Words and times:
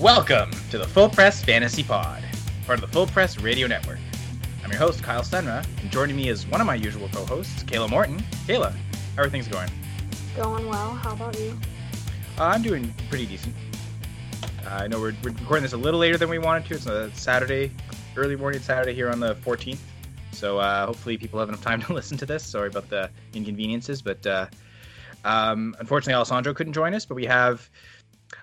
Welcome 0.00 0.50
to 0.70 0.78
the 0.78 0.86
Full 0.86 1.10
Press 1.10 1.44
Fantasy 1.44 1.82
Pod, 1.82 2.24
part 2.64 2.78
of 2.78 2.80
the 2.80 2.90
Full 2.90 3.06
Press 3.06 3.38
Radio 3.38 3.66
Network. 3.66 3.98
I'm 4.64 4.70
your 4.70 4.78
host, 4.78 5.02
Kyle 5.02 5.20
Senra, 5.20 5.62
and 5.82 5.90
joining 5.90 6.16
me 6.16 6.30
is 6.30 6.46
one 6.46 6.58
of 6.58 6.66
my 6.66 6.74
usual 6.74 7.10
co 7.12 7.26
hosts, 7.26 7.64
Kayla 7.64 7.90
Morton. 7.90 8.18
Kayla, 8.46 8.74
how 9.14 9.24
are 9.24 9.28
things 9.28 9.46
going? 9.46 9.68
Going 10.34 10.66
well. 10.66 10.94
How 10.94 11.12
about 11.12 11.38
you? 11.38 11.50
Uh, 12.38 12.44
I'm 12.44 12.62
doing 12.62 12.94
pretty 13.10 13.26
decent. 13.26 13.54
Uh, 14.64 14.70
I 14.70 14.86
know 14.86 14.98
we're, 14.98 15.14
we're 15.22 15.32
recording 15.32 15.64
this 15.64 15.74
a 15.74 15.76
little 15.76 16.00
later 16.00 16.16
than 16.16 16.30
we 16.30 16.38
wanted 16.38 16.64
to. 16.68 16.74
It's 16.76 16.86
a 16.86 17.14
Saturday, 17.14 17.70
early 18.16 18.36
morning 18.36 18.62
Saturday 18.62 18.94
here 18.94 19.10
on 19.10 19.20
the 19.20 19.34
14th. 19.34 19.80
So 20.32 20.56
uh, 20.56 20.86
hopefully 20.86 21.18
people 21.18 21.38
have 21.40 21.50
enough 21.50 21.62
time 21.62 21.82
to 21.82 21.92
listen 21.92 22.16
to 22.16 22.24
this. 22.24 22.42
Sorry 22.42 22.68
about 22.68 22.88
the 22.88 23.10
inconveniences, 23.34 24.00
but 24.00 24.26
uh, 24.26 24.46
um, 25.24 25.76
unfortunately 25.78 26.14
Alessandro 26.14 26.54
couldn't 26.54 26.72
join 26.72 26.94
us. 26.94 27.04
But 27.04 27.16
we 27.16 27.26
have, 27.26 27.68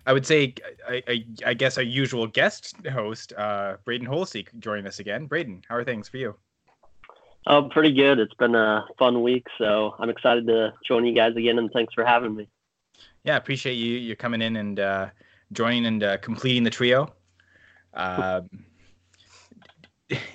I 0.07 0.13
would 0.13 0.25
say, 0.25 0.53
I, 0.87 1.03
I, 1.05 1.25
I 1.47 1.53
guess, 1.53 1.77
our 1.77 1.83
usual 1.83 2.27
guest 2.27 2.75
host, 2.87 3.33
uh, 3.33 3.75
Braden 3.83 4.07
Holecek, 4.07 4.57
joining 4.57 4.87
us 4.87 4.99
again. 4.99 5.25
Braden, 5.25 5.63
how 5.67 5.75
are 5.75 5.83
things 5.83 6.07
for 6.07 6.15
you? 6.15 6.33
Oh, 7.45 7.63
pretty 7.63 7.91
good. 7.91 8.17
It's 8.17 8.33
been 8.35 8.55
a 8.55 8.85
fun 8.97 9.21
week, 9.21 9.45
so 9.57 9.95
I'm 9.99 10.09
excited 10.09 10.47
to 10.47 10.73
join 10.87 11.05
you 11.05 11.13
guys 11.13 11.35
again, 11.35 11.59
and 11.59 11.69
thanks 11.73 11.93
for 11.93 12.05
having 12.05 12.35
me. 12.35 12.47
Yeah, 13.25 13.35
appreciate 13.35 13.73
you 13.73 13.97
you 13.97 14.15
coming 14.15 14.41
in 14.41 14.55
and 14.55 14.79
uh, 14.79 15.07
joining 15.51 15.85
and 15.85 16.01
uh, 16.01 16.17
completing 16.17 16.63
the 16.63 16.69
trio. 16.69 17.13
Um, 17.93 18.49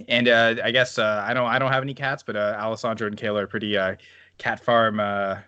and 0.09 0.29
uh, 0.29 0.57
I 0.63 0.71
guess 0.71 0.99
uh, 0.99 1.25
I 1.27 1.33
don't 1.33 1.49
I 1.49 1.59
don't 1.59 1.73
have 1.73 1.83
any 1.83 1.95
cats, 1.95 2.23
but 2.23 2.37
uh, 2.37 2.57
Alessandro 2.59 3.07
and 3.07 3.17
Kayla 3.17 3.43
are 3.43 3.47
pretty 3.47 3.77
uh, 3.77 3.97
cat 4.37 4.61
farm 4.61 5.01
uh, 5.01 5.39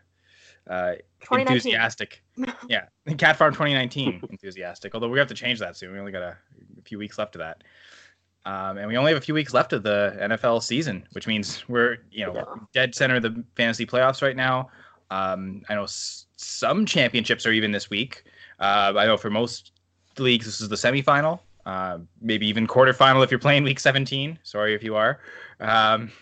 uh, 0.68 0.94
2019. 0.94 1.13
Enthusiastic. 1.32 2.22
yeah, 2.68 2.86
cat 3.18 3.36
farm 3.36 3.52
2019 3.52 4.22
enthusiastic. 4.30 4.94
Although 4.94 5.08
we 5.08 5.18
have 5.18 5.28
to 5.28 5.34
change 5.34 5.58
that 5.60 5.76
soon. 5.76 5.92
We 5.92 5.98
only 5.98 6.12
got 6.12 6.22
a, 6.22 6.36
a 6.78 6.82
few 6.84 6.98
weeks 6.98 7.18
left 7.18 7.34
of 7.36 7.40
that. 7.40 7.62
Um, 8.46 8.76
and 8.76 8.86
we 8.88 8.96
only 8.98 9.10
have 9.12 9.22
a 9.22 9.24
few 9.24 9.32
weeks 9.34 9.54
left 9.54 9.72
of 9.72 9.82
the 9.82 10.16
NFL 10.20 10.62
season, 10.62 11.06
which 11.12 11.26
means 11.26 11.66
we're 11.68 11.98
you 12.10 12.26
know 12.26 12.34
Yeah. 12.34 12.44
dead 12.74 12.94
center 12.94 13.16
of 13.16 13.22
the 13.22 13.42
fantasy 13.56 13.86
playoffs 13.86 14.20
right 14.22 14.36
now. 14.36 14.68
Um, 15.10 15.62
I 15.68 15.74
know 15.74 15.84
s- 15.84 16.26
some 16.36 16.84
championships 16.86 17.46
are 17.46 17.52
even 17.52 17.72
this 17.72 17.88
week. 17.88 18.24
Uh, 18.60 18.92
I 18.96 19.06
know 19.06 19.16
for 19.16 19.30
most 19.30 19.72
leagues 20.18 20.44
this 20.46 20.60
is 20.60 20.68
the 20.68 20.76
semifinal, 20.76 21.40
uh, 21.66 21.98
maybe 22.20 22.46
even 22.46 22.66
quarterfinal 22.66 23.24
if 23.24 23.30
you're 23.30 23.40
playing 23.40 23.64
week 23.64 23.80
17. 23.80 24.38
Sorry 24.42 24.74
if 24.74 24.82
you 24.82 24.94
are. 24.94 25.20
Um, 25.60 26.12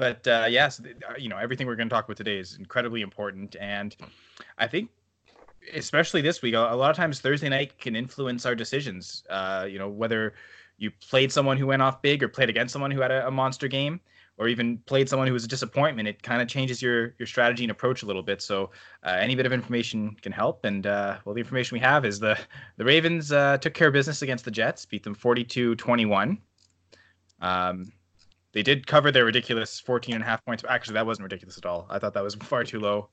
but 0.00 0.26
uh, 0.26 0.46
yes, 0.48 0.80
uh, 0.80 1.12
you 1.18 1.28
know 1.28 1.36
everything 1.36 1.66
we're 1.66 1.76
going 1.76 1.88
to 1.88 1.94
talk 1.94 2.06
about 2.06 2.16
today 2.16 2.38
is 2.38 2.56
incredibly 2.58 3.02
important, 3.02 3.54
and 3.60 3.94
I 4.56 4.66
think 4.66 4.88
especially 5.74 6.22
this 6.22 6.40
week, 6.40 6.54
a, 6.54 6.58
lot 6.58 6.90
of 6.90 6.96
times 6.96 7.20
Thursday 7.20 7.50
night 7.50 7.78
can 7.78 7.94
influence 7.94 8.46
our 8.46 8.54
decisions. 8.54 9.24
Uh, 9.28 9.66
you 9.68 9.78
know 9.78 9.90
whether 9.90 10.32
you 10.78 10.90
played 10.90 11.30
someone 11.30 11.58
who 11.58 11.66
went 11.66 11.82
off 11.82 12.00
big 12.00 12.22
or 12.22 12.28
played 12.28 12.48
against 12.48 12.72
someone 12.72 12.90
who 12.90 13.02
had 13.02 13.10
a, 13.10 13.28
a 13.28 13.30
monster 13.30 13.68
game 13.68 14.00
or 14.38 14.48
even 14.48 14.78
played 14.86 15.06
someone 15.06 15.28
who 15.28 15.34
was 15.34 15.44
a 15.44 15.48
disappointment 15.48 16.08
it 16.08 16.22
kind 16.22 16.40
of 16.40 16.48
changes 16.48 16.80
your 16.80 17.14
your 17.18 17.26
strategy 17.26 17.62
and 17.62 17.70
approach 17.70 18.02
a 18.02 18.06
little 18.06 18.22
bit 18.22 18.40
so 18.40 18.70
uh, 19.04 19.16
any 19.20 19.34
bit 19.34 19.44
of 19.44 19.52
information 19.52 20.16
can 20.22 20.32
help 20.32 20.64
and 20.64 20.86
uh, 20.86 21.18
well 21.26 21.34
the 21.34 21.40
information 21.40 21.76
we 21.76 21.80
have 21.80 22.06
is 22.06 22.18
the 22.18 22.38
the 22.78 22.84
ravens 22.84 23.32
uh, 23.32 23.58
took 23.58 23.74
care 23.74 23.88
of 23.88 23.92
business 23.92 24.22
against 24.22 24.46
the 24.46 24.50
jets 24.50 24.86
beat 24.86 25.02
them 25.02 25.14
42-21 25.14 26.38
um, 27.42 27.92
they 28.52 28.62
did 28.62 28.86
cover 28.86 29.10
their 29.10 29.24
ridiculous 29.24 29.80
14 29.80 30.14
and 30.14 30.24
a 30.24 30.26
half 30.26 30.44
points 30.44 30.64
actually 30.68 30.94
that 30.94 31.06
wasn't 31.06 31.22
ridiculous 31.22 31.58
at 31.58 31.66
all 31.66 31.86
i 31.90 31.98
thought 31.98 32.14
that 32.14 32.24
was 32.24 32.34
far 32.42 32.64
too 32.64 32.80
low 32.80 33.08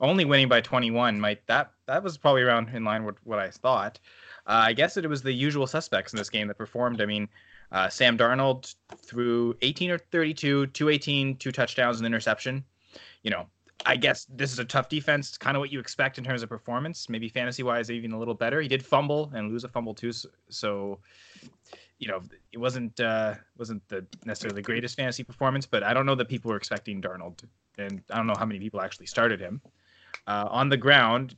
only 0.00 0.24
winning 0.24 0.48
by 0.48 0.60
21 0.60 1.20
might 1.20 1.46
that 1.46 1.72
that 1.86 2.02
was 2.02 2.16
probably 2.16 2.42
around 2.42 2.68
in 2.70 2.84
line 2.84 3.04
with 3.04 3.16
what 3.24 3.38
i 3.38 3.50
thought 3.50 3.98
uh, 4.46 4.64
I 4.66 4.72
guess 4.72 4.96
it 4.96 5.08
was 5.08 5.22
the 5.22 5.32
usual 5.32 5.66
suspects 5.66 6.12
in 6.12 6.16
this 6.16 6.30
game 6.30 6.48
that 6.48 6.58
performed. 6.58 7.00
I 7.00 7.06
mean, 7.06 7.28
uh, 7.72 7.88
Sam 7.88 8.18
Darnold 8.18 8.74
threw 8.96 9.54
18 9.62 9.92
or 9.92 9.98
32, 9.98 10.66
218, 10.66 11.36
two 11.36 11.52
touchdowns, 11.52 11.98
and 11.98 12.06
interception. 12.06 12.64
You 13.22 13.30
know, 13.30 13.46
I 13.86 13.96
guess 13.96 14.26
this 14.28 14.52
is 14.52 14.58
a 14.58 14.64
tough 14.64 14.88
defense. 14.88 15.38
Kind 15.38 15.56
of 15.56 15.60
what 15.60 15.70
you 15.70 15.78
expect 15.78 16.18
in 16.18 16.24
terms 16.24 16.42
of 16.42 16.48
performance. 16.48 17.08
Maybe 17.08 17.28
fantasy 17.28 17.62
wise, 17.62 17.90
even 17.90 18.12
a 18.12 18.18
little 18.18 18.34
better. 18.34 18.60
He 18.60 18.68
did 18.68 18.84
fumble 18.84 19.30
and 19.34 19.50
lose 19.50 19.62
a 19.62 19.68
fumble 19.68 19.94
too, 19.94 20.12
so 20.48 20.98
you 22.00 22.08
know 22.08 22.20
it 22.50 22.58
wasn't 22.58 22.98
uh, 22.98 23.34
wasn't 23.56 23.86
the 23.88 24.04
necessarily 24.24 24.56
the 24.56 24.62
greatest 24.62 24.96
fantasy 24.96 25.22
performance. 25.22 25.66
But 25.66 25.84
I 25.84 25.94
don't 25.94 26.06
know 26.06 26.16
that 26.16 26.28
people 26.28 26.50
were 26.50 26.56
expecting 26.56 27.00
Darnold, 27.00 27.44
and 27.78 28.02
I 28.10 28.16
don't 28.16 28.26
know 28.26 28.34
how 28.36 28.46
many 28.46 28.58
people 28.58 28.80
actually 28.80 29.06
started 29.06 29.38
him. 29.38 29.60
Uh, 30.26 30.48
on 30.50 30.68
the 30.68 30.76
ground, 30.76 31.36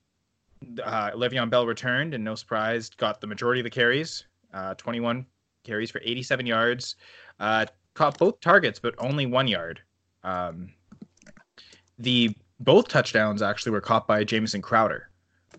uh, 0.83 1.11
Le'Veon 1.11 1.51
Bell 1.51 1.67
returned, 1.67 2.15
and 2.15 2.25
no 2.25 2.35
surprise, 2.35 2.89
got 2.91 3.21
the 3.21 3.27
majority 3.27 3.61
of 3.61 3.65
the 3.65 3.71
carries, 3.71 4.25
uh, 4.55 4.75
21 4.75 5.27
carries 5.65 5.91
for 5.91 6.01
87 6.05 6.47
yards. 6.47 6.97
Uh, 7.39 7.67
caught 7.95 8.19
both 8.19 8.41
targets, 8.41 8.79
but 8.79 8.95
only 8.99 9.27
one 9.27 9.49
yard. 9.49 9.81
Um, 10.25 10.73
the 11.99 12.35
both 12.61 12.89
touchdowns 12.89 13.43
actually 13.43 13.73
were 13.73 13.81
caught 13.81 14.07
by 14.07 14.25
Jamison 14.25 14.63
Crowder. 14.63 15.09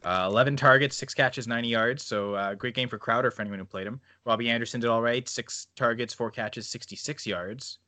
Uh, 0.04 0.28
11 0.30 0.58
targets, 0.58 0.98
six 0.98 1.14
catches, 1.14 1.48
90 1.48 1.68
yards. 1.68 2.04
So 2.04 2.36
uh, 2.36 2.56
great 2.56 2.76
game 2.76 2.90
for 2.90 2.98
Crowder 2.98 3.32
for 3.32 3.42
anyone 3.42 3.60
who 3.60 3.66
played 3.66 3.88
him. 3.88 4.02
Robbie 4.26 4.50
Anderson 4.50 4.82
did 4.82 4.90
all 4.90 5.02
right, 5.02 5.28
six 5.30 5.68
targets, 5.76 6.14
four 6.14 6.30
catches, 6.30 6.68
66 6.68 7.26
yards. 7.26 7.80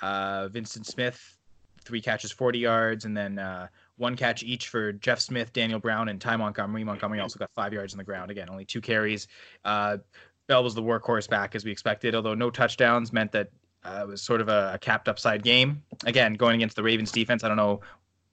Uh, 0.00 0.48
Vyncint 0.48 0.86
Smith, 0.86 1.36
three 1.84 2.00
catches, 2.00 2.32
40 2.32 2.58
yards, 2.58 3.04
and 3.04 3.16
then 3.16 3.38
uh, 3.38 3.68
one 3.96 4.16
catch 4.16 4.42
each 4.42 4.68
for 4.68 4.92
Jeff 4.92 5.20
Smith, 5.20 5.52
Daniel 5.52 5.78
Brown, 5.78 6.08
and 6.08 6.20
Ty 6.20 6.36
Montgomery. 6.36 6.82
Montgomery 6.82 7.20
also 7.20 7.38
got 7.38 7.50
five 7.54 7.72
yards 7.72 7.92
on 7.92 7.98
the 7.98 8.04
ground. 8.04 8.30
Again, 8.30 8.48
only 8.50 8.64
two 8.64 8.80
carries. 8.80 9.28
Uh, 9.64 9.98
Bell 10.46 10.64
was 10.64 10.74
the 10.74 10.82
workhorse 10.82 11.28
back 11.28 11.54
as 11.54 11.64
we 11.64 11.70
expected, 11.70 12.14
although 12.14 12.34
no 12.34 12.50
touchdowns 12.50 13.12
meant 13.12 13.32
that 13.32 13.50
uh, 13.84 14.00
it 14.02 14.08
was 14.08 14.22
sort 14.22 14.40
of 14.40 14.48
a, 14.48 14.72
a 14.74 14.78
capped 14.78 15.08
upside 15.08 15.42
game. 15.42 15.82
Again, 16.06 16.34
going 16.34 16.56
against 16.56 16.76
the 16.76 16.82
Ravens 16.82 17.12
defense, 17.12 17.44
I 17.44 17.48
don't 17.48 17.56
know 17.56 17.80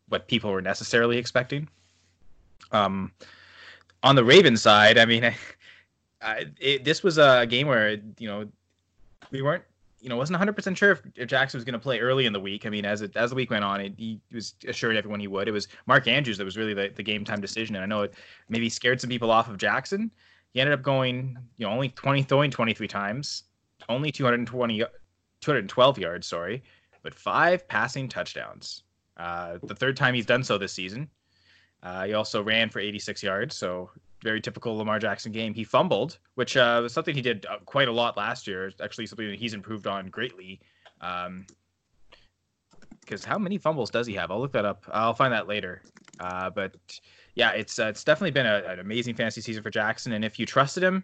what 0.07 0.27
people 0.27 0.51
were 0.51 0.61
necessarily 0.61 1.17
expecting. 1.17 1.67
Um, 2.71 3.11
on 4.03 4.15
the 4.15 4.23
Ravens 4.23 4.61
side, 4.61 4.97
I 4.97 5.05
mean, 5.05 5.23
I, 6.21 6.45
it, 6.59 6.83
this 6.83 7.03
was 7.03 7.17
a 7.17 7.45
game 7.47 7.67
where 7.67 7.97
you 8.19 8.27
know 8.27 8.47
we 9.31 9.41
weren't 9.41 9.63
you 10.01 10.09
know 10.09 10.17
wasn't 10.17 10.39
100% 10.39 10.75
sure 10.75 10.91
if, 10.91 11.01
if 11.15 11.27
Jackson 11.27 11.57
was 11.57 11.63
going 11.63 11.73
to 11.73 11.79
play 11.79 11.99
early 11.99 12.25
in 12.25 12.33
the 12.33 12.39
week. 12.39 12.65
I 12.65 12.69
mean, 12.69 12.85
as 12.85 13.01
it, 13.01 13.15
as 13.15 13.29
the 13.29 13.35
week 13.35 13.49
went 13.49 13.63
on, 13.63 13.81
it, 13.81 13.93
he 13.97 14.19
was 14.33 14.55
assured 14.67 14.95
everyone 14.95 15.19
he 15.19 15.27
would. 15.27 15.47
It 15.47 15.51
was 15.51 15.67
Mark 15.85 16.07
Andrews 16.07 16.37
that 16.37 16.45
was 16.45 16.57
really 16.57 16.73
the, 16.73 16.91
the 16.95 17.03
game 17.03 17.23
time 17.23 17.41
decision, 17.41 17.75
and 17.75 17.83
I 17.83 17.87
know 17.87 18.03
it 18.03 18.13
maybe 18.49 18.69
scared 18.69 18.99
some 18.99 19.09
people 19.09 19.31
off 19.31 19.49
of 19.49 19.57
Jackson. 19.57 20.11
He 20.53 20.59
ended 20.59 20.73
up 20.73 20.83
going, 20.83 21.37
you 21.57 21.65
know, 21.65 21.71
only 21.71 21.89
20 21.89 22.23
throwing 22.23 22.51
23 22.51 22.87
times, 22.87 23.43
only 23.87 24.11
220 24.11 24.83
212 25.41 25.97
yards, 25.97 26.27
sorry, 26.27 26.63
but 27.03 27.13
five 27.13 27.67
passing 27.67 28.07
touchdowns. 28.07 28.83
Uh, 29.17 29.57
the 29.63 29.75
third 29.75 29.97
time 29.97 30.13
he's 30.13 30.25
done 30.25 30.43
so 30.43 30.57
this 30.57 30.73
season. 30.73 31.09
Uh, 31.83 32.05
he 32.05 32.13
also 32.13 32.43
ran 32.43 32.69
for 32.69 32.79
86 32.79 33.23
yards, 33.23 33.55
so 33.55 33.89
very 34.23 34.39
typical 34.39 34.77
Lamar 34.77 34.99
Jackson 34.99 35.31
game. 35.31 35.53
He 35.53 35.63
fumbled, 35.63 36.19
which 36.35 36.55
uh, 36.55 36.79
was 36.83 36.93
something 36.93 37.15
he 37.15 37.21
did 37.21 37.45
uh, 37.47 37.57
quite 37.65 37.87
a 37.87 37.91
lot 37.91 38.17
last 38.17 38.47
year. 38.47 38.71
Actually, 38.81 39.07
something 39.07 39.27
that 39.27 39.39
he's 39.39 39.53
improved 39.53 39.87
on 39.87 40.07
greatly. 40.07 40.59
Um, 41.01 41.45
because 42.99 43.25
how 43.25 43.39
many 43.39 43.57
fumbles 43.57 43.89
does 43.89 44.05
he 44.05 44.13
have? 44.13 44.29
I'll 44.29 44.39
look 44.39 44.53
that 44.53 44.63
up. 44.63 44.85
I'll 44.91 45.15
find 45.15 45.33
that 45.33 45.47
later. 45.47 45.81
Uh, 46.19 46.51
but 46.51 46.75
yeah, 47.33 47.51
it's 47.51 47.79
uh, 47.79 47.85
it's 47.85 48.03
definitely 48.03 48.31
been 48.31 48.45
a, 48.45 48.63
an 48.67 48.79
amazing 48.79 49.15
fantasy 49.15 49.41
season 49.41 49.63
for 49.63 49.71
Jackson. 49.71 50.13
And 50.13 50.23
if 50.23 50.37
you 50.37 50.45
trusted 50.45 50.83
him, 50.83 51.03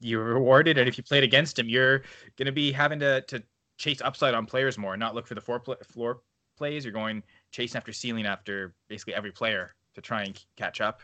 you're 0.00 0.24
rewarded. 0.24 0.78
And 0.78 0.88
if 0.88 0.96
you 0.96 1.04
played 1.04 1.24
against 1.24 1.58
him, 1.58 1.68
you're 1.68 1.98
going 2.36 2.46
to 2.46 2.52
be 2.52 2.72
having 2.72 2.98
to 3.00 3.20
to 3.22 3.42
chase 3.76 4.00
upside 4.00 4.34
on 4.34 4.46
players 4.46 4.78
more, 4.78 4.96
not 4.96 5.14
look 5.14 5.26
for 5.26 5.34
the 5.34 5.40
floor 5.40 5.60
pl- 5.60 5.76
floor 5.84 6.22
plays. 6.56 6.82
You're 6.84 6.94
going 6.94 7.22
chasing 7.52 7.76
after 7.76 7.92
ceiling 7.92 8.26
after 8.26 8.74
basically 8.88 9.14
every 9.14 9.30
player 9.30 9.74
to 9.98 10.02
try 10.02 10.22
and 10.22 10.42
catch 10.56 10.80
up. 10.80 11.00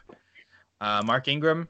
Uh, 0.81 1.03
Mark 1.05 1.29
Ingram, 1.29 1.69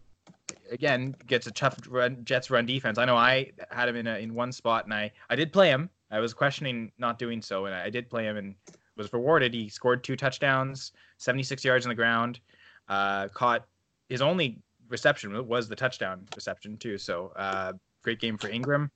again, 0.70 1.14
gets 1.26 1.46
a 1.46 1.50
tough 1.50 1.78
run, 1.88 2.24
Jets 2.24 2.50
run 2.50 2.66
defense. 2.66 2.98
I 2.98 3.04
know 3.04 3.16
I 3.16 3.52
had 3.70 3.88
him 3.88 3.96
in 3.96 4.06
a, 4.06 4.18
in 4.18 4.34
one 4.34 4.52
spot, 4.52 4.84
and 4.84 4.94
I 4.94 5.10
I 5.30 5.36
did 5.36 5.52
play 5.52 5.68
him. 5.68 5.90
I 6.10 6.20
was 6.20 6.34
questioning 6.34 6.92
not 6.98 7.18
doing 7.18 7.42
so, 7.42 7.66
and 7.66 7.74
I 7.74 7.90
did 7.90 8.08
play 8.08 8.24
him 8.24 8.36
and 8.36 8.54
was 8.96 9.12
rewarded. 9.12 9.52
He 9.52 9.68
scored 9.68 10.04
two 10.04 10.16
touchdowns, 10.16 10.92
76 11.18 11.64
yards 11.64 11.86
on 11.86 11.88
the 11.88 11.94
ground, 11.94 12.40
uh, 12.88 13.28
caught 13.28 13.66
his 14.08 14.22
only 14.22 14.62
reception 14.88 15.46
was 15.48 15.68
the 15.68 15.74
touchdown 15.74 16.26
reception 16.36 16.76
too. 16.76 16.98
So 16.98 17.32
uh, 17.36 17.72
great 18.02 18.20
game 18.20 18.36
for 18.38 18.48
Ingram. 18.48 18.90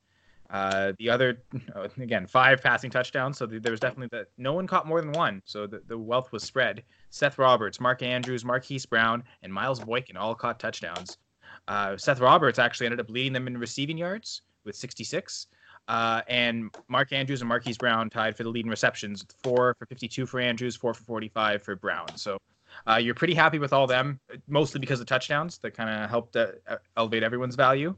Uh, 0.51 0.93
the 0.99 1.11
other, 1.11 1.43
again, 2.01 2.27
five 2.27 2.63
passing 2.63 2.91
touchdowns. 2.91 3.39
So 3.39 3.47
there 3.47 3.71
was 3.73 3.81
definitely 3.81 4.17
that 4.17 4.29
no 4.37 4.53
one 4.53 4.67
caught 4.67 4.87
more 4.87 5.01
than 5.01 5.13
one. 5.13 5.43
So 5.45 5.67
the, 5.67 5.83
the 5.87 5.99
wealth 5.99 6.33
was 6.33 6.43
spread. 6.43 6.83
Seth 7.11 7.39
Roberts, 7.39 7.81
Mark 7.81 8.03
Andrews, 8.03 8.45
Marquise 8.45 8.87
Brown, 8.87 9.23
and 9.43 9.53
Miles 9.53 9.81
Boykin 9.81 10.17
all 10.17 10.35
caught 10.35 10.61
touchdowns. 10.61 11.19
Uh, 11.67 11.97
Seth 11.97 12.21
Roberts 12.21 12.59
actually 12.59 12.87
ended 12.87 13.01
up 13.01 13.11
leading 13.11 13.33
them 13.33 13.47
in 13.47 13.59
receiving 13.59 13.99
yards 13.99 14.43
with 14.65 14.77
66. 14.77 15.47
Uh, 15.89 16.21
and 16.29 16.75
Mark 16.89 17.13
Andrews 17.13 17.41
and 17.41 17.49
Marquise 17.49 17.79
Brown 17.79 18.11
tied 18.11 18.37
for 18.37 18.43
the 18.43 18.51
lead 18.51 18.65
in 18.67 18.71
receptions, 18.71 19.25
four 19.43 19.75
for 19.79 19.87
52 19.87 20.27
for 20.27 20.39
Andrews, 20.39 20.77
four 20.77 20.93
for 20.93 21.03
45 21.03 21.63
for 21.63 21.77
Brown. 21.77 22.09
So 22.17 22.39
Uh, 22.87 22.97
you're 22.97 23.15
pretty 23.15 23.35
happy 23.35 23.59
with 23.59 23.73
all 23.73 23.87
them, 23.87 24.21
mostly 24.47 24.79
because 24.79 25.01
of 25.01 25.07
touchdowns 25.07 25.59
that 25.59 25.73
kind 25.73 25.89
of 25.91 26.09
helped 26.11 26.37
uh, 26.37 26.49
elevate 26.97 27.23
everyone's 27.23 27.57
value. 27.57 27.97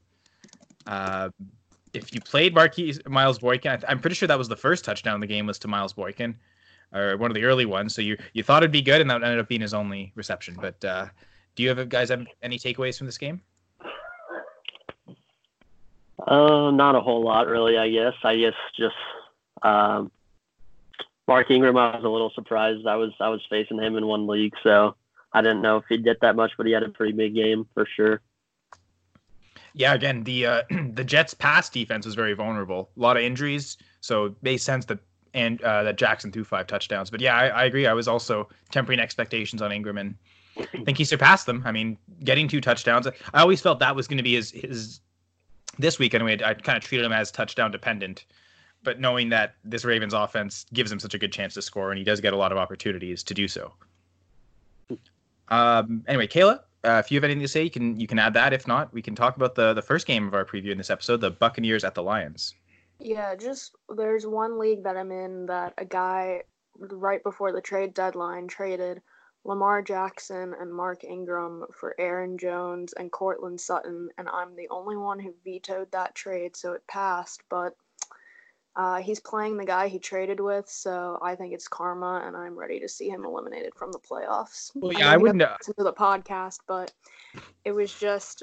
Uh, 0.86 1.28
if 1.92 2.14
you 2.14 2.20
played 2.20 2.54
Marquise 2.54 3.00
Miles 3.06 3.38
Boykin, 3.40 3.82
I 3.86 3.92
am 3.92 3.98
pretty 3.98 4.14
sure 4.14 4.28
that 4.28 4.38
was 4.38 4.48
the 4.48 4.56
first 4.56 4.84
touchdown 4.84 5.20
the 5.20 5.26
game 5.26 5.46
was 5.46 5.58
to 5.58 5.68
Miles 5.68 5.92
Boykin, 5.92 6.36
or 6.92 7.16
one 7.16 7.30
of 7.30 7.34
the 7.34 7.44
early 7.44 7.66
ones. 7.66 7.94
So 7.94 8.02
you 8.02 8.16
you 8.32 8.42
thought 8.42 8.62
it'd 8.62 8.72
be 8.72 8.82
good, 8.82 9.00
and 9.00 9.10
that 9.10 9.22
ended 9.22 9.38
up 9.38 9.48
being 9.48 9.60
his 9.60 9.74
only 9.74 10.12
reception. 10.14 10.56
But 10.60 10.84
uh, 10.84 11.06
do 11.54 11.62
you 11.62 11.68
have 11.68 11.88
guys 11.88 12.08
have 12.10 12.26
any 12.42 12.58
takeaways 12.58 12.98
from 12.98 13.06
this 13.06 13.18
game? 13.18 13.40
Uh, 16.26 16.70
not 16.70 16.94
a 16.94 17.00
whole 17.00 17.24
lot, 17.24 17.46
really. 17.46 17.78
I 17.78 17.88
guess. 17.90 18.14
I 18.22 18.36
guess 18.36 18.54
just 18.76 18.94
um, 19.62 20.10
Mark 21.26 21.50
Ingram. 21.50 21.76
I 21.76 21.96
was 21.96 22.04
a 22.04 22.08
little 22.08 22.30
surprised. 22.34 22.86
I 22.86 22.96
was 22.96 23.12
I 23.20 23.28
was 23.28 23.40
facing 23.48 23.78
him 23.78 23.96
in 23.96 24.06
one 24.06 24.26
league, 24.26 24.54
so 24.62 24.94
I 25.32 25.42
didn't 25.42 25.62
know 25.62 25.78
if 25.78 25.84
he'd 25.88 26.04
get 26.04 26.20
that 26.20 26.36
much, 26.36 26.52
but 26.56 26.66
he 26.66 26.72
had 26.72 26.82
a 26.82 26.88
pretty 26.88 27.12
big 27.12 27.34
game 27.34 27.66
for 27.74 27.86
sure. 27.96 28.20
Yeah, 29.74 29.94
again, 29.94 30.24
the 30.24 30.46
uh, 30.46 30.62
the 30.92 31.04
Jets' 31.04 31.34
pass 31.34 31.68
defense 31.68 32.04
was 32.04 32.14
very 32.14 32.34
vulnerable. 32.34 32.90
A 32.96 33.00
lot 33.00 33.16
of 33.16 33.22
injuries, 33.22 33.76
so 34.00 34.26
it 34.26 34.34
made 34.42 34.58
sense 34.58 34.84
that 34.86 34.98
and 35.34 35.62
uh, 35.62 35.82
that 35.84 35.96
Jackson 35.96 36.32
threw 36.32 36.44
five 36.44 36.66
touchdowns. 36.66 37.10
But 37.10 37.20
yeah, 37.20 37.36
I, 37.36 37.48
I 37.48 37.64
agree. 37.64 37.86
I 37.86 37.92
was 37.92 38.08
also 38.08 38.48
tempering 38.70 39.00
expectations 39.00 39.62
on 39.62 39.72
Ingram, 39.72 39.98
and 39.98 40.14
I 40.58 40.84
think 40.84 40.98
he 40.98 41.04
surpassed 41.04 41.46
them. 41.46 41.62
I 41.64 41.72
mean, 41.72 41.96
getting 42.24 42.48
two 42.48 42.60
touchdowns. 42.60 43.06
I 43.06 43.40
always 43.40 43.60
felt 43.60 43.78
that 43.80 43.94
was 43.94 44.06
going 44.06 44.18
to 44.18 44.22
be 44.22 44.34
his 44.34 44.50
his 44.50 45.00
this 45.78 45.98
week 45.98 46.14
anyway. 46.14 46.38
I 46.44 46.54
kind 46.54 46.76
of 46.76 46.84
treated 46.84 47.04
him 47.04 47.12
as 47.12 47.30
touchdown 47.30 47.70
dependent, 47.70 48.24
but 48.82 49.00
knowing 49.00 49.28
that 49.30 49.54
this 49.64 49.84
Ravens 49.84 50.14
offense 50.14 50.66
gives 50.72 50.90
him 50.90 50.98
such 50.98 51.14
a 51.14 51.18
good 51.18 51.32
chance 51.32 51.54
to 51.54 51.62
score, 51.62 51.90
and 51.90 51.98
he 51.98 52.04
does 52.04 52.20
get 52.20 52.32
a 52.32 52.36
lot 52.36 52.52
of 52.52 52.58
opportunities 52.58 53.22
to 53.24 53.34
do 53.34 53.48
so. 53.48 53.72
Um, 55.48 56.04
anyway, 56.06 56.28
Kayla, 56.28 56.60
uh, 56.84 57.02
if 57.04 57.10
you 57.10 57.16
have 57.16 57.24
anything 57.24 57.42
to 57.42 57.48
say, 57.48 57.62
you 57.62 57.70
can 57.70 57.98
you 57.98 58.06
can 58.06 58.18
add 58.18 58.34
that. 58.34 58.52
If 58.52 58.66
not, 58.66 58.92
we 58.92 59.02
can 59.02 59.14
talk 59.14 59.36
about 59.36 59.54
the 59.54 59.74
the 59.74 59.82
first 59.82 60.06
game 60.06 60.26
of 60.26 60.34
our 60.34 60.44
preview 60.44 60.70
in 60.70 60.78
this 60.78 60.90
episode, 60.90 61.20
the 61.20 61.30
Buccaneers 61.30 61.84
at 61.84 61.94
the 61.94 62.02
Lions. 62.02 62.54
Yeah, 63.00 63.34
just 63.34 63.74
there's 63.88 64.26
one 64.26 64.58
league 64.58 64.84
that 64.84 64.96
I'm 64.96 65.10
in 65.10 65.46
that 65.46 65.74
a 65.78 65.84
guy 65.84 66.42
right 66.78 67.22
before 67.22 67.52
the 67.52 67.60
trade 67.60 67.94
deadline 67.94 68.46
traded 68.46 69.02
Lamar 69.44 69.80
Jackson 69.80 70.54
and 70.60 70.72
Mark 70.72 71.02
Ingram 71.02 71.64
for 71.74 71.94
Aaron 71.98 72.36
Jones 72.36 72.92
and 72.92 73.10
Courtland 73.10 73.60
Sutton, 73.60 74.10
and 74.18 74.28
I'm 74.28 74.54
the 74.54 74.68
only 74.70 74.96
one 74.96 75.18
who 75.18 75.34
vetoed 75.44 75.90
that 75.92 76.14
trade, 76.14 76.56
so 76.56 76.72
it 76.72 76.86
passed. 76.86 77.42
But 77.48 77.74
uh, 78.76 78.96
he's 78.96 79.20
playing 79.20 79.56
the 79.56 79.64
guy 79.64 79.88
he 79.88 79.98
traded 79.98 80.40
with, 80.40 80.68
so 80.68 81.18
I 81.22 81.34
think 81.34 81.54
it's 81.54 81.68
karma, 81.68 82.22
and 82.26 82.36
I'm 82.36 82.58
ready 82.58 82.80
to 82.80 82.88
see 82.88 83.08
him 83.08 83.24
eliminated 83.24 83.74
from 83.74 83.92
the 83.92 83.98
playoffs. 83.98 84.70
Well, 84.74 84.92
yeah, 84.92 85.10
I, 85.10 85.14
I 85.14 85.16
wouldn't 85.16 85.38
listen 85.38 85.74
to 85.78 85.84
the 85.84 85.92
podcast, 85.92 86.58
but 86.68 86.92
it 87.64 87.72
was 87.72 87.92
just, 87.92 88.42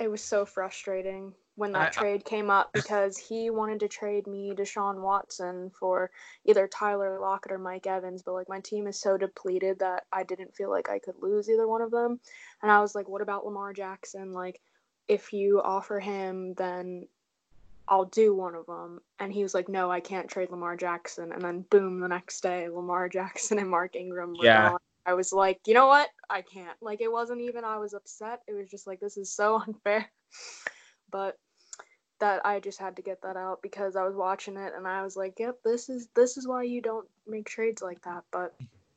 it 0.00 0.10
was 0.10 0.22
so 0.22 0.44
frustrating 0.44 1.34
when 1.56 1.72
that 1.72 1.88
I, 1.88 2.00
trade 2.00 2.24
came 2.24 2.50
up 2.50 2.72
because 2.72 3.18
he 3.18 3.50
wanted 3.50 3.80
to 3.80 3.88
trade 3.88 4.26
me 4.26 4.54
Deshaun 4.54 5.02
Watson 5.02 5.70
for 5.78 6.10
either 6.44 6.66
Tyler 6.66 7.18
Lockett 7.20 7.52
or 7.52 7.58
Mike 7.58 7.86
Evans, 7.86 8.22
but 8.22 8.32
like 8.32 8.48
my 8.48 8.60
team 8.60 8.86
is 8.86 8.98
so 8.98 9.18
depleted 9.18 9.80
that 9.80 10.04
I 10.12 10.22
didn't 10.22 10.54
feel 10.54 10.70
like 10.70 10.88
I 10.88 10.98
could 10.98 11.16
lose 11.20 11.50
either 11.50 11.68
one 11.68 11.82
of 11.82 11.90
them, 11.90 12.20
and 12.62 12.70
I 12.70 12.80
was 12.80 12.94
like, 12.94 13.08
what 13.08 13.22
about 13.22 13.44
Lamar 13.44 13.72
Jackson? 13.72 14.32
Like, 14.32 14.60
if 15.08 15.32
you 15.32 15.60
offer 15.62 16.00
him, 16.00 16.54
then 16.54 17.06
I'll 17.88 18.04
do 18.04 18.34
one 18.34 18.54
of 18.54 18.66
them. 18.66 19.00
And 19.18 19.32
he 19.32 19.42
was 19.42 19.54
like, 19.54 19.68
no, 19.68 19.90
I 19.90 20.00
can't 20.00 20.28
trade 20.28 20.50
Lamar 20.50 20.76
Jackson. 20.76 21.32
And 21.32 21.42
then 21.42 21.66
boom, 21.68 22.00
the 22.00 22.08
next 22.08 22.40
day, 22.40 22.68
Lamar 22.68 23.08
Jackson 23.10 23.58
and 23.58 23.68
Mark 23.68 23.96
Ingram 23.96 24.30
were 24.30 24.44
yeah. 24.44 24.70
gone. 24.70 24.78
I 25.04 25.14
was 25.14 25.32
like, 25.32 25.60
you 25.66 25.74
know 25.74 25.88
what? 25.88 26.08
I 26.30 26.42
can't. 26.42 26.76
Like, 26.80 27.00
it 27.00 27.10
wasn't 27.10 27.40
even 27.40 27.64
I 27.64 27.78
was 27.78 27.92
upset. 27.92 28.40
It 28.46 28.54
was 28.54 28.70
just 28.70 28.86
like, 28.86 29.00
this 29.00 29.16
is 29.16 29.30
so 29.30 29.60
unfair. 29.66 30.10
But 31.12 31.38
that 32.22 32.44
I 32.46 32.60
just 32.60 32.78
had 32.78 32.96
to 32.96 33.02
get 33.02 33.20
that 33.22 33.36
out 33.36 33.62
because 33.62 33.96
I 33.96 34.04
was 34.04 34.14
watching 34.14 34.56
it 34.56 34.72
and 34.76 34.86
I 34.86 35.02
was 35.02 35.16
like, 35.16 35.40
yep, 35.40 35.58
this 35.64 35.88
is 35.88 36.08
this 36.14 36.36
is 36.36 36.46
why 36.46 36.62
you 36.62 36.80
don't 36.80 37.08
make 37.26 37.46
trades 37.46 37.82
like 37.82 38.00
that. 38.02 38.22
But 38.30 38.54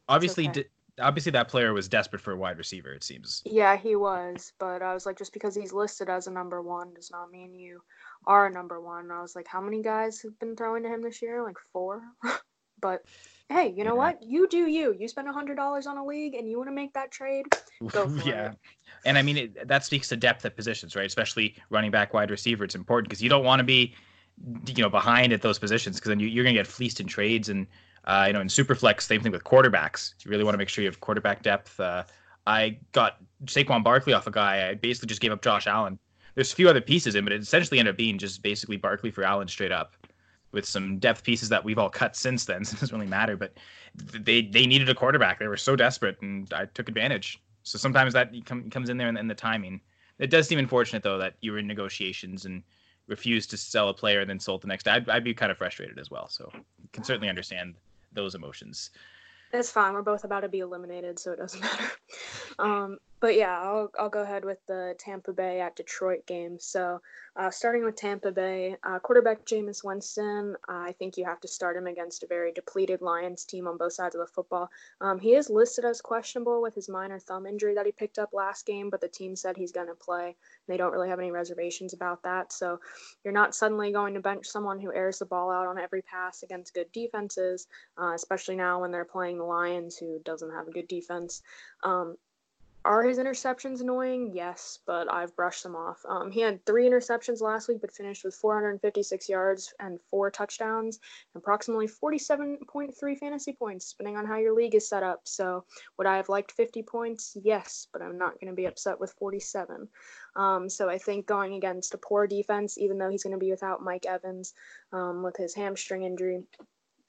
obviously, 0.07 0.47
okay. 0.47 0.65
obviously 1.01 1.31
that 1.31 1.47
player 1.47 1.73
was 1.73 1.87
desperate 1.87 2.21
for 2.21 2.33
a 2.33 2.37
wide 2.37 2.59
receiver. 2.59 2.93
It 2.93 3.03
seems. 3.03 3.41
Yeah, 3.43 3.77
he 3.77 3.95
was. 3.95 4.53
But 4.59 4.83
I 4.83 4.93
was 4.93 5.07
like, 5.07 5.17
just 5.17 5.33
because 5.33 5.55
he's 5.55 5.73
listed 5.73 6.07
as 6.07 6.27
a 6.27 6.31
number 6.31 6.61
one 6.61 6.93
does 6.93 7.09
not 7.11 7.31
mean 7.31 7.55
you 7.55 7.81
are 8.27 8.45
a 8.45 8.51
number 8.51 8.79
one. 8.79 9.09
I 9.09 9.21
was 9.23 9.35
like, 9.35 9.47
how 9.47 9.59
many 9.59 9.81
guys 9.81 10.21
have 10.21 10.37
been 10.39 10.55
throwing 10.55 10.83
to 10.83 10.89
him 10.89 11.01
this 11.01 11.21
year? 11.21 11.43
Like 11.43 11.57
four. 11.73 12.03
but 12.79 13.03
hey, 13.49 13.73
you 13.75 13.83
know 13.83 13.91
yeah. 13.91 13.97
what? 13.97 14.23
You 14.23 14.47
do 14.47 14.67
you. 14.69 14.95
You 14.97 15.07
spend 15.07 15.27
a 15.27 15.33
hundred 15.33 15.55
dollars 15.55 15.87
on 15.87 15.97
a 15.97 16.05
league 16.05 16.35
and 16.35 16.49
you 16.49 16.57
want 16.57 16.69
to 16.69 16.75
make 16.75 16.93
that 16.93 17.11
trade. 17.11 17.45
Go 17.91 18.07
for 18.17 18.27
yeah. 18.27 18.51
it. 18.51 18.57
And 19.05 19.17
I 19.17 19.21
mean, 19.21 19.37
it, 19.37 19.67
that 19.67 19.85
speaks 19.85 20.09
to 20.09 20.17
depth 20.17 20.45
at 20.45 20.55
positions, 20.55 20.95
right? 20.95 21.05
Especially 21.05 21.55
running 21.69 21.91
back, 21.91 22.13
wide 22.13 22.31
receiver. 22.31 22.63
It's 22.63 22.75
important 22.75 23.09
because 23.09 23.21
you 23.21 23.29
don't 23.29 23.43
want 23.43 23.59
to 23.59 23.63
be, 23.63 23.93
you 24.75 24.81
know, 24.81 24.89
behind 24.89 25.31
at 25.31 25.41
those 25.41 25.59
positions 25.59 25.97
because 25.97 26.09
then 26.09 26.19
you, 26.19 26.27
are 26.41 26.43
going 26.43 26.55
to 26.55 26.59
get 26.59 26.67
fleeced 26.67 26.99
in 26.99 27.07
trades. 27.07 27.49
And, 27.49 27.67
uh, 28.05 28.25
you 28.27 28.33
know, 28.33 28.41
in 28.41 28.47
Superflex, 28.47 29.01
same 29.01 29.21
thing 29.21 29.31
with 29.31 29.43
quarterbacks. 29.43 30.13
You 30.23 30.31
really 30.31 30.43
want 30.43 30.55
to 30.55 30.57
make 30.57 30.69
sure 30.69 30.83
you 30.83 30.89
have 30.89 30.99
quarterback 30.99 31.43
depth. 31.43 31.79
Uh, 31.79 32.03
I 32.47 32.77
got 32.91 33.17
Saquon 33.45 33.83
Barkley 33.83 34.13
off 34.13 34.27
a 34.27 34.31
guy. 34.31 34.69
I 34.69 34.73
basically 34.75 35.07
just 35.07 35.21
gave 35.21 35.31
up 35.31 35.41
Josh 35.41 35.67
Allen 35.67 35.99
there's 36.35 36.51
a 36.51 36.55
few 36.55 36.69
other 36.69 36.81
pieces 36.81 37.15
in, 37.15 37.23
but 37.23 37.33
it 37.33 37.41
essentially 37.41 37.79
ended 37.79 37.93
up 37.93 37.97
being 37.97 38.17
just 38.17 38.43
basically 38.43 38.77
Barkley 38.77 39.09
for 39.09 39.23
Allen 39.23 39.47
straight 39.47 39.71
up, 39.71 39.93
with 40.55 40.65
some 40.65 40.97
depth 40.97 41.23
pieces 41.23 41.49
that 41.49 41.63
we've 41.63 41.77
all 41.77 41.89
cut 41.89 42.15
since 42.15 42.45
then. 42.45 42.65
So 42.65 42.75
it 42.75 42.79
doesn't 42.79 42.97
really 42.97 43.09
matter. 43.09 43.37
But 43.37 43.53
they 43.93 44.41
they 44.41 44.65
needed 44.65 44.89
a 44.89 44.95
quarterback. 44.95 45.37
They 45.37 45.47
were 45.47 45.57
so 45.57 45.75
desperate, 45.75 46.17
and 46.21 46.51
I 46.51 46.65
took 46.65 46.89
advantage. 46.89 47.39
So 47.61 47.77
sometimes 47.77 48.13
that 48.13 48.31
comes 48.45 48.89
in 48.89 48.97
there 48.97 49.07
and, 49.07 49.29
the 49.29 49.35
timing. 49.35 49.81
It 50.17 50.29
does 50.29 50.47
seem 50.47 50.57
unfortunate 50.59 51.03
though 51.03 51.17
that 51.17 51.35
you 51.41 51.51
were 51.51 51.57
in 51.57 51.67
negotiations 51.67 52.45
and 52.45 52.63
refused 53.07 53.49
to 53.51 53.57
sell 53.57 53.89
a 53.89 53.93
player 53.93 54.21
and 54.21 54.29
then 54.29 54.39
sold 54.39 54.61
the 54.61 54.67
next 54.67 54.85
day. 54.85 54.91
I'd, 54.91 55.09
I'd 55.09 55.23
be 55.23 55.33
kind 55.33 55.51
of 55.51 55.57
frustrated 55.57 55.99
as 55.99 56.09
well. 56.09 56.27
So 56.27 56.49
you 56.53 56.89
can 56.93 57.03
certainly 57.03 57.29
understand 57.29 57.75
those 58.13 58.33
emotions. 58.33 58.91
It's 59.51 59.71
fine. 59.71 59.93
We're 59.93 60.01
both 60.01 60.23
about 60.23 60.41
to 60.41 60.49
be 60.49 60.59
eliminated, 60.59 61.19
so 61.19 61.31
it 61.31 61.37
doesn't 61.37 61.61
matter. 61.69 61.91
Um, 62.59 62.97
but 63.25 63.35
yeah, 63.35 63.59
I'll, 63.59 63.89
I'll 63.97 64.07
go 64.07 64.21
ahead 64.21 64.45
with 64.45 64.59
the 64.67 64.93
Tampa 64.99 65.33
Bay 65.33 65.59
at 65.59 65.75
Detroit 65.75 66.27
game. 66.27 66.59
So, 66.59 67.01
uh, 67.35 67.49
starting 67.49 67.83
with 67.83 67.95
Tampa 67.95 68.31
Bay, 68.31 68.77
uh, 68.83 68.99
quarterback 68.99 69.43
Jameis 69.47 69.83
Winston, 69.83 70.55
I 70.69 70.91
think 70.99 71.17
you 71.17 71.25
have 71.25 71.41
to 71.41 71.47
start 71.47 71.75
him 71.75 71.87
against 71.87 72.21
a 72.21 72.27
very 72.27 72.51
depleted 72.51 73.01
Lions 73.01 73.43
team 73.43 73.67
on 73.67 73.79
both 73.79 73.93
sides 73.93 74.13
of 74.13 74.21
the 74.21 74.31
football. 74.31 74.69
Um, 75.01 75.17
he 75.17 75.33
is 75.33 75.49
listed 75.49 75.85
as 75.85 76.01
questionable 76.01 76.61
with 76.61 76.75
his 76.75 76.87
minor 76.87 77.17
thumb 77.17 77.47
injury 77.47 77.73
that 77.73 77.87
he 77.87 77.91
picked 77.91 78.19
up 78.19 78.29
last 78.31 78.67
game, 78.67 78.91
but 78.91 79.01
the 79.01 79.07
team 79.07 79.35
said 79.35 79.57
he's 79.57 79.71
going 79.71 79.87
to 79.87 79.95
play. 79.95 80.35
They 80.67 80.77
don't 80.77 80.91
really 80.91 81.09
have 81.09 81.17
any 81.17 81.31
reservations 81.31 81.93
about 81.93 82.21
that. 82.21 82.53
So, 82.53 82.79
you're 83.23 83.33
not 83.33 83.55
suddenly 83.55 83.91
going 83.91 84.13
to 84.13 84.19
bench 84.19 84.45
someone 84.45 84.79
who 84.79 84.93
airs 84.93 85.17
the 85.17 85.25
ball 85.25 85.49
out 85.49 85.65
on 85.65 85.79
every 85.79 86.03
pass 86.03 86.43
against 86.43 86.75
good 86.75 86.91
defenses, 86.91 87.65
uh, 87.99 88.11
especially 88.13 88.55
now 88.55 88.81
when 88.81 88.91
they're 88.91 89.03
playing 89.03 89.39
the 89.39 89.45
Lions, 89.45 89.97
who 89.97 90.19
doesn't 90.23 90.51
have 90.51 90.67
a 90.67 90.71
good 90.71 90.87
defense. 90.87 91.41
Um, 91.83 92.17
are 92.85 93.03
his 93.03 93.17
interceptions 93.17 93.81
annoying? 93.81 94.31
Yes, 94.31 94.79
but 94.85 95.11
I've 95.11 95.35
brushed 95.35 95.63
them 95.63 95.75
off. 95.75 96.05
Um, 96.07 96.31
he 96.31 96.39
had 96.39 96.63
three 96.65 96.87
interceptions 96.87 97.41
last 97.41 97.67
week, 97.67 97.81
but 97.81 97.91
finished 97.91 98.23
with 98.23 98.35
456 98.35 99.27
yards 99.27 99.73
and 99.79 99.99
four 100.11 100.29
touchdowns, 100.29 100.99
approximately 101.33 101.87
47.3 101.87 103.17
fantasy 103.17 103.53
points, 103.53 103.91
depending 103.91 104.17
on 104.17 104.27
how 104.27 104.37
your 104.37 104.53
league 104.53 104.75
is 104.75 104.87
set 104.87 105.01
up. 105.01 105.21
So, 105.23 105.65
would 105.97 106.05
I 106.05 106.17
have 106.17 106.29
liked 106.29 106.51
50 106.51 106.83
points? 106.83 107.35
Yes, 107.41 107.87
but 107.91 108.03
I'm 108.03 108.19
not 108.19 108.39
going 108.39 108.51
to 108.51 108.55
be 108.55 108.65
upset 108.65 108.99
with 108.99 109.13
47. 109.13 109.87
Um, 110.35 110.69
so, 110.69 110.87
I 110.87 110.99
think 110.99 111.25
going 111.25 111.55
against 111.55 111.95
a 111.95 111.97
poor 111.97 112.27
defense, 112.27 112.77
even 112.77 112.99
though 112.99 113.09
he's 113.09 113.23
going 113.23 113.33
to 113.33 113.39
be 113.39 113.51
without 113.51 113.81
Mike 113.81 114.05
Evans 114.05 114.53
um, 114.93 115.23
with 115.23 115.35
his 115.37 115.55
hamstring 115.55 116.03
injury, 116.03 116.43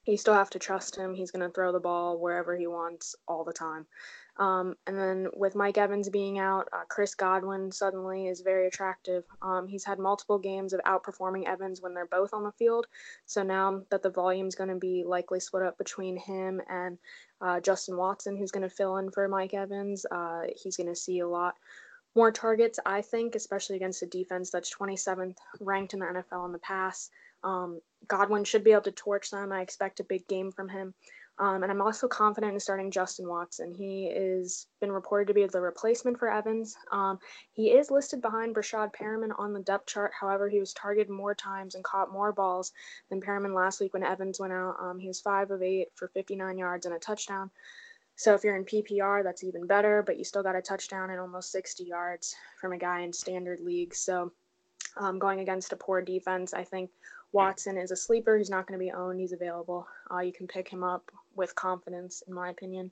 you 0.06 0.16
still 0.16 0.34
have 0.34 0.50
to 0.50 0.58
trust 0.58 0.96
him. 0.96 1.14
He's 1.14 1.32
going 1.32 1.46
to 1.46 1.52
throw 1.52 1.72
the 1.72 1.80
ball 1.80 2.18
wherever 2.18 2.56
he 2.56 2.66
wants 2.66 3.16
all 3.26 3.44
the 3.44 3.52
time. 3.52 3.86
Um, 4.38 4.74
and 4.86 4.98
then 4.98 5.28
with 5.34 5.54
Mike 5.54 5.78
Evans 5.78 6.08
being 6.10 6.38
out, 6.38 6.68
uh, 6.72 6.84
Chris 6.88 7.14
Godwin 7.14 7.72
suddenly 7.72 8.28
is 8.28 8.42
very 8.42 8.66
attractive. 8.66 9.24
Um, 9.40 9.66
he's 9.66 9.84
had 9.84 9.98
multiple 9.98 10.38
games 10.38 10.72
of 10.74 10.80
outperforming 10.80 11.46
Evans 11.46 11.80
when 11.80 11.94
they're 11.94 12.06
both 12.06 12.34
on 12.34 12.44
the 12.44 12.52
field. 12.52 12.86
So 13.24 13.42
now 13.42 13.82
that 13.90 14.02
the 14.02 14.10
volume 14.10 14.46
is 14.46 14.54
going 14.54 14.68
to 14.68 14.76
be 14.76 15.04
likely 15.06 15.40
split 15.40 15.62
up 15.62 15.78
between 15.78 16.16
him 16.18 16.60
and 16.68 16.98
uh, 17.40 17.60
Justin 17.60 17.96
Watson, 17.96 18.36
who's 18.36 18.50
going 18.50 18.68
to 18.68 18.74
fill 18.74 18.98
in 18.98 19.10
for 19.10 19.26
Mike 19.26 19.54
Evans, 19.54 20.04
uh, 20.10 20.42
he's 20.54 20.76
going 20.76 20.88
to 20.88 20.96
see 20.96 21.20
a 21.20 21.28
lot 21.28 21.54
more 22.14 22.32
targets, 22.32 22.78
I 22.84 23.02
think, 23.02 23.34
especially 23.34 23.76
against 23.76 24.02
a 24.02 24.06
defense 24.06 24.50
that's 24.50 24.74
27th 24.74 25.36
ranked 25.60 25.94
in 25.94 26.00
the 26.00 26.06
NFL 26.06 26.46
in 26.46 26.52
the 26.52 26.58
pass. 26.58 27.10
Um, 27.44 27.80
Godwin 28.08 28.44
should 28.44 28.64
be 28.64 28.72
able 28.72 28.82
to 28.82 28.92
torch 28.92 29.30
them. 29.30 29.52
I 29.52 29.60
expect 29.60 30.00
a 30.00 30.04
big 30.04 30.26
game 30.26 30.50
from 30.50 30.68
him. 30.68 30.94
Um, 31.38 31.62
and 31.62 31.70
I'm 31.70 31.82
also 31.82 32.08
confident 32.08 32.54
in 32.54 32.60
starting 32.60 32.90
Justin 32.90 33.28
Watson. 33.28 33.74
He 33.74 34.06
is 34.06 34.68
been 34.80 34.90
reported 34.90 35.28
to 35.28 35.34
be 35.34 35.44
the 35.46 35.60
replacement 35.60 36.18
for 36.18 36.32
Evans. 36.32 36.76
Um, 36.90 37.18
he 37.52 37.72
is 37.72 37.90
listed 37.90 38.22
behind 38.22 38.54
Breshad 38.54 38.94
Perriman 38.94 39.38
on 39.38 39.52
the 39.52 39.60
depth 39.60 39.86
chart. 39.86 40.12
However, 40.18 40.48
he 40.48 40.60
was 40.60 40.72
targeted 40.72 41.10
more 41.10 41.34
times 41.34 41.74
and 41.74 41.84
caught 41.84 42.10
more 42.10 42.32
balls 42.32 42.72
than 43.10 43.20
Perriman 43.20 43.54
last 43.54 43.80
week 43.80 43.92
when 43.92 44.02
Evans 44.02 44.40
went 44.40 44.54
out. 44.54 44.76
Um, 44.80 44.98
he 44.98 45.08
was 45.08 45.20
five 45.20 45.50
of 45.50 45.62
eight 45.62 45.88
for 45.94 46.08
59 46.08 46.56
yards 46.56 46.86
and 46.86 46.94
a 46.94 46.98
touchdown. 46.98 47.50
So 48.18 48.32
if 48.32 48.42
you're 48.42 48.56
in 48.56 48.64
PPR, 48.64 49.22
that's 49.22 49.44
even 49.44 49.66
better, 49.66 50.02
but 50.02 50.16
you 50.16 50.24
still 50.24 50.42
got 50.42 50.56
a 50.56 50.62
touchdown 50.62 51.10
and 51.10 51.20
almost 51.20 51.52
60 51.52 51.84
yards 51.84 52.34
from 52.58 52.72
a 52.72 52.78
guy 52.78 53.00
in 53.00 53.12
standard 53.12 53.60
leagues. 53.60 53.98
So 53.98 54.32
um, 54.96 55.18
going 55.18 55.40
against 55.40 55.74
a 55.74 55.76
poor 55.76 56.00
defense, 56.00 56.54
I 56.54 56.64
think 56.64 56.88
Watson 57.32 57.76
is 57.76 57.90
a 57.90 57.96
sleeper 57.96 58.38
He's 58.38 58.48
not 58.48 58.66
going 58.66 58.80
to 58.80 58.82
be 58.82 58.90
owned. 58.90 59.20
He's 59.20 59.32
available. 59.32 59.86
Uh, 60.10 60.20
you 60.20 60.32
can 60.32 60.46
pick 60.46 60.66
him 60.66 60.82
up 60.82 61.12
with 61.36 61.54
confidence, 61.54 62.22
in 62.26 62.34
my 62.34 62.50
opinion. 62.50 62.90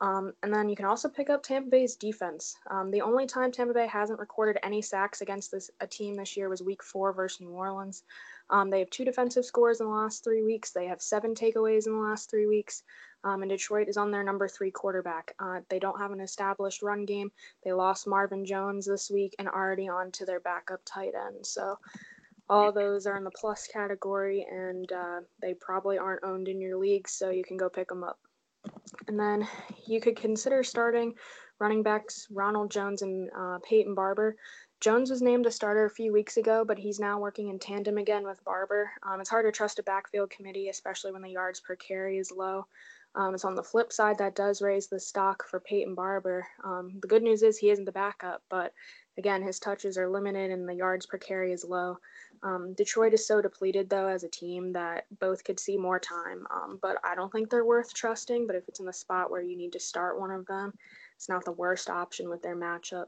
Um, 0.00 0.32
and 0.42 0.52
then 0.52 0.68
you 0.68 0.76
can 0.76 0.84
also 0.84 1.08
pick 1.08 1.30
up 1.30 1.42
Tampa 1.42 1.70
Bay's 1.70 1.96
defense. 1.96 2.56
Um, 2.70 2.90
the 2.90 3.02
only 3.02 3.26
time 3.26 3.50
Tampa 3.50 3.74
Bay 3.74 3.86
hasn't 3.86 4.18
recorded 4.18 4.58
any 4.62 4.82
sacks 4.82 5.20
against 5.20 5.50
this 5.50 5.70
a 5.80 5.86
team 5.86 6.14
this 6.16 6.36
year 6.36 6.48
was 6.48 6.62
Week 6.62 6.82
Four 6.82 7.12
versus 7.12 7.40
New 7.40 7.50
Orleans. 7.50 8.04
Um, 8.50 8.70
they 8.70 8.78
have 8.78 8.90
two 8.90 9.04
defensive 9.04 9.44
scores 9.44 9.80
in 9.80 9.86
the 9.86 9.92
last 9.92 10.22
three 10.22 10.42
weeks. 10.42 10.70
They 10.70 10.86
have 10.86 11.02
seven 11.02 11.34
takeaways 11.34 11.86
in 11.86 11.92
the 11.92 11.98
last 11.98 12.30
three 12.30 12.46
weeks. 12.46 12.82
Um, 13.24 13.42
and 13.42 13.50
Detroit 13.50 13.88
is 13.88 13.96
on 13.96 14.12
their 14.12 14.22
number 14.22 14.46
three 14.46 14.70
quarterback. 14.70 15.34
Uh, 15.40 15.60
they 15.68 15.80
don't 15.80 15.98
have 15.98 16.12
an 16.12 16.20
established 16.20 16.82
run 16.82 17.04
game. 17.04 17.32
They 17.64 17.72
lost 17.72 18.06
Marvin 18.06 18.44
Jones 18.44 18.86
this 18.86 19.10
week 19.10 19.34
and 19.40 19.48
already 19.48 19.88
on 19.88 20.12
to 20.12 20.24
their 20.24 20.38
backup 20.38 20.80
tight 20.84 21.14
end. 21.14 21.44
So 21.44 21.76
all 22.48 22.72
those 22.72 23.06
are 23.06 23.16
in 23.16 23.24
the 23.24 23.30
plus 23.30 23.66
category, 23.66 24.46
and 24.50 24.90
uh, 24.92 25.20
they 25.40 25.54
probably 25.54 25.98
aren't 25.98 26.24
owned 26.24 26.48
in 26.48 26.60
your 26.60 26.78
league, 26.78 27.08
so 27.08 27.30
you 27.30 27.44
can 27.44 27.56
go 27.56 27.68
pick 27.68 27.88
them 27.88 28.04
up. 28.04 28.18
And 29.08 29.18
then 29.18 29.46
you 29.86 30.00
could 30.00 30.16
consider 30.16 30.62
starting 30.62 31.14
running 31.58 31.82
backs 31.82 32.26
Ronald 32.30 32.70
Jones 32.70 33.02
and 33.02 33.30
uh, 33.36 33.58
Peyton 33.68 33.94
Barber. 33.94 34.36
Jones 34.80 35.10
was 35.10 35.22
named 35.22 35.46
a 35.46 35.50
starter 35.50 35.86
a 35.86 35.90
few 35.90 36.12
weeks 36.12 36.36
ago, 36.36 36.64
but 36.66 36.78
he's 36.78 37.00
now 37.00 37.18
working 37.18 37.48
in 37.48 37.58
tandem 37.58 37.96
again 37.96 38.24
with 38.24 38.44
Barber. 38.44 38.90
Um, 39.02 39.20
it's 39.20 39.30
hard 39.30 39.46
to 39.46 39.52
trust 39.52 39.78
a 39.78 39.82
backfield 39.82 40.30
committee, 40.30 40.68
especially 40.68 41.12
when 41.12 41.22
the 41.22 41.30
yards 41.30 41.60
per 41.60 41.76
carry 41.76 42.18
is 42.18 42.30
low. 42.30 42.66
Um, 43.14 43.34
it's 43.34 43.46
on 43.46 43.54
the 43.54 43.62
flip 43.62 43.90
side 43.90 44.18
that 44.18 44.34
does 44.34 44.60
raise 44.60 44.88
the 44.88 45.00
stock 45.00 45.48
for 45.48 45.60
Peyton 45.60 45.94
Barber. 45.94 46.46
Um, 46.62 46.98
the 47.00 47.08
good 47.08 47.22
news 47.22 47.42
is 47.42 47.56
he 47.56 47.70
isn't 47.70 47.86
the 47.86 47.92
backup, 47.92 48.42
but 48.50 48.74
again, 49.16 49.42
his 49.42 49.58
touches 49.58 49.96
are 49.96 50.10
limited 50.10 50.50
and 50.50 50.68
the 50.68 50.74
yards 50.74 51.06
per 51.06 51.16
carry 51.16 51.52
is 51.52 51.64
low. 51.64 51.96
Um, 52.42 52.74
Detroit 52.74 53.14
is 53.14 53.26
so 53.26 53.40
depleted, 53.40 53.88
though, 53.88 54.08
as 54.08 54.24
a 54.24 54.28
team 54.28 54.72
that 54.72 55.06
both 55.18 55.44
could 55.44 55.58
see 55.58 55.76
more 55.76 55.98
time. 55.98 56.46
Um, 56.50 56.78
but 56.80 56.96
I 57.04 57.14
don't 57.14 57.32
think 57.32 57.50
they're 57.50 57.64
worth 57.64 57.94
trusting. 57.94 58.46
But 58.46 58.56
if 58.56 58.68
it's 58.68 58.80
in 58.80 58.86
the 58.86 58.92
spot 58.92 59.30
where 59.30 59.42
you 59.42 59.56
need 59.56 59.72
to 59.72 59.80
start 59.80 60.20
one 60.20 60.30
of 60.30 60.46
them, 60.46 60.72
it's 61.16 61.28
not 61.28 61.44
the 61.44 61.52
worst 61.52 61.90
option 61.90 62.28
with 62.28 62.42
their 62.42 62.56
matchup. 62.56 63.06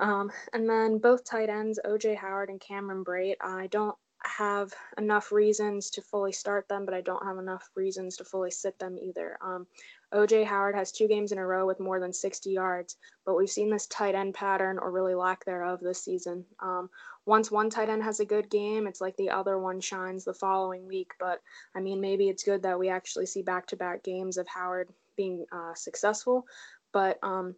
Um, 0.00 0.30
and 0.52 0.68
then 0.68 0.98
both 0.98 1.24
tight 1.24 1.48
ends, 1.48 1.78
OJ 1.84 2.16
Howard 2.16 2.48
and 2.48 2.60
Cameron 2.60 3.04
Brate, 3.04 3.36
I 3.40 3.68
don't 3.68 3.96
have 4.24 4.72
enough 4.98 5.32
reasons 5.32 5.90
to 5.90 6.02
fully 6.02 6.32
start 6.32 6.68
them, 6.68 6.84
but 6.84 6.94
I 6.94 7.00
don't 7.00 7.24
have 7.24 7.38
enough 7.38 7.70
reasons 7.74 8.16
to 8.16 8.24
fully 8.24 8.50
sit 8.50 8.78
them 8.78 8.98
either. 8.98 9.38
Um, 9.42 9.66
OJ 10.14 10.44
Howard 10.44 10.76
has 10.76 10.92
two 10.92 11.08
games 11.08 11.32
in 11.32 11.38
a 11.38 11.46
row 11.46 11.66
with 11.66 11.80
more 11.80 11.98
than 11.98 12.12
60 12.12 12.50
yards, 12.50 12.96
but 13.26 13.34
we've 13.34 13.50
seen 13.50 13.68
this 13.68 13.86
tight 13.86 14.14
end 14.14 14.34
pattern 14.34 14.78
or 14.78 14.92
really 14.92 15.14
lack 15.14 15.44
thereof 15.44 15.80
this 15.80 16.04
season. 16.04 16.44
Um, 16.60 16.88
once 17.26 17.50
one 17.50 17.68
tight 17.68 17.88
end 17.88 18.02
has 18.04 18.20
a 18.20 18.24
good 18.24 18.48
game, 18.48 18.86
it's 18.86 19.00
like 19.00 19.16
the 19.16 19.30
other 19.30 19.58
one 19.58 19.80
shines 19.80 20.24
the 20.24 20.34
following 20.34 20.86
week. 20.86 21.12
But 21.18 21.40
I 21.74 21.80
mean, 21.80 22.00
maybe 22.00 22.28
it's 22.28 22.44
good 22.44 22.62
that 22.62 22.78
we 22.78 22.88
actually 22.88 23.26
see 23.26 23.42
back 23.42 23.66
to 23.68 23.76
back 23.76 24.04
games 24.04 24.36
of 24.36 24.46
Howard 24.46 24.88
being 25.16 25.46
uh, 25.50 25.74
successful. 25.74 26.46
But 26.92 27.18
um, 27.24 27.56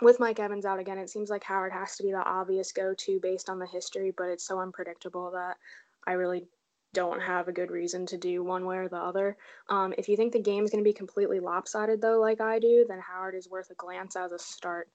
with 0.00 0.20
Mike 0.20 0.40
Evans 0.40 0.64
out 0.64 0.78
again, 0.78 0.98
it 0.98 1.10
seems 1.10 1.28
like 1.28 1.44
Howard 1.44 1.72
has 1.72 1.96
to 1.96 2.04
be 2.04 2.12
the 2.12 2.24
obvious 2.24 2.72
go 2.72 2.94
to 2.96 3.20
based 3.20 3.50
on 3.50 3.58
the 3.58 3.66
history, 3.66 4.14
but 4.16 4.28
it's 4.28 4.46
so 4.46 4.60
unpredictable 4.60 5.32
that 5.32 5.56
I 6.06 6.12
really 6.12 6.46
don't 6.98 7.20
have 7.20 7.46
a 7.46 7.52
good 7.52 7.70
reason 7.70 8.04
to 8.06 8.16
do 8.16 8.42
one 8.42 8.64
way 8.64 8.76
or 8.76 8.88
the 8.88 8.96
other. 8.96 9.36
Um, 9.68 9.94
if 9.96 10.08
you 10.08 10.16
think 10.16 10.32
the 10.32 10.40
game's 10.40 10.72
going 10.72 10.82
to 10.82 10.88
be 10.88 10.92
completely 10.92 11.38
lopsided, 11.38 12.00
though, 12.00 12.18
like 12.18 12.40
I 12.40 12.58
do, 12.58 12.84
then 12.88 12.98
Howard 12.98 13.36
is 13.36 13.48
worth 13.48 13.70
a 13.70 13.74
glance 13.74 14.16
as 14.16 14.32
a 14.32 14.38
start. 14.40 14.88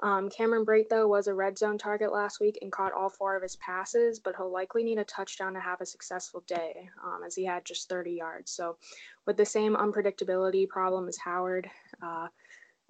Um, 0.00 0.28
Cameron 0.28 0.66
Brate, 0.66 0.90
though, 0.90 1.08
was 1.08 1.28
a 1.28 1.32
red 1.32 1.56
zone 1.56 1.78
target 1.78 2.12
last 2.12 2.40
week 2.40 2.58
and 2.60 2.70
caught 2.70 2.92
all 2.92 3.08
four 3.08 3.36
of 3.36 3.42
his 3.42 3.56
passes, 3.56 4.18
but 4.18 4.36
he'll 4.36 4.52
likely 4.52 4.84
need 4.84 4.98
a 4.98 5.04
touchdown 5.04 5.54
to 5.54 5.60
have 5.60 5.80
a 5.80 5.86
successful 5.86 6.44
day, 6.46 6.90
um, 7.02 7.22
as 7.26 7.34
he 7.34 7.46
had 7.46 7.64
just 7.64 7.88
30 7.88 8.10
yards. 8.10 8.50
So, 8.50 8.76
with 9.24 9.38
the 9.38 9.46
same 9.46 9.76
unpredictability 9.76 10.68
problem 10.68 11.08
as 11.08 11.16
Howard, 11.16 11.70
uh, 12.02 12.28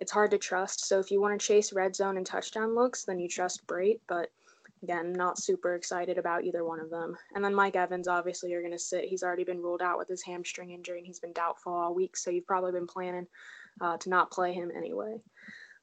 it's 0.00 0.11
hard 0.11 0.32
to 0.32 0.38
trust. 0.38 0.88
So, 0.88 0.99
if 0.99 1.12
you 1.12 1.20
want 1.20 1.40
to 1.40 1.46
chase 1.46 1.73
red 1.73 1.94
zone 1.94 2.16
and 2.16 2.26
touchdown 2.26 2.75
looks, 2.75 3.04
then 3.04 3.20
you 3.20 3.28
trust 3.28 3.64
Brate, 3.68 4.00
but 4.08 4.30
again, 4.87 5.12
not 5.12 5.37
super 5.37 5.75
excited 5.75 6.16
about 6.16 6.45
either 6.45 6.64
one 6.64 6.78
of 6.78 6.90
them. 6.90 7.16
And 7.35 7.45
then 7.45 7.52
Mike 7.52 7.75
Evans, 7.75 8.07
obviously, 8.07 8.50
you're 8.50 8.62
going 8.62 8.73
to 8.73 8.78
sit. 8.78 9.05
He's 9.05 9.25
already 9.25 9.43
been 9.43 9.61
ruled 9.61 9.83
out 9.83 9.99
with 9.99 10.07
his 10.07 10.23
hamstring 10.23 10.71
injury, 10.71 10.99
and 10.99 11.07
he's 11.07 11.19
been 11.19 11.33
doubtful 11.33 11.75
all 11.75 11.93
week. 11.93 12.16
So 12.16 12.31
you've 12.31 12.47
probably 12.47 12.71
been 12.71 12.87
planning 12.87 13.26
uh, 13.81 13.97
to 13.97 14.09
not 14.09 14.31
play 14.31 14.52
him 14.52 14.71
anyway. 14.76 15.16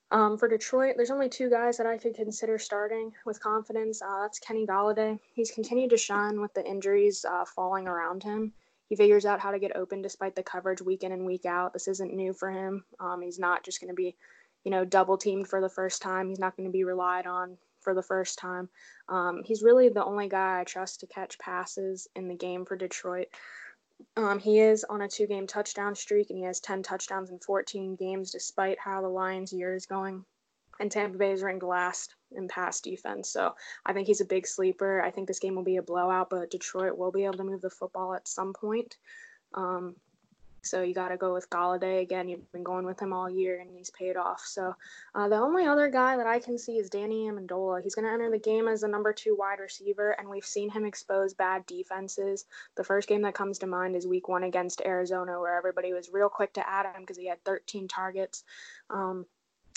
Um, 0.10 0.38
for 0.38 0.48
Detroit, 0.48 0.94
there's 0.96 1.12
only 1.12 1.28
two 1.28 1.50
guys 1.50 1.76
that 1.78 1.86
I 1.86 1.98
could 1.98 2.16
consider 2.16 2.58
starting 2.58 3.12
with 3.26 3.42
confidence. 3.42 4.02
Uh, 4.02 4.22
that's 4.22 4.40
Kenny 4.40 4.66
Golladay. 4.66 5.20
He's 5.34 5.52
continued 5.52 5.90
to 5.90 5.98
shine 5.98 6.40
with 6.40 6.54
the 6.54 6.66
injuries 6.66 7.26
uh, 7.30 7.44
falling 7.44 7.88
around 7.88 8.24
him. 8.24 8.54
He 8.88 8.96
figures 8.96 9.26
out 9.26 9.42
how 9.42 9.52
to 9.52 9.60
get 9.60 9.76
open 9.76 10.02
despite 10.02 10.36
the 10.36 10.44
coverage 10.44 10.82
week 10.82 11.04
in 11.04 11.12
and 11.12 11.26
week 11.26 11.46
out. 11.46 11.74
This 11.74 11.90
isn't 11.90 12.14
new 12.14 12.32
for 12.32 12.50
him. 12.52 12.86
Um, 13.02 13.22
he's 13.22 13.40
not 13.40 13.64
just 13.66 13.82
going 13.82 13.90
to 13.90 13.96
be, 13.96 14.16
you 14.64 14.72
know, 14.72 14.86
double 14.86 15.18
teamed 15.18 15.50
for 15.50 15.60
the 15.60 15.70
first 15.70 16.02
time. 16.02 16.30
He's 16.30 16.40
not 16.40 16.56
going 16.56 16.70
to 16.70 16.74
be 16.74 16.84
relied 16.86 17.26
on 17.26 17.58
for 17.84 17.94
the 17.94 18.02
first 18.02 18.40
time. 18.40 18.70
Um, 19.10 19.44
he's 19.44 19.64
really 19.64 19.90
the 19.90 20.04
only 20.04 20.30
guy 20.30 20.62
I 20.62 20.64
trust 20.64 21.02
to 21.02 21.08
catch 21.08 21.38
passes 21.40 22.08
in 22.16 22.28
the 22.28 22.36
game 22.36 22.66
for 22.66 22.76
Detroit. 22.76 23.28
Um, 24.18 24.40
he 24.40 24.60
is 24.60 24.84
on 24.84 25.02
a 25.02 25.08
two 25.08 25.28
game 25.28 25.48
touchdown 25.48 25.96
streak 25.96 26.30
and 26.30 26.38
he 26.38 26.46
has 26.46 26.60
10 26.60 26.84
touchdowns 26.84 27.30
in 27.30 27.40
14 27.40 27.96
games, 27.96 28.32
despite 28.32 28.80
how 28.80 29.02
the 29.02 29.08
Lions' 29.08 29.54
year 29.54 29.74
is 29.76 29.86
going. 29.86 30.26
And 30.80 30.92
Tampa 30.92 31.18
Bay 31.18 31.32
is 31.32 31.44
ranked 31.44 31.64
last 31.64 32.16
in 32.32 32.48
pass 32.48 32.82
defense. 32.82 33.30
So 33.30 33.54
I 33.86 33.94
think 33.94 34.08
he's 34.08 34.22
a 34.22 34.26
big 34.26 34.48
sleeper. 34.48 35.02
I 35.02 35.12
think 35.12 35.28
this 35.28 35.40
game 35.40 35.56
will 35.56 35.64
be 35.64 35.78
a 35.78 35.84
blowout, 35.84 36.30
but 36.30 36.50
Detroit 36.50 36.98
will 36.98 37.12
be 37.12 37.26
able 37.26 37.38
to 37.38 37.44
move 37.44 37.62
the 37.62 37.70
football 37.70 38.16
at 38.16 38.28
some 38.28 38.54
point. 38.54 38.98
Um, 39.54 39.96
so 40.64 40.82
you 40.82 40.94
got 40.94 41.10
to 41.10 41.18
go 41.18 41.34
with 41.34 41.50
Golladay 41.50 42.02
again. 42.02 42.30
You've 42.30 42.50
been 42.54 42.64
going 42.64 42.86
with 42.86 43.00
him 43.00 43.12
all 43.12 43.30
year, 43.30 43.60
and 43.60 43.70
he's 43.70 43.90
paid 43.90 44.16
off. 44.16 44.42
So 44.46 44.74
uh, 45.14 45.28
the 45.28 45.36
only 45.36 45.66
other 45.66 45.90
guy 45.90 46.16
that 46.16 46.26
I 46.26 46.40
can 46.40 46.58
see 46.58 46.78
is 46.78 46.90
Danny 46.90 47.30
Amendola. 47.30 47.84
He's 47.84 47.96
going 47.96 48.06
to 48.06 48.12
enter 48.12 48.32
the 48.32 48.40
game 48.40 48.68
as 48.70 48.82
the 48.82 48.88
number 48.88 49.12
two 49.12 49.36
wide 49.38 49.60
receiver, 49.60 50.12
and 50.12 50.30
we've 50.30 50.46
seen 50.46 50.70
him 50.70 50.86
expose 50.86 51.34
bad 51.34 51.66
defenses. 51.66 52.46
The 52.76 52.84
first 52.84 53.10
game 53.10 53.22
that 53.24 53.36
comes 53.36 53.60
to 53.60 53.68
mind 53.68 53.96
is 53.96 54.08
Week 54.08 54.30
One 54.30 54.44
against 54.44 54.82
Arizona, 54.86 55.40
where 55.40 55.58
everybody 55.58 55.94
was 55.94 56.10
real 56.14 56.30
quick 56.30 56.54
to 56.54 56.68
add 56.68 56.86
him 56.86 57.02
because 57.02 57.18
he 57.18 57.28
had 57.28 57.44
13 57.44 57.90
targets. 57.90 58.44
Um, 58.90 59.26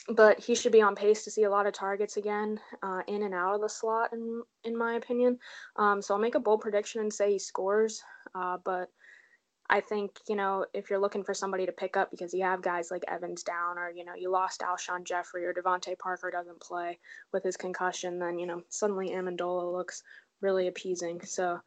but 0.09 0.39
he 0.39 0.55
should 0.55 0.71
be 0.71 0.83
on 0.83 0.95
pace 0.95 1.25
to 1.25 1.33
see 1.33 1.43
a 1.43 1.51
lot 1.51 1.67
of 1.67 1.73
targets 1.73 2.17
again 2.17 2.61
uh, 2.83 3.01
in 3.09 3.25
and 3.25 3.35
out 3.35 3.57
of 3.57 3.61
the 3.61 3.69
slot, 3.69 4.13
in 4.13 4.43
in 4.63 4.77
my 4.77 4.95
opinion. 4.95 5.39
Um, 5.75 6.01
so 6.01 6.15
I'll 6.15 6.21
make 6.21 6.37
a 6.37 6.41
bold 6.41 6.61
prediction 6.61 7.01
and 7.01 7.13
say 7.13 7.33
he 7.33 7.39
scores, 7.41 8.05
uh, 8.35 8.59
but 8.65 8.89
I 9.69 9.81
think, 9.81 10.21
you 10.29 10.37
know, 10.37 10.65
if 10.73 10.91
you're 10.91 11.01
looking 11.01 11.25
for 11.25 11.35
somebody 11.35 11.67
to 11.67 11.73
pick 11.73 11.97
up 11.97 12.11
because 12.11 12.33
you 12.33 12.45
have 12.45 12.63
guys 12.63 12.91
like 12.91 13.05
Evans 13.09 13.43
down 13.43 13.79
or, 13.79 13.91
you 13.91 14.05
know, 14.05 14.15
you 14.15 14.31
lost 14.31 14.61
Alshon 14.61 15.05
Jeffery 15.05 15.45
or 15.45 15.53
DeVante 15.53 15.99
Parker 15.99 16.31
doesn't 16.31 16.61
play 16.61 16.99
with 17.33 17.43
his 17.43 17.57
concussion, 17.57 18.19
then, 18.19 18.39
you 18.39 18.47
know, 18.47 18.63
suddenly 18.69 19.11
Amendola 19.11 19.73
looks 19.73 20.03
really 20.41 20.69
appeasing. 20.69 21.21
So 21.23 21.61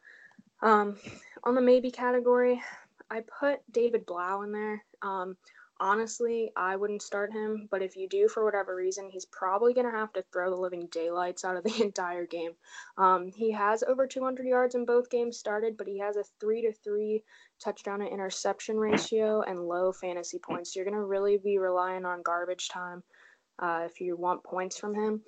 um, 0.62 0.96
on 1.44 1.54
the 1.54 1.60
maybe 1.60 1.90
category, 1.90 2.62
I 3.10 3.22
put 3.40 3.60
David 3.70 4.06
Blough 4.06 4.42
in 4.42 4.52
there. 4.52 4.84
Um, 5.02 5.36
honestly, 5.80 6.52
I 6.56 6.76
wouldn't 6.76 7.02
start 7.02 7.32
him, 7.32 7.66
but 7.70 7.82
if 7.82 7.96
you 7.96 8.08
do 8.08 8.28
for 8.28 8.44
whatever 8.44 8.76
reason, 8.76 9.08
he's 9.10 9.24
probably 9.24 9.72
going 9.72 9.90
to 9.90 9.98
have 9.98 10.12
to 10.12 10.24
throw 10.32 10.50
the 10.50 10.60
living 10.60 10.86
daylights 10.92 11.44
out 11.44 11.56
of 11.56 11.64
the 11.64 11.82
entire 11.82 12.26
game. 12.26 12.52
Um, 12.98 13.32
he 13.34 13.50
has 13.52 13.82
over 13.82 14.06
200 14.06 14.46
yards 14.46 14.74
in 14.74 14.84
both 14.84 15.10
games 15.10 15.38
started, 15.38 15.76
but 15.76 15.86
he 15.86 15.98
has 15.98 16.16
a 16.16 16.24
3 16.40 16.62
to 16.62 16.72
3 16.72 17.24
touchdown 17.62 18.00
to 18.00 18.06
interception 18.06 18.76
ratio 18.76 19.42
and 19.42 19.58
low 19.58 19.92
fantasy 19.92 20.38
points. 20.38 20.76
You're 20.76 20.84
going 20.84 20.94
to 20.94 21.04
really 21.04 21.38
be 21.38 21.58
relying 21.58 22.04
on 22.04 22.22
garbage 22.22 22.68
time 22.68 23.02
uh, 23.58 23.82
if 23.90 24.00
you 24.00 24.16
want 24.16 24.44
points 24.44 24.78
from 24.78 24.94
him. 24.94 25.22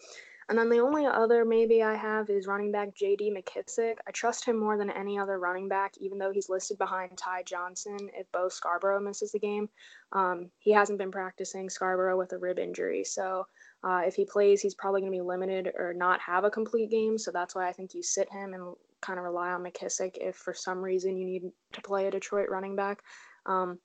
And 0.49 0.59
then 0.59 0.69
the 0.69 0.81
only 0.81 1.07
other 1.07 1.45
maybe 1.45 1.83
I 1.83 1.95
have 1.95 2.31
is 2.31 2.47
running 2.47 2.73
back 2.73 2.95
J.D. 2.95 3.33
McKissic. 3.33 3.97
I 4.07 4.11
trust 4.11 4.45
him 4.45 4.59
more 4.59 4.77
than 4.77 4.91
any 4.91 5.19
other 5.19 5.39
running 5.39 5.69
back, 5.69 5.95
even 5.99 6.19
though 6.19 6.33
he's 6.33 6.49
listed 6.49 6.79
behind 6.79 7.17
Ty 7.17 7.45
Johnson 7.45 7.97
if 8.15 8.31
Bo 8.33 8.49
Scarborough 8.49 9.01
misses 9.01 9.33
the 9.33 9.39
game. 9.39 9.69
Um, 10.13 10.51
he 10.59 10.73
hasn't 10.73 10.99
been 10.99 11.11
practicing 11.11 11.71
Scarborough 11.71 12.19
with 12.19 12.33
a 12.33 12.39
rib 12.39 12.59
injury, 12.59 13.05
so 13.05 13.47
uh, 13.85 14.03
if 14.05 14.15
he 14.15 14.25
plays, 14.25 14.61
he's 14.61 14.75
probably 14.75 15.01
going 15.01 15.13
to 15.13 15.17
be 15.19 15.23
limited 15.23 15.73
or 15.77 15.93
not 15.95 16.21
have 16.21 16.45
a 16.45 16.51
complete 16.51 16.91
game. 16.91 17.19
So 17.19 17.31
that's 17.31 17.55
why 17.55 17.69
I 17.69 17.73
think 17.73 17.95
you 17.95 18.03
sit 18.03 18.31
him 18.31 18.55
and 18.55 18.75
kind 19.01 19.19
of 19.19 19.25
rely 19.25 19.51
on 19.51 19.65
McKissic 19.65 20.17
if 20.21 20.37
for 20.37 20.55
some 20.55 20.79
reason 20.79 21.17
you 21.17 21.27
need 21.27 21.43
to 21.73 21.81
play 21.83 22.07
a 22.07 22.11
Detroit 22.11 22.49
running 22.49 22.77
back. 22.77 23.03
Um, 23.47 23.79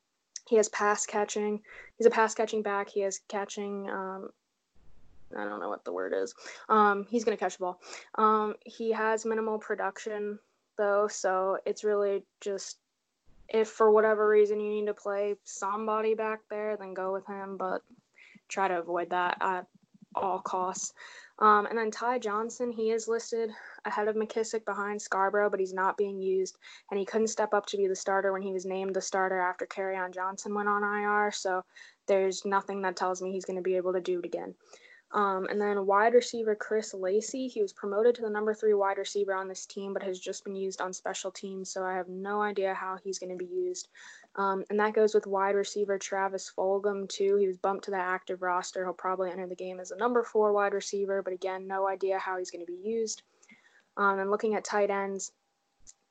he 0.47 0.55
has 0.57 0.69
pass 0.69 1.05
catching. 1.05 1.61
He's 1.97 2.07
a 2.07 2.11
pass 2.11 2.33
catching 2.33 2.61
back. 2.61 2.89
He 2.89 3.01
has 3.01 3.19
catching. 3.27 3.89
Um, 3.89 4.29
I 5.35 5.43
don't 5.43 5.59
know 5.59 5.69
what 5.69 5.85
the 5.85 5.93
word 5.93 6.13
is. 6.15 6.33
Um, 6.69 7.05
he's 7.09 7.23
gonna 7.23 7.37
catch 7.37 7.57
the 7.57 7.63
ball. 7.63 7.81
Um, 8.15 8.55
he 8.65 8.91
has 8.91 9.25
minimal 9.25 9.57
production 9.57 10.39
though, 10.77 11.07
so 11.07 11.57
it's 11.65 11.83
really 11.83 12.23
just 12.41 12.77
if 13.49 13.69
for 13.69 13.91
whatever 13.91 14.27
reason 14.27 14.59
you 14.59 14.69
need 14.69 14.87
to 14.87 14.93
play 14.93 15.35
somebody 15.43 16.13
back 16.13 16.39
there, 16.49 16.77
then 16.77 16.93
go 16.93 17.13
with 17.13 17.25
him. 17.25 17.57
But 17.57 17.81
try 18.49 18.67
to 18.67 18.79
avoid 18.79 19.09
that 19.09 19.37
at 19.41 19.67
all 20.15 20.39
costs. 20.39 20.93
Um, 21.39 21.67
and 21.67 21.77
then 21.77 21.91
Ty 21.91 22.19
Johnson, 22.19 22.71
he 22.71 22.89
is 22.89 23.07
listed 23.07 23.51
ahead 23.85 24.07
of 24.07 24.15
McKissic 24.15 24.65
behind 24.65 24.99
Scarborough, 24.99 25.49
but 25.49 25.59
he's 25.59 25.73
not 25.73 25.97
being 25.97 26.19
used. 26.19 26.57
And 26.89 26.99
he 26.99 27.05
couldn't 27.05 27.27
step 27.27 27.53
up 27.53 27.67
to 27.67 27.77
be 27.77 27.87
the 27.87 27.95
starter 27.95 28.33
when 28.33 28.41
he 28.41 28.53
was 28.53 28.65
named 28.65 28.95
the 28.95 29.01
starter 29.01 29.39
after 29.39 29.67
Kerryon 29.67 30.13
Johnson 30.13 30.55
went 30.55 30.67
on 30.67 30.83
IR. 30.83 31.31
So 31.31 31.63
there's 32.07 32.43
nothing 32.43 32.81
that 32.81 32.95
tells 32.95 33.21
me 33.21 33.31
he's 33.31 33.45
going 33.45 33.57
to 33.57 33.61
be 33.61 33.75
able 33.75 33.93
to 33.93 34.01
do 34.01 34.19
it 34.19 34.25
again. 34.25 34.55
Um, 35.13 35.47
and 35.49 35.59
then 35.59 35.85
wide 35.85 36.13
receiver 36.13 36.53
Chris 36.53 36.93
Lacey, 36.93 37.47
he 37.47 37.61
was 37.61 37.71
promoted 37.71 38.13
to 38.15 38.21
the 38.21 38.29
number 38.29 38.53
three 38.53 38.73
wide 38.73 38.97
receiver 38.97 39.33
on 39.33 39.47
this 39.47 39.65
team, 39.65 39.93
but 39.93 40.03
has 40.03 40.19
just 40.19 40.43
been 40.43 40.55
used 40.55 40.81
on 40.81 40.91
special 40.91 41.31
teams. 41.31 41.71
So 41.71 41.83
I 41.85 41.93
have 41.93 42.09
no 42.09 42.41
idea 42.41 42.73
how 42.73 42.97
he's 43.01 43.17
going 43.17 43.29
to 43.29 43.37
be 43.37 43.49
used. 43.49 43.87
Um, 44.35 44.65
and 44.69 44.79
that 44.79 44.93
goes 44.93 45.13
with 45.13 45.25
wide 45.25 45.55
receiver 45.55 45.97
Travis 45.97 46.51
Fulgham, 46.55 47.07
too. 47.07 47.37
He 47.37 47.47
was 47.47 47.57
bumped 47.57 47.85
to 47.85 47.91
the 47.91 47.97
active 47.97 48.41
roster. 48.41 48.83
He'll 48.83 48.93
probably 48.93 49.31
enter 49.31 49.47
the 49.47 49.55
game 49.55 49.79
as 49.79 49.91
a 49.91 49.97
number 49.97 50.23
four 50.23 50.51
wide 50.51 50.73
receiver, 50.73 51.21
but 51.21 51.33
again, 51.33 51.67
no 51.67 51.87
idea 51.87 52.19
how 52.19 52.37
he's 52.37 52.51
going 52.51 52.65
to 52.65 52.71
be 52.71 52.79
used. 52.87 53.23
Um, 53.95 54.19
and 54.19 54.29
looking 54.29 54.55
at 54.55 54.65
tight 54.65 54.91
ends, 54.91 55.31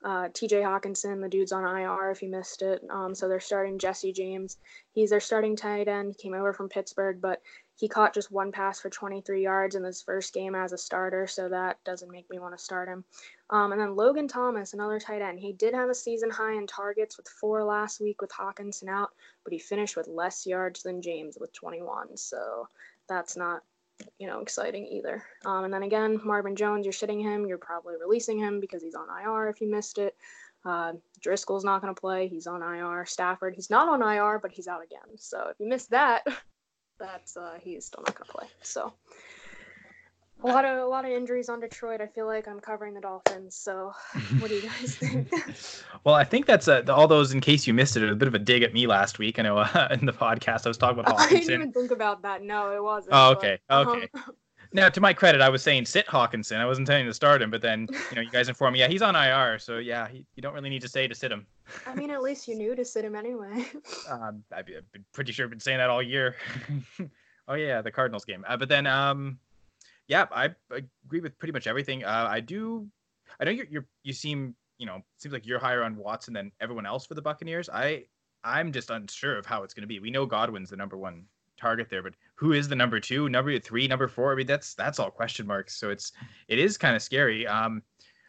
uh, 0.05 0.29
TJ 0.29 0.63
Hockenson, 0.63 1.21
the 1.21 1.29
dude's 1.29 1.53
on 1.53 1.65
IR 1.65 2.11
if 2.11 2.23
you 2.23 2.31
missed 2.31 2.63
it. 2.63 2.83
Um, 2.91 3.15
so 3.15 3.29
they're 3.29 3.41
starting 3.41 3.79
Jesse 3.79 4.13
James. 4.13 4.59
He's 4.93 5.11
their 5.11 5.21
starting 5.21 5.57
tight 5.57 5.89
end. 5.89 6.15
He 6.17 6.23
came 6.23 6.35
over 6.35 6.53
from 6.53 6.69
Pittsburgh, 6.69 7.21
but 7.21 7.41
he 7.77 7.89
caught 7.89 8.15
just 8.15 8.33
one 8.33 8.51
pass 8.51 8.81
for 8.81 8.89
23 8.89 9.43
yards 9.43 9.75
in 9.75 9.85
his 9.85 10.01
first 10.01 10.33
game 10.33 10.55
as 10.55 10.73
a 10.73 10.79
starter, 10.79 11.27
so 11.27 11.49
that 11.51 11.83
doesn't 11.85 12.11
make 12.11 12.29
me 12.31 12.39
want 12.39 12.57
to 12.57 12.65
start 12.65 12.89
him. 12.89 13.05
Um, 13.51 13.73
and 13.73 13.81
then 13.81 13.95
Logan 13.95 14.29
Thomas, 14.29 14.73
another 14.73 14.99
tight 14.99 15.21
end. 15.21 15.39
He 15.39 15.53
did 15.53 15.75
have 15.75 15.91
a 15.91 15.95
season 15.95 16.31
high 16.31 16.55
in 16.55 16.67
targets 16.67 17.19
with 17.19 17.29
four 17.29 17.63
last 17.63 18.01
week 18.01 18.23
with 18.23 18.31
Hockenson 18.33 18.89
out, 18.89 19.11
but 19.45 19.53
he 19.53 19.59
finished 19.59 19.95
with 19.95 20.09
less 20.09 20.47
yards 20.47 20.83
than 20.83 21.03
James 21.03 21.37
with 21.39 21.53
21. 21.53 22.17
So 22.17 22.67
that's 23.11 23.37
not, 23.37 23.63
you 24.19 24.27
know, 24.27 24.41
exciting 24.41 24.87
either. 24.87 25.23
Um, 25.45 25.65
and 25.65 25.73
then 25.73 25.83
again, 25.83 26.19
Marvin 26.25 26.57
Jones, 26.57 26.87
you're 26.87 26.95
sitting 26.95 27.21
him. 27.21 27.47
You're 27.47 27.59
probably 27.59 27.97
releasing 28.01 28.39
him 28.39 28.59
because 28.59 28.83
he's 28.83 28.95
on 28.95 29.07
IR 29.23 29.49
if 29.49 29.61
you 29.61 29.71
missed 29.71 29.99
it. 29.99 30.17
Uh, 30.65 30.95
Driscoll's 31.21 31.65
not 31.65 31.83
going 31.83 31.95
to 31.95 32.01
play. 32.01 32.27
He's 32.27 32.47
on 32.47 32.63
IR. 32.63 33.05
Stafford, 33.05 33.55
he's 33.55 33.71
not 33.71 33.89
on 33.89 34.03
IR, 34.03 34.41
but 34.41 34.51
he's 34.51 34.67
out 34.67 34.83
again. 34.83 35.17
So 35.17 35.49
if 35.51 35.61
you 35.61 35.69
missed 35.69 35.91
that, 35.91 36.25
that's 36.99 37.37
uh, 37.37 37.59
he's 37.61 37.87
still 37.87 38.03
not 38.07 38.17
to 38.17 38.25
play. 38.25 38.47
So 38.63 38.93
a 40.43 40.47
lot 40.47 40.65
of 40.65 40.79
a 40.79 40.87
lot 40.87 41.05
of 41.05 41.11
injuries 41.11 41.49
on 41.49 41.61
Detroit. 41.61 42.01
I 42.01 42.07
feel 42.07 42.27
like 42.27 42.47
I'm 42.47 42.61
covering 42.61 42.95
the 42.95 43.01
Dolphins. 43.01 43.57
So 43.57 43.93
what 44.39 44.49
do 44.49 44.57
you 44.57 44.63
guys 44.63 44.97
think? 44.97 45.31
well, 46.05 46.15
I 46.15 46.25
think 46.25 46.47
that's 46.47 46.69
uh, 46.69 46.83
all 46.89 47.09
those. 47.09 47.33
In 47.33 47.41
case 47.41 47.67
you 47.67 47.75
missed 47.75 47.97
it, 47.97 48.09
a 48.09 48.15
bit 48.15 48.29
of 48.29 48.35
a 48.35 48.39
dig 48.39 48.63
at 48.63 48.73
me 48.73 48.87
last 48.87 49.19
week. 49.19 49.39
I 49.39 49.43
know 49.43 49.59
uh, 49.59 49.89
in 49.99 50.07
the 50.07 50.13
podcast 50.13 50.67
I 50.67 50.71
was 50.71 50.79
talking 50.79 51.01
about 51.01 51.17
Hockenson. 51.17 51.25
I 51.25 51.29
didn't 51.29 51.55
even 51.55 51.73
think 51.73 51.91
about 51.91 52.23
that. 52.23 52.43
No, 52.43 52.73
it 52.73 52.83
wasn't. 52.83 53.15
Oh, 53.15 53.33
okay, 53.33 53.59
but, 53.69 53.87
okay. 53.87 54.09
Um, 54.15 54.35
now, 54.73 54.89
to 54.89 55.01
my 55.01 55.13
credit, 55.13 55.41
I 55.41 55.49
was 55.49 55.63
saying 55.63 55.87
sit 55.87 56.07
Hockenson. 56.07 56.59
I 56.59 56.67
wasn't 56.67 56.89
intending 56.89 57.07
to 57.07 57.15
start 57.15 57.43
him, 57.43 57.51
but 57.51 57.63
then 57.63 57.89
you 58.11 58.17
know 58.17 58.23
you 58.23 58.31
guys 58.31 58.49
informed 58.49 58.75
me. 58.75 58.81
Yeah, 58.81 58.89
he's 58.89 59.03
on 59.03 59.17
IR, 59.17 59.59
so 59.59 59.79
yeah, 59.79 60.09
he, 60.09 60.25
you 60.35 60.43
don't 60.43 60.55
really 60.55 60.71
need 60.71 60.83
to 60.83 60.89
say 60.89 61.07
to 61.07 61.15
sit 61.15 61.33
him. 61.33 61.47
I 61.87 61.95
mean, 61.95 62.11
at 62.11 62.23
least 62.23 62.49
you 62.49 62.57
knew 62.57 62.75
to 62.75 62.85
sit 62.85 63.05
him 63.05 63.15
anyway. 63.15 63.67
um, 64.11 64.43
I've 64.53 64.67
been 64.67 65.05
pretty 65.13 65.33
sure 65.33 65.47
I've 65.47 65.51
been 65.51 65.61
saying 65.61 65.79
that 65.79 65.91
all 65.91 66.03
year. 66.03 66.37
oh 67.49 67.55
yeah, 67.55 67.83
the 67.83 67.91
Cardinals 67.91 68.25
game. 68.25 68.45
Uh, 68.47 68.57
but 68.57 68.69
then, 68.69 68.87
um, 68.87 69.39
yeah, 70.09 70.27
I 70.31 70.51
agree 70.71 71.21
with 71.21 71.39
pretty 71.39 71.53
much 71.53 71.67
everything. 71.67 72.05
Uh, 72.05 72.27
I 72.29 72.41
do. 72.41 72.87
I 73.41 73.45
know 73.45 73.51
you're, 73.51 73.67
you're 73.67 73.87
you 74.03 74.13
seem 74.13 74.55
you 74.79 74.87
know 74.87 75.03
seems 75.19 75.33
like 75.33 75.47
you're 75.47 75.59
higher 75.59 75.83
on 75.83 75.97
Watson 75.97 76.35
than 76.35 76.53
everyone 76.61 76.87
else 76.87 77.07
for 77.07 77.15
the 77.15 77.23
Buccaneers. 77.23 77.69
I 77.73 78.05
I'm 78.45 78.73
just 78.73 78.91
unsure 78.91 79.37
of 79.37 79.47
how 79.47 79.63
it's 79.65 79.75
going 79.75 79.83
to 79.83 79.89
be. 79.89 79.99
We 79.99 80.11
know 80.11 80.25
Godwin's 80.25 80.71
the 80.71 80.77
number 80.77 80.97
one 80.97 81.25
target 81.57 81.89
there, 81.91 82.03
but 82.03 82.15
who 82.37 82.53
is 82.53 82.69
the 82.69 82.77
number 82.77 83.01
two, 83.01 83.29
number 83.29 83.59
three, 83.59 83.89
number 83.89 84.09
four? 84.09 84.33
I 84.33 84.37
mean, 84.37 84.47
that's 84.47 84.75
that's 84.75 84.99
all 84.99 85.11
question 85.11 85.47
marks. 85.47 85.77
So 85.77 85.91
it's 85.91 86.13
it 86.49 86.59
is 86.59 86.79
kind 86.79 86.95
of 86.95 87.03
scary. 87.03 87.47
Um, 87.47 87.83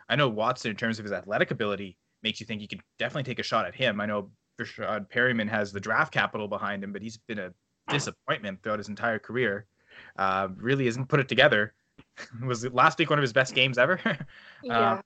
I 0.10 0.16
know 0.16 0.30
Watson 0.30 0.72
in 0.72 0.78
terms 0.78 0.98
of 0.98 1.06
his 1.06 1.12
athletic 1.12 1.52
ability 1.52 1.98
makes 2.24 2.40
you 2.40 2.46
think 2.46 2.62
you 2.62 2.68
could 2.68 2.82
definitely 2.98 3.24
take 3.24 3.40
a 3.40 3.44
shot 3.44 3.66
at 3.66 3.76
him. 3.76 4.00
I 4.02 4.06
know 4.06 4.32
Breshad 4.60 5.10
Perriman 5.10 5.50
has 5.50 5.72
the 5.72 5.80
draft 5.80 6.14
capital 6.14 6.48
behind 6.48 6.84
him, 6.84 6.92
but 6.92 7.02
he's 7.02 7.18
been 7.18 7.40
a 7.40 7.54
disappointment 7.90 8.64
throughout 8.64 8.80
his 8.80 8.90
entire 8.90 9.20
career. 9.20 9.66
Uh, 10.18 10.50
really 10.56 10.86
hasn't 10.86 11.10
put 11.10 11.20
it 11.20 11.28
together. 11.28 11.74
was 12.46 12.66
last 12.74 12.98
week 12.98 13.10
one 13.10 13.20
of 13.20 13.24
his 13.24 13.34
best 13.34 13.54
games 13.54 13.78
ever? 13.78 14.00
yeah. 14.64 14.80
Uh, 14.80 15.02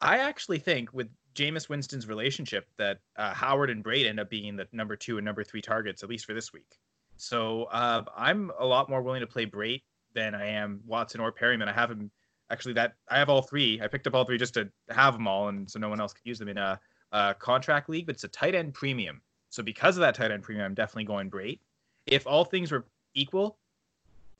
I 0.00 0.18
actually 0.18 0.58
think 0.58 0.92
with 0.92 1.08
Jameis 1.34 1.68
Winston's 1.68 2.06
relationship 2.06 2.66
that 2.76 2.98
uh, 3.16 3.32
Howard 3.34 3.70
and 3.70 3.84
Brate 3.84 4.06
end 4.08 4.20
up 4.20 4.30
being 4.30 4.56
the 4.56 4.66
number 4.72 4.96
two 4.96 5.18
and 5.18 5.24
number 5.24 5.44
three 5.44 5.62
targets, 5.62 6.02
at 6.02 6.08
least 6.08 6.26
for 6.26 6.34
this 6.34 6.52
week. 6.52 6.78
So 7.22 7.64
uh, 7.70 8.02
I'm 8.16 8.50
a 8.58 8.66
lot 8.66 8.90
more 8.90 9.00
willing 9.00 9.20
to 9.20 9.28
play 9.28 9.46
Brate 9.46 9.82
than 10.12 10.34
I 10.34 10.44
am 10.44 10.80
Watson 10.84 11.20
or 11.20 11.30
Perriman. 11.30 11.68
I 11.68 11.72
have 11.72 11.88
him 11.88 12.10
actually 12.50 12.74
that 12.74 12.94
I 13.08 13.16
have 13.16 13.28
all 13.28 13.42
three. 13.42 13.80
I 13.80 13.86
picked 13.86 14.08
up 14.08 14.14
all 14.16 14.24
three 14.24 14.38
just 14.38 14.54
to 14.54 14.68
have 14.90 15.14
them 15.14 15.28
all, 15.28 15.46
and 15.46 15.70
so 15.70 15.78
no 15.78 15.88
one 15.88 16.00
else 16.00 16.12
could 16.12 16.26
use 16.26 16.40
them 16.40 16.48
in 16.48 16.58
a, 16.58 16.80
a 17.12 17.36
contract 17.38 17.88
league. 17.88 18.06
But 18.06 18.16
it's 18.16 18.24
a 18.24 18.28
tight 18.28 18.56
end 18.56 18.74
premium. 18.74 19.22
So 19.50 19.62
because 19.62 19.96
of 19.96 20.00
that 20.00 20.16
tight 20.16 20.32
end 20.32 20.42
premium, 20.42 20.66
I'm 20.66 20.74
definitely 20.74 21.04
going 21.04 21.30
Brate. 21.30 21.60
If 22.06 22.26
all 22.26 22.44
things 22.44 22.72
were 22.72 22.86
equal, 23.14 23.56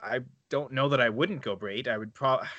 I 0.01 0.19
don't 0.49 0.73
know 0.73 0.89
that 0.89 0.99
I 0.99 1.07
wouldn't 1.07 1.41
go 1.41 1.55
Brate. 1.55 1.87
I 1.87 1.97
would 1.97 2.13
probably, 2.13 2.49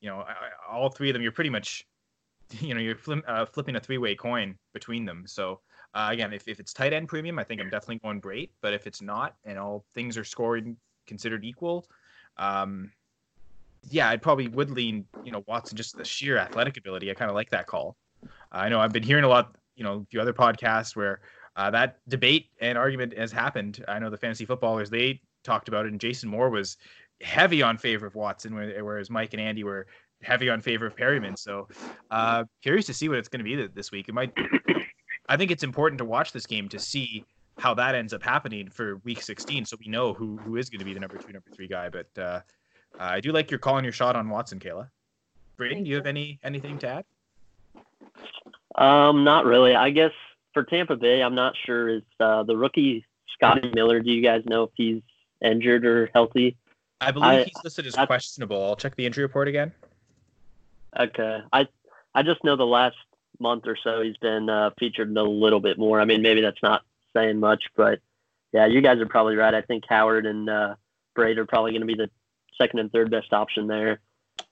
you 0.00 0.08
know, 0.08 0.20
I, 0.20 0.34
all 0.70 0.90
three 0.90 1.10
of 1.10 1.14
them. 1.14 1.22
You're 1.22 1.32
pretty 1.32 1.50
much, 1.50 1.84
you 2.60 2.72
know, 2.72 2.80
you're 2.80 2.98
uh, 3.26 3.46
flipping 3.46 3.74
a 3.74 3.80
three 3.80 3.98
way 3.98 4.14
coin 4.14 4.54
between 4.72 5.04
them. 5.06 5.24
So 5.26 5.58
uh, 5.96 6.10
again, 6.10 6.34
if, 6.34 6.46
if 6.46 6.60
it's 6.60 6.74
tight 6.74 6.92
end 6.92 7.08
premium, 7.08 7.38
I 7.38 7.44
think 7.44 7.58
I'm 7.58 7.70
definitely 7.70 8.00
going 8.00 8.20
Brate. 8.20 8.50
But 8.60 8.74
if 8.74 8.86
it's 8.86 9.00
not, 9.00 9.34
and 9.46 9.58
all 9.58 9.86
things 9.94 10.18
are 10.18 10.24
scoring 10.24 10.76
considered 11.06 11.42
equal, 11.42 11.88
um, 12.36 12.92
yeah, 13.88 14.10
I 14.10 14.18
probably 14.18 14.48
would 14.48 14.70
lean, 14.70 15.06
you 15.24 15.32
know, 15.32 15.42
Watson 15.46 15.74
just 15.74 15.96
the 15.96 16.04
sheer 16.04 16.36
athletic 16.36 16.76
ability. 16.76 17.10
I 17.10 17.14
kind 17.14 17.30
of 17.30 17.34
like 17.34 17.48
that 17.48 17.66
call. 17.66 17.96
Uh, 18.22 18.28
I 18.52 18.68
know 18.68 18.78
I've 18.78 18.92
been 18.92 19.02
hearing 19.02 19.24
a 19.24 19.28
lot, 19.28 19.56
you 19.74 19.84
know, 19.84 20.02
a 20.02 20.04
few 20.10 20.20
other 20.20 20.34
podcasts 20.34 20.94
where 20.94 21.20
uh, 21.56 21.70
that 21.70 21.96
debate 22.08 22.50
and 22.60 22.76
argument 22.76 23.16
has 23.16 23.32
happened. 23.32 23.82
I 23.88 23.98
know 23.98 24.10
the 24.10 24.18
fantasy 24.18 24.44
footballers 24.44 24.90
they 24.90 25.22
talked 25.44 25.68
about 25.68 25.86
it, 25.86 25.92
and 25.92 26.00
Jason 26.00 26.28
Moore 26.28 26.50
was 26.50 26.76
heavy 27.22 27.62
on 27.62 27.78
favor 27.78 28.06
of 28.06 28.14
Watson, 28.14 28.54
whereas 28.54 29.08
Mike 29.08 29.32
and 29.32 29.40
Andy 29.40 29.64
were 29.64 29.86
heavy 30.20 30.50
on 30.50 30.60
favor 30.60 30.84
of 30.84 30.94
Perriman. 30.94 31.38
So, 31.38 31.68
uh, 32.10 32.44
curious 32.62 32.84
to 32.84 32.92
see 32.92 33.08
what 33.08 33.16
it's 33.16 33.28
going 33.28 33.42
to 33.42 33.44
be 33.44 33.66
this 33.68 33.90
week. 33.90 34.10
It 34.10 34.14
might 34.14 34.34
I 35.28 35.36
think 35.36 35.50
it's 35.50 35.62
important 35.62 35.98
to 35.98 36.04
watch 36.04 36.32
this 36.32 36.46
game 36.46 36.68
to 36.68 36.78
see 36.78 37.24
how 37.58 37.74
that 37.74 37.94
ends 37.94 38.12
up 38.12 38.22
happening 38.22 38.68
for 38.68 38.96
week 39.04 39.22
16 39.22 39.64
so 39.64 39.76
we 39.80 39.88
know 39.88 40.12
who 40.12 40.36
who 40.38 40.56
is 40.56 40.68
going 40.68 40.78
to 40.78 40.84
be 40.84 40.92
the 40.92 41.00
number 41.00 41.16
two 41.16 41.32
number 41.32 41.48
three 41.54 41.66
guy 41.66 41.88
but 41.88 42.06
uh, 42.18 42.40
i 42.98 43.18
do 43.18 43.32
like 43.32 43.50
your 43.50 43.58
calling 43.58 43.82
your 43.82 43.92
shot 43.92 44.14
on 44.14 44.28
watson 44.28 44.58
kayla. 44.58 44.88
Braden 45.56 45.84
do 45.84 45.88
you 45.90 45.96
have 45.96 46.06
any 46.06 46.38
anything 46.44 46.78
to 46.78 46.88
add? 46.88 47.04
Um 48.74 49.24
not 49.24 49.46
really. 49.46 49.74
I 49.74 49.90
guess 49.90 50.12
for 50.52 50.64
tampa 50.64 50.96
bay 50.96 51.22
i'm 51.22 51.34
not 51.34 51.54
sure 51.64 51.88
is 51.88 52.02
uh, 52.20 52.42
the 52.42 52.56
rookie 52.56 53.04
scotty 53.32 53.70
miller 53.74 54.00
do 54.00 54.10
you 54.10 54.22
guys 54.22 54.42
know 54.44 54.64
if 54.64 54.70
he's 54.74 55.02
injured 55.42 55.84
or 55.84 56.10
healthy? 56.14 56.56
I 57.00 57.10
believe 57.10 57.28
I, 57.28 57.42
he's 57.44 57.64
listed 57.64 57.86
as 57.86 57.94
questionable. 57.94 58.64
I'll 58.64 58.76
check 58.76 58.96
the 58.96 59.04
injury 59.04 59.24
report 59.24 59.48
again. 59.48 59.72
Okay. 60.98 61.40
I 61.52 61.66
i 62.14 62.22
just 62.22 62.42
know 62.44 62.56
the 62.56 62.66
last 62.66 62.96
month 63.38 63.66
or 63.66 63.76
so 63.82 64.02
he's 64.02 64.16
been 64.18 64.48
uh, 64.48 64.70
featured 64.78 65.14
a 65.16 65.22
little 65.22 65.60
bit 65.60 65.78
more. 65.78 66.00
I 66.00 66.04
mean, 66.04 66.22
maybe 66.22 66.40
that's 66.40 66.62
not 66.62 66.82
saying 67.14 67.40
much, 67.40 67.64
but 67.76 68.00
yeah, 68.52 68.66
you 68.66 68.80
guys 68.80 68.98
are 69.00 69.06
probably 69.06 69.36
right. 69.36 69.54
I 69.54 69.62
think 69.62 69.84
Howard 69.88 70.26
and 70.26 70.48
uh, 70.48 70.74
Brate 71.16 71.38
are 71.38 71.46
probably 71.46 71.72
going 71.72 71.80
to 71.80 71.86
be 71.86 71.94
the 71.94 72.10
second 72.58 72.78
and 72.78 72.92
third 72.92 73.10
best 73.10 73.32
option 73.32 73.66
there. 73.66 74.00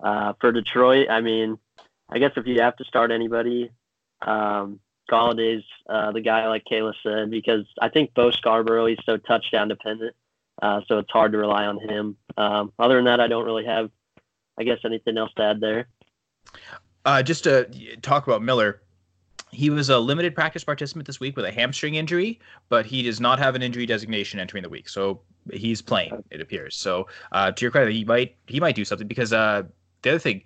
Uh, 0.01 0.33
for 0.41 0.53
Detroit, 0.53 1.09
I 1.11 1.21
mean, 1.21 1.59
I 2.09 2.19
guess 2.19 2.33
if 2.37 2.47
you 2.47 2.61
have 2.61 2.77
to 2.77 2.85
start 2.85 3.11
anybody, 3.11 3.71
um, 4.23 4.81
Golladay's 5.11 5.65
uh, 5.89 6.13
the 6.13 6.21
guy, 6.21 6.49
like 6.49 6.65
Kayla 6.71 6.95
said, 7.03 7.31
because 7.31 7.67
I 7.81 7.89
think 7.89 8.15
Bo 8.15 8.31
Scarborough, 8.31 8.87
he's 8.87 8.99
so 9.05 9.17
touchdown 9.17 9.69
dependent. 9.69 10.15
Uh, 10.61 10.81
so 10.87 10.99
it's 10.99 11.11
hard 11.11 11.33
to 11.33 11.39
rely 11.39 11.67
on 11.67 11.81
him. 11.81 12.17
Um, 12.37 12.73
other 12.79 12.97
than 12.97 13.07
that, 13.07 13.21
I 13.21 13.27
don't 13.27 13.45
really 13.45 13.67
have, 13.67 13.91
I 14.59 14.65
guess, 14.65 14.79
anything 14.85 15.19
else 15.19 15.33
to 15.37 15.43
add 15.43 15.61
there. 15.61 15.89
Uh, 17.05 17.23
just 17.23 17.45
to 17.45 17.67
talk 18.03 18.27
about 18.27 18.43
Miller, 18.43 18.81
he 19.51 19.71
was 19.71 19.89
a 19.89 19.99
limited 19.99 20.35
practice 20.35 20.65
participant 20.65 21.07
this 21.07 21.21
week 21.21 21.37
with 21.37 21.45
a 21.45 21.53
hamstring 21.53 21.95
injury, 21.95 22.41
but 22.69 22.87
he 22.87 23.03
does 23.03 23.21
not 23.21 23.39
have 23.39 23.55
an 23.55 23.63
injury 23.63 23.87
designation 23.87 24.41
entering 24.41 24.63
the 24.63 24.69
week, 24.69 24.89
so 24.89 25.21
he's 25.53 25.81
playing. 25.81 26.23
It 26.31 26.41
appears. 26.41 26.77
So 26.77 27.07
uh, 27.33 27.53
to 27.53 27.65
your 27.65 27.71
credit, 27.71 27.93
he 27.93 28.05
might 28.05 28.37
he 28.47 28.61
might 28.61 28.75
do 28.75 28.85
something 28.85 29.07
because 29.07 29.33
uh, 29.33 29.63
the 30.03 30.11
other 30.11 30.19
thing, 30.19 30.43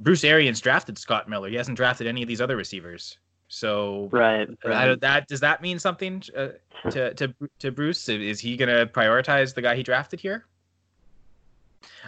Bruce 0.00 0.24
Arians 0.24 0.60
drafted 0.60 0.98
Scott 0.98 1.28
Miller. 1.28 1.48
He 1.48 1.56
hasn't 1.56 1.76
drafted 1.76 2.06
any 2.06 2.22
of 2.22 2.28
these 2.28 2.40
other 2.40 2.56
receivers. 2.56 3.18
So 3.48 4.08
right, 4.12 4.48
right. 4.64 5.00
that 5.00 5.26
does 5.26 5.40
that 5.40 5.60
mean 5.60 5.78
something 5.78 6.22
uh, 6.36 6.48
to 6.90 7.14
to 7.14 7.34
to 7.58 7.72
Bruce? 7.72 8.08
Is 8.08 8.38
he 8.38 8.56
going 8.56 8.68
to 8.68 8.86
prioritize 8.86 9.54
the 9.54 9.62
guy 9.62 9.74
he 9.74 9.82
drafted 9.82 10.20
here? 10.20 10.46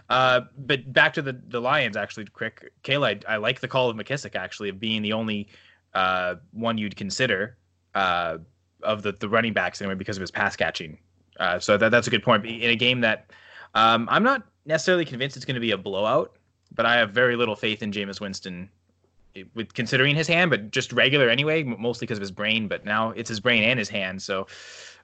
Uh, 0.09 0.43
but 0.59 0.93
back 0.93 1.15
to 1.15 1.23
the 1.23 1.33
the 1.49 1.61
Lions, 1.61 1.97
actually, 1.97 2.27
quick. 2.27 2.73
Kayla, 2.85 3.25
I, 3.27 3.35
I, 3.35 3.37
like 3.37 3.61
the 3.61 3.69
call 3.69 3.89
of 3.91 3.97
McKissic, 3.97 4.35
actually 4.35 4.69
of 4.69 4.79
being 4.79 5.03
the 5.03 5.13
only 5.13 5.49
uh, 5.95 6.37
one 6.53 6.79
you'd 6.79 6.97
consider 6.97 7.57
uh, 7.95 8.39
of 8.83 9.03
the 9.03 9.13
the 9.13 9.29
running 9.29 9.53
backs 9.53 9.81
anyway 9.81 9.95
because 9.95 10.17
of 10.17 10.21
his 10.21 10.31
pass 10.31 10.57
catching 10.57 10.99
Uh, 11.39 11.59
so 11.59 11.77
that, 11.77 11.91
that's 11.91 12.07
a 12.07 12.11
good 12.11 12.23
point. 12.23 12.45
In 12.45 12.71
a 12.71 12.77
game 12.77 13.01
that 13.01 13.31
um, 13.75 14.09
I'm 14.11 14.23
not 14.23 14.43
necessarily 14.67 15.05
convinced 15.05 15.37
it's 15.37 15.45
going 15.45 15.55
to 15.55 15.61
be 15.61 15.73
a 15.73 15.79
blowout, 15.79 16.37
but 16.75 16.87
I 16.87 16.97
have 16.97 17.11
very 17.11 17.37
little 17.37 17.57
faith 17.57 17.83
in 17.83 17.93
Jameis 17.93 18.21
Winston 18.21 18.69
with 19.55 19.73
considering 19.73 20.15
his 20.15 20.29
hand, 20.29 20.51
but 20.51 20.71
just 20.71 20.93
regular 20.93 21.31
anyway, 21.31 21.63
mostly 21.63 22.07
because 22.07 22.19
of 22.19 22.23
his 22.23 22.31
brain. 22.31 22.69
But 22.69 22.85
now 22.85 23.11
it's 23.11 23.29
his 23.29 23.41
brain 23.41 23.63
and 23.63 23.79
his 23.79 23.89
hand. 23.89 24.21
So 24.23 24.47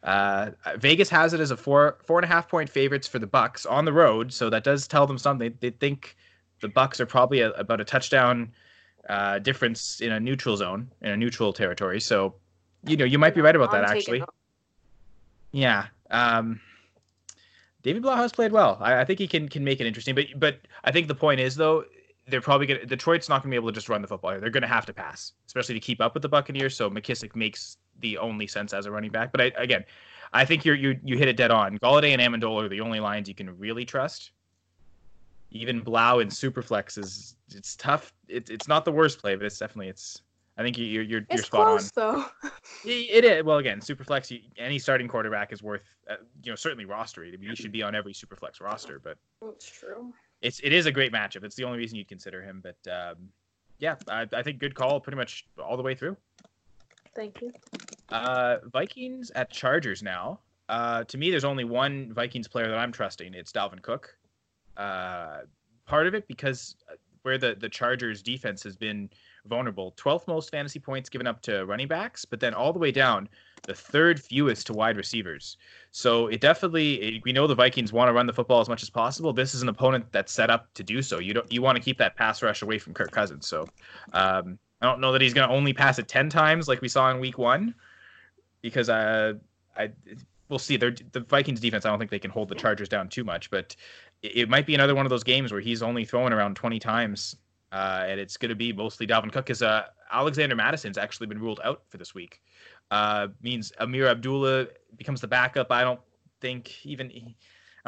uh, 0.03 0.51
Vegas 0.77 1.09
has 1.09 1.35
it 1.35 1.41
as 1.41 1.51
a 1.51 1.57
four 1.57 1.99
four 2.05 2.19
and 2.19 2.25
a 2.25 2.29
half 2.29 2.49
point 2.49 2.69
favorites 2.69 3.09
for 3.09 3.19
the 3.19 3.27
Bucks 3.27 3.67
on 3.67 3.85
the 3.85 3.93
road. 3.93 4.33
So 4.33 4.51
that 4.51 4.65
does 4.65 4.87
tell 4.87 5.07
them 5.07 5.19
something. 5.19 5.51
They, 5.61 5.71
they 5.71 5.77
think 5.77 6.17
the 6.61 6.69
Bucks 6.69 7.01
are 7.01 7.07
probably 7.07 7.41
a, 7.41 7.51
about 7.53 7.81
a 7.81 7.85
touchdown 7.85 8.53
uh, 9.09 9.39
difference 9.39 10.01
in 10.01 10.13
a 10.13 10.21
neutral 10.21 10.57
zone 10.57 10.91
in 11.01 11.11
a 11.11 11.17
neutral 11.17 11.53
territory. 11.53 12.01
So 12.01 12.35
you 12.85 12.97
know 12.97 13.05
you 13.05 13.19
might 13.19 13.35
be 13.35 13.41
right 13.41 13.57
about 13.57 13.73
that 13.73 13.85
actually. 13.85 14.23
Yeah. 15.53 15.87
Um, 16.11 16.61
David 17.83 18.05
has 18.05 18.33
played 18.33 18.53
well. 18.53 18.77
I, 18.81 19.01
I, 19.01 19.05
think 19.05 19.19
he 19.19 19.29
can 19.29 19.49
can 19.49 19.65
make 19.65 19.81
it 19.81 19.87
interesting. 19.87 20.15
But 20.15 20.27
but 20.37 20.61
I 20.85 20.93
think 20.93 21.09
the 21.09 21.15
point 21.15 21.41
is 21.41 21.57
though 21.57 21.85
they're 22.27 22.41
probably 22.41 22.67
gonna 22.67 22.87
Detroit's 22.87 23.29
not 23.29 23.43
gonna 23.43 23.51
be 23.51 23.57
able 23.57 23.69
to 23.69 23.75
just 23.75 23.89
run 23.89 24.03
the 24.03 24.09
football. 24.09 24.33
here. 24.33 24.41
They're 24.41 24.51
gonna 24.51 24.67
have 24.67 24.87
to 24.87 24.93
pass, 24.93 25.33
especially 25.47 25.75
to 25.75 25.81
keep 25.81 26.01
up 26.01 26.15
with 26.15 26.23
the 26.23 26.29
Buccaneers. 26.29 26.77
So 26.77 26.91
McKissic 26.91 27.35
makes 27.35 27.79
the 28.01 28.19
only 28.19 28.47
sense 28.47 28.73
as 28.73 28.87
a 28.87 28.91
running 28.91 29.11
back. 29.11 29.33
But 29.33 29.41
I, 29.41 29.45
again, 29.57 29.85
I 30.33 30.45
think 30.45 30.65
you're 30.65 30.75
you 30.75 30.99
you 31.03 31.17
hit 31.17 31.29
it 31.29 31.37
dead 31.37 31.51
on. 31.51 31.79
Golladay 31.79 32.17
and 32.17 32.23
Amendola 32.23 32.65
are 32.65 32.69
the 32.69 32.81
only 32.81 33.01
lines 33.01 33.29
you 33.29 33.35
can 33.35 33.57
really 33.59 33.85
trust. 33.85 34.33
Even 35.51 35.81
Blough 35.81 36.19
and 36.21 36.31
Superflex 36.31 36.99
is 36.99 37.37
it's 37.55 37.77
tough. 37.77 38.13
It's 38.29 38.51
it's 38.51 38.69
not 38.69 38.85
the 38.85 38.93
worst 38.93 39.21
play, 39.21 39.35
but 39.35 39.47
it's 39.47 39.59
definitely 39.59 39.89
it's. 39.89 40.23
I 40.57 40.63
think 40.63 40.77
you're 40.77 41.05
you're 41.05 41.23
you're 41.31 41.39
spot 41.39 41.67
close, 41.67 41.93
on. 41.97 42.27
though. 42.43 42.51
it 42.85 43.25
is 43.25 43.45
well 43.45 43.59
again. 43.59 43.79
Superflex, 43.81 44.31
you, 44.31 44.41
any 44.59 44.79
starting 44.79 45.07
quarterback 45.07 45.53
is 45.53 45.63
worth 45.63 45.83
uh, 46.11 46.17
you 46.43 46.51
know 46.51 46.57
certainly 46.57 46.85
roster. 46.85 47.25
I 47.25 47.31
mean, 47.31 47.49
he 47.49 47.55
should 47.55 47.73
be 47.73 47.83
on 47.83 47.95
every 47.95 48.13
Superflex 48.13 48.61
roster, 48.61 49.01
but 49.03 49.19
that's 49.41 49.71
true 49.71 50.13
it's 50.41 50.61
it 50.61 50.73
is 50.73 50.87
a 50.87 50.93
great 50.93 51.13
matchup. 51.13 51.45
It's 51.45 51.57
the 51.57 51.65
only 51.65 51.79
reason 51.79 51.97
you'd 51.97 52.09
consider 52.09 52.43
him. 52.43 52.63
But 52.63 52.91
um, 52.91 53.29
yeah, 53.79 53.97
I, 54.09 54.27
I 54.33 54.43
think 54.43 54.59
good 54.59 54.75
call 54.75 55.01
pretty 55.01 55.17
much 55.17 55.47
all 55.63 55.77
the 55.77 55.83
way 55.83 55.95
through. 55.95 56.17
Thank 57.15 57.41
you. 57.41 57.53
Uh, 58.11 58.59
Vikings 58.73 59.31
at 59.35 59.51
Chargers 59.51 60.03
now. 60.03 60.41
Uh, 60.69 61.05
to 61.05 61.19
me, 61.19 61.31
there's 61.31 61.45
only 61.45 61.65
one 61.65 62.13
Vikings 62.13 62.49
player 62.49 62.69
that 62.69 62.79
I'm 62.79 62.93
trusting. 62.93 63.35
It's 63.35 63.53
Dalvin 63.53 63.83
Cook. 63.83 64.15
Uh, 64.77 65.39
part 65.87 66.07
of 66.07 66.15
it 66.15 66.29
because 66.29 66.77
uh, 66.91 66.95
where 67.23 67.39
the 67.39 67.57
the 67.59 67.69
Chargers 67.69 68.23
defense 68.23 68.63
has 68.63 68.77
been 68.77 69.11
vulnerable, 69.47 69.95
12th 69.97 70.29
most 70.29 70.51
fantasy 70.51 70.79
points 70.79 71.09
given 71.09 71.27
up 71.27 71.41
to 71.43 71.65
running 71.67 71.89
backs, 71.89 72.25
but 72.25 72.39
then 72.39 72.55
all 72.55 72.73
the 72.73 72.79
way 72.79 72.93
down 72.93 73.29
the 73.67 73.75
third 73.75 74.21
fewest 74.21 74.67
to 74.67 74.73
wide 74.73 74.97
receivers. 74.97 75.57
So 75.91 76.29
it 76.29 76.41
definitely 76.41 77.21
we 77.25 77.33
know 77.33 77.47
the 77.47 77.55
Vikings 77.55 77.93
want 77.93 78.09
to 78.09 78.13
run 78.13 78.27
the 78.27 78.33
football 78.33 78.61
as 78.61 78.69
much 78.69 78.83
as 78.83 78.91
possible. 78.91 79.33
This 79.33 79.55
is 79.55 79.63
an 79.63 79.69
opponent 79.69 80.07
that's 80.13 80.33
set 80.33 80.49
up 80.49 80.73
to 80.75 80.83
do 80.83 81.03
so. 81.03 81.19
You 81.19 81.35
don't 81.35 81.53
you 81.53 81.61
want 81.61 81.77
to 81.77 81.83
keep 81.83 81.99
that 81.99 82.17
pass 82.17 82.43
rush 82.43 82.63
away 82.63 82.79
from 82.79 82.95
Kirk 82.95 83.11
Cousins. 83.11 83.47
So 83.47 83.67
um, 84.13 84.59
I 84.81 84.87
don't 84.87 85.01
know 85.01 85.13
that 85.13 85.21
he's 85.21 85.35
going 85.35 85.49
to 85.49 85.55
only 85.55 85.73
pass 85.73 85.99
it 85.99 86.09
ten 86.09 86.31
times 86.31 86.69
like 86.69 86.81
we 86.81 86.89
saw 86.89 87.11
in 87.11 87.21
Week 87.21 87.39
One, 87.39 87.75
because 88.63 88.89
uh, 88.89 89.35
I 89.77 89.91
we'll 90.49 90.59
see. 90.59 90.77
They're, 90.77 90.95
the 91.13 91.21
Vikings 91.21 91.61
defense. 91.61 91.85
I 91.85 91.91
don't 91.91 91.99
think 91.99 92.11
they 92.11 92.19
can 92.19 92.31
hold 92.31 92.49
the 92.49 92.55
Chargers 92.55 92.89
down 92.89 93.09
too 93.09 93.25
much, 93.25 93.51
but 93.51 93.75
it, 94.23 94.37
it 94.37 94.49
might 94.49 94.67
be 94.67 94.75
another 94.75 94.95
one 94.95 95.07
of 95.07 95.11
those 95.11 95.25
games 95.25 95.53
where 95.53 95.61
he's 95.61 95.83
only 95.83 96.05
throwing 96.05 96.33
around 96.33 96.55
twenty 96.55 96.79
times. 96.79 97.37
Uh, 97.71 98.07
and 98.09 98.19
it's 98.19 98.39
going 98.39 98.49
to 98.49 98.55
be 98.55 98.73
mostly 98.73 99.07
Dalvin 99.07 99.31
Cook 99.31 99.45
because 99.45 99.61
uh, 99.61 99.85
Alexander 100.11 100.57
Mattison's 100.57 100.97
actually 100.97 101.27
been 101.27 101.39
ruled 101.39 101.61
out 101.63 101.83
for 101.91 101.99
this 101.99 102.15
week 102.15 102.41
uh, 102.91 103.29
means 103.43 103.73
Ameer 103.81 104.09
Abdullah 104.09 104.69
becomes 104.97 105.21
the 105.21 105.29
backup. 105.29 105.71
I 105.71 105.83
don't 105.83 106.01
think 106.41 106.85
even 106.87 107.11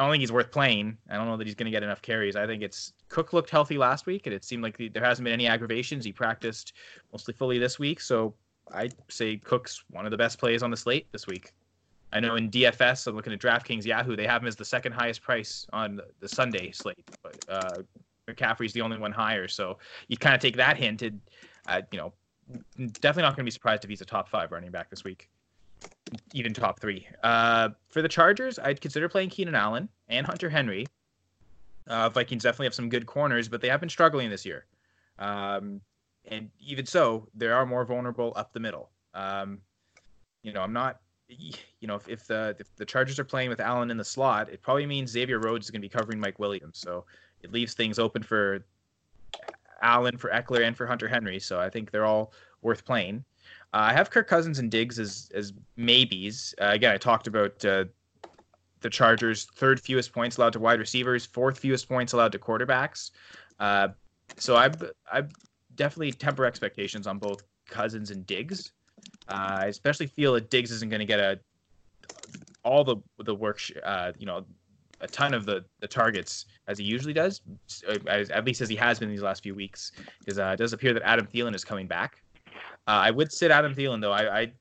I 0.01 0.05
don't 0.05 0.13
think 0.13 0.23
he's 0.23 0.33
worth 0.33 0.51
playing. 0.51 0.97
I 1.11 1.17
don't 1.17 1.27
know 1.27 1.37
that 1.37 1.47
he's 1.47 1.55
going 1.55 1.67
to 1.67 1.71
get 1.71 1.83
enough 1.83 2.01
carries. 2.01 2.35
I 2.35 2.47
think 2.47 2.63
it's 2.63 2.95
Cook 3.11 3.35
looked 3.35 3.51
healthy 3.51 3.77
last 3.77 4.07
week, 4.07 4.27
and 4.27 4.35
it 4.35 4.47
seemed 4.47 4.63
like 4.63 4.81
there 4.95 5.05
hasn't 5.05 5.25
been 5.25 5.35
any 5.35 5.47
aggravations. 5.47 6.07
He 6.07 6.11
practiced 6.11 6.73
mostly 7.13 7.35
fully 7.35 7.59
this 7.59 7.79
week, 7.79 8.01
so 8.01 8.33
I'd 8.73 8.95
say 9.11 9.37
Cook's 9.37 9.85
one 9.91 10.07
of 10.07 10.11
the 10.11 10.17
best 10.17 10.39
plays 10.39 10.63
on 10.63 10.71
the 10.71 10.77
slate 10.79 11.13
this 11.13 11.27
week. 11.27 11.53
I 12.15 12.21
know 12.21 12.37
in 12.37 12.51
DFS, 12.51 13.09
I'm 13.09 13.15
looking 13.15 13.35
at 13.35 13.41
DraftKings 13.41 13.85
Yahoo, 13.85 14.17
they 14.17 14.27
have 14.27 14.41
him 14.41 14.49
as 14.49 14.57
the 14.57 14.65
second 14.65 14.93
highest 14.93 15.21
price 15.21 15.67
on 15.75 16.01
the 16.21 16.29
Sunday 16.29 16.71
slate, 16.71 17.05
but 17.23 17.37
uh, 17.51 17.83
McCaffrey's 18.27 18.73
the 18.73 18.81
only 18.81 18.97
one 18.97 19.13
higher. 19.13 19.49
So 19.49 19.77
you 20.09 20.17
kind 20.17 20.35
of 20.35 20.41
take 20.41 20.57
that 20.57 20.79
hint, 20.79 21.03
and 21.03 21.21
uh, 21.69 21.83
you 21.93 21.99
know 21.99 22.15
definitely 22.79 23.25
not 23.25 23.37
going 23.37 23.45
to 23.45 23.45
be 23.45 23.51
surprised 23.51 23.85
if 23.85 23.91
he's 23.91 24.01
a 24.01 24.07
top 24.07 24.31
five 24.31 24.51
running 24.51 24.71
back 24.71 24.89
this 24.89 25.05
week, 25.05 25.29
even 26.33 26.53
top 26.53 26.81
three. 26.81 27.07
Uh, 27.23 27.71
for 27.89 28.03
the 28.03 28.09
Chargers, 28.09 28.59
I'd 28.59 28.81
consider 28.81 29.09
playing 29.09 29.31
Keenan 29.31 29.55
Allen 29.55 29.89
and 30.09 30.27
Hunter 30.27 30.51
Henry. 30.51 30.87
Uh, 31.87 32.09
Vikings 32.09 32.43
definitely 32.43 32.67
have 32.67 32.75
some 32.75 32.89
good 32.89 33.07
corners, 33.07 33.49
but 33.49 33.61
they 33.61 33.69
have 33.69 33.81
been 33.81 33.89
struggling 33.89 34.31
this 34.31 34.45
year. 34.45 34.67
Um, 35.19 35.81
and 36.27 36.51
even 36.61 36.87
so, 36.87 37.29
they 37.35 37.49
are 37.49 37.67
more 37.67 37.85
vulnerable 37.85 38.33
up 38.37 38.53
the 38.53 38.61
middle. 38.61 38.91
Um, 39.15 39.59
you 40.43 40.53
know, 40.53 40.61
I'm 40.63 40.73
not. 40.73 41.01
You 41.29 41.87
know, 41.87 41.95
if, 41.95 42.09
if 42.09 42.27
the 42.27 42.57
if 42.59 42.75
the 42.75 42.85
Chargers 42.85 43.19
are 43.21 43.25
playing 43.25 43.51
with 43.51 43.61
Allen 43.61 43.91
in 43.93 43.97
the 43.97 44.05
slot, 44.05 44.49
it 44.49 44.63
probably 44.63 44.85
means 44.85 45.11
Xavier 45.11 45.39
Rhodes 45.39 45.67
is 45.67 45.71
going 45.71 45.81
to 45.81 45.85
be 45.85 45.89
covering 45.89 46.19
Mike 46.19 46.41
Williams. 46.41 46.79
So 46.79 47.05
it 47.43 47.53
leaves 47.53 47.75
things 47.75 48.01
open 48.01 48.23
for 48.23 48.65
Allen, 49.81 50.17
for 50.17 50.31
Ekeler, 50.31 50.67
and 50.67 50.77
for 50.77 50.87
Hunter 50.87 51.07
Henry. 51.07 51.39
So 51.39 51.61
I 51.61 51.71
think 51.71 51.93
they're 51.93 52.05
all 52.05 52.33
worth 52.63 52.85
playing. 52.85 53.25
Uh, 53.73 53.91
I 53.91 53.93
have 53.93 54.11
Kirk 54.11 54.27
Cousins 54.27 54.59
and 54.59 54.71
Diggs 54.71 54.99
as 54.99 55.31
as 55.35 55.53
maybes. 55.77 56.55
Uh, 56.61 56.71
again, 56.73 56.93
I 56.93 56.97
talked 56.97 57.27
about 57.27 57.65
uh, 57.65 57.85
the 58.81 58.91
Chargers' 58.91 59.47
third 59.55 59.81
fewest 59.81 60.13
points 60.13 60.39
allowed 60.39 60.53
to 60.55 60.61
wide 60.61 60.81
receivers, 60.81 61.25
fourth 61.27 61.59
fewest 61.59 61.89
points 61.89 62.13
allowed 62.13 62.33
to 62.33 62.39
quarterbacks. 62.39 63.11
Uh, 63.59 63.89
so 64.37 64.57
I 64.57 64.71
I 65.13 65.23
definitely 65.77 66.13
temper 66.13 66.45
expectations 66.45 67.07
on 67.07 67.19
both 67.19 67.43
Cousins 67.69 68.11
and 68.11 68.27
Diggs. 68.27 68.73
Uh, 69.29 69.59
I 69.61 69.67
especially 69.67 70.07
feel 70.07 70.33
that 70.35 70.51
Diggs 70.51 70.71
isn't 70.73 70.91
going 70.91 71.01
to 71.01 71.07
get 71.07 71.21
a 71.21 71.39
all 72.65 72.83
the 72.83 72.97
the 73.19 73.35
work. 73.35 73.61
Uh, 73.85 74.13
you 74.19 74.27
know, 74.27 74.45
a 75.01 75.07
ton 75.07 75.33
of 75.33 75.47
the, 75.47 75.65
the 75.81 75.89
targets 75.89 76.47
as 76.67 76.79
he 76.79 76.85
usually 76.85 77.15
does, 77.15 77.41
as, 78.07 78.31
at 78.31 78.45
least 78.45 78.61
as 78.61 78.69
he 78.69 78.77
has 78.77 78.99
been 78.99 79.09
these 79.09 79.23
last 79.23 79.43
few 79.43 79.55
weeks, 79.55 79.93
because 80.19 80.39
it 80.39 80.59
does 80.59 80.73
appear 80.73 80.93
that 80.93 81.03
Adam 81.03 81.27
Thielen 81.27 81.55
is 81.55 81.65
coming 81.65 81.87
back. 81.87 82.23
Uh, 82.87 83.03
I 83.05 83.11
would 83.11 83.33
sit 83.33 83.51
Adam 83.51 83.75
Thielen 83.75 84.01
though. 84.01 84.13
I, 84.13 84.41
I'd 84.41 84.53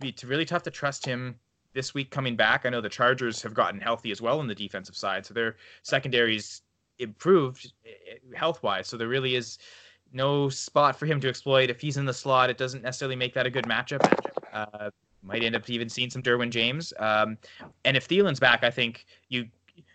be 0.00 0.14
really 0.24 0.44
tough 0.44 0.62
to 0.64 0.70
trust 0.70 1.04
him 1.04 1.36
this 1.72 1.92
week 1.92 2.10
coming 2.10 2.36
back. 2.36 2.64
I 2.64 2.70
know 2.70 2.80
the 2.80 2.88
Chargers 2.88 3.42
have 3.42 3.54
gotten 3.54 3.80
healthy 3.80 4.10
as 4.10 4.22
well 4.22 4.38
on 4.38 4.46
the 4.46 4.54
defensive 4.54 4.96
side, 4.96 5.26
so 5.26 5.34
their 5.34 5.56
secondaries 5.82 6.62
improved 6.98 7.72
eh, 7.84 7.90
eh, 8.12 8.36
health 8.36 8.62
wise. 8.62 8.86
So 8.88 8.96
there 8.96 9.08
really 9.08 9.34
is 9.34 9.58
no 10.12 10.48
spot 10.48 10.96
for 10.96 11.06
him 11.06 11.20
to 11.20 11.28
exploit. 11.28 11.70
If 11.70 11.80
he's 11.80 11.96
in 11.96 12.06
the 12.06 12.14
slot, 12.14 12.48
it 12.48 12.56
doesn't 12.56 12.82
necessarily 12.82 13.16
make 13.16 13.34
that 13.34 13.46
a 13.46 13.50
good 13.50 13.64
matchup. 13.64 14.00
Uh, 14.52 14.90
might 15.22 15.42
end 15.42 15.56
up 15.56 15.68
even 15.68 15.88
seeing 15.88 16.10
some 16.10 16.22
Derwin 16.22 16.50
James. 16.50 16.92
Um, 16.98 17.38
and 17.84 17.96
if 17.96 18.06
Thielen's 18.06 18.38
back, 18.38 18.62
I 18.62 18.70
think 18.70 19.06
you 19.28 19.46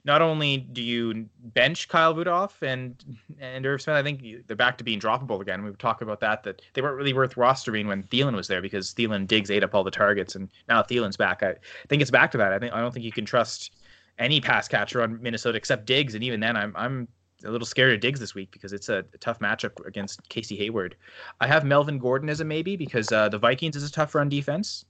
not 0.10 0.24
only 0.24 0.58
do 0.58 0.82
you 0.82 1.30
bench 1.54 1.88
Kyle 1.88 2.16
Rudolph 2.16 2.64
and 2.64 2.96
and 3.40 3.64
Irv 3.64 3.80
Smith, 3.80 3.96
I 3.96 4.02
think 4.02 4.26
they're 4.48 4.56
back 4.58 4.76
to 4.80 4.84
being 4.84 5.00
droppable 5.00 5.40
again. 5.40 5.64
We've 5.64 5.78
talked 5.78 6.02
about 6.02 6.20
that 6.22 6.42
that 6.44 6.64
they 6.74 6.82
weren't 6.82 6.98
really 6.98 7.14
worth 7.14 7.36
rostering 7.36 7.86
when 7.86 8.02
Thielen 8.02 8.36
was 8.36 8.48
there 8.48 8.60
because 8.60 8.92
Thielen 8.96 9.28
Diggs 9.28 9.52
ate 9.52 9.64
up 9.64 9.76
all 9.76 9.84
the 9.84 9.92
targets, 9.92 10.34
and 10.34 10.50
now 10.68 10.82
Thielen's 10.82 11.16
back. 11.16 11.44
I 11.44 11.54
think 11.90 12.02
it's 12.02 12.10
back 12.10 12.32
to 12.32 12.40
that. 12.40 12.52
I 12.52 12.58
think 12.58 12.74
I 12.74 12.82
don't 12.82 12.92
think 12.92 13.06
you 13.06 13.12
can 13.12 13.24
trust 13.24 13.72
any 14.18 14.42
pass 14.42 14.68
catcher 14.68 15.04
on 15.04 15.22
Minnesota 15.22 15.60
except 15.60 15.86
Diggs, 15.86 16.16
and 16.16 16.24
even 16.24 16.40
then, 16.40 16.58
I'm 16.58 16.74
I'm 16.76 17.08
a 17.46 17.52
little 17.52 17.68
scared 17.68 17.94
of 17.94 18.00
Diggs 18.00 18.20
this 18.20 18.34
week 18.34 18.50
because 18.50 18.74
it's 18.74 18.90
a, 18.90 19.06
a 19.14 19.18
tough 19.20 19.38
matchup 19.38 19.86
against 19.86 20.28
Casey 20.30 20.56
Hayward. 20.56 20.96
I 21.40 21.46
have 21.46 21.64
Melvin 21.64 22.00
Gordon 22.00 22.30
as 22.30 22.40
a 22.42 22.46
maybe 22.46 22.76
because 22.76 23.12
uh, 23.12 23.30
the 23.30 23.38
Vikings 23.38 23.76
is 23.76 23.88
a 23.88 23.92
tough 23.92 24.16
run 24.16 24.28
defense. 24.28 24.86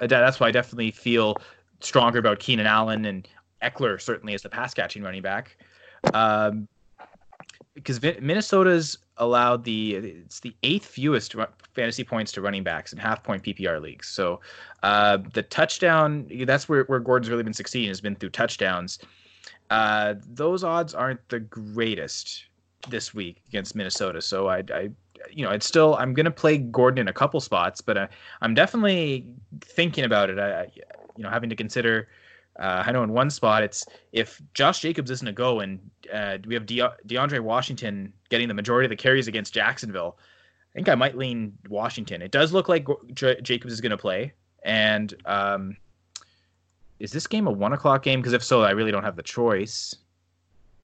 Uh, 0.00 0.06
that's 0.06 0.38
why 0.38 0.46
I 0.46 0.52
definitely 0.52 0.92
feel 0.92 1.36
stronger 1.80 2.20
about 2.20 2.38
Keenan 2.38 2.66
Allen 2.66 3.04
and 3.04 3.26
Ekeler 3.62 4.00
certainly 4.00 4.34
is 4.34 4.42
the 4.42 4.48
pass 4.48 4.74
catching 4.74 5.02
running 5.02 5.22
back. 5.22 5.56
Um, 6.14 6.68
because 7.74 8.02
Minnesota's 8.02 8.98
allowed 9.18 9.64
the 9.64 9.94
it's 9.94 10.40
the 10.40 10.54
eighth 10.62 10.86
fewest 10.86 11.34
fantasy 11.74 12.04
points 12.04 12.32
to 12.32 12.40
running 12.40 12.62
backs 12.62 12.92
in 12.92 12.98
half 12.98 13.22
point 13.22 13.42
PPR 13.42 13.80
leagues. 13.80 14.08
So 14.08 14.40
uh, 14.82 15.18
the 15.32 15.42
touchdown 15.42 16.28
that's 16.44 16.68
where, 16.68 16.84
where 16.84 17.00
Gordon's 17.00 17.30
really 17.30 17.42
been 17.42 17.54
succeeding 17.54 17.88
has 17.88 18.00
been 18.00 18.16
through 18.16 18.30
touchdowns. 18.30 18.98
Uh, 19.70 20.14
those 20.26 20.64
odds 20.64 20.94
aren't 20.94 21.26
the 21.28 21.40
greatest 21.40 22.44
this 22.88 23.14
week 23.14 23.40
against 23.48 23.74
Minnesota. 23.74 24.20
So 24.20 24.48
I, 24.48 24.64
I 24.72 24.90
you 25.30 25.44
know, 25.44 25.50
it's 25.50 25.66
still 25.66 25.94
I'm 25.96 26.12
gonna 26.12 26.30
play 26.30 26.58
Gordon 26.58 26.98
in 26.98 27.08
a 27.08 27.12
couple 27.12 27.40
spots, 27.40 27.80
but 27.80 27.96
uh, 27.96 28.08
I'm 28.40 28.54
definitely 28.54 29.26
thinking 29.60 30.04
about 30.04 30.30
it. 30.30 30.38
I, 30.38 30.66
you 31.16 31.22
know, 31.22 31.30
having 31.30 31.50
to 31.50 31.56
consider 31.56 32.08
uh, 32.58 32.82
I 32.86 32.92
know 32.92 33.02
in 33.02 33.12
one 33.12 33.30
spot 33.30 33.62
it's 33.62 33.86
if 34.12 34.40
Josh 34.54 34.80
Jacobs 34.80 35.10
isn't 35.10 35.28
a 35.28 35.32
go 35.32 35.60
and 35.60 35.78
uh, 36.12 36.38
we 36.46 36.54
have 36.54 36.66
De- 36.66 36.92
DeAndre 37.06 37.40
Washington 37.40 38.12
getting 38.28 38.48
the 38.48 38.54
majority 38.54 38.86
of 38.86 38.90
the 38.90 38.96
carries 38.96 39.28
against 39.28 39.54
Jacksonville, 39.54 40.18
I 40.18 40.74
think 40.74 40.88
I 40.88 40.94
might 40.94 41.16
lean 41.16 41.52
Washington. 41.68 42.22
It 42.22 42.30
does 42.30 42.52
look 42.52 42.68
like 42.68 42.86
J- 43.14 43.40
Jacobs 43.40 43.72
is 43.72 43.80
going 43.80 43.90
to 43.90 43.96
play, 43.96 44.32
and 44.64 45.14
um, 45.24 45.76
is 46.98 47.12
this 47.12 47.26
game 47.26 47.46
a 47.46 47.50
one 47.50 47.72
o'clock 47.72 48.02
game? 48.02 48.20
Because 48.20 48.34
if 48.34 48.44
so, 48.44 48.62
I 48.62 48.70
really 48.70 48.92
don't 48.92 49.04
have 49.04 49.16
the 49.16 49.22
choice. 49.22 49.94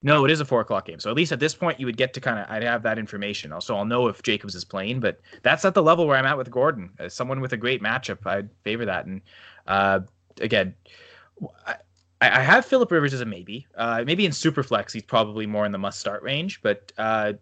No, 0.02 0.24
it 0.24 0.30
is 0.30 0.40
a 0.40 0.44
four 0.44 0.60
o'clock 0.60 0.86
game. 0.86 1.00
So 1.00 1.10
at 1.10 1.16
least 1.16 1.32
at 1.32 1.40
this 1.40 1.54
point, 1.54 1.80
you 1.80 1.86
would 1.86 1.96
get 1.96 2.14
to 2.14 2.20
kind 2.20 2.38
of 2.38 2.46
I'd 2.48 2.62
have 2.62 2.82
that 2.82 2.98
information. 2.98 3.52
Also, 3.52 3.76
I'll 3.76 3.84
know 3.84 4.08
if 4.08 4.22
Jacobs 4.22 4.54
is 4.54 4.64
playing. 4.64 5.00
But 5.00 5.20
that's 5.42 5.64
at 5.64 5.74
the 5.74 5.82
level 5.82 6.06
where 6.06 6.16
I'm 6.16 6.26
at 6.26 6.38
with 6.38 6.50
Gordon. 6.50 6.90
As 6.98 7.14
someone 7.14 7.40
with 7.40 7.52
a 7.52 7.56
great 7.56 7.82
matchup, 7.82 8.26
I'd 8.26 8.48
favor 8.62 8.84
that. 8.84 9.06
And 9.06 9.20
uh, 9.66 10.00
again, 10.40 10.74
I, 11.66 11.76
I 12.20 12.40
have 12.40 12.64
Philip 12.64 12.90
Rivers 12.90 13.14
as 13.14 13.20
a 13.20 13.26
maybe. 13.26 13.66
Uh, 13.76 14.02
maybe 14.06 14.24
in 14.24 14.32
Superflex, 14.32 14.92
he's 14.92 15.02
probably 15.02 15.46
more 15.46 15.66
in 15.66 15.72
the 15.72 15.78
must 15.78 15.98
start 15.98 16.22
range. 16.22 16.62
But 16.62 16.92
uh, 16.98 17.34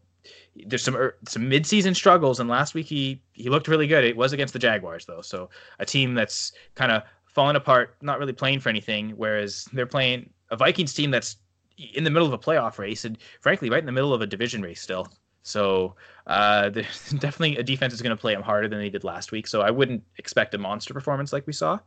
there's 0.67 0.83
some 0.83 0.97
er, 0.97 1.17
some 1.27 1.43
midseason 1.43 1.95
struggles, 1.95 2.41
and 2.41 2.49
last 2.49 2.75
week 2.75 2.87
he 2.87 3.23
he 3.33 3.49
looked 3.51 3.69
really 3.69 3.87
good. 3.87 4.05
It 4.05 4.17
was 4.17 4.33
against 4.33 4.53
the 4.53 4.59
Jaguars 4.59 5.07
though, 5.07 5.23
so 5.23 5.51
a 5.79 5.87
team 5.87 6.15
that's 6.15 6.53
kind 6.75 6.93
of 6.93 7.03
fallen 7.27 7.57
apart, 7.57 7.97
not 8.01 8.19
really 8.19 8.33
playing 8.33 8.61
for 8.61 8.69
anything. 8.69 9.11
Whereas 9.11 9.69
they're 9.73 9.87
playing 9.87 10.31
a 10.51 10.57
Vikings 10.57 10.95
team 10.95 11.11
that's 11.11 11.37
in 11.95 12.05
the 12.05 12.11
middle 12.11 12.27
of 12.27 12.33
a 12.33 12.39
playoff 12.39 12.79
race, 12.79 13.05
and 13.05 13.19
frankly, 13.41 13.71
right 13.71 13.81
in 13.81 13.87
the 13.87 13.93
middle 13.93 14.15
of 14.15 14.21
a 14.21 14.27
division 14.27 14.63
race 14.63 14.81
still. 14.81 15.09
So 15.45 15.95
uh, 16.27 16.71
definitely 16.71 17.59
a 17.59 17.63
defense 17.63 17.95
is 17.95 18.03
going 18.03 18.17
to 18.17 18.21
play 18.21 18.33
him 18.33 18.43
harder 18.43 18.67
than 18.67 18.81
they 18.81 18.91
did 18.91 19.05
last 19.05 19.31
week. 19.31 19.47
So 19.47 19.61
I 19.61 19.71
wouldn't 19.71 20.03
expect 20.19 20.55
a 20.55 20.59
monster 20.59 20.93
performance 20.93 21.33
like 21.33 21.47
we 21.47 21.53
saw. 21.53 21.79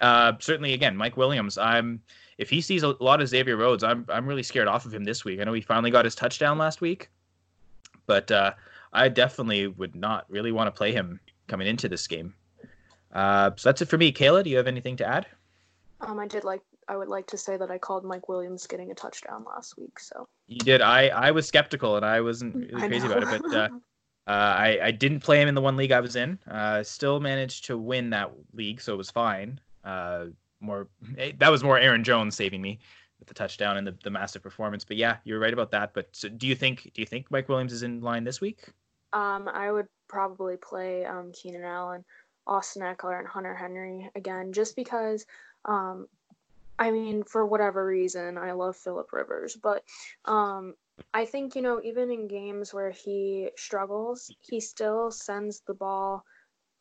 Uh, 0.00 0.34
certainly, 0.40 0.74
again, 0.74 0.96
Mike 0.96 1.16
Williams. 1.16 1.56
I'm 1.56 2.02
if 2.36 2.50
he 2.50 2.60
sees 2.60 2.82
a 2.82 2.96
lot 3.00 3.22
of 3.22 3.28
Xavier 3.28 3.56
Rhodes, 3.56 3.82
I'm 3.82 4.04
I'm 4.08 4.26
really 4.26 4.42
scared 4.42 4.68
off 4.68 4.84
of 4.84 4.92
him 4.92 5.04
this 5.04 5.24
week. 5.24 5.40
I 5.40 5.44
know 5.44 5.52
he 5.52 5.62
finally 5.62 5.90
got 5.90 6.04
his 6.04 6.14
touchdown 6.14 6.58
last 6.58 6.80
week, 6.80 7.08
but 8.06 8.30
uh, 8.30 8.52
I 8.92 9.08
definitely 9.08 9.68
would 9.68 9.94
not 9.94 10.26
really 10.28 10.52
want 10.52 10.66
to 10.66 10.76
play 10.76 10.92
him 10.92 11.20
coming 11.46 11.68
into 11.68 11.88
this 11.88 12.06
game. 12.06 12.34
Uh, 13.12 13.52
so 13.56 13.68
that's 13.68 13.80
it 13.80 13.88
for 13.88 13.96
me. 13.96 14.12
Kayla, 14.12 14.42
do 14.42 14.50
you 14.50 14.56
have 14.56 14.66
anything 14.66 14.96
to 14.96 15.06
add? 15.06 15.26
Um, 16.00 16.18
I 16.18 16.26
did 16.26 16.42
like. 16.42 16.60
I 16.88 16.96
would 16.96 17.08
like 17.08 17.26
to 17.28 17.38
say 17.38 17.56
that 17.56 17.70
I 17.70 17.78
called 17.78 18.04
Mike 18.04 18.28
Williams 18.28 18.66
getting 18.66 18.90
a 18.90 18.94
touchdown 18.94 19.44
last 19.44 19.76
week. 19.78 19.98
So 19.98 20.28
you 20.46 20.58
did. 20.58 20.80
I 20.80 21.08
I 21.08 21.30
was 21.30 21.46
skeptical 21.46 21.96
and 21.96 22.04
I 22.04 22.20
wasn't 22.20 22.54
really 22.72 22.88
crazy 22.88 23.06
about 23.06 23.22
it, 23.22 23.42
but 23.42 23.54
uh, 23.54 23.68
uh, 24.26 24.30
I 24.30 24.78
I 24.82 24.90
didn't 24.90 25.20
play 25.20 25.40
him 25.40 25.48
in 25.48 25.54
the 25.54 25.60
one 25.60 25.76
league 25.76 25.92
I 25.92 26.00
was 26.00 26.16
in. 26.16 26.38
Uh, 26.50 26.82
still 26.82 27.20
managed 27.20 27.64
to 27.66 27.78
win 27.78 28.10
that 28.10 28.30
league, 28.52 28.80
so 28.80 28.94
it 28.94 28.96
was 28.96 29.10
fine. 29.10 29.60
Uh, 29.84 30.26
more 30.60 30.88
eh, 31.18 31.32
that 31.38 31.50
was 31.50 31.62
more 31.62 31.78
Aaron 31.78 32.04
Jones 32.04 32.34
saving 32.34 32.62
me 32.62 32.78
with 33.18 33.28
the 33.28 33.34
touchdown 33.34 33.76
and 33.76 33.86
the, 33.86 33.96
the 34.02 34.10
massive 34.10 34.42
performance. 34.42 34.84
But 34.84 34.96
yeah, 34.96 35.16
you're 35.24 35.38
right 35.38 35.52
about 35.52 35.70
that. 35.72 35.92
But 35.94 36.08
so 36.12 36.28
do 36.28 36.46
you 36.46 36.54
think 36.54 36.90
do 36.94 37.02
you 37.02 37.06
think 37.06 37.30
Mike 37.30 37.48
Williams 37.48 37.72
is 37.72 37.82
in 37.82 38.00
line 38.00 38.24
this 38.24 38.40
week? 38.40 38.64
Um, 39.12 39.48
I 39.48 39.70
would 39.70 39.86
probably 40.08 40.56
play 40.56 41.04
um, 41.04 41.30
Keenan 41.32 41.62
Allen, 41.62 42.04
Austin 42.46 42.82
Ekeler, 42.82 43.18
and 43.18 43.28
Hunter 43.28 43.54
Henry 43.54 44.10
again, 44.14 44.52
just 44.52 44.76
because. 44.76 45.26
Um, 45.66 46.08
I 46.78 46.90
mean, 46.90 47.22
for 47.22 47.46
whatever 47.46 47.86
reason, 47.86 48.36
I 48.36 48.52
love 48.52 48.76
Philip 48.76 49.12
Rivers, 49.12 49.56
but 49.62 49.82
um, 50.24 50.74
I 51.12 51.24
think 51.24 51.54
you 51.54 51.62
know, 51.62 51.80
even 51.82 52.10
in 52.10 52.28
games 52.28 52.74
where 52.74 52.90
he 52.90 53.50
struggles, 53.56 54.30
he 54.40 54.60
still 54.60 55.10
sends 55.10 55.62
the 55.66 55.74
ball 55.74 56.24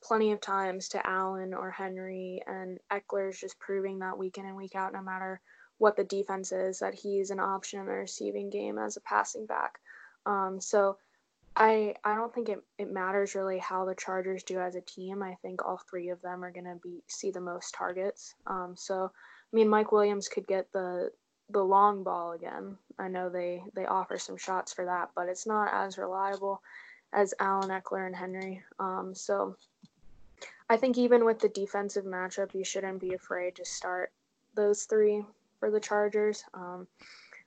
plenty 0.03 0.31
of 0.31 0.41
times 0.41 0.89
to 0.89 1.07
Allen 1.07 1.53
or 1.53 1.71
Henry, 1.71 2.41
and 2.47 2.79
Ekeler's 2.91 3.39
just 3.39 3.59
proving 3.59 3.99
that 3.99 4.17
week 4.17 4.37
in 4.37 4.45
and 4.45 4.55
week 4.55 4.75
out, 4.75 4.93
no 4.93 5.01
matter 5.01 5.41
what 5.77 5.95
the 5.95 6.03
defense 6.03 6.51
is, 6.51 6.79
that 6.79 6.93
he's 6.93 7.29
an 7.29 7.39
option 7.39 7.79
in 7.79 7.85
the 7.85 7.93
receiving 7.93 8.49
game 8.49 8.77
as 8.77 8.97
a 8.97 9.01
passing 9.01 9.45
back. 9.45 9.79
Um, 10.25 10.59
so 10.59 10.97
I 11.55 11.95
I 12.03 12.15
don't 12.15 12.33
think 12.33 12.49
it, 12.49 12.59
it 12.77 12.91
matters 12.91 13.35
really 13.35 13.59
how 13.59 13.85
the 13.85 13.95
Chargers 13.95 14.43
do 14.43 14.59
as 14.59 14.75
a 14.75 14.81
team. 14.81 15.21
I 15.21 15.35
think 15.41 15.63
all 15.63 15.79
three 15.89 16.09
of 16.09 16.21
them 16.21 16.43
are 16.43 16.51
gonna 16.51 16.77
be 16.81 17.03
see 17.07 17.31
the 17.31 17.41
most 17.41 17.73
targets. 17.75 18.33
Um, 18.47 18.75
so 18.75 19.11
I 19.53 19.55
mean 19.55 19.69
Mike 19.69 19.91
Williams 19.91 20.27
could 20.27 20.47
get 20.47 20.71
the 20.71 21.11
the 21.49 21.63
long 21.63 22.03
ball 22.03 22.31
again. 22.31 22.77
I 22.97 23.07
know 23.07 23.29
they 23.29 23.63
they 23.75 23.85
offer 23.85 24.17
some 24.17 24.37
shots 24.37 24.73
for 24.73 24.85
that, 24.85 25.11
but 25.15 25.29
it's 25.29 25.45
not 25.45 25.71
as 25.71 25.97
reliable 25.97 26.61
as 27.13 27.33
Allen 27.39 27.69
Ekeler 27.69 28.07
and 28.07 28.15
Henry. 28.15 28.63
Um, 28.79 29.13
so 29.13 29.55
I 30.69 30.77
think 30.77 30.97
even 30.97 31.25
with 31.25 31.39
the 31.39 31.49
defensive 31.49 32.05
matchup, 32.05 32.55
you 32.55 32.63
shouldn't 32.63 32.99
be 32.99 33.13
afraid 33.13 33.55
to 33.55 33.65
start 33.65 34.11
those 34.55 34.85
three 34.85 35.23
for 35.59 35.69
the 35.69 35.79
Chargers. 35.79 36.43
Um, 36.53 36.87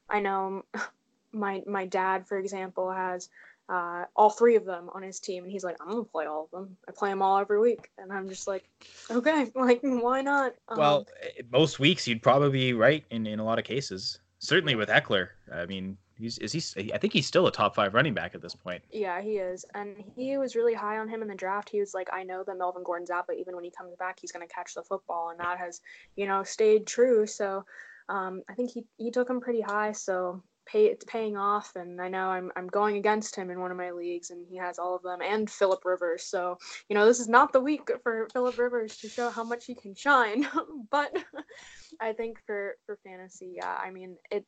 I 0.09 0.21
know 0.21 0.65
my 1.33 1.63
my 1.67 1.87
dad, 1.87 2.27
for 2.27 2.39
example, 2.39 2.91
has 2.93 3.29
uh, 3.69 4.05
all 4.15 4.31
three 4.31 4.57
of 4.57 4.65
them 4.65 4.91
on 4.95 5.03
his 5.03 5.21
team, 5.21 5.43
and 5.43 5.53
he's 5.53 5.65
like, 5.65 5.77
"I'm 5.81 5.89
gonna 5.89 6.05
play 6.05 6.27
all 6.27 6.45
of 6.45 6.51
them. 6.51 6.77
I 6.89 6.93
play 6.93 7.11
them 7.11 7.23
all 7.23 7.39
every 7.39 7.61
week," 7.61 7.91
and 7.99 8.13
I'm 8.13 8.29
just 8.29 8.47
like, 8.47 8.69
"Okay, 9.11 9.51
like 9.55 9.81
why 9.83 10.23
not?" 10.23 10.55
Um, 10.69 10.79
well, 10.79 11.07
eh, 11.23 11.43
most 11.51 11.79
weeks 11.79 12.07
you'd 12.07 12.23
probably 12.23 12.51
be 12.51 12.73
right 12.73 13.05
in 13.11 13.27
in 13.27 13.39
a 13.39 13.45
lot 13.45 13.59
of 13.59 13.65
cases. 13.65 14.19
Certainly 14.39 14.75
with 14.75 14.89
Ekeler, 14.89 15.29
I 15.53 15.67
mean, 15.67 15.97
He's 16.19 16.39
is 16.39 16.53
he? 16.53 16.93
I 16.93 16.99
think 16.99 17.13
he's 17.13 17.27
still 17.27 17.47
a 17.47 17.53
top 17.53 17.75
five 17.75 17.93
running 17.93 18.15
back 18.15 18.35
at 18.35 18.41
this 18.41 18.55
point. 18.55 18.83
Yeah, 18.91 19.21
he 19.21 19.37
is, 19.37 19.67
and 19.75 20.03
he 20.15 20.39
was 20.39 20.57
really 20.57 20.73
high 20.73 20.99
on 20.99 21.09
him 21.09 21.21
in 21.21 21.29
the 21.29 21.35
draft. 21.35 21.69
He 21.69 21.79
was 21.79 21.93
like, 21.93 22.09
I 22.11 22.23
know 22.23 22.43
that 22.43 22.57
Melvin 22.57 22.83
Gordon's 22.83 23.11
out, 23.11 23.27
but 23.27 23.37
even 23.37 23.55
when 23.55 23.65
he 23.65 23.71
comes 23.71 23.95
back, 23.97 24.19
he's 24.21 24.33
going 24.33 24.47
to 24.47 24.53
catch 24.53 24.75
the 24.75 24.83
football, 24.83 25.29
and 25.29 25.41
that 25.41 25.59
has, 25.59 25.83
you 26.17 26.27
know, 26.27 26.43
stayed 26.43 26.87
true. 26.87 27.27
So, 27.27 27.65
um, 28.09 28.43
I 28.49 28.55
think 28.55 28.71
he 28.71 28.87
he 28.97 29.11
took 29.11 29.29
him 29.29 29.41
pretty 29.41 29.61
high. 29.61 29.93
So 29.93 30.43
pay 30.67 30.87
it's 30.87 31.05
paying 31.05 31.37
off, 31.37 31.75
and 31.77 32.01
I 32.01 32.09
know 32.09 32.29
I'm 32.29 32.51
I'm 32.57 32.67
going 32.67 32.97
against 32.97 33.37
him 33.37 33.51
in 33.51 33.61
one 33.61 33.71
of 33.71 33.77
my 33.77 33.91
leagues, 33.91 34.31
and 34.31 34.47
he 34.49 34.57
has 34.57 34.79
all 34.79 34.95
of 34.95 35.03
them, 35.03 35.21
and 35.23 35.51
Philip 35.51 35.85
Rivers. 35.85 36.25
So 36.25 36.59
you 36.89 36.95
know, 36.95 37.07
this 37.07 37.21
is 37.21 37.29
not 37.29 37.53
the 37.53 37.61
week 37.61 37.89
for 38.03 38.29
Philip 38.33 38.59
Rivers 38.59 38.97
to 38.99 39.09
show 39.09 39.31
how 39.31 39.45
much 39.45 39.67
he 39.67 39.75
can 39.75 39.95
shine, 39.95 40.47
but 40.91 41.17
I 42.01 42.13
think 42.13 42.39
for 42.47 42.77
for 42.87 42.99
fantasy, 43.05 43.55
yeah, 43.57 43.79
I 43.83 43.91
mean 43.91 44.17
it 44.31 44.45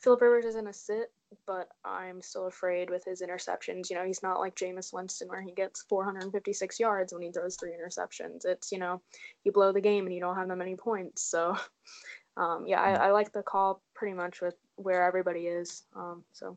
Philip 0.00 0.20
Rivers 0.20 0.44
isn't 0.44 0.66
a 0.66 0.72
sit, 0.72 1.12
but 1.46 1.68
I'm 1.84 2.22
still 2.22 2.46
afraid 2.46 2.88
with 2.88 3.04
his 3.04 3.20
interceptions. 3.20 3.90
You 3.90 3.96
know, 3.96 4.04
he's 4.04 4.22
not 4.22 4.38
like 4.38 4.54
Jameis 4.54 4.92
Winston 4.92 5.28
where 5.28 5.42
he 5.42 5.52
gets 5.52 5.82
456 5.88 6.78
yards 6.78 7.12
when 7.12 7.22
he 7.22 7.32
throws 7.32 7.56
three 7.56 7.72
interceptions. 7.72 8.44
It's, 8.44 8.70
you 8.70 8.78
know, 8.78 9.02
you 9.44 9.52
blow 9.52 9.72
the 9.72 9.80
game 9.80 10.06
and 10.06 10.14
you 10.14 10.20
don't 10.20 10.36
have 10.36 10.48
that 10.48 10.56
many 10.56 10.76
points. 10.76 11.22
So, 11.22 11.56
um, 12.36 12.64
yeah, 12.66 12.80
I, 12.80 13.08
I, 13.08 13.10
like 13.10 13.32
the 13.32 13.42
call 13.42 13.82
pretty 13.98 14.14
much 14.14 14.40
with 14.40 14.54
where 14.76 15.02
everybody 15.02 15.48
is. 15.48 15.82
Um, 15.94 16.22
so, 16.32 16.56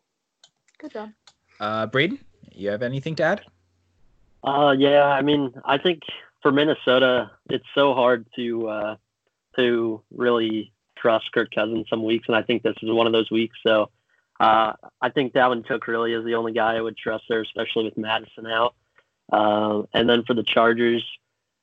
good 0.77 0.91
job. 0.91 1.10
Uh, 1.60 1.88
Braden, 1.88 2.19
you 2.54 2.69
have 2.69 2.84
anything 2.84 3.15
to 3.15 3.23
add? 3.23 3.41
Uh, 4.43 4.75
yeah, 4.77 5.06
I 5.06 5.21
mean, 5.21 5.54
I 5.65 5.77
think 5.77 6.04
for 6.41 6.51
Minnesota, 6.51 7.32
it's 7.49 7.65
so 7.73 7.93
hard 7.93 8.27
to 8.36 8.67
uh, 8.67 8.95
to 9.58 10.01
really 10.12 10.71
trust 10.97 11.32
Kirk 11.34 11.49
Cousins 11.54 11.88
some 11.89 12.04
weeks, 12.04 12.27
and 12.27 12.36
I 12.36 12.43
think 12.43 12.62
this 12.62 12.75
is 12.82 12.91
one 12.91 13.08
of 13.08 13.13
those 13.13 13.32
weeks. 13.32 13.58
So 13.65 13.89
uh, 14.39 14.73
I 15.01 15.10
think 15.10 15.34
Dalvin 15.34 15.65
Cook 15.65 15.88
really 15.88 16.13
is 16.13 16.23
the 16.23 16.36
only 16.36 16.54
guy 16.54 16.75
I 16.75 16.82
would 16.82 16.97
trust 16.97 17.25
there, 17.27 17.41
especially 17.41 17.86
with 17.86 17.97
Mattison 17.97 18.47
out. 18.47 18.75
Uh, 19.32 19.84
and 19.93 20.10
then 20.10 20.23
for 20.25 20.34
the 20.34 20.43
Chargers, 20.43 21.06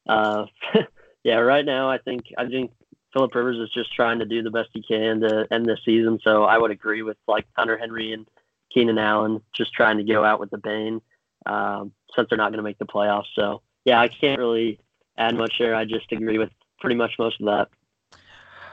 uh, 0.09 0.47
yeah, 1.23 1.37
right 1.37 1.65
now 1.65 1.91
I 1.91 1.99
think 1.99 2.25
I 2.37 2.47
think 2.47 2.73
Philip 3.13 3.35
Rivers 3.35 3.59
is 3.59 3.71
just 3.71 3.93
trying 3.95 4.19
to 4.19 4.25
do 4.25 4.43
the 4.43 4.51
best 4.51 4.71
he 4.73 4.83
can 4.83 5.21
to 5.21 5.47
end 5.51 5.67
this 5.67 5.81
season. 5.85 6.19
So 6.23 6.45
I 6.45 6.59
would 6.59 6.71
agree 6.71 7.03
with 7.03 7.17
like 7.27 7.47
Hunter 7.57 7.79
Henry 7.79 8.13
and 8.13 8.27
Keenan 8.73 8.99
Allen, 8.99 9.41
just 9.55 9.73
trying 9.73 9.97
to 9.97 10.05
go 10.05 10.25
out 10.25 10.41
with 10.41 10.51
the 10.51 10.59
bane 10.59 11.01
um, 11.47 11.93
since 12.15 12.29
they're 12.29 12.39
not 12.39 12.51
going 12.51 12.59
to 12.59 12.63
make 12.63 12.79
the 12.79 12.87
playoffs. 12.87 13.29
So 13.35 13.63
yeah, 13.85 14.01
I 14.01 14.09
can't 14.09 14.39
really 14.39 14.79
add 15.17 15.37
much 15.37 15.55
there. 15.59 15.75
I 15.75 15.85
just 15.85 16.13
agree 16.13 16.39
with 16.39 16.51
pretty 16.81 16.97
much 16.97 17.13
most 17.19 17.41
of 17.41 17.47
that. 17.47 17.69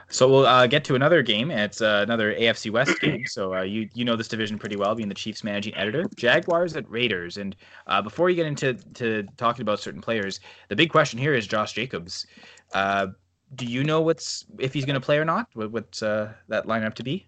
So 0.08 0.28
we'll 0.28 0.46
uh, 0.46 0.68
get 0.68 0.84
to 0.84 0.94
another 0.94 1.20
game. 1.20 1.50
It's 1.50 1.80
uh, 1.80 2.00
another 2.04 2.32
AFC 2.34 2.70
West 2.70 3.00
game. 3.00 3.26
So 3.26 3.54
uh, 3.54 3.62
you 3.62 3.88
you 3.92 4.04
know 4.04 4.14
this 4.14 4.28
division 4.28 4.56
pretty 4.58 4.76
well, 4.76 4.94
being 4.94 5.08
the 5.08 5.16
Chiefs 5.16 5.42
managing 5.42 5.74
editor. 5.74 6.04
Jaguars 6.14 6.76
at 6.76 6.88
Raiders. 6.88 7.38
And 7.38 7.56
uh, 7.88 8.02
before 8.02 8.30
you 8.30 8.36
get 8.36 8.46
into 8.46 8.74
to 8.94 9.24
talking 9.36 9.62
about 9.62 9.80
certain 9.80 10.00
players, 10.00 10.38
the 10.68 10.76
big 10.76 10.90
question 10.90 11.18
here 11.18 11.34
is 11.34 11.46
Josh 11.46 11.72
Jacobs. 11.72 12.26
Do 13.54 13.64
you 13.64 13.84
know 13.84 14.00
what's 14.00 14.44
if 14.58 14.74
he's 14.74 14.84
going 14.84 14.94
to 14.94 15.00
play 15.00 15.18
or 15.18 15.24
not? 15.24 15.48
What, 15.54 15.70
what's 15.70 16.02
uh, 16.02 16.32
that 16.48 16.66
lineup 16.66 16.94
to 16.94 17.04
be? 17.04 17.26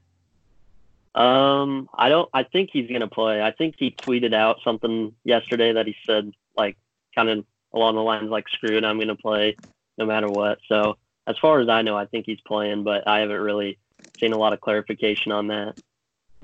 Um, 1.14 1.88
I 1.94 2.08
don't. 2.08 2.28
I 2.32 2.42
think 2.42 2.70
he's 2.72 2.88
going 2.88 3.00
to 3.00 3.08
play. 3.08 3.42
I 3.42 3.50
think 3.52 3.76
he 3.78 3.90
tweeted 3.90 4.34
out 4.34 4.58
something 4.62 5.14
yesterday 5.24 5.72
that 5.72 5.86
he 5.86 5.96
said 6.06 6.32
like 6.56 6.76
kind 7.14 7.28
of 7.28 7.44
along 7.72 7.94
the 7.94 8.02
lines 8.02 8.30
like 8.30 8.48
"Screw 8.48 8.76
it, 8.76 8.84
I'm 8.84 8.98
going 8.98 9.08
to 9.08 9.16
play 9.16 9.56
no 9.96 10.06
matter 10.06 10.28
what." 10.28 10.58
So 10.68 10.96
as 11.26 11.36
far 11.38 11.60
as 11.60 11.68
I 11.68 11.82
know, 11.82 11.96
I 11.96 12.06
think 12.06 12.26
he's 12.26 12.40
playing, 12.40 12.84
but 12.84 13.06
I 13.06 13.20
haven't 13.20 13.40
really 13.40 13.78
seen 14.18 14.32
a 14.32 14.38
lot 14.38 14.52
of 14.52 14.60
clarification 14.60 15.32
on 15.32 15.48
that. 15.48 15.80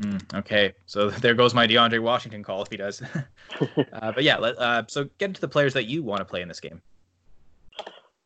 Mm, 0.01 0.35
okay, 0.35 0.75
so 0.87 1.11
there 1.23 1.35
goes 1.35 1.55
my 1.55 1.67
DeAndre 1.67 2.01
Washington 2.01 2.43
call 2.43 2.63
if 2.63 2.69
he 2.71 2.77
does. 2.77 3.03
uh, 3.93 4.13
but 4.13 4.25
yeah, 4.25 4.37
let, 4.37 4.59
uh, 4.59 4.83
so 4.87 5.09
get 5.19 5.27
into 5.27 5.41
the 5.41 5.49
players 5.49 5.73
that 5.75 5.85
you 5.85 6.03
want 6.03 6.21
to 6.21 6.25
play 6.25 6.43
in 6.43 6.49
this 6.49 6.61
game. 6.61 6.81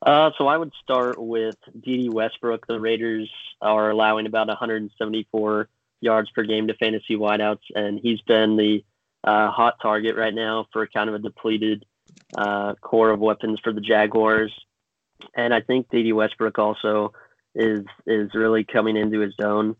Uh, 0.01 0.31
so 0.39 0.47
I 0.47 0.57
would 0.57 0.73
start 0.83 1.19
with 1.19 1.57
Dede 1.81 2.13
Westbrook. 2.13 2.67
The 2.67 2.81
Raiders 2.81 3.31
are 3.61 3.91
allowing 3.91 4.27
about 4.27 4.47
174 4.47 5.69
yards 6.01 6.31
per 6.31 6.45
game 6.45 6.69
to 6.69 6.75
fantasy 6.75 7.17
wideouts, 7.17 7.63
and 7.75 7.99
he's 8.01 8.21
been 8.23 8.57
the 8.57 8.85
uh, 9.25 9.51
hot 9.51 9.75
target 9.83 10.17
right 10.17 10.35
now 10.35 10.67
for 10.73 10.87
kind 10.87 11.09
of 11.09 11.17
a 11.17 11.19
depleted 11.19 11.85
uh, 12.37 12.75
core 12.81 13.11
of 13.11 13.21
weapons 13.21 13.59
for 13.63 13.73
the 13.73 13.81
Jaguars. 13.81 14.53
And 15.35 15.53
I 15.53 15.61
think 15.61 15.91
Dede 15.91 16.15
Westbrook 16.15 16.59
also 16.59 17.13
is 17.55 17.85
is 18.07 18.35
really 18.35 18.65
coming 18.65 18.97
into 18.97 19.21
his 19.21 19.35
own. 19.43 19.75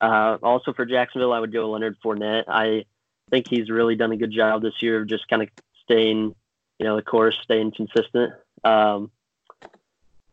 Uh, 0.00 0.36
also 0.42 0.72
for 0.74 0.84
Jacksonville, 0.84 1.32
I 1.32 1.40
would 1.40 1.52
go 1.52 1.70
Leonard 1.70 1.96
Fournette. 2.04 2.44
I 2.48 2.84
think 3.30 3.46
he's 3.48 3.70
really 3.70 3.94
done 3.94 4.12
a 4.12 4.16
good 4.16 4.32
job 4.32 4.60
this 4.60 4.82
year 4.82 5.00
of 5.00 5.08
just 5.08 5.28
kind 5.28 5.42
of 5.42 5.48
staying, 5.84 6.34
you 6.78 6.86
know, 6.86 6.96
the 6.96 7.02
course, 7.02 7.38
staying 7.42 7.72
consistent. 7.72 8.34
Um, 8.64 9.10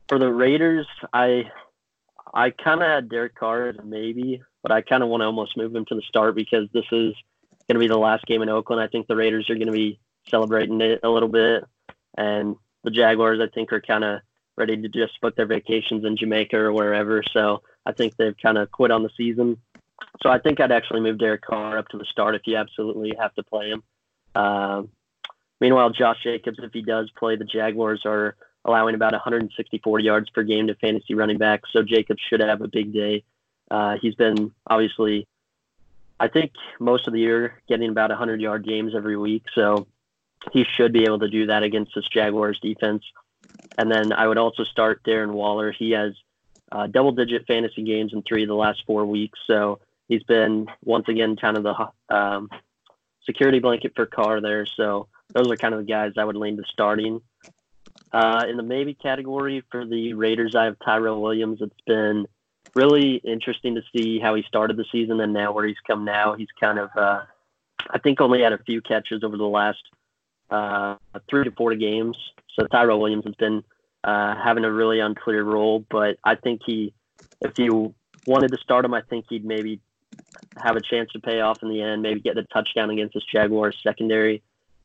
for 0.09 0.19
the 0.19 0.31
Raiders, 0.31 0.87
I 1.13 1.49
I 2.33 2.49
kind 2.49 2.81
of 2.81 2.87
had 2.87 3.09
Derek 3.09 3.35
Carr 3.35 3.69
as 3.69 3.77
a 3.77 3.83
maybe, 3.83 4.41
but 4.61 4.71
I 4.71 4.81
kind 4.81 5.03
of 5.03 5.09
want 5.09 5.21
to 5.21 5.25
almost 5.25 5.55
move 5.55 5.73
him 5.73 5.85
to 5.85 5.95
the 5.95 6.01
start 6.01 6.35
because 6.35 6.67
this 6.73 6.85
is 6.91 7.13
going 7.67 7.75
to 7.75 7.79
be 7.79 7.87
the 7.87 7.97
last 7.97 8.25
game 8.25 8.41
in 8.41 8.49
Oakland. 8.49 8.81
I 8.81 8.87
think 8.87 9.07
the 9.07 9.15
Raiders 9.15 9.49
are 9.49 9.55
going 9.55 9.67
to 9.67 9.73
be 9.73 9.99
celebrating 10.27 10.81
it 10.81 10.99
a 11.03 11.09
little 11.09 11.29
bit, 11.29 11.63
and 12.17 12.55
the 12.83 12.91
Jaguars, 12.91 13.39
I 13.39 13.47
think, 13.53 13.71
are 13.71 13.81
kind 13.81 14.03
of 14.03 14.19
ready 14.57 14.75
to 14.75 14.89
just 14.89 15.19
book 15.21 15.35
their 15.35 15.45
vacations 15.45 16.03
in 16.03 16.17
Jamaica 16.17 16.57
or 16.57 16.73
wherever. 16.73 17.23
So 17.31 17.61
I 17.85 17.93
think 17.93 18.17
they've 18.17 18.35
kind 18.41 18.57
of 18.57 18.71
quit 18.71 18.91
on 18.91 19.03
the 19.03 19.09
season. 19.15 19.57
So 20.21 20.29
I 20.29 20.39
think 20.39 20.59
I'd 20.59 20.71
actually 20.71 21.01
move 21.01 21.17
Derek 21.17 21.41
Carr 21.41 21.77
up 21.77 21.87
to 21.89 21.97
the 21.97 22.05
start 22.05 22.35
if 22.35 22.41
you 22.45 22.57
absolutely 22.57 23.13
have 23.19 23.33
to 23.35 23.43
play 23.43 23.69
him. 23.69 23.83
Um, 24.35 24.89
meanwhile, 25.61 25.89
Josh 25.91 26.17
Jacobs, 26.23 26.59
if 26.61 26.73
he 26.73 26.81
does 26.81 27.09
play, 27.17 27.35
the 27.35 27.45
Jaguars 27.45 28.01
are 28.05 28.35
allowing 28.65 28.95
about 28.95 29.13
164 29.13 29.99
yards 29.99 30.29
per 30.29 30.43
game 30.43 30.67
to 30.67 30.75
fantasy 30.75 31.13
running 31.13 31.37
back. 31.37 31.61
So 31.71 31.83
Jacobs 31.83 32.21
should 32.29 32.39
have 32.39 32.61
a 32.61 32.67
big 32.67 32.93
day. 32.93 33.23
Uh, 33.71 33.97
he's 34.01 34.15
been 34.15 34.51
obviously, 34.67 35.27
I 36.19 36.27
think, 36.27 36.51
most 36.79 37.07
of 37.07 37.13
the 37.13 37.19
year 37.19 37.61
getting 37.67 37.89
about 37.89 38.09
100 38.09 38.41
yard 38.41 38.65
games 38.65 38.93
every 38.95 39.17
week. 39.17 39.43
So 39.55 39.87
he 40.51 40.65
should 40.75 40.93
be 40.93 41.03
able 41.03 41.19
to 41.19 41.29
do 41.29 41.47
that 41.47 41.63
against 41.63 41.93
this 41.95 42.07
Jaguars 42.07 42.59
defense. 42.61 43.03
And 43.77 43.91
then 43.91 44.11
I 44.11 44.27
would 44.27 44.37
also 44.37 44.63
start 44.63 45.03
Darren 45.03 45.31
Waller. 45.31 45.71
He 45.71 45.91
has 45.91 46.13
uh, 46.71 46.87
double 46.87 47.11
digit 47.11 47.45
fantasy 47.47 47.83
games 47.83 48.13
in 48.13 48.21
three 48.23 48.43
of 48.43 48.49
the 48.49 48.55
last 48.55 48.83
four 48.85 49.05
weeks. 49.05 49.39
So 49.47 49.79
he's 50.07 50.23
been 50.23 50.67
once 50.83 51.07
again 51.07 51.35
kind 51.35 51.57
of 51.57 51.63
the 51.63 52.15
um, 52.15 52.49
security 53.25 53.59
blanket 53.59 53.93
for 53.95 54.05
Carr 54.05 54.41
there. 54.41 54.65
So 54.65 55.07
those 55.33 55.49
are 55.49 55.55
kind 55.55 55.73
of 55.73 55.81
the 55.81 55.91
guys 55.91 56.13
I 56.17 56.23
would 56.23 56.35
lean 56.35 56.57
to 56.57 56.63
starting. 56.71 57.21
Uh, 58.11 58.45
in 58.49 58.57
the 58.57 58.63
maybe 58.63 58.93
category 58.93 59.63
for 59.71 59.85
the 59.85 60.13
Raiders, 60.13 60.55
I 60.55 60.65
have 60.65 60.77
Tyrell 60.83 61.21
Williams. 61.21 61.59
It's 61.61 61.73
been 61.85 62.25
really 62.75 63.15
interesting 63.17 63.75
to 63.75 63.81
see 63.95 64.19
how 64.19 64.35
he 64.35 64.43
started 64.43 64.77
the 64.77 64.85
season 64.91 65.19
and 65.19 65.33
now 65.33 65.51
where 65.51 65.65
he's 65.65 65.77
come 65.85 66.05
now. 66.05 66.33
He's 66.33 66.47
kind 66.59 66.79
of, 66.79 66.89
uh, 66.95 67.23
I 67.89 67.99
think, 67.99 68.21
only 68.21 68.41
had 68.41 68.53
a 68.53 68.63
few 68.63 68.81
catches 68.81 69.23
over 69.23 69.37
the 69.37 69.43
last 69.43 69.79
uh, 70.49 70.95
three 71.29 71.43
to 71.43 71.51
four 71.51 71.75
games. 71.75 72.17
So 72.57 72.65
Tyrell 72.67 72.99
Williams 72.99 73.25
has 73.25 73.35
been 73.35 73.63
uh, 74.03 74.35
having 74.35 74.65
a 74.65 74.71
really 74.71 74.99
unclear 74.99 75.43
role, 75.43 75.85
but 75.89 76.17
I 76.23 76.35
think 76.35 76.61
he, 76.65 76.93
if 77.41 77.57
you 77.57 77.93
wanted 78.25 78.51
to 78.51 78.57
start 78.57 78.85
him, 78.85 78.93
I 78.93 79.01
think 79.01 79.25
he'd 79.29 79.45
maybe 79.45 79.81
have 80.57 80.75
a 80.75 80.81
chance 80.81 81.11
to 81.11 81.19
pay 81.19 81.41
off 81.41 81.61
in 81.63 81.69
the 81.69 81.81
end, 81.81 82.01
maybe 82.01 82.19
get 82.19 82.35
the 82.35 82.43
touchdown 82.43 82.89
against 82.89 83.13
this 83.13 83.23
Jaguars 83.31 83.77
secondary. 83.83 84.41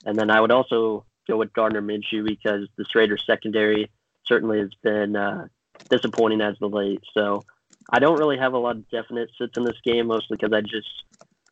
And 0.07 0.19
then 0.19 0.31
I 0.31 0.41
would 0.41 0.53
also 0.53 1.05
go 1.27 1.37
with 1.37 1.53
Gardner 1.53 1.83
Minshew 1.83 2.25
because 2.25 2.69
this 2.77 2.95
Raiders 2.95 3.25
secondary 3.27 3.91
certainly 4.27 4.59
has 4.59 4.71
been 4.83 5.17
uh, 5.17 5.49
disappointing 5.91 6.41
as 6.41 6.57
of 6.61 6.73
late. 6.73 7.03
So 7.13 7.45
I 7.91 7.99
don't 7.99 8.19
really 8.19 8.39
have 8.39 8.55
a 8.55 8.59
lot 8.59 8.77
of 8.77 8.89
definite 8.91 9.31
sits 9.39 9.57
in 9.57 9.65
this 9.65 9.81
game, 9.85 10.07
mostly 10.07 10.37
because 10.37 10.53
I 10.53 10.61
just 10.61 10.89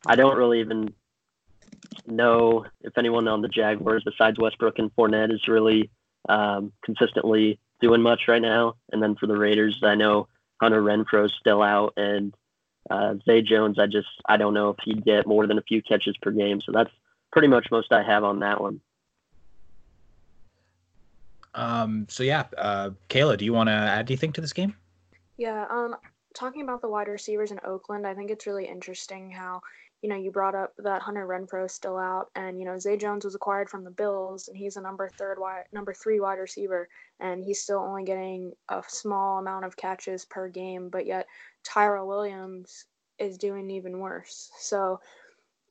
I 0.07 0.17
don't 0.17 0.37
really 0.37 0.61
even 0.61 0.95
know 2.07 2.67
if 2.81 2.97
anyone 2.97 3.29
on 3.29 3.43
the 3.43 3.49
Jaguars 3.49 4.05
besides 4.05 4.39
Westbrook 4.39 4.79
and 4.79 4.95
Fournette 4.95 5.33
is 5.33 5.47
really 5.49 5.91
um, 6.29 6.73
consistently 6.85 7.59
doing 7.81 8.03
much 8.03 8.23
right 8.29 8.43
now. 8.43 8.75
And 8.91 9.03
then 9.03 9.17
for 9.17 9.27
the 9.27 9.37
Raiders, 9.37 9.81
I 9.83 9.95
know 9.95 10.29
Hunter 10.61 10.83
Renfrow's 10.83 11.35
still 11.39 11.63
out, 11.63 11.95
and 11.97 12.35
uh, 12.91 13.15
Zay 13.25 13.43
Jones, 13.43 13.79
I 13.79 13.87
just 13.87 14.09
I 14.27 14.37
don't 14.37 14.55
know 14.55 14.71
if 14.71 14.77
he'd 14.85 15.05
get 15.05 15.27
more 15.27 15.47
than 15.47 15.59
a 15.59 15.63
few 15.63 15.83
catches 15.83 16.17
per 16.23 16.31
game. 16.31 16.61
So 16.61 16.73
that's 16.73 16.91
pretty 17.31 17.49
much 17.49 17.71
most 17.71 17.93
I 17.93 18.03
have 18.03 18.25
on 18.25 18.41
that 18.41 18.61
one. 18.61 18.81
Um, 21.55 22.07
so 22.09 22.23
yeah, 22.23 22.45
uh, 22.57 22.91
Kayla, 23.09 23.37
do 23.37 23.45
you 23.45 23.53
want 23.53 23.69
to 23.69 23.73
add 23.73 24.11
anything 24.11 24.33
to 24.33 24.41
this 24.41 24.53
game? 24.53 24.75
Yeah, 25.37 25.67
um, 25.71 25.97
talking 26.35 26.63
about 26.63 26.81
the 26.81 26.89
wide 26.89 27.09
receivers 27.09 27.51
in 27.51 27.61
Oakland, 27.65 28.07
I 28.07 28.15
think 28.15 28.31
it's 28.31 28.47
really 28.47 28.67
interesting 28.67 29.31
how 29.31 29.61
you 30.03 30.09
know, 30.09 30.17
you 30.17 30.33
brought 30.33 30.57
up 30.57 30.75
that 30.79 31.01
Hunter 31.01 31.27
Renfrow 31.27 31.67
is 31.67 31.73
still 31.73 31.97
out, 31.97 32.29
and 32.35 32.59
you 32.59 32.65
know 32.67 32.77
Zay 32.77 32.97
Jones 32.97 33.25
was 33.25 33.37
acquired 33.37 33.71
from 33.71 33.85
the 33.85 33.91
Bills, 33.91 34.49
and 34.49 34.57
he's 34.57 34.77
a 34.77 34.81
number 34.81 35.09
third 35.09 35.39
wide, 35.39 35.65
number 35.73 35.95
three 35.95 36.19
wide 36.19 36.41
receiver, 36.41 36.89
and 37.21 37.45
he's 37.45 37.63
still 37.63 37.79
only 37.79 38.03
getting 38.03 38.53
a 38.69 38.83
small 38.89 39.39
amount 39.39 39.65
of 39.65 39.77
catches 39.77 40.25
per 40.25 40.49
game, 40.49 40.89
but 40.89 41.07
yet 41.07 41.27
Tyrell 41.63 42.09
Williams 42.09 42.87
is 43.21 43.39
doing 43.39 43.71
even 43.71 44.01
worse. 44.01 44.51
So 44.59 44.99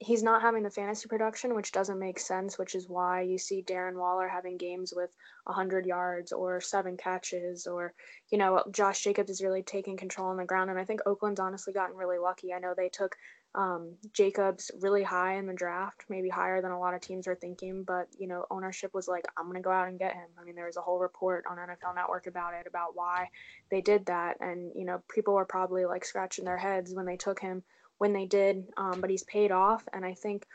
he's 0.01 0.23
not 0.23 0.41
having 0.41 0.63
the 0.63 0.69
fantasy 0.71 1.07
production, 1.07 1.53
which 1.53 1.71
doesn't 1.71 1.99
make 1.99 2.17
sense, 2.17 2.57
which 2.57 2.73
is 2.73 2.89
why 2.89 3.21
you 3.21 3.37
see 3.37 3.61
Darren 3.61 3.95
Waller 3.95 4.27
having 4.27 4.57
games 4.57 4.91
with 4.95 5.11
100 5.43 5.85
yards 5.85 6.31
or 6.31 6.59
seven 6.59 6.97
catches, 6.97 7.67
or, 7.67 7.93
you 8.31 8.39
know, 8.39 8.63
Josh 8.71 9.03
Jacobs 9.03 9.29
is 9.29 9.43
really 9.43 9.61
taking 9.61 9.97
control 9.97 10.29
on 10.29 10.37
the 10.37 10.43
ground. 10.43 10.71
And 10.71 10.79
I 10.79 10.85
think 10.85 11.01
Oakland's 11.05 11.39
honestly 11.39 11.71
gotten 11.71 11.95
really 11.95 12.17
lucky. 12.17 12.51
I 12.51 12.57
know 12.57 12.73
they 12.75 12.89
took 12.89 13.15
um, 13.53 13.93
Jacobs 14.11 14.71
really 14.79 15.03
high 15.03 15.35
in 15.35 15.45
the 15.45 15.53
draft, 15.53 16.05
maybe 16.09 16.29
higher 16.29 16.63
than 16.63 16.71
a 16.71 16.79
lot 16.79 16.95
of 16.95 17.01
teams 17.01 17.27
are 17.27 17.35
thinking. 17.35 17.83
But 17.83 18.07
you 18.17 18.27
know, 18.27 18.45
ownership 18.49 18.95
was 18.95 19.07
like, 19.07 19.25
I'm 19.37 19.45
gonna 19.45 19.61
go 19.61 19.71
out 19.71 19.87
and 19.87 19.99
get 19.99 20.13
him. 20.13 20.29
I 20.39 20.43
mean, 20.43 20.55
there 20.55 20.65
was 20.65 20.77
a 20.77 20.81
whole 20.81 20.99
report 20.99 21.45
on 21.49 21.57
NFL 21.57 21.93
Network 21.93 22.25
about 22.25 22.53
it, 22.55 22.65
about 22.65 22.95
why 22.95 23.29
they 23.69 23.81
did 23.81 24.05
that, 24.07 24.37
and 24.39 24.71
you 24.73 24.85
know, 24.85 25.03
people 25.13 25.33
were 25.35 25.45
probably 25.45 25.85
like 25.85 26.05
scratching 26.05 26.45
their 26.45 26.57
heads 26.57 26.95
when 26.95 27.05
they 27.05 27.17
took 27.17 27.39
him 27.39 27.61
when 28.01 28.13
they 28.13 28.25
did. 28.25 28.65
Um, 28.77 28.99
but 28.99 29.11
he's 29.11 29.21
paid 29.21 29.51
off, 29.51 29.87
and 29.93 30.03
I 30.03 30.15
think, 30.15 30.47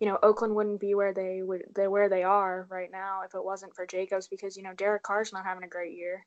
you 0.00 0.06
know, 0.06 0.18
Oakland 0.22 0.54
wouldn't 0.54 0.80
be 0.80 0.94
where 0.94 1.14
they 1.14 1.40
would 1.42 1.62
they 1.74 1.88
where 1.88 2.10
they 2.10 2.24
are 2.24 2.66
right 2.68 2.90
now 2.92 3.22
if 3.24 3.34
it 3.34 3.42
wasn't 3.42 3.74
for 3.74 3.86
Jacobs, 3.86 4.28
because 4.28 4.54
you 4.54 4.62
know 4.62 4.74
Derek 4.74 5.02
Carr's 5.02 5.32
not 5.32 5.46
having 5.46 5.64
a 5.64 5.68
great 5.68 5.96
year. 5.96 6.26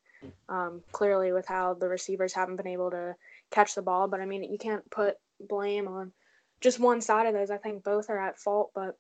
Um, 0.50 0.82
clearly, 0.92 1.32
with 1.32 1.46
how 1.48 1.76
the 1.76 1.88
receivers 1.88 2.34
haven't 2.34 2.56
been 2.56 2.66
able 2.66 2.90
to 2.90 3.16
catch 3.52 3.76
the 3.76 3.84
ball, 3.84 4.08
but 4.08 4.20
I 4.20 4.26
mean, 4.26 4.52
you 4.52 4.58
can't 4.58 4.90
put 4.90 5.18
blame 5.48 5.88
on 5.88 6.12
just 6.60 6.80
one 6.80 7.02
side 7.02 7.28
of 7.28 7.36
those. 7.36 7.52
I 7.52 7.58
think 7.58 7.84
both 7.84 8.10
are 8.10 8.18
at 8.18 8.40
fault, 8.40 8.72
but 8.74 8.98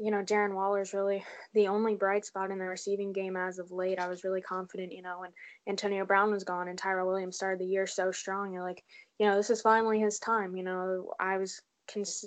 you 0.00 0.10
know, 0.10 0.22
Darren 0.22 0.54
Waller 0.54 0.80
is 0.80 0.94
really 0.94 1.22
the 1.52 1.68
only 1.68 1.94
bright 1.94 2.24
spot 2.24 2.50
in 2.50 2.58
the 2.58 2.64
receiving 2.64 3.12
game 3.12 3.36
as 3.36 3.58
of 3.58 3.70
late. 3.70 3.98
I 3.98 4.08
was 4.08 4.24
really 4.24 4.40
confident, 4.40 4.92
you 4.92 5.02
know, 5.02 5.20
when 5.20 5.30
Antonio 5.68 6.06
Brown 6.06 6.30
was 6.30 6.42
gone 6.42 6.68
and 6.68 6.78
Tyrell 6.78 7.06
Williams 7.06 7.36
started 7.36 7.60
the 7.60 7.70
year 7.70 7.86
so 7.86 8.10
strong. 8.10 8.50
You're 8.50 8.62
like, 8.62 8.82
you 9.18 9.26
know, 9.26 9.36
this 9.36 9.50
is 9.50 9.60
finally 9.60 10.00
his 10.00 10.18
time. 10.18 10.56
You 10.56 10.62
know, 10.62 11.12
I 11.20 11.36
was 11.36 11.60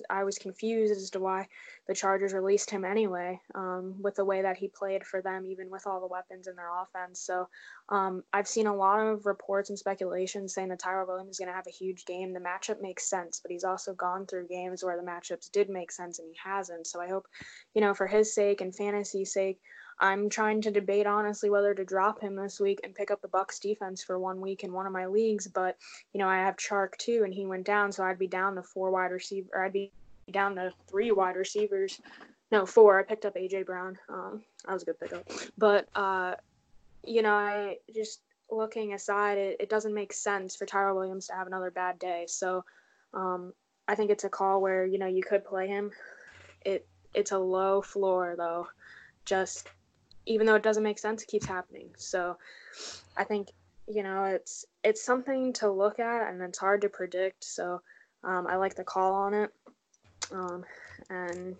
I 0.09 0.23
was 0.23 0.37
confused 0.37 0.91
as 0.91 1.09
to 1.11 1.19
why 1.19 1.47
the 1.87 1.93
Chargers 1.93 2.33
released 2.33 2.69
him 2.69 2.85
anyway, 2.85 3.39
um, 3.55 3.95
with 4.01 4.15
the 4.15 4.25
way 4.25 4.41
that 4.41 4.57
he 4.57 4.67
played 4.67 5.03
for 5.03 5.21
them, 5.21 5.45
even 5.45 5.69
with 5.69 5.85
all 5.85 5.99
the 5.99 6.07
weapons 6.07 6.47
in 6.47 6.55
their 6.55 6.69
offense. 6.81 7.21
So 7.21 7.47
um, 7.89 8.23
I've 8.31 8.47
seen 8.47 8.67
a 8.67 8.75
lot 8.75 8.99
of 8.99 9.25
reports 9.25 9.69
and 9.69 9.77
speculation 9.77 10.47
saying 10.47 10.69
that 10.69 10.79
Tyrell 10.79 11.07
Williams 11.07 11.31
is 11.31 11.39
going 11.39 11.49
to 11.49 11.55
have 11.55 11.67
a 11.67 11.71
huge 11.71 12.05
game. 12.05 12.33
The 12.33 12.39
matchup 12.39 12.81
makes 12.81 13.09
sense, 13.09 13.39
but 13.41 13.51
he's 13.51 13.63
also 13.63 13.93
gone 13.93 14.25
through 14.25 14.47
games 14.47 14.83
where 14.83 14.97
the 14.97 15.03
matchups 15.03 15.51
did 15.51 15.69
make 15.69 15.91
sense 15.91 16.19
and 16.19 16.27
he 16.27 16.37
hasn't. 16.43 16.87
So 16.87 17.01
I 17.01 17.07
hope, 17.07 17.27
you 17.73 17.81
know, 17.81 17.93
for 17.93 18.07
his 18.07 18.33
sake 18.33 18.61
and 18.61 18.75
fantasy 18.75 19.25
sake, 19.25 19.59
I'm 19.99 20.29
trying 20.29 20.61
to 20.61 20.71
debate 20.71 21.05
honestly 21.07 21.49
whether 21.49 21.73
to 21.73 21.85
drop 21.85 22.19
him 22.19 22.35
this 22.35 22.59
week 22.59 22.81
and 22.83 22.95
pick 22.95 23.11
up 23.11 23.21
the 23.21 23.27
Bucks 23.27 23.59
defense 23.59 24.03
for 24.03 24.19
one 24.19 24.41
week 24.41 24.63
in 24.63 24.73
one 24.73 24.85
of 24.85 24.91
my 24.91 25.05
leagues. 25.05 25.47
But 25.47 25.77
you 26.13 26.19
know, 26.19 26.27
I 26.27 26.37
have 26.37 26.57
Chark 26.57 26.97
too, 26.97 27.23
and 27.23 27.33
he 27.33 27.45
went 27.45 27.65
down, 27.65 27.91
so 27.91 28.03
I'd 28.03 28.19
be 28.19 28.27
down 28.27 28.55
to 28.55 28.63
four 28.63 28.91
wide 28.91 29.11
receiver. 29.11 29.49
Or 29.53 29.63
I'd 29.63 29.73
be 29.73 29.91
down 30.31 30.55
to 30.55 30.73
three 30.89 31.11
wide 31.11 31.35
receivers. 31.35 31.99
No, 32.51 32.65
four. 32.65 32.99
I 32.99 33.03
picked 33.03 33.25
up 33.25 33.35
AJ 33.35 33.65
Brown. 33.65 33.97
Um, 34.09 34.43
that 34.65 34.73
was 34.73 34.83
a 34.83 34.85
good 34.85 34.99
pickup. 34.99 35.27
But 35.57 35.87
uh, 35.95 36.35
you 37.03 37.21
know, 37.21 37.33
I 37.33 37.77
just 37.93 38.21
looking 38.49 38.93
aside, 38.93 39.37
it, 39.37 39.57
it 39.59 39.69
doesn't 39.69 39.93
make 39.93 40.13
sense 40.13 40.55
for 40.55 40.65
Tyrell 40.65 40.95
Williams 40.95 41.27
to 41.27 41.33
have 41.33 41.47
another 41.47 41.71
bad 41.71 41.99
day. 41.99 42.25
So 42.27 42.63
um, 43.13 43.53
I 43.87 43.95
think 43.95 44.11
it's 44.11 44.23
a 44.23 44.29
call 44.29 44.61
where 44.61 44.85
you 44.85 44.97
know 44.97 45.07
you 45.07 45.23
could 45.23 45.45
play 45.45 45.67
him. 45.67 45.91
It 46.65 46.87
it's 47.13 47.31
a 47.31 47.37
low 47.37 47.81
floor 47.81 48.35
though. 48.37 48.67
Just 49.25 49.69
even 50.25 50.47
though 50.47 50.55
it 50.55 50.63
doesn't 50.63 50.83
make 50.83 50.99
sense, 50.99 51.23
it 51.23 51.27
keeps 51.27 51.45
happening. 51.45 51.89
So 51.97 52.37
I 53.17 53.23
think 53.23 53.49
you 53.87 54.03
know 54.03 54.23
it's 54.25 54.65
it's 54.83 55.03
something 55.03 55.53
to 55.53 55.71
look 55.71 55.99
at, 55.99 56.29
and 56.29 56.41
it's 56.41 56.59
hard 56.59 56.81
to 56.81 56.89
predict. 56.89 57.43
So 57.43 57.81
um, 58.23 58.47
I 58.47 58.55
like 58.55 58.75
the 58.75 58.83
call 58.83 59.13
on 59.13 59.33
it, 59.33 59.51
um, 60.31 60.63
and 61.09 61.55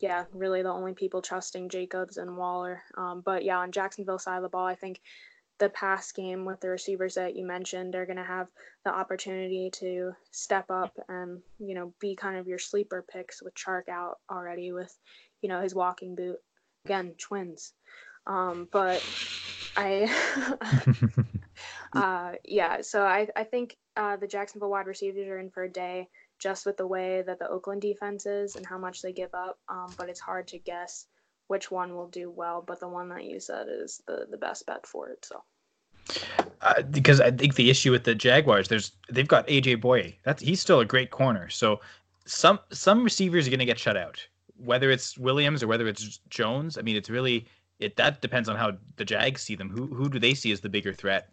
yeah, 0.00 0.24
really 0.32 0.62
the 0.62 0.70
only 0.70 0.94
people 0.94 1.22
trusting 1.22 1.68
Jacobs 1.68 2.16
and 2.16 2.36
Waller. 2.36 2.82
Um, 2.96 3.22
but 3.24 3.44
yeah, 3.44 3.58
on 3.58 3.70
Jacksonville 3.70 4.18
side 4.18 4.36
of 4.36 4.42
the 4.42 4.48
ball, 4.48 4.66
I 4.66 4.74
think 4.74 5.00
the 5.60 5.68
pass 5.68 6.10
game 6.10 6.46
with 6.46 6.58
the 6.60 6.70
receivers 6.70 7.14
that 7.14 7.36
you 7.36 7.46
mentioned 7.46 7.94
are 7.94 8.06
going 8.06 8.16
to 8.16 8.24
have 8.24 8.48
the 8.84 8.90
opportunity 8.90 9.70
to 9.70 10.12
step 10.30 10.70
up 10.70 10.98
and 11.08 11.42
you 11.58 11.74
know 11.74 11.92
be 12.00 12.16
kind 12.16 12.38
of 12.38 12.48
your 12.48 12.58
sleeper 12.58 13.04
picks 13.12 13.42
with 13.42 13.54
Chark 13.54 13.88
out 13.88 14.18
already 14.30 14.72
with 14.72 14.96
you 15.42 15.50
know 15.50 15.60
his 15.60 15.74
walking 15.74 16.14
boot 16.14 16.38
again 16.84 17.14
twins 17.18 17.72
um, 18.26 18.68
but 18.70 19.04
I 19.76 20.08
uh, 21.92 22.32
yeah, 22.44 22.80
so 22.82 23.02
I 23.02 23.28
I 23.36 23.44
think 23.44 23.76
uh, 23.96 24.16
the 24.16 24.26
Jacksonville 24.26 24.70
wide 24.70 24.86
receivers 24.86 25.28
are 25.28 25.38
in 25.38 25.50
for 25.50 25.64
a 25.64 25.72
day 25.72 26.08
just 26.38 26.64
with 26.66 26.76
the 26.76 26.86
way 26.86 27.22
that 27.26 27.38
the 27.38 27.48
Oakland 27.48 27.82
defense 27.82 28.26
is 28.26 28.56
and 28.56 28.64
how 28.64 28.78
much 28.78 29.02
they 29.02 29.12
give 29.12 29.34
up. 29.34 29.58
Um, 29.68 29.92
but 29.98 30.08
it's 30.08 30.20
hard 30.20 30.48
to 30.48 30.58
guess 30.58 31.06
which 31.48 31.70
one 31.70 31.94
will 31.94 32.08
do 32.08 32.30
well. 32.30 32.62
But 32.66 32.80
the 32.80 32.88
one 32.88 33.08
that 33.10 33.24
you 33.24 33.40
said 33.40 33.66
is 33.68 34.02
the 34.06 34.26
the 34.30 34.38
best 34.38 34.66
bet 34.66 34.86
for 34.86 35.08
it. 35.08 35.24
So. 35.24 35.42
Uh, 36.62 36.82
because 36.82 37.20
I 37.20 37.30
think 37.30 37.54
the 37.54 37.70
issue 37.70 37.90
with 37.90 38.04
the 38.04 38.14
Jaguars, 38.14 38.68
there's 38.68 38.92
they've 39.10 39.28
got 39.28 39.46
AJ 39.48 39.80
Bouye. 39.80 40.16
That's 40.24 40.42
he's 40.42 40.60
still 40.60 40.80
a 40.80 40.84
great 40.84 41.10
corner. 41.10 41.48
So 41.48 41.80
some 42.26 42.58
some 42.70 43.02
receivers 43.02 43.46
are 43.46 43.50
going 43.50 43.60
to 43.60 43.66
get 43.66 43.78
shut 43.78 43.96
out, 43.96 44.26
whether 44.60 44.90
it's 44.90 45.16
Williams 45.18 45.62
or 45.62 45.66
whether 45.66 45.88
it's 45.88 46.18
Jones. 46.28 46.78
I 46.78 46.82
mean, 46.82 46.96
it's 46.96 47.10
really 47.10 47.46
it 47.78 47.96
that 47.96 48.20
depends 48.20 48.48
on 48.48 48.56
how 48.56 48.72
the 48.96 49.04
Jags 49.04 49.42
see 49.42 49.54
them. 49.54 49.70
Who 49.70 49.86
who 49.86 50.08
do 50.08 50.18
they 50.18 50.34
see 50.34 50.52
as 50.52 50.60
the 50.60 50.68
bigger 50.68 50.92
threat? 50.92 51.28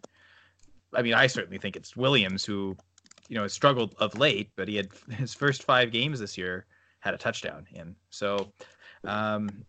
I 0.94 1.02
mean, 1.02 1.14
I 1.14 1.26
certainly 1.26 1.58
think 1.58 1.76
it's 1.76 1.96
Williams 1.96 2.44
who, 2.44 2.76
you 3.28 3.36
know, 3.36 3.42
has 3.42 3.52
struggled 3.52 3.94
of 3.98 4.18
late, 4.18 4.50
but 4.56 4.68
he 4.68 4.76
had 4.76 4.88
his 5.10 5.34
first 5.34 5.62
five 5.62 5.92
games 5.92 6.20
this 6.20 6.38
year 6.38 6.66
had 7.00 7.14
a 7.14 7.18
touchdown 7.18 7.66
in. 7.72 7.94
So 8.10 8.52
um, 9.04 9.64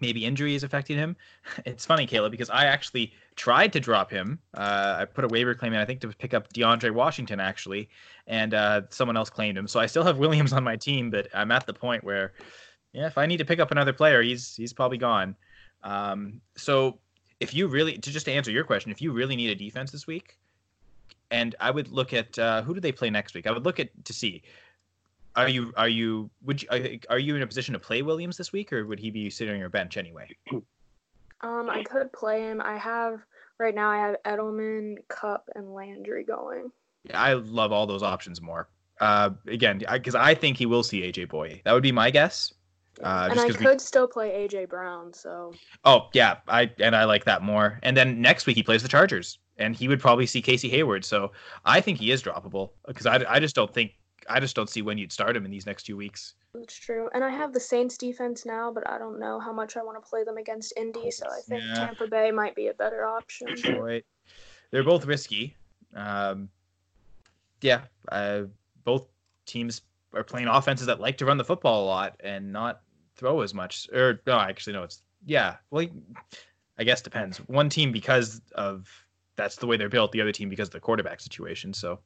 maybe 0.00 0.24
injury 0.24 0.54
is 0.54 0.62
affecting 0.62 0.96
him. 0.96 1.16
It's 1.66 1.84
funny, 1.84 2.06
Caleb, 2.06 2.32
because 2.32 2.50
I 2.50 2.64
actually 2.66 3.12
tried 3.36 3.72
to 3.72 3.80
drop 3.80 4.10
him. 4.10 4.38
Uh, 4.54 4.96
I 5.00 5.04
put 5.04 5.24
a 5.24 5.28
waiver 5.28 5.54
claim 5.54 5.72
in, 5.72 5.80
I 5.80 5.84
think, 5.84 6.00
to 6.00 6.08
pick 6.08 6.34
up 6.34 6.52
DeAndre 6.52 6.92
Washington 6.92 7.40
actually, 7.40 7.88
and 8.26 8.54
uh, 8.54 8.82
someone 8.90 9.16
else 9.16 9.30
claimed 9.30 9.58
him. 9.58 9.68
So 9.68 9.80
I 9.80 9.86
still 9.86 10.04
have 10.04 10.18
Williams 10.24 10.52
on 10.52 10.64
my 10.64 10.76
team, 10.76 11.10
but 11.10 11.28
I'm 11.34 11.50
at 11.50 11.66
the 11.66 11.74
point 11.74 12.04
where, 12.04 12.32
yeah, 12.92 13.06
if 13.06 13.18
I 13.18 13.26
need 13.26 13.38
to 13.38 13.44
pick 13.44 13.60
up 13.60 13.70
another 13.70 13.92
player, 13.92 14.22
he's 14.22 14.56
he's 14.56 14.72
probably 14.72 14.98
gone. 14.98 15.36
Um, 15.82 16.40
so 16.56 16.98
if 17.40 17.54
you 17.54 17.66
really, 17.66 17.98
to 17.98 18.10
just 18.10 18.26
to 18.26 18.32
answer 18.32 18.50
your 18.50 18.64
question, 18.64 18.92
if 18.92 19.02
you 19.02 19.12
really 19.12 19.36
need 19.36 19.50
a 19.50 19.54
defense 19.54 19.90
this 19.90 20.06
week, 20.06 20.38
and 21.30 21.54
I 21.58 21.70
would 21.70 21.88
look 21.88 22.12
at 22.12 22.38
uh, 22.38 22.62
who 22.62 22.74
do 22.74 22.80
they 22.80 22.92
play 22.92 23.10
next 23.10 23.34
week? 23.34 23.46
I 23.46 23.52
would 23.52 23.64
look 23.64 23.80
at 23.80 23.88
to 24.04 24.12
see. 24.12 24.42
Are 25.34 25.48
you 25.48 25.72
are 25.76 25.88
you 25.88 26.30
would 26.42 26.62
you 26.62 26.68
are 27.08 27.18
you 27.18 27.36
in 27.36 27.42
a 27.42 27.46
position 27.46 27.72
to 27.72 27.78
play 27.78 28.02
Williams 28.02 28.36
this 28.36 28.52
week, 28.52 28.72
or 28.72 28.86
would 28.86 28.98
he 28.98 29.10
be 29.10 29.30
sitting 29.30 29.54
on 29.54 29.60
your 29.60 29.70
bench 29.70 29.96
anyway? 29.96 30.28
Um, 31.40 31.68
I 31.70 31.82
could 31.82 32.12
play 32.12 32.42
him. 32.42 32.60
I 32.60 32.76
have 32.76 33.20
right 33.58 33.74
now. 33.74 33.90
I 33.90 33.98
have 33.98 34.16
Edelman, 34.24 34.96
Kupp, 35.08 35.48
and 35.54 35.74
Landry 35.74 36.24
going. 36.24 36.70
Yeah, 37.04 37.20
I 37.20 37.34
love 37.34 37.72
all 37.72 37.86
those 37.86 38.02
options 38.02 38.40
more. 38.40 38.68
Uh, 39.00 39.30
again, 39.48 39.82
because 39.90 40.14
I, 40.14 40.30
I, 40.30 40.34
think 40.34 40.56
he 40.56 40.66
will 40.66 40.84
see 40.84 41.00
AJ 41.00 41.28
Bouye. 41.28 41.60
That 41.64 41.72
would 41.72 41.82
be 41.82 41.90
my 41.90 42.10
guess. 42.10 42.52
Uh, 43.02 43.28
and 43.30 43.40
I 43.40 43.48
could 43.48 43.64
we... 43.64 43.78
still 43.78 44.06
play 44.06 44.46
AJ 44.46 44.68
Brown. 44.68 45.12
So. 45.12 45.54
Oh 45.84 46.08
yeah, 46.12 46.36
I 46.46 46.70
and 46.78 46.94
I 46.94 47.04
like 47.04 47.24
that 47.24 47.42
more. 47.42 47.80
And 47.82 47.96
then 47.96 48.20
next 48.20 48.46
week 48.46 48.56
he 48.56 48.62
plays 48.62 48.82
the 48.82 48.88
Chargers, 48.88 49.38
and 49.56 49.74
he 49.74 49.88
would 49.88 49.98
probably 49.98 50.26
see 50.26 50.42
Casey 50.42 50.68
Hayward. 50.68 51.04
So 51.04 51.32
I 51.64 51.80
think 51.80 51.98
he 51.98 52.12
is 52.12 52.22
droppable 52.22 52.70
because 52.86 53.06
I, 53.06 53.24
I 53.28 53.40
just 53.40 53.56
don't 53.56 53.72
think 53.72 53.92
I 54.28 54.40
just 54.40 54.56
don't 54.56 54.68
see 54.68 54.82
when 54.82 54.98
you'd 54.98 55.12
start 55.12 55.36
him 55.36 55.44
in 55.44 55.50
these 55.50 55.66
next 55.66 55.84
two 55.84 55.96
weeks. 55.96 56.34
That's 56.54 56.74
true. 56.74 57.08
And 57.14 57.24
I 57.24 57.30
have 57.30 57.52
the 57.52 57.60
Saints 57.60 57.96
defense 57.96 58.44
now, 58.44 58.70
but 58.72 58.88
I 58.88 58.98
don't 58.98 59.18
know 59.18 59.40
how 59.40 59.52
much 59.52 59.76
I 59.76 59.82
want 59.82 60.02
to 60.02 60.08
play 60.08 60.24
them 60.24 60.36
against 60.36 60.72
Indy. 60.76 61.10
So 61.10 61.26
I 61.26 61.40
think 61.40 61.62
yeah. 61.62 61.74
Tampa 61.74 62.06
Bay 62.06 62.30
might 62.30 62.54
be 62.54 62.68
a 62.68 62.74
better 62.74 63.06
option. 63.06 63.48
Right. 63.78 64.04
They're 64.70 64.84
both 64.84 65.04
risky. 65.04 65.56
Um, 65.94 66.48
yeah, 67.60 67.82
uh, 68.10 68.42
both 68.84 69.08
teams 69.46 69.82
are 70.14 70.24
playing 70.24 70.48
offenses 70.48 70.86
that 70.86 71.00
like 71.00 71.18
to 71.18 71.26
run 71.26 71.36
the 71.36 71.44
football 71.44 71.84
a 71.84 71.86
lot 71.86 72.20
and 72.20 72.52
not 72.52 72.80
throw 73.16 73.40
as 73.40 73.54
much. 73.54 73.88
Or 73.92 74.20
no, 74.26 74.38
actually 74.38 74.74
no, 74.74 74.82
it's 74.84 75.02
yeah. 75.24 75.56
Well, 75.70 75.86
I 76.78 76.84
guess 76.84 77.02
depends. 77.02 77.38
One 77.38 77.68
team 77.68 77.92
because 77.92 78.40
of 78.54 78.88
that's 79.36 79.56
the 79.56 79.66
way 79.66 79.76
they're 79.76 79.88
built. 79.88 80.12
The 80.12 80.20
other 80.20 80.32
team 80.32 80.48
because 80.48 80.68
of 80.68 80.72
the 80.72 80.80
quarterback 80.80 81.20
situation. 81.20 81.72
So. 81.72 82.00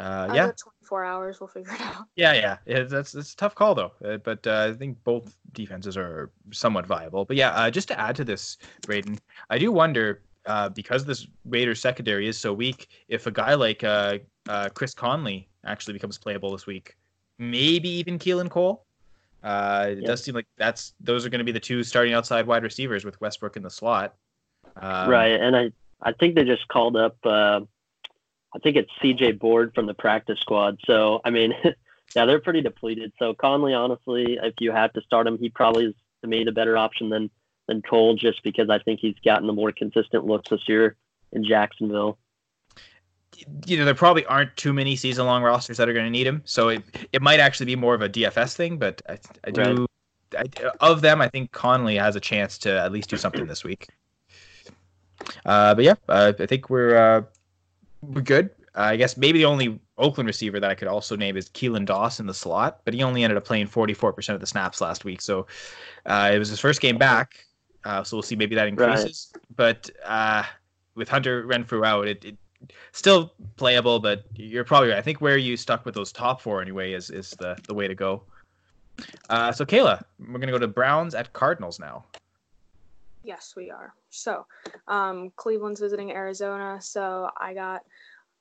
Uh, 0.00 0.32
yeah. 0.34 0.50
24 0.56 1.04
hours, 1.04 1.40
we'll 1.40 1.48
figure 1.48 1.74
it 1.74 1.80
out. 1.82 2.06
Yeah, 2.16 2.32
yeah, 2.32 2.56
yeah 2.64 2.84
that's 2.84 3.12
that's 3.12 3.34
a 3.34 3.36
tough 3.36 3.54
call 3.54 3.74
though. 3.74 3.92
Uh, 4.02 4.16
but 4.16 4.46
uh, 4.46 4.70
I 4.70 4.72
think 4.76 4.96
both 5.04 5.36
defenses 5.52 5.94
are 5.96 6.30
somewhat 6.52 6.86
viable. 6.86 7.26
But 7.26 7.36
yeah, 7.36 7.50
uh, 7.50 7.70
just 7.70 7.88
to 7.88 8.00
add 8.00 8.16
to 8.16 8.24
this, 8.24 8.56
Braden, 8.86 9.18
I 9.50 9.58
do 9.58 9.70
wonder 9.70 10.22
uh, 10.46 10.70
because 10.70 11.04
this 11.04 11.26
Raiders 11.44 11.80
secondary 11.80 12.28
is 12.28 12.38
so 12.38 12.54
weak, 12.54 12.88
if 13.08 13.26
a 13.26 13.30
guy 13.30 13.52
like 13.52 13.84
uh, 13.84 14.18
uh, 14.48 14.70
Chris 14.72 14.94
Conley 14.94 15.46
actually 15.66 15.92
becomes 15.92 16.16
playable 16.16 16.50
this 16.50 16.66
week, 16.66 16.96
maybe 17.38 17.90
even 17.90 18.18
Keelan 18.18 18.48
Cole. 18.48 18.86
Uh, 19.42 19.88
it 19.90 19.98
yep. 19.98 20.06
does 20.06 20.24
seem 20.24 20.34
like 20.34 20.46
that's 20.56 20.94
those 21.00 21.26
are 21.26 21.28
going 21.28 21.40
to 21.40 21.44
be 21.44 21.52
the 21.52 21.60
two 21.60 21.82
starting 21.82 22.14
outside 22.14 22.46
wide 22.46 22.62
receivers 22.62 23.04
with 23.04 23.20
Westbrook 23.20 23.56
in 23.56 23.62
the 23.62 23.70
slot. 23.70 24.14
Um, 24.76 25.10
right, 25.10 25.38
and 25.38 25.54
I 25.54 25.72
I 26.00 26.12
think 26.12 26.36
they 26.36 26.44
just 26.44 26.68
called 26.68 26.96
up. 26.96 27.16
I 28.54 28.58
think 28.58 28.76
it's 28.76 28.90
C.J. 29.00 29.32
Board 29.32 29.72
from 29.74 29.86
the 29.86 29.94
practice 29.94 30.40
squad. 30.40 30.78
So 30.86 31.20
I 31.24 31.30
mean, 31.30 31.54
yeah, 32.16 32.24
they're 32.24 32.40
pretty 32.40 32.62
depleted. 32.62 33.12
So 33.18 33.34
Conley, 33.34 33.74
honestly, 33.74 34.38
if 34.42 34.54
you 34.60 34.72
had 34.72 34.94
to 34.94 35.02
start 35.02 35.26
him, 35.26 35.38
he 35.38 35.48
probably 35.48 35.86
is 35.86 35.94
to 36.22 36.28
me 36.28 36.44
the 36.44 36.52
better 36.52 36.76
option 36.76 37.08
than 37.08 37.30
than 37.66 37.82
Cole, 37.82 38.16
just 38.16 38.42
because 38.42 38.68
I 38.68 38.78
think 38.78 39.00
he's 39.00 39.16
gotten 39.24 39.46
the 39.46 39.52
more 39.52 39.72
consistent 39.72 40.26
looks 40.26 40.50
this 40.50 40.68
year 40.68 40.96
in 41.32 41.44
Jacksonville 41.44 42.18
you 43.66 43.76
know 43.76 43.84
there 43.84 43.94
probably 43.94 44.24
aren't 44.26 44.54
too 44.56 44.72
many 44.72 44.96
season 44.96 45.26
long 45.26 45.42
rosters 45.42 45.76
that 45.76 45.88
are 45.88 45.92
going 45.92 46.04
to 46.04 46.10
need 46.10 46.26
him 46.26 46.42
so 46.44 46.68
it, 46.68 46.82
it 47.12 47.22
might 47.22 47.40
actually 47.40 47.66
be 47.66 47.76
more 47.76 47.94
of 47.94 48.02
a 48.02 48.08
dfs 48.08 48.54
thing 48.54 48.76
but 48.76 49.00
i, 49.08 49.18
I 49.44 49.50
do 49.50 49.86
right. 50.34 50.60
I, 50.62 50.70
of 50.80 51.00
them 51.00 51.20
i 51.20 51.28
think 51.28 51.52
conley 51.52 51.96
has 51.96 52.16
a 52.16 52.20
chance 52.20 52.58
to 52.58 52.80
at 52.80 52.92
least 52.92 53.10
do 53.10 53.16
something 53.16 53.46
this 53.46 53.64
week 53.64 53.88
uh, 55.44 55.74
but 55.74 55.84
yeah 55.84 55.94
uh, 56.08 56.32
i 56.38 56.46
think 56.46 56.70
we're 56.70 56.96
uh, 56.96 57.20
we're 57.20 57.26
good 58.22 58.50
uh, 58.76 58.82
i 58.82 58.96
guess 58.96 59.16
maybe 59.16 59.38
the 59.38 59.44
only 59.44 59.78
oakland 59.98 60.26
receiver 60.26 60.60
that 60.60 60.70
i 60.70 60.74
could 60.74 60.88
also 60.88 61.16
name 61.16 61.36
is 61.36 61.48
keelan 61.50 61.84
doss 61.84 62.20
in 62.20 62.26
the 62.26 62.34
slot 62.34 62.80
but 62.84 62.94
he 62.94 63.02
only 63.02 63.22
ended 63.22 63.36
up 63.36 63.44
playing 63.44 63.66
44% 63.66 64.34
of 64.34 64.40
the 64.40 64.46
snaps 64.46 64.80
last 64.80 65.04
week 65.04 65.20
so 65.20 65.46
uh, 66.06 66.30
it 66.32 66.38
was 66.38 66.48
his 66.48 66.60
first 66.60 66.80
game 66.80 66.98
back 66.98 67.44
uh, 67.84 68.02
so 68.04 68.16
we'll 68.16 68.22
see 68.22 68.36
maybe 68.36 68.54
that 68.54 68.68
increases 68.68 69.32
right. 69.34 69.44
but 69.56 69.90
with 70.94 71.08
hunter 71.08 71.46
renfrow 71.46 71.86
out 71.86 72.08
it, 72.08 72.24
it 72.24 72.36
still 72.92 73.32
playable, 73.56 74.00
but 74.00 74.24
you're 74.34 74.64
probably 74.64 74.90
right. 74.90 74.98
I 74.98 75.02
think 75.02 75.20
where 75.20 75.36
you 75.36 75.56
stuck 75.56 75.84
with 75.84 75.94
those 75.94 76.12
top 76.12 76.40
four 76.40 76.60
anyway 76.60 76.92
is 76.92 77.10
is 77.10 77.30
the 77.32 77.56
the 77.66 77.74
way 77.74 77.88
to 77.88 77.94
go. 77.94 78.22
Uh, 79.28 79.52
so 79.52 79.64
Kayla, 79.64 80.02
we're 80.18 80.38
gonna 80.38 80.52
go 80.52 80.58
to 80.58 80.68
Browns 80.68 81.14
at 81.14 81.32
Cardinals 81.32 81.78
now. 81.78 82.04
Yes, 83.22 83.52
we 83.56 83.70
are. 83.70 83.92
So, 84.08 84.46
um, 84.88 85.30
Cleveland's 85.36 85.80
visiting 85.80 86.10
Arizona, 86.10 86.80
so 86.80 87.30
I 87.38 87.52
got 87.54 87.82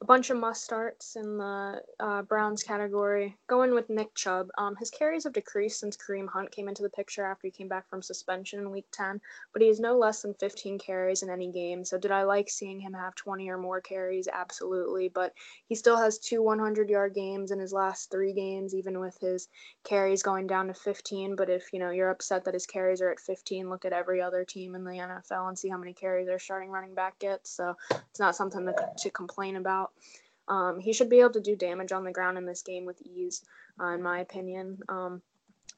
a 0.01 0.05
bunch 0.05 0.29
of 0.29 0.37
must 0.37 0.63
starts 0.63 1.17
in 1.17 1.37
the 1.37 1.81
uh, 1.99 2.21
Browns 2.21 2.63
category. 2.63 3.35
Going 3.47 3.73
with 3.73 3.89
Nick 3.89 4.15
Chubb. 4.15 4.47
Um, 4.57 4.77
his 4.77 4.89
carries 4.89 5.25
have 5.25 5.33
decreased 5.33 5.81
since 5.81 5.97
Kareem 5.97 6.29
Hunt 6.29 6.51
came 6.51 6.69
into 6.69 6.83
the 6.83 6.89
picture 6.89 7.25
after 7.25 7.47
he 7.47 7.51
came 7.51 7.67
back 7.67 7.89
from 7.89 8.01
suspension 8.01 8.59
in 8.59 8.71
Week 8.71 8.85
10, 8.93 9.19
but 9.51 9.61
he 9.61 9.67
has 9.67 9.79
no 9.79 9.97
less 9.97 10.21
than 10.21 10.33
15 10.35 10.79
carries 10.79 11.21
in 11.21 11.29
any 11.29 11.51
game. 11.51 11.83
So 11.83 11.97
did 11.97 12.11
I 12.11 12.23
like 12.23 12.49
seeing 12.49 12.79
him 12.79 12.93
have 12.93 13.13
20 13.15 13.49
or 13.49 13.57
more 13.57 13.81
carries? 13.81 14.29
Absolutely. 14.31 15.09
But 15.09 15.33
he 15.67 15.75
still 15.75 15.97
has 15.97 16.17
two 16.17 16.41
100-yard 16.41 17.13
games 17.13 17.51
in 17.51 17.59
his 17.59 17.73
last 17.73 18.09
three 18.09 18.31
games, 18.31 18.73
even 18.73 19.01
with 19.01 19.17
his 19.19 19.49
carries 19.83 20.23
going 20.23 20.47
down 20.47 20.67
to 20.67 20.73
15. 20.73 21.35
But 21.35 21.49
if 21.49 21.73
you 21.73 21.79
know 21.79 21.89
you're 21.89 22.09
upset 22.09 22.45
that 22.45 22.53
his 22.53 22.65
carries 22.65 23.01
are 23.01 23.11
at 23.11 23.19
15, 23.19 23.69
look 23.69 23.83
at 23.83 23.91
every 23.91 24.21
other 24.21 24.45
team 24.45 24.75
in 24.75 24.85
the 24.85 24.91
NFL 24.91 25.49
and 25.49 25.59
see 25.59 25.67
how 25.67 25.77
many 25.77 25.93
carries 25.93 26.27
their 26.27 26.39
starting 26.39 26.69
running 26.69 26.95
back 26.95 27.19
gets. 27.19 27.49
So 27.49 27.75
it's 27.91 28.19
not 28.19 28.37
something 28.37 28.65
to, 28.65 28.73
to 28.97 29.09
complain 29.09 29.57
about. 29.57 29.88
Um, 30.47 30.79
he 30.79 30.93
should 30.93 31.09
be 31.09 31.19
able 31.19 31.33
to 31.33 31.41
do 31.41 31.55
damage 31.55 31.91
on 31.91 32.03
the 32.03 32.11
ground 32.11 32.37
in 32.37 32.45
this 32.45 32.63
game 32.63 32.85
with 32.85 33.01
ease, 33.01 33.43
uh, 33.79 33.89
in 33.89 34.01
my 34.01 34.19
opinion. 34.19 34.79
Um, 34.89 35.21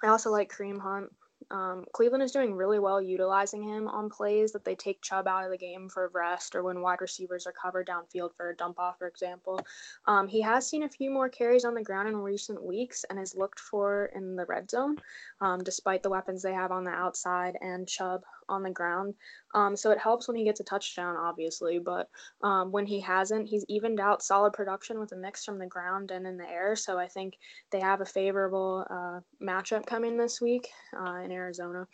I 0.01 0.07
also 0.07 0.31
like 0.31 0.51
Kareem 0.51 0.79
Hunt. 0.79 1.11
Um, 1.49 1.85
Cleveland 1.91 2.23
is 2.23 2.31
doing 2.31 2.53
really 2.55 2.79
well 2.79 3.01
utilizing 3.01 3.61
him 3.61 3.87
on 3.87 4.09
plays 4.09 4.53
that 4.53 4.63
they 4.63 4.75
take 4.75 5.01
Chubb 5.01 5.27
out 5.27 5.43
of 5.43 5.51
the 5.51 5.57
game 5.57 5.89
for 5.89 6.09
rest 6.13 6.55
or 6.55 6.63
when 6.63 6.81
wide 6.81 7.01
receivers 7.01 7.45
are 7.45 7.51
covered 7.51 7.87
downfield 7.87 8.33
for 8.35 8.49
a 8.49 8.55
dump 8.55 8.79
off, 8.79 8.99
for 8.99 9.07
example. 9.07 9.59
Um, 10.05 10.27
he 10.27 10.41
has 10.41 10.67
seen 10.67 10.83
a 10.83 10.89
few 10.89 11.09
more 11.09 11.27
carries 11.27 11.65
on 11.65 11.73
the 11.73 11.83
ground 11.83 12.07
in 12.07 12.15
recent 12.15 12.63
weeks 12.63 13.03
and 13.09 13.19
is 13.19 13.35
looked 13.35 13.59
for 13.59 14.11
in 14.15 14.35
the 14.35 14.45
red 14.45 14.69
zone, 14.69 14.97
um, 15.41 15.63
despite 15.63 16.03
the 16.03 16.09
weapons 16.09 16.41
they 16.41 16.53
have 16.53 16.71
on 16.71 16.85
the 16.85 16.91
outside 16.91 17.57
and 17.61 17.87
Chubb 17.87 18.23
on 18.49 18.63
the 18.63 18.69
ground. 18.69 19.13
Um, 19.53 19.75
so 19.75 19.91
it 19.91 19.99
helps 19.99 20.27
when 20.27 20.37
he 20.37 20.45
gets 20.45 20.59
a 20.61 20.63
touchdown, 20.63 21.17
obviously, 21.17 21.79
but 21.79 22.09
um, 22.41 22.71
when 22.71 22.85
he 22.85 22.99
hasn't, 23.01 23.47
he's 23.47 23.65
evened 23.67 23.99
out 23.99 24.23
solid 24.23 24.53
production 24.53 24.99
with 24.99 25.11
a 25.11 25.17
mix 25.17 25.43
from 25.43 25.59
the 25.59 25.65
ground 25.65 26.11
and 26.11 26.25
in 26.25 26.37
the 26.37 26.49
air. 26.49 26.75
So 26.75 26.97
I 26.97 27.07
think 27.07 27.37
they 27.71 27.79
have 27.79 28.01
a 28.01 28.05
favorable 28.05 28.85
uh, 28.89 29.19
matchup 29.43 29.85
coming 29.85 30.17
this 30.17 30.39
week. 30.39 30.69
Uh, 30.97 31.21
in 31.23 31.31
Arizona. 31.31 31.87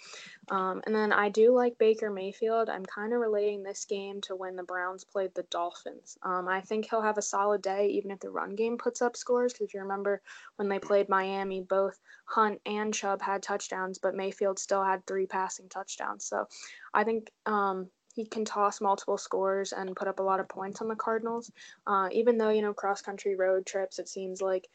Um, 0.50 0.82
and 0.86 0.96
then 0.96 1.14
I 1.14 1.30
do 1.30 1.54
like 1.54 1.78
Baker 1.78 2.10
Mayfield. 2.10 2.68
I'm 2.70 2.86
kind 2.86 3.14
of 3.14 3.20
relating 3.20 3.62
this 3.62 3.86
game 3.86 4.22
to 4.22 4.36
when 4.36 4.56
the 4.56 4.64
Browns 4.64 5.04
played 5.04 5.34
the 5.36 5.44
Dolphins. 5.44 6.18
Um, 6.24 6.48
I 6.48 6.62
think 6.62 6.90
he'll 6.90 7.02
have 7.02 7.18
a 7.18 7.22
solid 7.22 7.62
day, 7.62 7.88
even 7.88 8.12
if 8.12 8.20
the 8.20 8.32
run 8.32 8.56
game 8.56 8.78
puts 8.78 9.02
up 9.02 9.16
scores. 9.16 9.54
Because 9.54 9.68
if 9.68 9.74
you 9.74 9.82
remember 9.82 10.22
when 10.56 10.68
they 10.68 10.80
played 10.80 11.10
Miami, 11.10 11.62
both 11.62 12.00
Hunt 12.28 12.60
and 12.66 12.94
Chubb 12.94 13.22
had 13.22 13.42
touchdowns, 13.42 13.98
but 13.98 14.14
Mayfield 14.14 14.60
still 14.60 14.84
had 14.84 15.06
three 15.08 15.26
passing 15.26 15.70
touchdowns. 15.70 16.26
So 16.26 16.48
I 16.94 17.04
think 17.04 17.32
um, 17.46 17.88
he 18.14 18.26
can 18.26 18.44
toss 18.46 18.82
multiple 18.82 19.18
scores 19.18 19.72
and 19.72 19.96
put 19.96 20.08
up 20.08 20.20
a 20.20 20.24
lot 20.24 20.40
of 20.40 20.50
points 20.50 20.82
on 20.82 20.90
the 20.90 20.96
Cardinals. 20.96 21.52
Uh, 21.86 22.10
even 22.12 22.38
though, 22.38 22.50
you 22.50 22.62
know, 22.62 22.74
cross 22.74 23.02
country 23.02 23.36
road 23.36 23.66
trips, 23.66 23.98
it 23.98 24.10
seems 24.10 24.42
like 24.42 24.68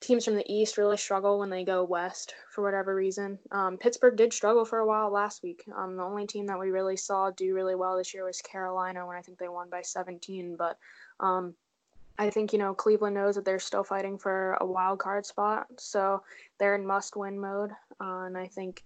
teams 0.00 0.24
from 0.24 0.34
the 0.34 0.52
East 0.52 0.76
really 0.76 0.96
struggle 0.96 1.38
when 1.38 1.48
they 1.48 1.64
go 1.64 1.84
west 1.84 2.34
for 2.50 2.62
whatever 2.62 2.94
reason. 2.94 3.38
Um, 3.52 3.78
Pittsburgh 3.78 4.16
did 4.16 4.32
struggle 4.32 4.64
for 4.64 4.80
a 4.80 4.86
while 4.86 5.10
last 5.10 5.42
week. 5.42 5.64
Um, 5.74 5.96
the 5.96 6.02
only 6.02 6.26
team 6.26 6.46
that 6.46 6.58
we 6.58 6.70
really 6.70 6.96
saw 6.96 7.30
do 7.30 7.54
really 7.54 7.76
well 7.76 7.96
this 7.96 8.12
year 8.12 8.24
was 8.24 8.42
Carolina 8.42 9.06
when 9.06 9.16
I 9.16 9.22
think 9.22 9.38
they 9.38 9.48
won 9.48 9.70
by 9.70 9.82
17. 9.82 10.56
But 10.56 10.76
um, 11.20 11.54
I 12.18 12.30
think, 12.30 12.52
you 12.52 12.58
know, 12.58 12.74
Cleveland 12.74 13.14
knows 13.14 13.34
that 13.36 13.44
they're 13.44 13.58
still 13.58 13.84
fighting 13.84 14.18
for 14.18 14.56
a 14.60 14.66
wild 14.66 14.98
card 14.98 15.26
spot. 15.26 15.66
So 15.78 16.22
they're 16.58 16.74
in 16.74 16.86
must 16.86 17.16
win 17.16 17.40
mode. 17.40 17.70
Uh, 18.00 18.24
and 18.26 18.36
I 18.36 18.46
think 18.46 18.82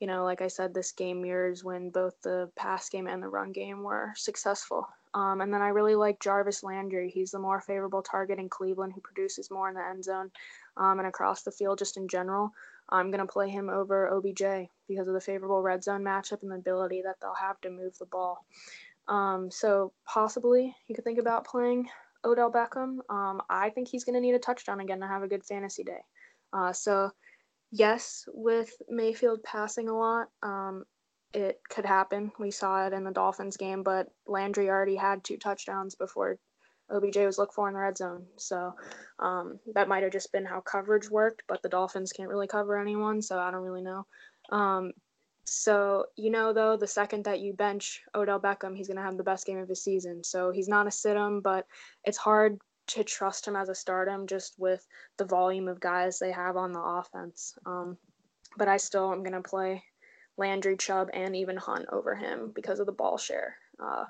you 0.00 0.06
know, 0.06 0.24
like 0.24 0.42
I 0.42 0.48
said, 0.48 0.74
this 0.74 0.92
game 0.92 1.22
mirrors 1.22 1.64
when 1.64 1.90
both 1.90 2.20
the 2.22 2.50
pass 2.54 2.88
game 2.88 3.06
and 3.06 3.22
the 3.22 3.28
run 3.28 3.52
game 3.52 3.82
were 3.82 4.12
successful. 4.14 4.86
Um, 5.14 5.40
and 5.40 5.52
then 5.52 5.62
I 5.62 5.68
really 5.68 5.94
like 5.94 6.20
Jarvis 6.20 6.62
Landry. 6.62 7.10
He's 7.10 7.30
the 7.30 7.38
more 7.38 7.62
favorable 7.62 8.02
target 8.02 8.38
in 8.38 8.50
Cleveland 8.50 8.92
who 8.94 9.00
produces 9.00 9.50
more 9.50 9.70
in 9.70 9.74
the 9.74 9.82
end 9.82 10.04
zone 10.04 10.30
um, 10.76 10.98
and 10.98 11.08
across 11.08 11.42
the 11.42 11.50
field 11.50 11.78
just 11.78 11.96
in 11.96 12.08
general. 12.08 12.50
I'm 12.90 13.10
going 13.10 13.26
to 13.26 13.32
play 13.32 13.48
him 13.48 13.70
over 13.70 14.10
OBJ 14.12 14.68
because 14.86 15.08
of 15.08 15.14
the 15.14 15.20
favorable 15.20 15.62
red 15.62 15.82
zone 15.82 16.02
matchup 16.02 16.42
and 16.42 16.50
the 16.50 16.56
ability 16.56 17.02
that 17.02 17.16
they'll 17.20 17.34
have 17.34 17.60
to 17.62 17.70
move 17.70 17.96
the 17.98 18.06
ball. 18.06 18.44
Um, 19.08 19.50
so 19.50 19.92
possibly 20.04 20.76
you 20.86 20.94
could 20.94 21.04
think 21.04 21.18
about 21.18 21.46
playing 21.46 21.88
Odell 22.26 22.52
Beckham. 22.52 22.98
Um, 23.08 23.40
I 23.48 23.70
think 23.70 23.88
he's 23.88 24.04
going 24.04 24.14
to 24.14 24.20
need 24.20 24.34
a 24.34 24.38
touchdown 24.38 24.80
again 24.80 25.00
to 25.00 25.06
have 25.06 25.22
a 25.22 25.28
good 25.28 25.44
fantasy 25.44 25.84
day. 25.84 26.00
Uh, 26.52 26.72
so 26.72 27.10
yes, 27.70 28.24
with 28.32 28.70
Mayfield 28.88 29.42
passing 29.42 29.88
a 29.88 29.96
lot, 29.96 30.28
um, 30.42 30.84
it 31.32 31.60
could 31.68 31.84
happen. 31.84 32.32
We 32.38 32.50
saw 32.50 32.86
it 32.86 32.92
in 32.92 33.04
the 33.04 33.10
Dolphins 33.10 33.56
game, 33.56 33.82
but 33.82 34.08
Landry 34.26 34.68
already 34.68 34.96
had 34.96 35.22
two 35.22 35.36
touchdowns 35.36 35.94
before 35.94 36.38
OBJ 36.90 37.16
was 37.18 37.38
looked 37.38 37.54
for 37.54 37.68
in 37.68 37.74
the 37.74 37.80
red 37.80 37.96
zone. 37.96 38.26
So 38.36 38.74
um, 39.18 39.58
that 39.74 39.88
might 39.88 40.02
have 40.02 40.12
just 40.12 40.32
been 40.32 40.44
how 40.44 40.60
coverage 40.60 41.10
worked, 41.10 41.42
but 41.48 41.62
the 41.62 41.68
Dolphins 41.68 42.12
can't 42.12 42.28
really 42.28 42.46
cover 42.46 42.78
anyone, 42.78 43.22
so 43.22 43.38
I 43.38 43.50
don't 43.50 43.62
really 43.62 43.82
know. 43.82 44.06
Um, 44.50 44.92
so, 45.48 46.06
you 46.16 46.30
know, 46.30 46.52
though, 46.52 46.76
the 46.76 46.88
second 46.88 47.24
that 47.24 47.40
you 47.40 47.52
bench 47.52 48.02
Odell 48.14 48.40
Beckham, 48.40 48.76
he's 48.76 48.88
going 48.88 48.96
to 48.96 49.02
have 49.02 49.16
the 49.16 49.22
best 49.22 49.46
game 49.46 49.58
of 49.58 49.68
his 49.68 49.82
season. 49.82 50.24
So 50.24 50.50
he's 50.50 50.68
not 50.68 50.88
a 50.88 50.90
sit 50.90 51.16
him, 51.16 51.40
but 51.40 51.66
it's 52.04 52.18
hard 52.18 52.58
to 52.88 53.04
trust 53.04 53.46
him 53.46 53.54
as 53.54 53.68
a 53.68 53.74
stardom 53.74 54.26
just 54.26 54.54
with 54.58 54.84
the 55.18 55.24
volume 55.24 55.68
of 55.68 55.78
guys 55.78 56.18
they 56.18 56.32
have 56.32 56.56
on 56.56 56.72
the 56.72 56.80
offense. 56.80 57.56
Um, 57.64 57.96
but 58.56 58.66
I 58.66 58.76
still 58.76 59.12
am 59.12 59.22
going 59.22 59.40
to 59.40 59.48
play 59.48 59.84
Landry, 60.36 60.76
Chubb, 60.76 61.10
and 61.14 61.36
even 61.36 61.56
Hunt 61.56 61.86
over 61.92 62.16
him 62.16 62.50
because 62.52 62.80
of 62.80 62.86
the 62.86 62.92
ball 62.92 63.16
share. 63.16 63.56
Uh, 63.80 64.04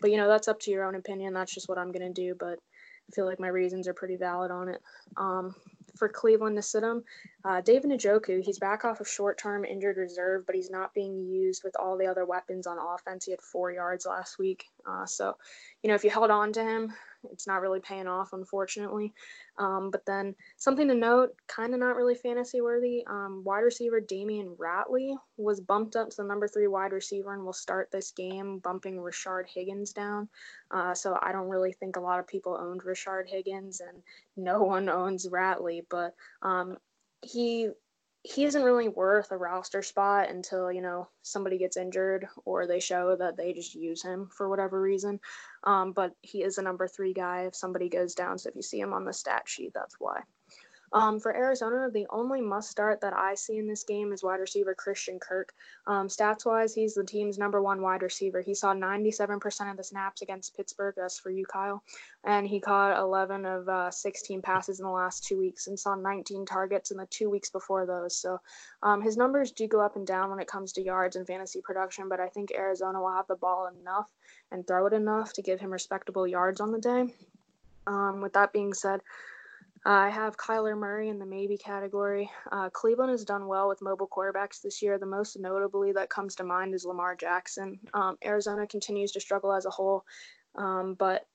but 0.00 0.10
you 0.10 0.18
know 0.18 0.28
that's 0.28 0.48
up 0.48 0.60
to 0.60 0.70
your 0.70 0.84
own 0.84 0.94
opinion. 0.94 1.32
That's 1.32 1.54
just 1.54 1.68
what 1.68 1.78
I'm 1.78 1.92
going 1.92 2.12
to 2.12 2.22
do. 2.22 2.34
But 2.38 2.58
I 2.58 3.14
feel 3.14 3.24
like 3.24 3.40
my 3.40 3.48
reasons 3.48 3.88
are 3.88 3.94
pretty 3.94 4.16
valid 4.16 4.50
on 4.50 4.68
it. 4.68 4.82
Um, 5.16 5.54
for 5.96 6.08
Cleveland 6.08 6.56
to 6.56 6.62
sit 6.62 6.82
him, 6.82 7.04
uh, 7.44 7.60
David 7.60 7.90
Njoku, 7.90 8.42
he's 8.42 8.58
back 8.58 8.84
off 8.84 9.00
of 9.00 9.08
short-term 9.08 9.64
injured 9.64 9.96
reserve, 9.96 10.46
but 10.46 10.54
he's 10.54 10.70
not 10.70 10.94
being 10.94 11.18
used 11.18 11.62
with 11.64 11.76
all 11.78 11.96
the 11.96 12.06
other 12.06 12.24
weapons 12.24 12.66
on 12.66 12.78
offense. 12.78 13.24
He 13.24 13.30
had 13.32 13.40
four 13.40 13.70
yards 13.70 14.06
last 14.06 14.38
week, 14.38 14.66
uh, 14.86 15.06
so 15.06 15.36
you 15.82 15.88
know 15.88 15.94
if 15.94 16.04
you 16.04 16.10
held 16.10 16.30
on 16.30 16.52
to 16.52 16.62
him, 16.62 16.92
it's 17.30 17.46
not 17.46 17.60
really 17.60 17.80
paying 17.80 18.06
off, 18.06 18.32
unfortunately. 18.32 19.12
Um, 19.58 19.90
but 19.90 20.04
then 20.06 20.34
something 20.56 20.88
to 20.88 20.94
note, 20.94 21.30
kind 21.46 21.74
of 21.74 21.80
not 21.80 21.96
really 21.96 22.14
fantasy 22.14 22.60
worthy. 22.60 23.04
Um, 23.06 23.42
wide 23.44 23.60
receiver 23.60 24.00
Damion 24.00 24.56
Ratley 24.56 25.16
was 25.36 25.60
bumped 25.60 25.96
up 25.96 26.10
to 26.10 26.16
the 26.18 26.24
number 26.24 26.48
three 26.48 26.66
wide 26.66 26.92
receiver 26.92 27.34
and 27.34 27.44
will 27.44 27.52
start 27.52 27.90
this 27.90 28.10
game, 28.12 28.58
bumping 28.58 28.96
Rashard 28.96 29.44
Higgins 29.52 29.92
down. 29.92 30.28
Uh, 30.70 30.94
so 30.94 31.18
I 31.20 31.32
don't 31.32 31.48
really 31.48 31.72
think 31.72 31.96
a 31.96 32.00
lot 32.00 32.18
of 32.18 32.26
people 32.26 32.56
owned 32.58 32.82
Rashard 32.82 33.28
Higgins, 33.28 33.80
and 33.80 34.02
no 34.36 34.62
one 34.62 34.88
owns 34.88 35.28
Ratley. 35.28 35.82
But 35.88 36.14
um, 36.42 36.76
he 37.22 37.68
he 38.24 38.44
isn't 38.44 38.62
really 38.62 38.88
worth 38.88 39.32
a 39.32 39.36
roster 39.36 39.82
spot 39.82 40.30
until 40.30 40.70
you 40.70 40.80
know 40.80 41.08
somebody 41.22 41.58
gets 41.58 41.76
injured 41.76 42.26
or 42.44 42.66
they 42.66 42.78
show 42.80 43.16
that 43.16 43.36
they 43.36 43.52
just 43.52 43.74
use 43.74 44.02
him 44.02 44.28
for 44.36 44.48
whatever 44.48 44.80
reason. 44.80 45.18
Um, 45.64 45.92
but 45.92 46.14
he 46.22 46.42
is 46.42 46.58
a 46.58 46.62
number 46.62 46.86
three 46.86 47.12
guy 47.12 47.42
if 47.42 47.56
somebody 47.56 47.88
goes 47.88 48.14
down. 48.14 48.38
So 48.38 48.48
if 48.48 48.56
you 48.56 48.62
see 48.62 48.80
him 48.80 48.92
on 48.92 49.04
the 49.04 49.12
stat 49.12 49.42
sheet, 49.46 49.72
that's 49.74 49.96
why. 49.98 50.22
Um, 50.94 51.18
for 51.18 51.34
Arizona, 51.34 51.88
the 51.90 52.06
only 52.10 52.42
must 52.42 52.70
start 52.70 53.00
that 53.00 53.14
I 53.14 53.34
see 53.34 53.56
in 53.56 53.66
this 53.66 53.82
game 53.82 54.12
is 54.12 54.22
wide 54.22 54.40
receiver 54.40 54.74
Christian 54.74 55.18
Kirk. 55.18 55.54
Um, 55.86 56.08
stats 56.08 56.44
wise, 56.44 56.74
he's 56.74 56.94
the 56.94 57.04
team's 57.04 57.38
number 57.38 57.62
one 57.62 57.80
wide 57.80 58.02
receiver. 58.02 58.42
He 58.42 58.54
saw 58.54 58.74
97% 58.74 59.70
of 59.70 59.76
the 59.76 59.84
snaps 59.84 60.20
against 60.20 60.54
Pittsburgh. 60.54 60.94
That's 60.96 61.18
for 61.18 61.30
you, 61.30 61.46
Kyle. 61.46 61.82
And 62.24 62.46
he 62.46 62.60
caught 62.60 62.98
11 62.98 63.46
of 63.46 63.68
uh, 63.68 63.90
16 63.90 64.42
passes 64.42 64.80
in 64.80 64.84
the 64.84 64.92
last 64.92 65.24
two 65.24 65.38
weeks 65.38 65.66
and 65.66 65.78
saw 65.78 65.94
19 65.94 66.44
targets 66.44 66.90
in 66.90 66.98
the 66.98 67.06
two 67.06 67.30
weeks 67.30 67.48
before 67.48 67.86
those. 67.86 68.14
So 68.16 68.40
um, 68.82 69.00
his 69.00 69.16
numbers 69.16 69.50
do 69.50 69.66
go 69.66 69.80
up 69.80 69.96
and 69.96 70.06
down 70.06 70.28
when 70.28 70.40
it 70.40 70.48
comes 70.48 70.72
to 70.74 70.82
yards 70.82 71.16
and 71.16 71.26
fantasy 71.26 71.62
production, 71.62 72.08
but 72.10 72.20
I 72.20 72.28
think 72.28 72.52
Arizona 72.52 73.00
will 73.00 73.12
have 73.12 73.26
the 73.28 73.36
ball 73.36 73.70
enough 73.80 74.10
and 74.50 74.66
throw 74.66 74.86
it 74.86 74.92
enough 74.92 75.32
to 75.34 75.42
give 75.42 75.58
him 75.58 75.70
respectable 75.70 76.26
yards 76.26 76.60
on 76.60 76.70
the 76.70 76.78
day. 76.78 77.14
Um, 77.86 78.20
with 78.20 78.34
that 78.34 78.52
being 78.52 78.74
said, 78.74 79.00
I 79.84 80.10
have 80.10 80.36
Kyler 80.36 80.78
Murray 80.78 81.08
in 81.08 81.18
the 81.18 81.26
maybe 81.26 81.58
category. 81.58 82.30
Uh, 82.52 82.70
Cleveland 82.70 83.10
has 83.10 83.24
done 83.24 83.48
well 83.48 83.68
with 83.68 83.82
mobile 83.82 84.08
quarterbacks 84.08 84.60
this 84.62 84.80
year. 84.80 84.96
The 84.96 85.06
most 85.06 85.38
notably 85.38 85.92
that 85.92 86.08
comes 86.08 86.36
to 86.36 86.44
mind 86.44 86.74
is 86.74 86.84
Lamar 86.84 87.16
Jackson. 87.16 87.80
Um, 87.92 88.16
Arizona 88.24 88.66
continues 88.66 89.10
to 89.12 89.20
struggle 89.20 89.52
as 89.52 89.66
a 89.66 89.70
whole, 89.70 90.04
um, 90.54 90.94
but 90.94 91.26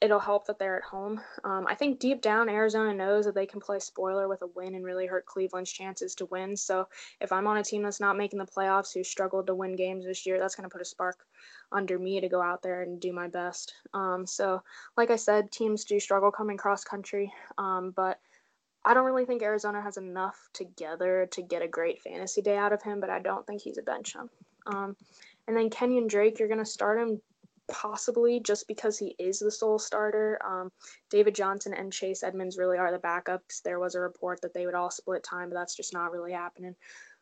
it'll 0.00 0.20
help 0.20 0.46
that 0.46 0.58
they're 0.58 0.76
at 0.76 0.82
home. 0.82 1.20
Um, 1.44 1.66
I 1.68 1.74
think 1.74 1.98
deep 1.98 2.20
down, 2.20 2.48
Arizona 2.48 2.92
knows 2.92 3.24
that 3.24 3.34
they 3.34 3.46
can 3.46 3.60
play 3.60 3.78
spoiler 3.78 4.28
with 4.28 4.42
a 4.42 4.46
win 4.48 4.74
and 4.74 4.84
really 4.84 5.06
hurt 5.06 5.26
Cleveland's 5.26 5.72
chances 5.72 6.14
to 6.16 6.26
win. 6.26 6.56
So 6.56 6.88
if 7.20 7.32
I'm 7.32 7.46
on 7.46 7.56
a 7.56 7.64
team 7.64 7.82
that's 7.82 8.00
not 8.00 8.16
making 8.16 8.38
the 8.38 8.46
playoffs, 8.46 8.92
who 8.92 9.02
struggled 9.02 9.46
to 9.46 9.54
win 9.54 9.76
games 9.76 10.04
this 10.04 10.26
year, 10.26 10.38
that's 10.38 10.54
going 10.54 10.68
to 10.68 10.72
put 10.72 10.82
a 10.82 10.86
spark 10.86 11.24
under 11.72 11.98
me 11.98 12.20
to 12.20 12.28
go 12.28 12.42
out 12.42 12.62
there 12.62 12.82
and 12.82 13.00
do 13.00 13.12
my 13.12 13.28
best. 13.28 13.74
Um, 13.94 14.26
so, 14.26 14.62
like 14.96 15.10
I 15.10 15.16
said, 15.16 15.50
teams 15.50 15.84
do 15.84 15.98
struggle 15.98 16.30
coming 16.30 16.56
cross 16.56 16.84
country, 16.84 17.32
um, 17.58 17.92
but 17.94 18.20
I 18.84 18.94
don't 18.94 19.04
really 19.04 19.24
think 19.24 19.42
Arizona 19.42 19.82
has 19.82 19.96
enough 19.96 20.48
together 20.52 21.28
to 21.32 21.42
get 21.42 21.62
a 21.62 21.68
great 21.68 22.00
fantasy 22.02 22.40
day 22.40 22.56
out 22.56 22.72
of 22.72 22.82
him, 22.82 23.00
but 23.00 23.10
I 23.10 23.18
don't 23.18 23.44
think 23.46 23.62
he's 23.62 23.78
a 23.78 23.82
bench 23.82 24.14
him. 24.14 24.30
Um, 24.66 24.96
and 25.48 25.56
then 25.56 25.70
Kenyon 25.70 26.06
Drake, 26.06 26.38
you're 26.38 26.48
going 26.48 26.58
to 26.58 26.64
start 26.64 27.00
him 27.00 27.20
possibly 27.70 28.40
just 28.40 28.68
because 28.68 28.98
he 28.98 29.14
is 29.18 29.38
the 29.38 29.50
sole 29.50 29.78
starter. 29.78 30.38
Um, 30.44 30.70
David 31.10 31.34
Johnson 31.34 31.74
and 31.74 31.92
Chase 31.92 32.22
Edmonds 32.22 32.58
really 32.58 32.78
are 32.78 32.92
the 32.92 32.98
backups. 32.98 33.62
There 33.62 33.80
was 33.80 33.94
a 33.94 34.00
report 34.00 34.40
that 34.42 34.54
they 34.54 34.66
would 34.66 34.74
all 34.74 34.90
split 34.90 35.22
time, 35.22 35.48
but 35.48 35.54
that's 35.54 35.76
just 35.76 35.92
not 35.92 36.12
really 36.12 36.32
happening. 36.32 36.74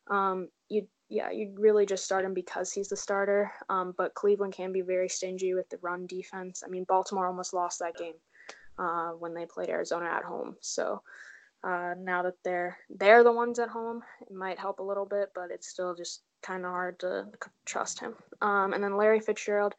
Um, 0.08 0.48
you, 0.68 0.86
yeah, 1.08 1.30
you 1.30 1.54
really 1.58 1.86
just 1.86 2.04
start 2.04 2.24
him 2.24 2.34
because 2.34 2.72
he's 2.72 2.88
the 2.88 2.96
starter. 2.96 3.52
Um, 3.68 3.94
but 3.96 4.14
Cleveland 4.14 4.54
can 4.54 4.72
be 4.72 4.82
very 4.82 5.08
stingy 5.08 5.54
with 5.54 5.68
the 5.70 5.78
run 5.82 6.06
defense. 6.06 6.62
I 6.64 6.68
mean, 6.68 6.84
Baltimore 6.84 7.26
almost 7.26 7.54
lost 7.54 7.78
that 7.78 7.96
game 7.96 8.14
uh, 8.78 9.10
when 9.10 9.34
they 9.34 9.46
played 9.46 9.68
Arizona 9.68 10.06
at 10.06 10.24
home. 10.24 10.56
So 10.60 11.02
uh, 11.62 11.94
now 11.98 12.22
that 12.22 12.34
they're 12.44 12.76
they're 12.90 13.24
the 13.24 13.32
ones 13.32 13.58
at 13.58 13.70
home, 13.70 14.02
it 14.20 14.32
might 14.32 14.58
help 14.58 14.80
a 14.80 14.84
little 14.84 15.06
bit, 15.06 15.30
but 15.34 15.50
it's 15.50 15.68
still 15.68 15.94
just 15.94 16.22
kind 16.42 16.64
of 16.64 16.70
hard 16.70 17.00
to 17.00 17.26
trust 17.64 18.00
him. 18.00 18.14
Um, 18.42 18.74
and 18.74 18.84
then 18.84 18.96
Larry 18.96 19.20
Fitzgerald, 19.20 19.74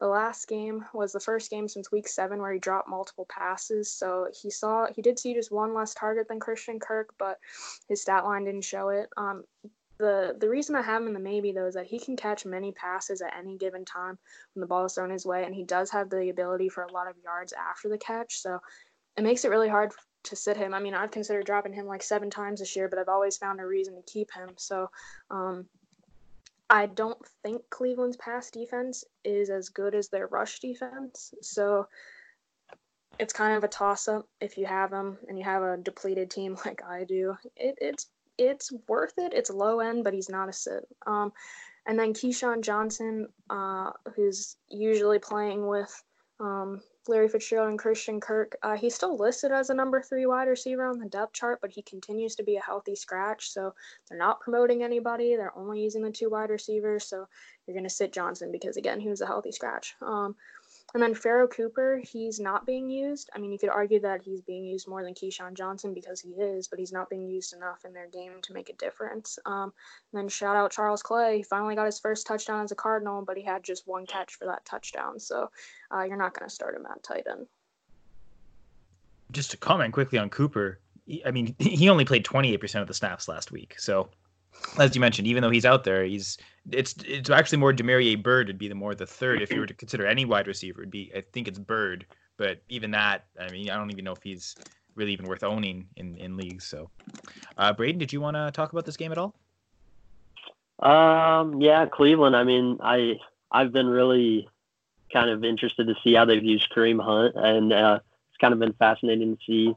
the 0.00 0.06
last 0.06 0.46
game 0.46 0.84
was 0.94 1.12
the 1.12 1.20
first 1.20 1.50
game 1.50 1.66
since 1.66 1.90
week 1.90 2.08
seven 2.08 2.40
where 2.40 2.52
he 2.52 2.58
dropped 2.58 2.88
multiple 2.88 3.26
passes. 3.28 3.92
So 3.92 4.28
he 4.40 4.50
saw 4.50 4.86
he 4.94 5.02
did 5.02 5.18
see 5.18 5.34
just 5.34 5.50
one 5.50 5.74
less 5.74 5.94
target 5.94 6.28
than 6.28 6.40
Christian 6.40 6.78
Kirk, 6.78 7.14
but 7.18 7.38
his 7.88 8.02
stat 8.02 8.24
line 8.24 8.44
didn't 8.44 8.64
show 8.64 8.90
it. 8.90 9.08
Um, 9.16 9.44
the 9.98 10.36
the 10.38 10.48
reason 10.48 10.76
I 10.76 10.82
have 10.82 11.02
him 11.02 11.08
in 11.08 11.14
the 11.14 11.20
maybe 11.20 11.52
though 11.52 11.66
is 11.66 11.74
that 11.74 11.86
he 11.86 11.98
can 11.98 12.16
catch 12.16 12.46
many 12.46 12.72
passes 12.72 13.20
at 13.20 13.34
any 13.36 13.56
given 13.56 13.84
time 13.84 14.18
when 14.54 14.60
the 14.60 14.66
ball 14.66 14.84
is 14.84 14.94
thrown 14.94 15.10
his 15.10 15.26
way, 15.26 15.44
and 15.44 15.54
he 15.54 15.64
does 15.64 15.90
have 15.90 16.10
the 16.10 16.30
ability 16.30 16.68
for 16.68 16.84
a 16.84 16.92
lot 16.92 17.08
of 17.08 17.16
yards 17.22 17.52
after 17.52 17.88
the 17.88 17.98
catch. 17.98 18.38
So 18.38 18.60
it 19.16 19.22
makes 19.24 19.44
it 19.44 19.50
really 19.50 19.68
hard 19.68 19.90
to 20.24 20.36
sit 20.36 20.56
him. 20.56 20.74
I 20.74 20.80
mean, 20.80 20.94
I've 20.94 21.10
considered 21.10 21.46
dropping 21.46 21.72
him 21.72 21.86
like 21.86 22.02
seven 22.02 22.30
times 22.30 22.60
this 22.60 22.76
year, 22.76 22.88
but 22.88 22.98
I've 22.98 23.08
always 23.08 23.36
found 23.36 23.60
a 23.60 23.66
reason 23.66 23.96
to 23.96 24.12
keep 24.12 24.32
him. 24.32 24.50
So 24.56 24.88
um, 25.30 25.66
I 26.70 26.86
don't 26.86 27.18
think 27.42 27.62
Cleveland's 27.70 28.16
pass 28.16 28.50
defense 28.50 29.04
is 29.24 29.48
as 29.50 29.70
good 29.70 29.94
as 29.94 30.08
their 30.08 30.26
rush 30.26 30.60
defense. 30.60 31.32
So 31.40 31.86
it's 33.18 33.32
kind 33.32 33.56
of 33.56 33.64
a 33.64 33.68
toss 33.68 34.06
up 34.06 34.28
if 34.40 34.58
you 34.58 34.66
have 34.66 34.90
them 34.90 35.18
and 35.28 35.38
you 35.38 35.44
have 35.44 35.62
a 35.62 35.76
depleted 35.76 36.30
team 36.30 36.56
like 36.64 36.82
I 36.86 37.04
do. 37.04 37.34
It, 37.56 37.76
it's 37.80 38.06
it's 38.36 38.72
worth 38.86 39.14
it. 39.18 39.32
It's 39.34 39.50
low 39.50 39.80
end, 39.80 40.04
but 40.04 40.14
he's 40.14 40.28
not 40.28 40.48
a 40.48 40.52
sit. 40.52 40.86
Um, 41.06 41.32
and 41.86 41.98
then 41.98 42.12
KeeSean 42.12 42.62
Johnson, 42.62 43.26
uh, 43.50 43.90
who's 44.14 44.56
usually 44.68 45.18
playing 45.18 45.66
with 45.66 45.90
um, 46.38 46.80
Larry 47.08 47.28
Fitzgerald 47.28 47.70
and 47.70 47.78
Christian 47.78 48.20
Kirk. 48.20 48.56
Uh, 48.62 48.76
he's 48.76 48.94
still 48.94 49.16
listed 49.16 49.50
as 49.50 49.70
a 49.70 49.74
number 49.74 50.00
three 50.02 50.26
wide 50.26 50.48
receiver 50.48 50.86
on 50.86 50.98
the 50.98 51.08
depth 51.08 51.32
chart, 51.32 51.60
but 51.60 51.70
he 51.70 51.82
continues 51.82 52.36
to 52.36 52.42
be 52.42 52.56
a 52.56 52.62
healthy 52.62 52.94
scratch. 52.94 53.50
So 53.50 53.74
they're 54.08 54.18
not 54.18 54.40
promoting 54.40 54.82
anybody. 54.82 55.34
They're 55.34 55.56
only 55.56 55.80
using 55.82 56.02
the 56.02 56.10
two 56.10 56.30
wide 56.30 56.50
receivers. 56.50 57.04
So 57.04 57.26
you're 57.66 57.74
going 57.74 57.88
to 57.88 57.90
sit 57.90 58.12
Johnson 58.12 58.52
because, 58.52 58.76
again, 58.76 59.00
he 59.00 59.08
was 59.08 59.20
a 59.20 59.26
healthy 59.26 59.52
scratch. 59.52 59.94
Um, 60.02 60.36
and 60.94 61.02
then 61.02 61.14
Pharoh 61.14 61.48
Cooper, 61.48 62.00
he's 62.02 62.40
not 62.40 62.64
being 62.64 62.88
used. 62.88 63.28
I 63.34 63.38
mean, 63.38 63.52
you 63.52 63.58
could 63.58 63.68
argue 63.68 64.00
that 64.00 64.22
he's 64.22 64.40
being 64.40 64.64
used 64.64 64.88
more 64.88 65.04
than 65.04 65.12
KeeSean 65.12 65.52
Johnson 65.52 65.92
because 65.92 66.18
he 66.18 66.30
is, 66.30 66.66
but 66.66 66.78
he's 66.78 66.92
not 66.92 67.10
being 67.10 67.28
used 67.28 67.54
enough 67.54 67.84
in 67.84 67.92
their 67.92 68.08
game 68.08 68.40
to 68.42 68.54
make 68.54 68.70
a 68.70 68.74
difference. 68.74 69.38
Um, 69.44 69.72
and 70.12 70.22
then 70.22 70.28
shout 70.28 70.56
out 70.56 70.72
Charles 70.72 71.02
Clay. 71.02 71.38
He 71.38 71.42
finally 71.42 71.74
got 71.74 71.84
his 71.84 71.98
first 71.98 72.26
touchdown 72.26 72.64
as 72.64 72.72
a 72.72 72.74
Cardinal, 72.74 73.22
but 73.22 73.36
he 73.36 73.42
had 73.42 73.62
just 73.62 73.86
one 73.86 74.06
catch 74.06 74.36
for 74.36 74.46
that 74.46 74.64
touchdown. 74.64 75.20
So 75.20 75.50
uh, 75.94 76.04
you're 76.04 76.16
not 76.16 76.32
going 76.32 76.48
to 76.48 76.54
start 76.54 76.74
him 76.74 76.86
at 76.90 77.02
tight 77.02 77.26
end. 77.30 77.46
Just 79.30 79.50
to 79.50 79.58
comment 79.58 79.92
quickly 79.92 80.18
on 80.18 80.30
Cooper, 80.30 80.80
I 81.26 81.30
mean, 81.32 81.54
he 81.58 81.90
only 81.90 82.06
played 82.06 82.24
28% 82.24 82.80
of 82.80 82.86
the 82.88 82.94
snaps 82.94 83.28
last 83.28 83.52
week. 83.52 83.78
So 83.78 84.08
as 84.78 84.94
you 84.94 85.00
mentioned, 85.00 85.26
even 85.26 85.42
though 85.42 85.50
he's 85.50 85.64
out 85.64 85.84
there, 85.84 86.04
he's 86.04 86.38
it's 86.70 86.94
it's 87.06 87.30
actually 87.30 87.58
more 87.58 87.72
Damiere 87.72 88.16
Byrd 88.16 88.48
would 88.48 88.58
be 88.58 88.68
the 88.68 88.74
more 88.74 88.94
the 88.94 89.06
third 89.06 89.42
if 89.42 89.50
you 89.50 89.60
were 89.60 89.66
to 89.66 89.74
consider 89.74 90.06
any 90.06 90.24
wide 90.24 90.46
receiver. 90.46 90.80
Would 90.80 90.90
be 90.90 91.10
I 91.14 91.22
think 91.32 91.48
it's 91.48 91.58
Byrd, 91.58 92.06
but 92.36 92.60
even 92.68 92.90
that, 92.92 93.26
I 93.40 93.50
mean, 93.50 93.70
I 93.70 93.76
don't 93.76 93.90
even 93.90 94.04
know 94.04 94.12
if 94.12 94.22
he's 94.22 94.54
really 94.94 95.12
even 95.12 95.26
worth 95.26 95.42
owning 95.42 95.86
in 95.96 96.16
in 96.16 96.36
leagues. 96.36 96.64
So, 96.64 96.90
uh, 97.56 97.72
Braden, 97.72 97.98
did 97.98 98.12
you 98.12 98.20
want 98.20 98.36
to 98.36 98.50
talk 98.52 98.72
about 98.72 98.84
this 98.84 98.96
game 98.96 99.12
at 99.12 99.18
all? 99.18 99.34
Um, 100.80 101.60
yeah, 101.60 101.86
Cleveland. 101.86 102.36
I 102.36 102.44
mean, 102.44 102.78
I 102.82 103.16
I've 103.50 103.72
been 103.72 103.88
really 103.88 104.48
kind 105.12 105.30
of 105.30 105.44
interested 105.44 105.86
to 105.86 105.94
see 106.04 106.14
how 106.14 106.24
they've 106.24 106.44
used 106.44 106.70
Kareem 106.74 107.02
Hunt, 107.02 107.34
and 107.36 107.72
uh, 107.72 108.00
it's 108.28 108.38
kind 108.38 108.52
of 108.52 108.60
been 108.60 108.74
fascinating 108.74 109.36
to 109.36 109.42
see 109.44 109.74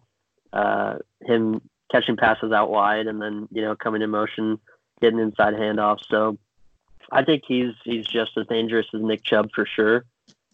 uh, 0.53 0.97
him 1.21 1.61
catching 1.91 2.15
passes 2.15 2.51
out 2.51 2.69
wide 2.69 3.07
and 3.07 3.21
then 3.21 3.47
you 3.51 3.61
know 3.61 3.75
coming 3.75 4.01
in 4.01 4.09
motion, 4.09 4.59
getting 5.01 5.19
inside 5.19 5.55
handoffs. 5.55 6.05
So 6.09 6.37
I 7.11 7.23
think 7.23 7.43
he's 7.47 7.73
he's 7.83 8.05
just 8.05 8.37
as 8.37 8.47
dangerous 8.47 8.87
as 8.93 9.01
Nick 9.01 9.23
Chubb 9.23 9.49
for 9.53 9.65
sure. 9.65 10.05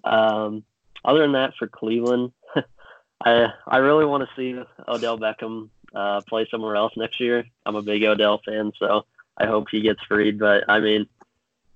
Um, 0.04 0.64
other 1.06 1.22
than 1.22 1.34
that, 1.34 1.54
for 1.58 1.68
Cleveland, 1.68 2.32
I 3.24 3.48
I 3.68 3.78
really 3.78 4.06
want 4.06 4.28
to 4.28 4.36
see 4.36 4.60
Odell 4.88 5.20
Beckham 5.20 5.70
uh, 5.94 6.22
play 6.22 6.48
somewhere 6.50 6.76
else 6.76 6.94
next 6.98 7.20
year. 7.20 7.46
I'm 7.66 7.76
a 7.76 7.82
big 7.82 8.04
Odell 8.04 8.42
fan, 8.46 8.72
so 8.80 9.06
I 9.38 9.46
hope 9.46 9.68
he 9.70 9.82
gets 9.82 10.00
freed. 10.08 10.40
But 10.40 10.64
I 10.68 10.80
mean, 10.80 11.08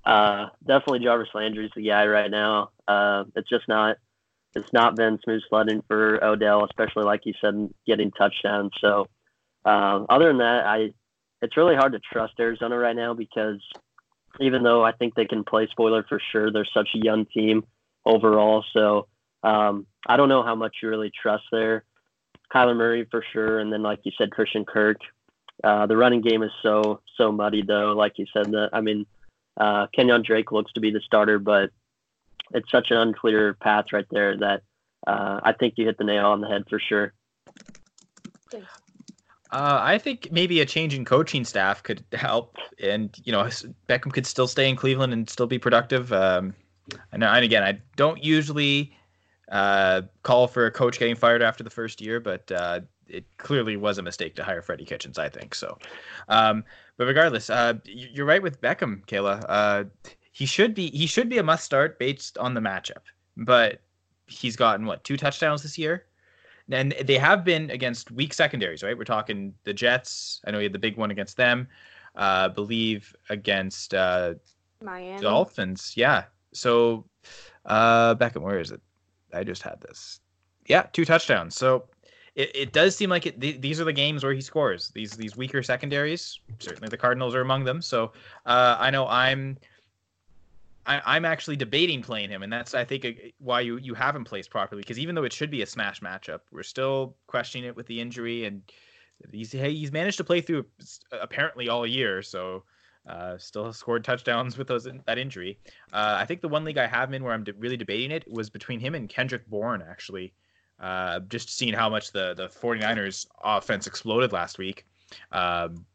uh, 0.06 0.48
definitely 0.66 1.00
Jarvis 1.00 1.30
Landry's 1.34 1.72
the 1.76 1.88
guy 1.88 2.08
right 2.08 2.32
now. 2.32 2.72
Uh, 2.88 3.26
it's 3.36 3.50
just 3.50 3.68
not 3.68 3.98
it's 4.56 4.74
not 4.74 4.96
been 4.96 5.20
smooth 5.24 5.42
sledding 5.50 5.84
for 5.88 6.24
Odell, 6.24 6.66
especially 6.66 7.04
like 7.04 7.26
you 7.26 7.34
said, 7.40 7.70
getting 7.86 8.12
touchdowns. 8.12 8.72
So 8.82 9.08
um, 9.64 10.08
other 10.10 10.28
than 10.28 10.40
that, 10.40 10.66
I 10.66 10.94
it's 11.42 11.58
really 11.58 11.76
hard 11.76 11.94
to 11.94 12.00
trust 12.00 12.34
Arizona 12.40 12.78
right 12.78 12.96
now 12.96 13.14
because 13.14 13.60
even 14.40 14.64
though 14.64 14.84
I 14.84 14.92
think 14.92 15.16
they 15.16 15.26
can 15.26 15.44
play 15.44 15.68
spoiler 15.72 16.04
for 16.08 16.22
sure, 16.32 16.52
they're 16.52 16.68
such 16.74 16.90
a 16.96 17.04
young 17.04 17.26
team 17.26 17.66
overall. 18.06 18.64
So 18.74 19.08
um, 19.44 19.86
I 20.08 20.18
don't 20.18 20.30
know 20.30 20.44
how 20.44 20.56
much 20.56 20.78
you 20.82 20.90
really 20.90 21.12
trust 21.22 21.44
there. 21.52 21.84
Kyler 22.54 22.76
Murray 22.76 23.08
for 23.10 23.24
sure, 23.32 23.60
and 23.60 23.72
then 23.72 23.82
like 23.82 24.00
you 24.04 24.12
said, 24.18 24.32
Christian 24.32 24.66
Kirk. 24.66 24.98
Uh, 25.64 25.86
the 25.86 25.96
running 25.96 26.22
game 26.22 26.44
is 26.44 26.52
so 26.64 27.02
so 27.18 27.32
muddy 27.32 27.62
though. 27.62 27.94
Like 27.94 28.18
you 28.18 28.26
said, 28.34 28.52
that 28.52 28.70
I 28.74 28.82
mean, 28.82 29.06
uh, 29.58 29.88
Kenyon 29.96 30.24
Drake 30.26 30.52
looks 30.52 30.74
to 30.74 30.82
be 30.82 30.92
the 30.92 31.02
starter, 31.02 31.40
but 31.40 31.70
it's 32.54 32.70
such 32.72 32.92
an 32.92 32.98
unclear 32.98 33.54
path 33.54 33.86
right 33.94 34.08
there 34.12 34.38
that 34.38 34.64
uh, 35.08 35.40
I 35.44 35.54
think 35.54 35.76
you 35.78 35.86
hit 35.86 35.98
the 35.98 36.04
nail 36.04 36.28
on 36.28 36.42
the 36.42 36.48
head 36.48 36.64
for 36.70 36.80
sure. 36.80 37.14
Uh, 39.52 39.80
I 39.82 39.98
think 39.98 40.32
maybe 40.32 40.62
a 40.62 40.66
change 40.66 40.94
in 40.94 41.04
coaching 41.04 41.44
staff 41.44 41.84
could 41.84 42.04
help, 42.14 42.56
and 42.82 43.16
you 43.26 43.34
know 43.34 43.44
Beckham 43.90 44.14
could 44.14 44.26
still 44.26 44.48
stay 44.48 44.70
in 44.70 44.78
Cleveland 44.78 45.12
and 45.12 45.30
still 45.30 45.48
be 45.48 45.60
productive. 45.60 46.14
Um, 46.14 46.54
and, 47.12 47.24
and 47.24 47.46
again, 47.46 47.64
I 47.64 47.80
don't 47.98 48.24
usually 48.24 48.94
uh, 49.52 50.04
call 50.24 50.48
for 50.48 50.66
a 50.66 50.72
coach 50.72 51.00
getting 51.00 51.16
fired 51.16 51.42
after 51.42 51.64
the 51.64 51.70
first 51.70 52.00
year, 52.00 52.22
but 52.22 52.50
uh, 52.52 52.80
it 53.08 53.26
clearly 53.38 53.76
was 53.76 53.98
a 53.98 54.02
mistake 54.02 54.36
to 54.36 54.44
hire 54.44 54.62
Freddie 54.62 54.86
Kitchens. 54.86 55.20
I 55.20 55.28
think 55.28 55.54
so. 55.54 55.78
Um, 56.30 56.64
but 56.96 57.08
regardless, 57.08 57.50
uh, 57.50 57.74
you're 57.84 58.26
right 58.26 58.42
with 58.42 58.62
Beckham, 58.62 59.06
Kayla. 59.06 59.46
Uh, 59.50 59.84
he 60.32 60.46
should 60.46 60.74
be 60.74 60.90
he 60.92 61.08
should 61.08 61.28
be 61.28 61.40
a 61.40 61.44
must 61.44 61.66
start 61.66 62.00
based 62.00 62.38
on 62.38 62.54
the 62.54 62.62
matchup, 62.62 63.04
but 63.36 63.82
he's 64.28 64.56
gotten 64.56 64.86
what 64.86 65.04
two 65.04 65.18
touchdowns 65.18 65.62
this 65.62 65.78
year 65.78 66.06
and 66.74 66.94
they 67.04 67.18
have 67.18 67.44
been 67.44 67.70
against 67.72 68.12
weak 68.12 68.34
secondaries, 68.34 68.84
right? 68.84 68.98
We're 68.98 69.04
talking 69.04 69.54
the 69.64 69.74
Jets. 69.74 70.42
I 70.46 70.52
know 70.52 70.58
he 70.58 70.64
had 70.64 70.74
the 70.74 70.80
big 70.80 70.98
one 70.98 71.12
against 71.12 71.38
them. 71.38 71.68
Uh, 72.16 72.50
believe 72.50 73.16
against 73.30 73.94
uh, 73.94 74.34
Miami 74.82 75.22
Dolphins. 75.22 75.94
Yeah. 75.96 76.26
So 76.54 77.06
uh, 77.66 78.16
Beckham, 78.16 78.42
where 78.42 78.60
is 78.60 78.72
it? 78.72 78.82
I 79.34 79.44
just 79.44 79.62
had 79.62 79.80
this. 79.82 80.20
Yeah, 80.68 80.84
two 80.94 81.06
touchdowns. 81.06 81.56
So 81.56 81.86
it, 82.36 82.52
it 82.54 82.74
does 82.74 82.96
seem 82.96 83.10
like 83.10 83.26
it, 83.26 83.40
th- 83.40 83.62
these 83.62 83.80
are 83.80 83.86
the 83.86 83.94
games 83.94 84.24
where 84.24 84.34
he 84.34 84.42
scores. 84.42 84.90
These 84.90 85.12
these 85.12 85.36
weaker 85.36 85.64
secondaries. 85.64 86.40
Certainly 86.60 86.90
the 86.90 86.98
Cardinals 86.98 87.36
are 87.36 87.42
among 87.42 87.64
them. 87.64 87.82
So 87.82 88.12
uh, 88.46 88.78
I 88.80 88.90
know 88.92 89.08
I'm 89.08 89.58
I, 90.86 91.18
am 91.18 91.26
actually 91.26 91.56
debating 91.56 92.02
playing 92.02 92.30
him, 92.30 92.44
and 92.44 92.52
that's 92.52 92.74
I 92.74 92.84
think 92.84 93.06
why 93.38 93.62
you 93.62 93.78
you 93.78 93.94
have 93.94 94.16
him 94.16 94.24
placed 94.24 94.50
properly. 94.50 94.82
Because 94.82 95.00
even 95.00 95.16
though 95.16 95.24
it 95.24 95.34
should 95.34 95.52
be 95.52 95.62
a 95.62 95.66
smash 95.66 96.02
matchup, 96.02 96.40
we're 96.52 96.64
still 96.64 97.16
questioning 97.28 97.68
it 97.68 97.76
with 97.76 97.86
the 97.88 98.02
injury, 98.02 98.46
and 98.46 98.64
he's 99.32 99.52
hey, 99.52 99.74
he's 99.74 99.92
managed 99.92 100.18
to 100.18 100.24
play 100.24 100.42
through 100.42 100.66
apparently 101.12 101.70
all 101.70 101.86
year, 101.86 102.22
so 102.22 102.64
uh, 103.08 103.38
still 103.38 103.72
scored 103.74 104.04
touchdowns 104.04 104.58
with 104.58 104.68
those 104.68 104.88
that 105.06 105.18
injury. 105.18 105.60
Uh, 105.94 106.18
I 106.20 106.26
think 106.26 106.42
the 106.42 106.48
one 106.48 106.64
league 106.64 106.78
I 106.78 106.88
have 106.88 107.14
in 107.14 107.24
where 107.24 107.34
I'm 107.34 107.44
de- 107.44 107.54
really 107.54 107.78
debating 107.78 108.12
it 108.12 108.26
was 108.32 108.50
between 108.50 108.80
him 108.80 108.96
and 108.96 109.10
Kendrick 109.10 109.48
Bourne 109.48 109.84
actually. 109.88 110.34
Uh, 110.80 111.20
just 111.30 111.56
seeing 111.56 111.74
how 111.74 111.90
much 111.90 112.12
the 112.12 112.34
the 112.34 112.48
49ers 112.48 113.28
offense 113.44 113.88
exploded 113.88 114.32
last 114.32 114.58
week. 114.58 114.86
Um, 115.32 115.86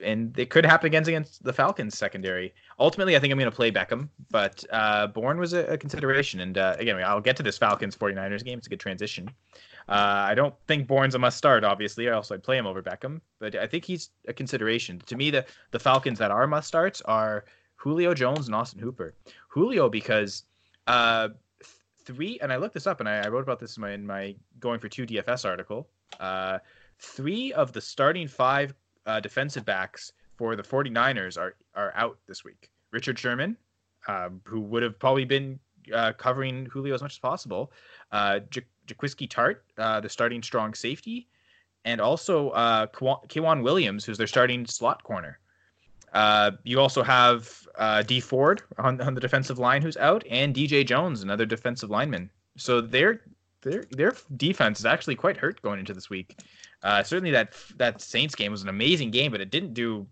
and 0.00 0.38
it 0.38 0.50
could 0.50 0.64
happen 0.66 0.86
against 0.86 1.08
against 1.08 1.42
the 1.42 1.52
Falcons 1.52 1.96
secondary. 1.96 2.54
Ultimately, 2.78 3.16
I 3.16 3.20
think 3.20 3.32
I'm 3.32 3.38
going 3.38 3.50
to 3.50 3.56
play 3.56 3.70
Beckham, 3.70 4.08
but 4.30 4.64
uh, 4.70 5.06
Bourne 5.08 5.38
was 5.38 5.52
a, 5.52 5.64
a 5.66 5.78
consideration. 5.78 6.40
And 6.40 6.58
uh, 6.58 6.76
again, 6.78 7.00
I'll 7.04 7.20
get 7.20 7.36
to 7.36 7.42
this 7.42 7.58
Falcons 7.58 7.96
49ers 7.96 8.44
game. 8.44 8.58
It's 8.58 8.66
a 8.66 8.70
good 8.70 8.80
transition. 8.80 9.28
Uh, 9.88 10.24
I 10.28 10.34
don't 10.34 10.54
think 10.66 10.86
Bourne's 10.86 11.14
a 11.14 11.18
must 11.18 11.36
start, 11.36 11.62
obviously. 11.62 12.08
I 12.08 12.12
also 12.12 12.34
I'd 12.34 12.42
play 12.42 12.56
him 12.56 12.66
over 12.66 12.82
Beckham, 12.82 13.20
but 13.38 13.54
I 13.54 13.66
think 13.66 13.84
he's 13.84 14.10
a 14.26 14.32
consideration. 14.32 15.00
To 15.06 15.16
me, 15.16 15.30
the, 15.30 15.44
the 15.72 15.78
Falcons 15.78 16.18
that 16.18 16.30
are 16.30 16.46
must 16.46 16.68
starts 16.68 17.02
are 17.02 17.44
Julio 17.76 18.14
Jones 18.14 18.46
and 18.46 18.54
Austin 18.54 18.80
Hooper. 18.80 19.14
Julio, 19.48 19.90
because 19.90 20.44
uh, 20.86 21.28
three, 22.04 22.38
and 22.40 22.52
I 22.52 22.56
looked 22.56 22.74
this 22.74 22.86
up 22.86 23.00
and 23.00 23.08
I, 23.08 23.18
I, 23.20 23.28
wrote 23.28 23.42
about 23.42 23.60
this 23.60 23.76
in 23.76 23.82
my, 23.82 23.90
in 23.92 24.06
my 24.06 24.34
going 24.58 24.80
for 24.80 24.88
two 24.88 25.06
DFS 25.06 25.44
article. 25.44 25.88
Uh, 26.18 26.58
three 26.98 27.52
of 27.52 27.72
the 27.72 27.80
starting 27.80 28.28
five 28.28 28.74
uh, 29.06 29.20
defensive 29.20 29.64
backs 29.64 30.12
for 30.36 30.56
the 30.56 30.62
49ers 30.62 31.38
are 31.38 31.54
are 31.74 31.92
out 31.96 32.18
this 32.26 32.44
week. 32.44 32.70
Richard 32.90 33.18
Sherman, 33.18 33.56
um, 34.08 34.40
who 34.44 34.60
would 34.60 34.82
have 34.82 34.98
probably 34.98 35.24
been 35.24 35.58
uh, 35.92 36.12
covering 36.12 36.66
Julio 36.66 36.94
as 36.94 37.02
much 37.02 37.14
as 37.14 37.18
possible. 37.18 37.72
Uh, 38.12 38.40
Jaquiski 38.86 39.28
Tartt, 39.28 39.56
uh, 39.78 40.00
the 40.00 40.08
starting 40.08 40.42
strong 40.42 40.74
safety, 40.74 41.28
and 41.84 42.00
also 42.00 42.50
uh, 42.50 42.86
K'Waun 42.86 43.62
Williams, 43.62 44.04
who's 44.04 44.18
their 44.18 44.26
starting 44.26 44.66
slot 44.66 45.02
corner. 45.02 45.38
Uh, 46.12 46.52
you 46.62 46.80
also 46.80 47.02
have 47.02 47.66
uh, 47.76 48.02
Dee 48.02 48.20
Ford 48.20 48.62
on, 48.78 49.00
on 49.00 49.14
the 49.14 49.20
defensive 49.20 49.58
line, 49.58 49.82
who's 49.82 49.96
out, 49.96 50.24
and 50.30 50.54
DJ 50.54 50.86
Jones, 50.86 51.22
another 51.22 51.44
defensive 51.44 51.90
lineman. 51.90 52.30
So 52.56 52.80
their 52.80 53.20
their 53.62 53.84
their 53.90 54.14
defense 54.36 54.78
is 54.78 54.86
actually 54.86 55.16
quite 55.16 55.36
hurt 55.36 55.60
going 55.62 55.80
into 55.80 55.92
this 55.92 56.08
week. 56.08 56.38
Uh, 56.84 57.02
certainly, 57.02 57.30
that 57.30 57.54
that 57.76 58.00
Saints 58.00 58.34
game 58.34 58.52
was 58.52 58.62
an 58.62 58.68
amazing 58.68 59.10
game, 59.10 59.32
but 59.32 59.40
it 59.40 59.50
didn't 59.50 59.74
do 59.74 60.06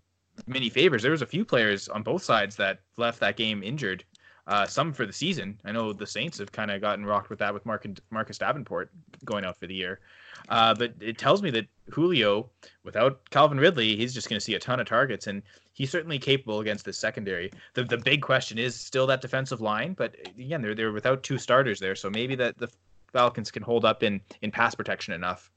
many 0.47 0.69
favors. 0.69 1.03
There 1.03 1.11
was 1.11 1.21
a 1.21 1.27
few 1.27 1.45
players 1.45 1.87
on 1.87 2.01
both 2.01 2.23
sides 2.23 2.55
that 2.55 2.79
left 2.97 3.19
that 3.19 3.37
game 3.37 3.63
injured. 3.63 4.03
Uh, 4.45 4.65
some 4.65 4.91
for 4.91 5.05
the 5.05 5.13
season. 5.13 5.57
I 5.63 5.71
know 5.71 5.93
the 5.93 6.07
Saints 6.07 6.37
have 6.39 6.51
kind 6.51 6.69
of 6.69 6.81
gotten 6.81 7.05
rocked 7.05 7.29
with 7.29 7.39
that 7.39 7.53
with 7.53 7.65
Mark, 7.65 7.87
Marcus 8.09 8.37
Davenport 8.37 8.91
going 9.23 9.45
out 9.45 9.57
for 9.57 9.67
the 9.67 9.73
year. 9.73 10.01
Uh, 10.49 10.73
but 10.73 10.93
it 10.99 11.17
tells 11.17 11.41
me 11.41 11.49
that 11.51 11.65
Julio, 11.89 12.49
without 12.83 13.29
Calvin 13.29 13.57
Ridley, 13.57 13.95
he's 13.95 14.13
just 14.13 14.27
going 14.27 14.37
to 14.37 14.43
see 14.43 14.55
a 14.55 14.59
ton 14.59 14.81
of 14.81 14.87
targets, 14.87 15.27
and 15.27 15.43
he's 15.71 15.91
certainly 15.91 16.19
capable 16.19 16.59
against 16.59 16.83
the 16.83 16.91
secondary. 16.91 17.51
The 17.73 17.85
the 17.85 17.97
big 17.97 18.21
question 18.21 18.57
is 18.57 18.75
still 18.75 19.07
that 19.07 19.21
defensive 19.21 19.61
line, 19.61 19.93
but 19.93 20.15
again, 20.37 20.61
they're 20.61 20.75
they're 20.75 20.91
without 20.91 21.23
two 21.23 21.37
starters 21.37 21.79
there, 21.79 21.95
so 21.95 22.09
maybe 22.09 22.35
that 22.35 22.57
the 22.57 22.67
Falcons 23.13 23.51
can 23.51 23.63
hold 23.63 23.85
up 23.85 24.03
in 24.03 24.19
in 24.41 24.51
pass 24.51 24.75
protection 24.75 25.13
enough 25.13 25.51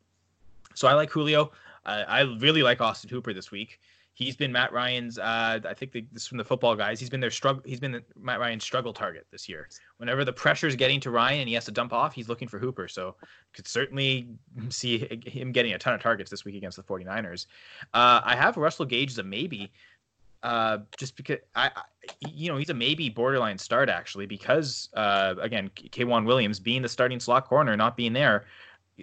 so 0.76 0.86
I 0.86 0.94
like 0.94 1.10
Julio. 1.10 1.50
Uh, 1.84 2.04
I 2.06 2.20
really 2.20 2.62
like 2.62 2.80
Austin 2.80 3.10
Hooper 3.10 3.32
this 3.32 3.50
week. 3.50 3.80
he's 4.16 4.34
been 4.34 4.50
Matt 4.50 4.72
Ryan's. 4.72 5.18
Uh, 5.18 5.60
I 5.68 5.74
think 5.74 5.92
the, 5.92 6.04
this 6.10 6.22
is 6.22 6.28
from 6.28 6.38
the 6.38 6.44
football 6.44 6.74
guys. 6.74 6.98
He's 6.98 7.10
been 7.10 7.20
their 7.20 7.30
struggle. 7.30 7.62
He's 7.66 7.80
been 7.80 8.02
Matt 8.18 8.40
Ryan's 8.40 8.64
struggle 8.64 8.92
target 8.94 9.26
this 9.30 9.46
year. 9.46 9.68
Whenever 9.98 10.24
the 10.24 10.32
pressure 10.32 10.66
is 10.66 10.74
getting 10.74 11.00
to 11.00 11.10
Ryan 11.10 11.40
and 11.40 11.48
he 11.48 11.54
has 11.54 11.66
to 11.66 11.70
dump 11.70 11.92
off, 11.92 12.14
he's 12.14 12.28
looking 12.28 12.48
for 12.48 12.58
Hooper. 12.58 12.88
So 12.88 13.14
could 13.52 13.68
certainly 13.68 14.28
see 14.70 15.06
him 15.26 15.52
getting 15.52 15.74
a 15.74 15.78
ton 15.78 15.92
of 15.92 16.00
targets 16.00 16.30
this 16.30 16.44
week 16.44 16.56
against 16.56 16.76
the 16.78 16.82
49ers. 16.82 17.46
Uh, 17.92 18.20
I 18.24 18.34
have 18.36 18.56
Russell 18.56 18.86
Gage 18.86 19.10
as 19.12 19.18
a 19.18 19.22
maybe. 19.22 19.70
Uh, 20.42 20.78
just 20.96 21.16
because 21.16 21.38
I, 21.54 21.70
I, 21.74 21.82
you 22.20 22.48
know, 22.50 22.56
he's 22.56 22.70
a 22.70 22.74
maybe 22.74 23.08
borderline 23.08 23.58
start 23.58 23.88
actually 23.88 24.26
because 24.26 24.88
uh, 24.94 25.34
again, 25.40 25.70
K'Waun 25.74 26.24
Williams 26.24 26.60
being 26.60 26.82
the 26.82 26.88
starting 26.88 27.20
slot 27.20 27.46
corner, 27.46 27.76
not 27.76 27.96
being 27.96 28.12
there, 28.12 28.44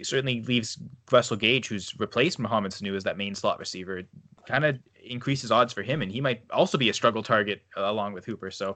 certainly 0.02 0.42
leaves 0.42 0.78
Russell 1.10 1.36
Gage, 1.36 1.68
who's 1.68 1.98
replaced 2.00 2.38
Mohamed 2.38 2.72
Sanu 2.72 2.96
as 2.96 3.04
that 3.04 3.16
main 3.16 3.34
slot 3.34 3.58
receiver, 3.58 4.02
kind 4.46 4.64
of 4.64 4.78
increases 5.04 5.50
odds 5.50 5.72
for 5.72 5.82
him, 5.82 6.02
and 6.02 6.10
he 6.10 6.20
might 6.20 6.42
also 6.50 6.76
be 6.78 6.88
a 6.88 6.94
struggle 6.94 7.22
target 7.22 7.62
uh, 7.76 7.82
along 7.82 8.12
with 8.12 8.24
Hooper. 8.24 8.50
So 8.50 8.70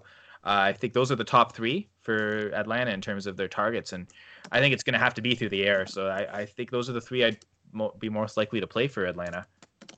uh, 0.44 0.70
I 0.70 0.72
think 0.72 0.92
those 0.92 1.10
are 1.10 1.16
the 1.16 1.24
top 1.24 1.54
three 1.54 1.88
for 2.00 2.50
Atlanta 2.54 2.92
in 2.92 3.00
terms 3.00 3.26
of 3.26 3.36
their 3.36 3.48
targets, 3.48 3.92
and 3.92 4.06
I 4.52 4.60
think 4.60 4.72
it's 4.72 4.82
going 4.82 4.94
to 4.94 4.98
have 4.98 5.14
to 5.14 5.22
be 5.22 5.34
through 5.34 5.48
the 5.48 5.64
air. 5.64 5.86
So 5.86 6.06
I, 6.06 6.40
I 6.40 6.46
think 6.46 6.70
those 6.70 6.88
are 6.88 6.92
the 6.92 7.00
three 7.00 7.24
I'd 7.24 7.38
mo- 7.72 7.94
be 7.98 8.08
most 8.08 8.36
likely 8.36 8.60
to 8.60 8.66
play 8.66 8.86
for 8.86 9.04
Atlanta. 9.04 9.46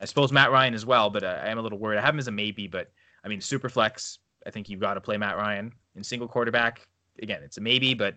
I 0.01 0.07
suppose 0.07 0.33
Matt 0.33 0.51
Ryan 0.51 0.73
as 0.73 0.87
well, 0.87 1.11
but 1.11 1.23
uh, 1.23 1.41
I 1.43 1.49
am 1.49 1.59
a 1.59 1.63
little 1.63 1.79
worried. 1.79 1.99
I 1.99 2.01
have 2.01 2.15
him 2.15 2.21
as 2.21 2.29
a 2.29 2.33
maybe, 2.33 2.67
but 2.67 2.91
I 3.23 3.29
mean, 3.29 3.41
super 3.41 3.69
flex. 3.69 4.19
I 4.47 4.51
think 4.51 4.71
you've 4.71 4.81
got 4.81 4.95
to 4.95 5.01
play 5.01 5.19
Matt 5.19 5.37
Ryan 5.37 5.73
in 5.95 6.03
single 6.03 6.29
quarterback. 6.29 6.87
Again, 7.23 7.43
it's 7.43 7.59
a 7.59 7.61
maybe, 7.61 7.93
but 7.93 8.15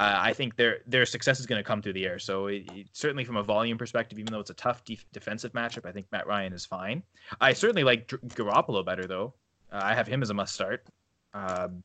uh, 0.00 0.16
I 0.18 0.32
think 0.32 0.56
their 0.56 0.78
their 0.86 1.06
success 1.06 1.38
is 1.38 1.46
going 1.46 1.58
to 1.58 1.64
come 1.64 1.82
through 1.82 1.92
the 1.92 2.06
air. 2.06 2.18
So 2.18 2.46
it, 2.46 2.64
it, 2.72 2.86
certainly 2.92 3.24
from 3.24 3.36
a 3.36 3.42
volume 3.42 3.78
perspective, 3.78 4.18
even 4.18 4.32
though 4.32 4.40
it's 4.40 4.50
a 4.50 4.54
tough 4.54 4.84
def- 4.84 5.06
defensive 5.12 5.52
matchup, 5.52 5.86
I 5.86 5.92
think 5.92 6.06
Matt 6.10 6.26
Ryan 6.26 6.52
is 6.52 6.64
fine. 6.64 7.02
I 7.40 7.52
certainly 7.52 7.84
like 7.84 8.08
Dr- 8.08 8.22
Garoppolo 8.28 8.84
better 8.84 9.06
though. 9.06 9.34
Uh, 9.70 9.80
I 9.82 9.94
have 9.94 10.06
him 10.06 10.22
as 10.22 10.30
a 10.30 10.34
must 10.34 10.54
start. 10.54 10.84
Um, 11.34 11.82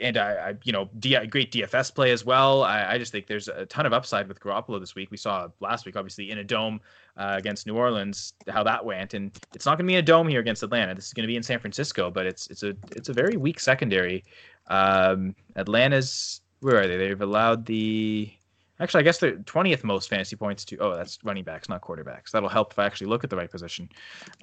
and 0.00 0.16
I, 0.16 0.32
I, 0.32 0.54
you 0.64 0.72
know, 0.72 0.90
D- 0.98 1.26
great 1.26 1.52
DFS 1.52 1.94
play 1.94 2.10
as 2.10 2.24
well. 2.24 2.62
I, 2.62 2.92
I, 2.92 2.98
just 2.98 3.10
think 3.10 3.26
there's 3.26 3.48
a 3.48 3.64
ton 3.66 3.86
of 3.86 3.92
upside 3.92 4.28
with 4.28 4.38
Garoppolo 4.38 4.78
this 4.78 4.94
week. 4.94 5.10
We 5.10 5.16
saw 5.16 5.48
last 5.60 5.86
week, 5.86 5.96
obviously, 5.96 6.30
in 6.30 6.38
a 6.38 6.44
dome 6.44 6.80
uh, 7.16 7.36
against 7.38 7.66
New 7.66 7.76
Orleans, 7.76 8.34
how 8.48 8.62
that 8.64 8.84
went, 8.84 9.14
and 9.14 9.30
it's 9.54 9.64
not 9.64 9.78
going 9.78 9.86
to 9.86 9.90
be 9.90 9.94
in 9.94 10.00
a 10.00 10.02
dome 10.02 10.28
here 10.28 10.40
against 10.40 10.62
Atlanta. 10.62 10.94
This 10.94 11.06
is 11.06 11.12
going 11.14 11.22
to 11.22 11.28
be 11.28 11.36
in 11.36 11.42
San 11.42 11.58
Francisco, 11.58 12.10
but 12.10 12.26
it's 12.26 12.48
it's 12.48 12.62
a 12.62 12.76
it's 12.94 13.08
a 13.08 13.12
very 13.14 13.36
weak 13.36 13.60
secondary. 13.60 14.24
Um, 14.68 15.34
Atlanta's 15.56 16.42
where 16.62 16.80
are 16.80 16.86
they? 16.86 16.96
They've 16.96 17.20
allowed 17.20 17.66
the 17.66 18.32
actually 18.80 19.00
I 19.00 19.02
guess 19.02 19.18
the 19.18 19.32
twentieth 19.46 19.84
most 19.84 20.08
fantasy 20.08 20.36
points 20.36 20.64
to 20.66 20.78
oh 20.78 20.96
that's 20.96 21.18
running 21.24 21.44
backs, 21.44 21.68
not 21.68 21.82
quarterbacks. 21.82 22.30
That'll 22.30 22.48
help 22.48 22.72
if 22.72 22.78
I 22.78 22.86
actually 22.86 23.08
look 23.08 23.24
at 23.24 23.30
the 23.30 23.36
right 23.36 23.50
position. 23.50 23.88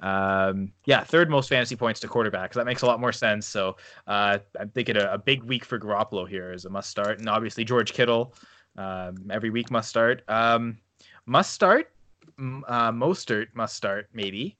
Um, 0.02 0.72
yeah, 0.84 1.02
third 1.02 1.30
most 1.30 1.48
fantasy 1.48 1.76
points 1.76 1.98
to 2.00 2.08
quarterbacks. 2.08 2.52
That 2.52 2.66
makes 2.66 2.82
a 2.82 2.86
lot 2.86 3.00
more 3.00 3.12
sense. 3.12 3.46
So 3.46 3.76
uh, 4.06 4.38
I'm 4.58 4.68
thinking 4.70 4.96
a, 4.96 5.12
a, 5.12 5.18
big 5.18 5.42
week 5.44 5.64
for 5.64 5.78
Garoppolo 5.78 6.28
here 6.28 6.52
is 6.52 6.64
a 6.66 6.70
must 6.70 6.90
start, 6.90 7.18
and 7.18 7.28
obviously 7.28 7.64
George 7.64 7.92
Kittle 7.92 8.34
um, 8.76 9.16
every 9.30 9.50
week 9.50 9.70
must 9.70 9.88
start. 9.88 10.22
Um, 10.28 10.78
must 11.26 11.52
start. 11.52 11.90
Uh, 12.38 12.92
Mostert 12.92 13.48
must 13.54 13.76
start 13.76 14.08
maybe. 14.12 14.56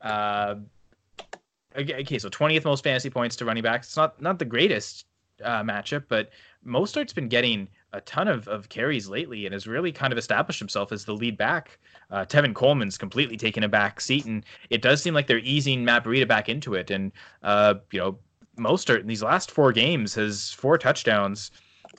Uh, 0.00 0.56
okay, 1.76 2.18
so 2.18 2.28
20th 2.28 2.64
most 2.64 2.82
fantasy 2.82 3.10
points 3.10 3.36
to 3.36 3.44
running 3.44 3.62
backs. 3.62 3.88
It's 3.88 3.96
not 3.96 4.20
not 4.20 4.38
the 4.38 4.44
greatest 4.44 5.06
uh, 5.44 5.62
matchup, 5.62 6.04
but 6.08 6.30
Mostert's 6.66 7.12
been 7.12 7.28
getting 7.28 7.68
a 7.92 8.00
ton 8.02 8.28
of, 8.28 8.46
of 8.48 8.68
carries 8.68 9.08
lately 9.08 9.46
and 9.46 9.52
has 9.52 9.66
really 9.66 9.92
kind 9.92 10.12
of 10.12 10.18
established 10.18 10.58
himself 10.58 10.92
as 10.92 11.04
the 11.04 11.14
lead 11.14 11.36
back. 11.36 11.78
Uh, 12.10 12.24
Tevin 12.24 12.54
Coleman's 12.54 12.98
completely 12.98 13.36
taken 13.36 13.62
a 13.62 13.68
back 13.68 14.00
seat, 14.00 14.26
and 14.26 14.44
it 14.68 14.82
does 14.82 15.02
seem 15.02 15.14
like 15.14 15.26
they're 15.26 15.38
easing 15.38 15.84
Matt 15.84 16.04
Breida 16.04 16.28
back 16.28 16.48
into 16.48 16.74
it. 16.74 16.90
And 16.90 17.12
uh, 17.42 17.74
you 17.92 18.00
know, 18.00 18.18
Mostert 18.58 19.00
in 19.00 19.06
these 19.06 19.22
last 19.22 19.50
four 19.50 19.72
games 19.72 20.14
has 20.14 20.52
four 20.52 20.76
touchdowns. 20.76 21.50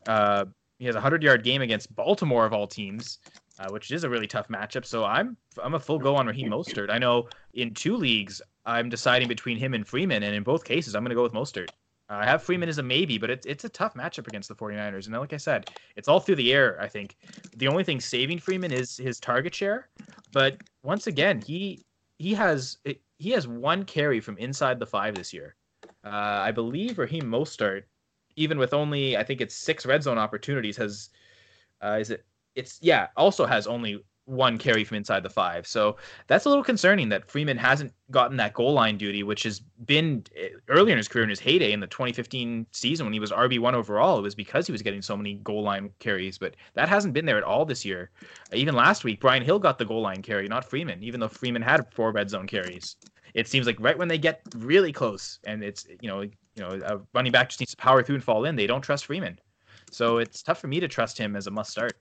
Uh, 0.08 0.46
he 0.80 0.86
has 0.86 0.96
a 0.96 1.02
hundred 1.02 1.24
yard 1.24 1.44
game 1.44 1.62
against 1.62 1.94
Baltimore 1.96 2.46
of 2.46 2.54
all 2.54 2.68
teams, 2.68 3.20
uh, 3.60 3.68
which 3.72 3.92
is 3.92 4.04
a 4.04 4.10
really 4.10 4.28
tough 4.28 4.48
matchup. 4.48 4.86
So 4.86 5.04
I'm 5.06 5.38
I'm 5.62 5.74
a 5.74 5.80
full 5.80 6.00
go 6.00 6.16
on 6.16 6.28
Raheem 6.28 6.50
Mostert. 6.50 6.90
I 6.90 6.98
know 6.98 7.28
in 7.54 7.74
two 7.74 7.96
leagues 7.96 8.42
I'm 8.66 8.90
deciding 8.90 9.28
between 9.28 9.58
him 9.58 9.74
and 9.74 9.88
Freeman, 9.88 10.24
and 10.24 10.36
in 10.36 10.44
both 10.44 10.64
cases 10.64 10.96
I'm 10.96 11.04
going 11.04 11.10
to 11.10 11.16
go 11.16 11.24
with 11.24 11.34
Mostert. 11.34 11.70
I 12.12 12.26
have 12.26 12.44
Freeman 12.44 12.70
as 12.70 12.78
a 12.78 12.84
maybe, 12.84 13.18
but 13.18 13.30
it's 13.30 13.46
it's 13.46 13.64
a 13.64 13.70
tough 13.70 13.94
matchup 13.94 14.28
against 14.28 14.50
the 14.50 14.56
49ers. 14.56 15.06
And 15.06 15.16
like 15.16 15.34
I 15.34 15.38
said, 15.38 15.70
it's 15.96 16.08
all 16.08 16.20
through 16.20 16.36
the 16.36 16.54
air, 16.54 16.80
I 16.82 16.88
think. 16.88 17.16
The 17.56 17.68
only 17.68 17.84
thing 17.84 18.00
saving 18.02 18.40
Freeman 18.40 18.72
is 18.72 18.98
his 18.98 19.20
target 19.20 19.56
share. 19.56 19.88
But 20.34 20.58
once 20.84 21.08
again, 21.08 21.42
he 21.42 21.86
he 22.20 22.34
has 22.34 22.78
he 23.18 23.32
has 23.32 23.48
one 23.48 23.84
carry 23.86 24.20
from 24.20 24.38
inside 24.38 24.80
the 24.80 24.86
five 24.86 25.16
this 25.16 25.34
year. 25.34 25.56
Uh, 26.04 26.10
I 26.10 26.52
believe 26.52 26.98
Raheem 26.98 27.24
Mostert, 27.24 27.84
even 28.36 28.58
with 28.58 28.74
only 28.74 29.16
I 29.16 29.24
think 29.24 29.40
it's 29.40 29.56
six 29.56 29.86
red 29.86 30.04
zone 30.04 30.18
opportunities, 30.18 30.78
has 30.78 31.10
uh, 31.82 31.98
is 32.00 32.10
it 32.10 32.26
it's 32.56 32.80
yeah 32.82 33.08
also 33.16 33.46
has 33.46 33.68
only 33.68 34.04
one 34.32 34.58
carry 34.58 34.84
from 34.86 34.96
inside 34.96 35.24
the 35.24 35.30
five. 35.30 35.68
So 35.68 35.98
that's 36.28 36.46
a 36.46 36.50
little 36.50 36.64
concerning 36.64 37.10
that 37.10 37.30
Freeman 37.30 37.58
hasn't 37.58 37.94
gotten 38.12 38.38
that 38.38 38.54
goal 38.54 38.74
line 38.74 38.98
duty, 38.98 39.24
which 39.24 39.44
has 39.44 39.60
been 39.60 40.24
eh, 40.38 40.50
earlier 40.70 40.94
in 40.94 40.98
his 40.98 41.10
career 41.10 41.24
in 41.24 41.30
his 41.30 41.40
heyday 41.40 41.74
in 41.74 41.82
the 41.82 41.88
2015 41.88 42.66
season 42.72 43.06
when 43.06 43.14
he 43.14 43.20
was 43.20 43.32
RB1 43.32 43.74
overall. 43.74 44.18
It 44.18 44.22
was 44.22 44.34
because 44.34 44.66
he 44.66 44.72
was 44.72 44.82
getting 44.82 45.02
so 45.02 45.18
many 45.18 45.36
goal 45.36 45.64
line 45.64 45.92
carries, 46.00 46.38
but 46.38 46.56
that 46.76 46.88
hasn't 46.88 47.14
been 47.14 47.26
there 47.26 47.38
at 47.38 47.44
all 47.44 47.66
this 47.66 47.84
year. 47.84 48.10
Even 48.54 48.74
last 48.74 49.04
week, 49.04 49.20
Brian 49.20 49.44
Hill 49.44 49.60
got 49.60 49.78
the 49.78 49.86
goal 49.86 50.02
line 50.02 50.22
carry, 50.22 50.48
not 50.48 50.64
Freeman, 50.64 51.04
even 51.04 51.20
though 51.20 51.28
Freeman 51.28 51.62
had 51.62 51.92
four 51.94 52.14
red 52.14 52.30
zone 52.30 52.48
carries. 52.48 52.96
It 53.34 53.50
seems 53.50 53.68
like 53.68 53.80
right 53.80 53.98
when 53.98 54.08
they 54.08 54.18
get 54.18 54.42
really 54.56 54.94
close 54.94 55.40
and 55.44 55.62
it's, 55.64 55.86
you 56.02 56.10
know, 56.10 56.22
you 56.22 56.32
know, 56.58 56.80
a 56.86 57.02
running 57.14 57.32
back 57.32 57.50
just 57.50 57.60
needs 57.60 57.72
to 57.72 57.78
power 57.78 58.02
through 58.02 58.16
and 58.16 58.24
fall 58.24 58.46
in, 58.46 58.56
they 58.56 58.68
don't 58.68 58.82
trust 58.82 59.06
Freeman. 59.06 59.40
So 59.92 60.20
it's 60.20 60.42
tough 60.42 60.60
for 60.60 60.68
me 60.68 60.80
to 60.80 60.88
trust 60.88 61.18
him 61.18 61.36
as 61.36 61.48
a 61.48 61.52
must 61.52 61.72
start. 61.72 61.98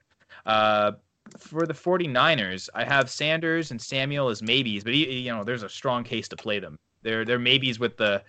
Uh, 0.46 0.92
for 1.38 1.66
the 1.66 1.74
49ers, 1.74 2.68
I 2.74 2.84
have 2.84 3.10
Sanders 3.10 3.70
and 3.70 3.80
Samuel 3.80 4.28
as 4.28 4.42
maybes, 4.42 4.84
but 4.84 4.94
you 4.94 5.32
know, 5.32 5.44
there's 5.44 5.62
a 5.62 5.68
strong 5.68 6.04
case 6.04 6.28
to 6.28 6.36
play 6.36 6.58
them. 6.58 6.76
They're 7.02 7.24
they're 7.24 7.38
maybes 7.38 7.78
with 7.78 7.96
the 7.96 8.22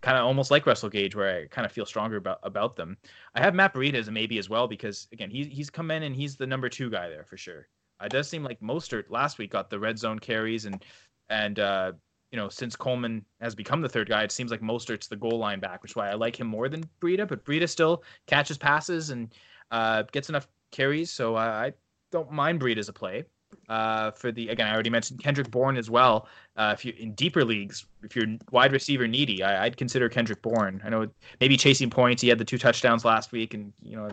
kind 0.00 0.18
of 0.18 0.24
almost 0.24 0.50
like 0.50 0.66
Russell 0.66 0.88
Gage, 0.88 1.14
where 1.14 1.42
I 1.42 1.46
kind 1.46 1.64
of 1.64 1.72
feel 1.72 1.86
stronger 1.86 2.16
about 2.16 2.38
about 2.42 2.76
them. 2.76 2.96
I 3.34 3.40
have 3.40 3.54
Matt 3.54 3.74
Breida 3.74 3.94
as 3.94 4.08
a 4.08 4.12
maybe 4.12 4.38
as 4.38 4.48
well 4.48 4.68
because 4.68 5.08
again, 5.12 5.30
he's 5.30 5.46
he's 5.48 5.70
come 5.70 5.90
in 5.90 6.02
and 6.02 6.14
he's 6.14 6.36
the 6.36 6.46
number 6.46 6.68
two 6.68 6.90
guy 6.90 7.08
there 7.08 7.24
for 7.24 7.36
sure. 7.36 7.68
It 8.02 8.10
does 8.10 8.28
seem 8.28 8.42
like 8.42 8.60
Mostert 8.60 9.10
last 9.10 9.38
week 9.38 9.52
got 9.52 9.70
the 9.70 9.78
red 9.78 9.98
zone 9.98 10.18
carries 10.18 10.64
and 10.66 10.84
and 11.30 11.58
uh, 11.58 11.92
you 12.30 12.38
know 12.38 12.48
since 12.48 12.76
Coleman 12.76 13.24
has 13.40 13.54
become 13.54 13.80
the 13.80 13.88
third 13.88 14.08
guy, 14.08 14.22
it 14.22 14.32
seems 14.32 14.50
like 14.50 14.60
Mostert's 14.60 15.08
the 15.08 15.16
goal 15.16 15.38
line 15.38 15.60
back, 15.60 15.82
which 15.82 15.92
is 15.92 15.96
why 15.96 16.10
I 16.10 16.14
like 16.14 16.38
him 16.38 16.46
more 16.46 16.68
than 16.68 16.84
Breida. 17.00 17.26
But 17.26 17.44
Breida 17.44 17.68
still 17.68 18.02
catches 18.26 18.58
passes 18.58 19.10
and 19.10 19.34
uh, 19.70 20.02
gets 20.12 20.28
enough 20.28 20.48
carries, 20.72 21.10
so 21.10 21.36
I 21.36 21.72
don't 22.12 22.30
mind 22.30 22.60
Breida 22.60 22.78
as 22.78 22.88
a 22.88 22.92
play. 22.92 23.24
Uh, 23.68 24.10
for 24.12 24.32
the 24.32 24.48
again, 24.48 24.66
I 24.66 24.72
already 24.72 24.90
mentioned 24.90 25.22
Kendrick 25.22 25.50
Bourne 25.50 25.76
as 25.76 25.90
well. 25.90 26.28
Uh, 26.56 26.70
if 26.74 26.84
you 26.84 26.94
in 26.98 27.12
deeper 27.14 27.44
leagues, 27.44 27.84
if 28.02 28.14
you're 28.14 28.26
wide 28.50 28.72
receiver 28.72 29.06
needy, 29.06 29.42
I, 29.42 29.64
would 29.64 29.76
consider 29.76 30.08
Kendrick 30.08 30.42
Bourne. 30.42 30.80
I 30.84 30.90
know 30.90 31.08
maybe 31.40 31.56
chasing 31.56 31.90
points. 31.90 32.22
He 32.22 32.28
had 32.28 32.38
the 32.38 32.44
two 32.44 32.58
touchdowns 32.58 33.04
last 33.04 33.32
week, 33.32 33.54
and 33.54 33.72
you 33.82 33.96
know, 33.96 34.08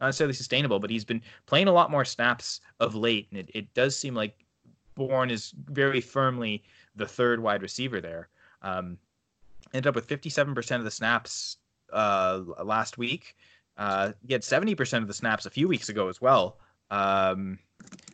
not 0.00 0.08
necessarily 0.08 0.34
sustainable, 0.34 0.78
but 0.78 0.90
he's 0.90 1.04
been 1.04 1.22
playing 1.46 1.68
a 1.68 1.72
lot 1.72 1.90
more 1.90 2.04
snaps 2.04 2.60
of 2.80 2.94
late, 2.94 3.28
and 3.30 3.40
it, 3.40 3.50
it 3.54 3.74
does 3.74 3.96
seem 3.96 4.14
like 4.14 4.44
Bourne 4.94 5.30
is 5.30 5.54
very 5.70 6.00
firmly 6.00 6.62
the 6.96 7.06
third 7.06 7.40
wide 7.40 7.62
receiver 7.62 8.00
there. 8.00 8.28
Um, 8.60 8.98
ended 9.72 9.88
up 9.88 9.94
with 9.94 10.08
57% 10.08 10.76
of 10.76 10.84
the 10.84 10.90
snaps 10.90 11.56
uh, 11.92 12.40
last 12.62 12.98
week. 12.98 13.36
Uh, 13.78 14.12
he 14.26 14.32
had 14.32 14.42
70% 14.42 14.98
of 14.98 15.06
the 15.06 15.14
snaps 15.14 15.46
a 15.46 15.50
few 15.50 15.66
weeks 15.66 15.88
ago 15.88 16.08
as 16.08 16.20
well. 16.20 16.58
Um, 16.92 17.58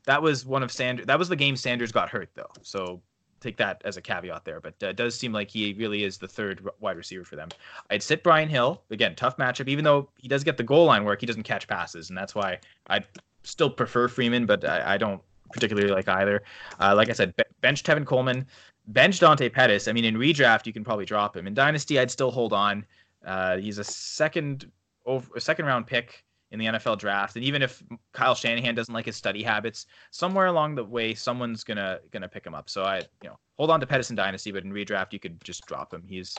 that 0.07 0.23
was 0.23 0.47
one 0.47 0.63
of 0.63 0.73
Sanders. 0.73 1.07
That 1.07 1.19
was 1.19 1.29
the 1.29 1.37
game 1.37 1.57
Sanders 1.57 1.93
got 1.93 2.09
hurt 2.09 2.31
though. 2.35 2.51
So 2.63 3.03
take 3.41 3.57
that 3.57 3.83
as 3.85 3.97
a 3.97 4.01
caveat 4.01 4.45
there. 4.45 4.61
But 4.61 4.75
uh, 4.83 4.89
it 4.89 4.97
does 4.97 5.19
seem 5.19 5.33
like 5.33 5.51
he 5.51 5.75
really 5.75 6.05
is 6.05 6.17
the 6.17 6.29
third 6.29 6.67
wide 6.81 6.97
receiver 6.97 7.25
for 7.25 7.37
them. 7.37 7.49
I'd 7.91 8.03
sit 8.03 8.23
Brian 8.23 8.49
Hill 8.49 8.83
again. 8.91 9.15
Tough 9.17 9.37
matchup. 9.37 9.69
Even 9.69 9.85
though 9.85 10.09
he 10.17 10.29
does 10.29 10.45
get 10.45 10.57
the 10.57 10.63
goal 10.63 10.87
line 10.87 11.05
work, 11.05 11.21
he 11.21 11.27
doesn't 11.27 11.43
catch 11.43 11.67
passes, 11.67 12.09
and 12.09 12.17
that's 12.17 12.35
why 12.35 12.59
I 12.89 13.05
still 13.43 13.71
prefer 13.71 14.09
Freeman, 14.09 14.47
but 14.47 14.65
I, 14.65 14.95
I 14.95 14.97
don't 14.97 15.21
particularly 15.53 15.91
like 15.91 16.09
either. 16.09 16.43
Uh, 16.81 16.95
like 16.97 17.11
I 17.11 17.13
said, 17.13 17.35
bench 17.61 17.83
Tevin 17.83 18.07
Coleman, 18.07 18.47
bench 18.89 19.19
Dante 19.19 19.49
Pettis. 19.49 19.89
I 19.89 19.93
mean, 19.93 20.05
in 20.05 20.15
redraft 20.17 20.67
you 20.67 20.73
can 20.73 20.85
probably 20.85 21.05
drop 21.05 21.37
him. 21.37 21.47
In 21.47 21.55
dynasty, 21.55 21.99
I'd 21.99 22.11
still 22.11 22.31
hold 22.31 22.53
on. 22.53 22.85
Uh, 23.27 23.57
he's 23.57 23.79
a 23.79 23.85
second 23.85 24.71
over 25.05 25.29
a 25.37 25.41
second 25.41 25.67
round 25.67 25.87
pick 25.87 26.25
in 26.51 26.59
the 26.59 26.67
NFL 26.67 26.99
draft. 26.99 27.37
And 27.37 27.45
even 27.45 27.63
if 27.63 27.83
Kyle 28.13 28.35
Shanahan 28.35 28.75
doesn't 28.75 28.95
like 28.95 29.07
his 29.07 29.17
study 29.17 29.43
habits, 29.43 29.87
somewhere 30.11 30.47
along 30.47 30.75
the 30.75 30.85
way, 30.85 31.15
someone's 31.15 31.65
gonna 31.65 32.01
gonna 32.11 32.29
pick 32.29 32.47
him 32.47 32.55
up. 32.55 32.71
So 32.71 32.85
I, 32.85 32.99
you 33.23 33.29
know, 33.29 33.39
hold 33.59 33.71
on 33.71 33.81
to 33.81 33.87
Pedersen 33.87 34.17
Dynasty, 34.17 34.53
but 34.53 34.65
in 34.65 34.73
redraft 34.73 35.13
you 35.13 35.19
could 35.19 35.43
just 35.45 35.67
drop 35.67 35.93
him. 35.93 36.05
He's 36.07 36.37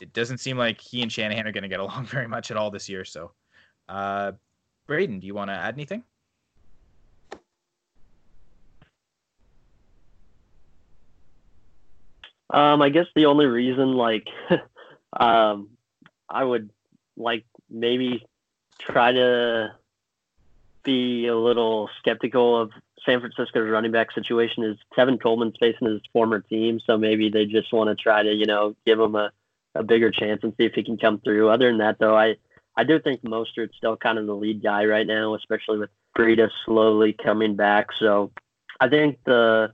it 0.00 0.12
doesn't 0.12 0.38
seem 0.38 0.56
like 0.56 0.80
he 0.80 1.02
and 1.02 1.10
Shanahan 1.10 1.46
are 1.46 1.52
gonna 1.52 1.68
get 1.68 1.80
along 1.80 2.06
very 2.06 2.28
much 2.28 2.50
at 2.50 2.56
all 2.56 2.70
this 2.70 2.88
year. 2.88 3.04
So, 3.04 3.32
uh, 3.88 4.32
Braden, 4.86 5.20
do 5.20 5.26
you 5.26 5.34
want 5.34 5.50
to 5.50 5.54
add 5.54 5.74
anything? 5.74 6.04
Um, 12.52 12.82
I 12.82 12.88
guess 12.88 13.06
the 13.14 13.26
only 13.26 13.46
reason, 13.46 13.92
like, 13.92 14.26
um, 15.20 15.68
I 16.28 16.42
would 16.42 16.70
like 17.16 17.44
maybe 17.68 18.26
try 18.80 19.12
to 19.12 19.74
be 20.82 21.26
a 21.26 21.36
little 21.36 21.88
skeptical 21.98 22.60
of 22.60 22.70
San 23.04 23.20
Francisco's 23.20 23.68
running 23.70 23.92
back 23.92 24.12
situation 24.12 24.64
is 24.64 24.76
Tevin 24.96 25.20
Coleman's 25.20 25.56
facing 25.58 25.88
his 25.88 26.00
former 26.12 26.40
team, 26.40 26.80
so 26.84 26.98
maybe 26.98 27.28
they 27.28 27.46
just 27.46 27.72
want 27.72 27.88
to 27.88 28.02
try 28.02 28.22
to, 28.22 28.32
you 28.32 28.46
know, 28.46 28.74
give 28.86 28.98
him 28.98 29.14
a, 29.14 29.30
a 29.74 29.82
bigger 29.82 30.10
chance 30.10 30.40
and 30.42 30.52
see 30.56 30.64
if 30.64 30.72
he 30.74 30.82
can 30.82 30.98
come 30.98 31.20
through. 31.20 31.48
Other 31.48 31.68
than 31.68 31.78
that, 31.78 31.98
though, 31.98 32.16
I 32.16 32.36
I 32.76 32.84
do 32.84 32.98
think 33.00 33.22
Mostert's 33.22 33.76
still 33.76 33.96
kind 33.96 34.18
of 34.18 34.26
the 34.26 34.34
lead 34.34 34.62
guy 34.62 34.84
right 34.86 35.06
now, 35.06 35.34
especially 35.34 35.78
with 35.78 35.90
Breida 36.16 36.50
slowly 36.64 37.12
coming 37.12 37.56
back. 37.56 37.88
So 37.98 38.32
I 38.80 38.88
think 38.88 39.18
the 39.24 39.72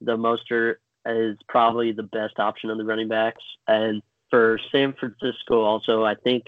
the 0.00 0.16
Mostert 0.16 0.76
is 1.06 1.38
probably 1.48 1.92
the 1.92 2.02
best 2.02 2.38
option 2.38 2.70
on 2.70 2.78
the 2.78 2.84
running 2.84 3.08
backs. 3.08 3.42
And 3.66 4.02
for 4.30 4.58
San 4.70 4.94
Francisco, 4.94 5.62
also, 5.62 6.04
I 6.04 6.14
think 6.14 6.44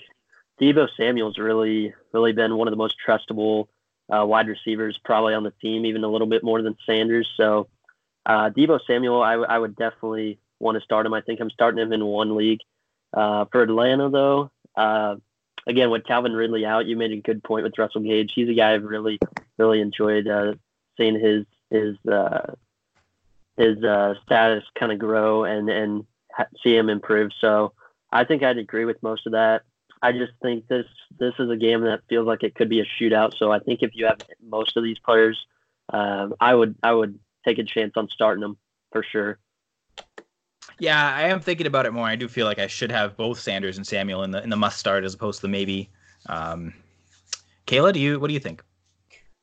Deebo 0.64 0.88
Samuel's 0.96 1.36
really 1.36 1.92
really 2.12 2.32
been 2.32 2.56
one 2.56 2.68
of 2.68 2.72
the 2.72 2.76
most 2.76 2.96
trustable 3.06 3.68
uh, 4.10 4.24
wide 4.24 4.48
receivers 4.48 4.98
probably 5.04 5.34
on 5.34 5.42
the 5.42 5.50
team, 5.50 5.84
even 5.84 6.04
a 6.04 6.08
little 6.08 6.26
bit 6.26 6.42
more 6.42 6.62
than 6.62 6.76
Sanders. 6.86 7.28
So 7.36 7.68
uh, 8.24 8.50
Deebo 8.50 8.80
Samuel, 8.86 9.22
I, 9.22 9.58
would 9.58 9.76
definitely 9.76 10.38
want 10.60 10.76
to 10.76 10.84
start 10.84 11.04
him. 11.04 11.12
I 11.12 11.20
think 11.20 11.40
I'm 11.40 11.50
starting 11.50 11.80
him 11.80 11.92
in 11.92 12.04
one 12.04 12.36
league. 12.36 12.60
Uh, 13.12 13.44
for 13.52 13.62
Atlanta, 13.62 14.08
though, 14.08 14.50
uh, 14.76 15.16
again 15.66 15.90
with 15.90 16.04
Calvin 16.04 16.32
Ridley 16.32 16.64
out, 16.64 16.86
you 16.86 16.96
made 16.96 17.12
a 17.12 17.20
good 17.20 17.44
point 17.44 17.64
with 17.64 17.78
Russell 17.78 18.00
Gage. 18.00 18.32
He's 18.34 18.48
a 18.48 18.54
guy 18.54 18.72
I've 18.72 18.84
really 18.84 19.18
really 19.58 19.80
enjoyed 19.80 20.26
uh, 20.26 20.54
seeing 20.96 21.20
his 21.20 21.44
his 21.70 21.96
uh, 22.10 22.54
his 23.58 23.84
uh, 23.84 24.14
status 24.24 24.64
kind 24.78 24.92
of 24.92 24.98
grow 24.98 25.44
and 25.44 25.68
and 25.68 26.06
see 26.62 26.74
him 26.74 26.88
improve. 26.88 27.32
So 27.40 27.72
I 28.10 28.24
think 28.24 28.42
I'd 28.42 28.58
agree 28.58 28.86
with 28.86 29.02
most 29.02 29.26
of 29.26 29.32
that. 29.32 29.62
I 30.04 30.12
just 30.12 30.32
think 30.42 30.68
this 30.68 30.84
this 31.18 31.32
is 31.38 31.48
a 31.48 31.56
game 31.56 31.80
that 31.80 32.02
feels 32.10 32.26
like 32.26 32.42
it 32.42 32.54
could 32.54 32.68
be 32.68 32.80
a 32.80 32.84
shootout. 32.84 33.38
So 33.38 33.50
I 33.50 33.58
think 33.58 33.82
if 33.82 33.92
you 33.94 34.04
have 34.04 34.18
most 34.46 34.76
of 34.76 34.84
these 34.84 34.98
players, 34.98 35.46
um, 35.88 36.34
I 36.38 36.54
would 36.54 36.76
I 36.82 36.92
would 36.92 37.18
take 37.42 37.56
a 37.58 37.64
chance 37.64 37.94
on 37.96 38.10
starting 38.10 38.42
them 38.42 38.58
for 38.92 39.02
sure. 39.02 39.38
Yeah, 40.78 41.14
I 41.14 41.22
am 41.28 41.40
thinking 41.40 41.66
about 41.66 41.86
it 41.86 41.92
more. 41.92 42.06
I 42.06 42.16
do 42.16 42.28
feel 42.28 42.44
like 42.44 42.58
I 42.58 42.66
should 42.66 42.92
have 42.92 43.16
both 43.16 43.40
Sanders 43.40 43.78
and 43.78 43.86
Samuel 43.86 44.24
in 44.24 44.30
the 44.30 44.42
in 44.42 44.50
the 44.50 44.56
must 44.56 44.78
start 44.78 45.04
as 45.04 45.14
opposed 45.14 45.40
to 45.40 45.46
the 45.46 45.50
maybe. 45.50 45.88
Um, 46.26 46.74
Kayla, 47.66 47.94
do 47.94 48.00
you 48.00 48.20
what 48.20 48.28
do 48.28 48.34
you 48.34 48.40
think? 48.40 48.62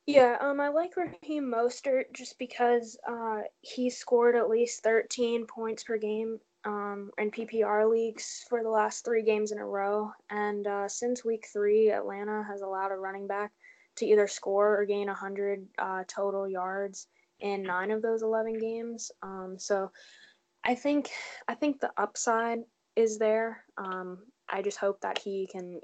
Yeah, 0.05 0.37
um, 0.41 0.59
I 0.59 0.69
like 0.69 0.95
Raheem 0.95 1.51
Mostert 1.51 2.13
just 2.13 2.37
because 2.37 2.97
uh, 3.09 3.41
he 3.61 3.89
scored 3.89 4.35
at 4.35 4.49
least 4.49 4.83
13 4.83 5.47
points 5.47 5.83
per 5.83 5.97
game 5.97 6.39
um, 6.65 7.11
in 7.17 7.31
PPR 7.31 7.89
leagues 7.89 8.45
for 8.49 8.63
the 8.63 8.69
last 8.69 9.03
three 9.03 9.23
games 9.23 9.51
in 9.51 9.57
a 9.57 9.65
row. 9.65 10.11
And 10.29 10.67
uh, 10.67 10.87
since 10.87 11.25
week 11.25 11.47
three, 11.51 11.91
Atlanta 11.91 12.43
has 12.47 12.61
allowed 12.61 12.91
a 12.91 12.97
running 12.97 13.27
back 13.27 13.51
to 13.97 14.05
either 14.05 14.27
score 14.27 14.79
or 14.79 14.85
gain 14.85 15.07
100 15.07 15.67
uh, 15.77 16.03
total 16.07 16.47
yards 16.47 17.07
in 17.39 17.63
nine 17.63 17.91
of 17.91 18.01
those 18.01 18.21
11 18.21 18.59
games. 18.59 19.11
Um, 19.21 19.55
so 19.57 19.91
I 20.63 20.75
think 20.75 21.09
I 21.47 21.55
think 21.55 21.79
the 21.79 21.91
upside 21.97 22.59
is 22.95 23.17
there. 23.17 23.63
Um, 23.77 24.19
I 24.47 24.61
just 24.61 24.77
hope 24.77 25.01
that 25.01 25.17
he 25.17 25.47
can 25.51 25.81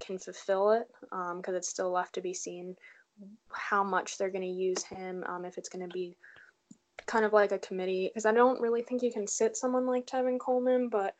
can 0.00 0.18
fulfill 0.18 0.70
it 0.72 0.88
because 1.02 1.48
um, 1.48 1.54
it's 1.54 1.68
still 1.68 1.90
left 1.90 2.14
to 2.14 2.20
be 2.20 2.34
seen 2.34 2.74
how 3.52 3.84
much 3.84 4.16
they're 4.16 4.30
going 4.30 4.42
to 4.42 4.48
use 4.48 4.82
him. 4.82 5.24
Um, 5.28 5.44
if 5.44 5.58
it's 5.58 5.68
going 5.68 5.86
to 5.86 5.92
be 5.92 6.16
kind 7.06 7.24
of 7.24 7.32
like 7.32 7.52
a 7.52 7.58
committee, 7.58 8.08
because 8.08 8.26
I 8.26 8.32
don't 8.32 8.60
really 8.60 8.82
think 8.82 9.02
you 9.02 9.12
can 9.12 9.26
sit 9.26 9.56
someone 9.56 9.86
like 9.86 10.06
Tevin 10.06 10.38
Coleman, 10.38 10.88
but 10.88 11.14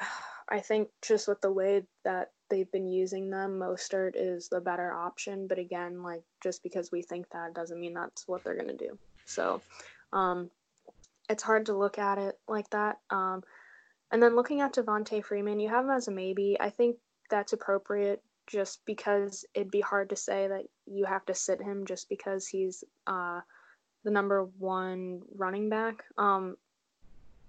I 0.48 0.60
think 0.60 0.88
just 1.02 1.26
with 1.26 1.40
the 1.40 1.50
way 1.50 1.82
that 2.04 2.30
they've 2.48 2.70
been 2.70 2.86
using 2.86 3.30
them, 3.30 3.58
Mostert 3.58 4.12
is 4.14 4.48
the 4.48 4.60
better 4.60 4.92
option. 4.92 5.46
But 5.48 5.58
again, 5.58 6.02
like 6.02 6.22
just 6.42 6.62
because 6.62 6.92
we 6.92 7.02
think 7.02 7.28
that 7.30 7.54
doesn't 7.54 7.80
mean 7.80 7.94
that's 7.94 8.28
what 8.28 8.44
they're 8.44 8.54
going 8.54 8.68
to 8.68 8.76
do. 8.76 8.98
So 9.24 9.60
um, 10.12 10.50
it's 11.28 11.42
hard 11.42 11.66
to 11.66 11.76
look 11.76 11.98
at 11.98 12.18
it 12.18 12.38
like 12.48 12.70
that. 12.70 12.98
Um, 13.10 13.42
and 14.12 14.22
then 14.22 14.36
looking 14.36 14.60
at 14.60 14.74
Devonta 14.74 15.24
Freeman, 15.24 15.60
you 15.60 15.68
have 15.68 15.84
him 15.84 15.90
as 15.90 16.08
a 16.08 16.12
maybe. 16.12 16.56
I 16.60 16.70
think 16.70 16.96
that's 17.28 17.52
appropriate 17.52 18.22
just 18.46 18.84
because 18.86 19.44
it'd 19.54 19.70
be 19.70 19.80
hard 19.80 20.10
to 20.10 20.16
say 20.16 20.46
that 20.46 20.66
you 20.86 21.04
have 21.04 21.26
to 21.26 21.34
sit 21.34 21.60
him 21.60 21.84
just 21.86 22.08
because 22.08 22.46
he's 22.46 22.84
uh, 23.06 23.40
the 24.06 24.12
number 24.12 24.44
one 24.58 25.20
running 25.34 25.68
back. 25.68 26.04
Um, 26.16 26.56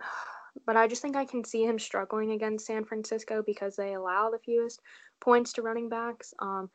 but 0.66 0.76
I 0.76 0.88
just 0.88 1.01
think 1.01 1.16
I 1.16 1.24
can 1.24 1.45
see 1.45 1.64
him 1.64 1.80
struggling 1.80 2.32
against 2.32 2.66
San 2.66 2.84
Francisco 2.84 3.43
because 3.45 3.76
they 3.76 3.93
allow 3.93 4.32
the 4.32 4.39
fewest 4.39 4.82
points 5.22 5.53
to 5.53 5.62
running 5.62 5.88
backs. 5.88 6.34
Um, 6.39 6.70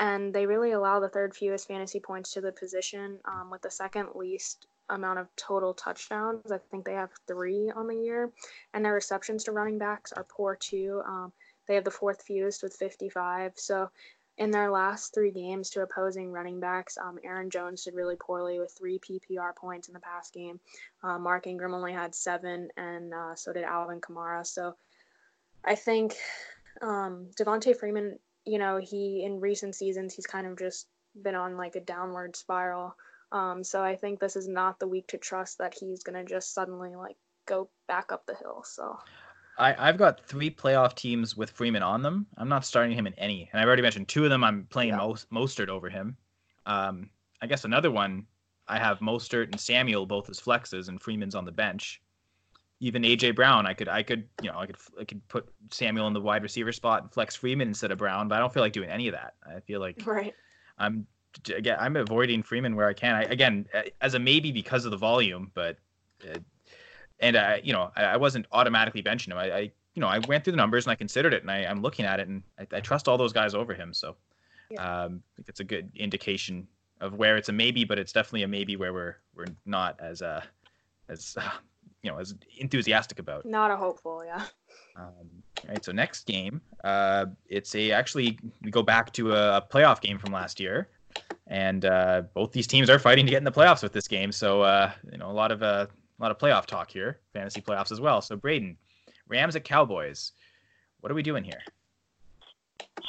and 0.00 0.34
they 0.34 0.44
really 0.44 0.72
allow 0.72 0.98
the 0.98 1.08
third 1.08 1.36
fewest 1.36 1.68
fantasy 1.68 2.00
points 2.00 2.32
to 2.32 2.40
the 2.40 2.50
position 2.50 3.18
um, 3.24 3.48
with 3.48 3.62
the 3.62 3.70
second 3.70 4.08
least 4.16 4.66
amount 4.90 5.20
of 5.20 5.28
total 5.36 5.72
touchdowns. 5.72 6.50
I 6.50 6.58
think 6.72 6.84
they 6.84 6.94
have 6.94 7.10
three 7.28 7.70
on 7.70 7.86
the 7.86 7.94
year. 7.94 8.28
And 8.74 8.84
their 8.84 8.94
receptions 8.94 9.44
to 9.44 9.52
running 9.52 9.78
backs 9.78 10.12
are 10.12 10.26
poor 10.28 10.56
too. 10.56 11.00
Um, 11.06 11.32
they 11.68 11.76
have 11.76 11.84
the 11.84 11.92
fourth 11.92 12.22
fewest 12.22 12.64
with 12.64 12.74
55. 12.74 13.52
So 13.54 13.88
in 14.38 14.50
their 14.50 14.70
last 14.70 15.12
three 15.12 15.30
games 15.30 15.70
to 15.70 15.82
opposing 15.82 16.32
running 16.32 16.58
backs, 16.58 16.96
um, 16.96 17.18
Aaron 17.22 17.50
Jones 17.50 17.84
did 17.84 17.94
really 17.94 18.16
poorly 18.16 18.58
with 18.58 18.72
three 18.76 18.98
PPR 18.98 19.54
points 19.54 19.88
in 19.88 19.94
the 19.94 20.00
past 20.00 20.32
game. 20.32 20.58
Uh, 21.02 21.18
Mark 21.18 21.46
Ingram 21.46 21.74
only 21.74 21.92
had 21.92 22.14
seven, 22.14 22.68
and 22.76 23.12
uh, 23.12 23.34
so 23.34 23.52
did 23.52 23.64
Alvin 23.64 24.00
Kamara. 24.00 24.46
So 24.46 24.74
I 25.64 25.74
think 25.74 26.14
um, 26.80 27.30
Devonta 27.38 27.76
Freeman, 27.76 28.18
you 28.44 28.58
know, 28.58 28.78
he 28.78 29.22
in 29.24 29.40
recent 29.40 29.74
seasons 29.74 30.14
he's 30.14 30.26
kind 30.26 30.46
of 30.46 30.58
just 30.58 30.86
been 31.20 31.34
on 31.34 31.56
like 31.56 31.76
a 31.76 31.80
downward 31.80 32.34
spiral. 32.34 32.96
Um, 33.32 33.62
so 33.64 33.82
I 33.82 33.96
think 33.96 34.18
this 34.18 34.36
is 34.36 34.48
not 34.48 34.78
the 34.78 34.88
week 34.88 35.08
to 35.08 35.18
trust 35.18 35.58
that 35.58 35.74
he's 35.78 36.02
gonna 36.02 36.24
just 36.24 36.54
suddenly 36.54 36.94
like 36.96 37.16
go 37.46 37.68
back 37.86 38.12
up 38.12 38.24
the 38.26 38.34
hill. 38.34 38.64
So 38.64 38.98
I, 39.62 39.88
I've 39.88 39.96
got 39.96 40.26
three 40.26 40.50
playoff 40.50 40.94
teams 40.94 41.36
with 41.36 41.50
Freeman 41.50 41.82
on 41.82 42.02
them. 42.02 42.26
I'm 42.36 42.48
not 42.48 42.64
starting 42.64 42.96
him 42.96 43.06
in 43.06 43.14
any, 43.14 43.48
and 43.52 43.60
I've 43.60 43.66
already 43.66 43.82
mentioned 43.82 44.08
two 44.08 44.24
of 44.24 44.30
them. 44.30 44.42
I'm 44.42 44.66
playing 44.70 44.90
yeah. 44.90 44.96
Most, 44.96 45.30
Mostert 45.30 45.68
over 45.68 45.88
him. 45.88 46.16
Um, 46.66 47.08
I 47.40 47.46
guess 47.46 47.64
another 47.64 47.90
one 47.90 48.26
I 48.66 48.78
have 48.78 48.98
Mostert 48.98 49.52
and 49.52 49.60
Samuel 49.60 50.04
both 50.04 50.28
as 50.28 50.40
flexes, 50.40 50.88
and 50.88 51.00
Freeman's 51.00 51.36
on 51.36 51.44
the 51.44 51.52
bench. 51.52 52.02
Even 52.80 53.02
AJ 53.02 53.36
Brown, 53.36 53.64
I 53.64 53.74
could, 53.74 53.88
I 53.88 54.02
could, 54.02 54.28
you 54.42 54.50
know, 54.50 54.58
I 54.58 54.66
could, 54.66 54.76
I 55.00 55.04
could 55.04 55.26
put 55.28 55.48
Samuel 55.70 56.08
in 56.08 56.12
the 56.12 56.20
wide 56.20 56.42
receiver 56.42 56.72
spot 56.72 57.02
and 57.02 57.12
flex 57.12 57.36
Freeman 57.36 57.68
instead 57.68 57.92
of 57.92 57.98
Brown, 57.98 58.26
but 58.26 58.34
I 58.34 58.38
don't 58.40 58.52
feel 58.52 58.62
like 58.64 58.72
doing 58.72 58.90
any 58.90 59.06
of 59.06 59.14
that. 59.14 59.34
I 59.46 59.60
feel 59.60 59.78
like 59.78 60.04
right. 60.04 60.34
I'm 60.78 61.06
again, 61.54 61.76
I'm 61.78 61.94
avoiding 61.96 62.42
Freeman 62.42 62.74
where 62.74 62.88
I 62.88 62.92
can. 62.92 63.14
I, 63.14 63.22
again, 63.22 63.66
as 64.00 64.14
a 64.14 64.18
maybe 64.18 64.50
because 64.50 64.84
of 64.84 64.90
the 64.90 64.96
volume, 64.96 65.52
but 65.54 65.76
uh, 66.28 66.38
and 67.22 67.36
I, 67.36 67.60
you 67.64 67.72
know, 67.72 67.90
I, 67.96 68.04
I 68.04 68.16
wasn't 68.16 68.46
automatically 68.52 69.02
benching 69.02 69.30
him. 69.30 69.38
I, 69.38 69.52
I, 69.52 69.60
you 69.94 70.00
know, 70.00 70.08
I 70.08 70.18
went 70.18 70.44
through 70.44 70.52
the 70.52 70.58
numbers 70.58 70.84
and 70.84 70.92
I 70.92 70.96
considered 70.96 71.32
it, 71.32 71.42
and 71.42 71.50
I, 71.50 71.60
am 71.60 71.80
looking 71.80 72.04
at 72.04 72.20
it, 72.20 72.28
and 72.28 72.42
I, 72.58 72.66
I, 72.76 72.80
trust 72.80 73.08
all 73.08 73.16
those 73.16 73.32
guys 73.32 73.54
over 73.54 73.72
him. 73.72 73.94
So, 73.94 74.16
yeah. 74.70 75.04
um, 75.04 75.22
I 75.32 75.36
think 75.36 75.48
it's 75.48 75.60
a 75.60 75.64
good 75.64 75.90
indication 75.94 76.66
of 77.00 77.14
where 77.14 77.36
it's 77.36 77.48
a 77.48 77.52
maybe, 77.52 77.84
but 77.84 77.98
it's 77.98 78.12
definitely 78.12 78.42
a 78.42 78.48
maybe 78.48 78.76
where 78.76 78.92
we're 78.92 79.16
we're 79.34 79.46
not 79.66 79.98
as 80.00 80.22
uh 80.22 80.42
as 81.08 81.36
uh, 81.40 81.50
you 82.02 82.10
know 82.10 82.18
as 82.18 82.34
enthusiastic 82.58 83.18
about. 83.18 83.46
Not 83.46 83.70
a 83.70 83.76
hopeful, 83.76 84.24
yeah. 84.24 84.44
Um, 84.96 85.42
all 85.64 85.68
right, 85.68 85.84
so 85.84 85.92
next 85.92 86.26
game, 86.26 86.60
uh, 86.84 87.26
it's 87.48 87.74
a 87.74 87.92
actually 87.92 88.38
we 88.62 88.70
go 88.70 88.82
back 88.82 89.12
to 89.14 89.32
a, 89.32 89.58
a 89.58 89.62
playoff 89.62 90.00
game 90.00 90.18
from 90.18 90.32
last 90.32 90.58
year, 90.58 90.88
and 91.46 91.84
uh, 91.84 92.22
both 92.34 92.52
these 92.52 92.66
teams 92.66 92.88
are 92.88 92.98
fighting 92.98 93.26
to 93.26 93.30
get 93.30 93.38
in 93.38 93.44
the 93.44 93.52
playoffs 93.52 93.82
with 93.82 93.92
this 93.92 94.08
game. 94.08 94.32
So 94.32 94.62
uh, 94.62 94.92
you 95.10 95.18
know 95.18 95.30
a 95.30 95.32
lot 95.32 95.52
of 95.52 95.62
uh, 95.62 95.86
a 96.22 96.24
lot 96.24 96.30
of 96.30 96.38
playoff 96.38 96.66
talk 96.66 96.88
here, 96.88 97.18
fantasy 97.32 97.60
playoffs 97.60 97.90
as 97.90 98.00
well. 98.00 98.22
So 98.22 98.36
Braden, 98.36 98.76
Rams 99.26 99.56
at 99.56 99.64
Cowboys. 99.64 100.32
What 101.00 101.10
are 101.10 101.16
we 101.16 101.22
doing 101.22 101.42
here? 101.42 101.60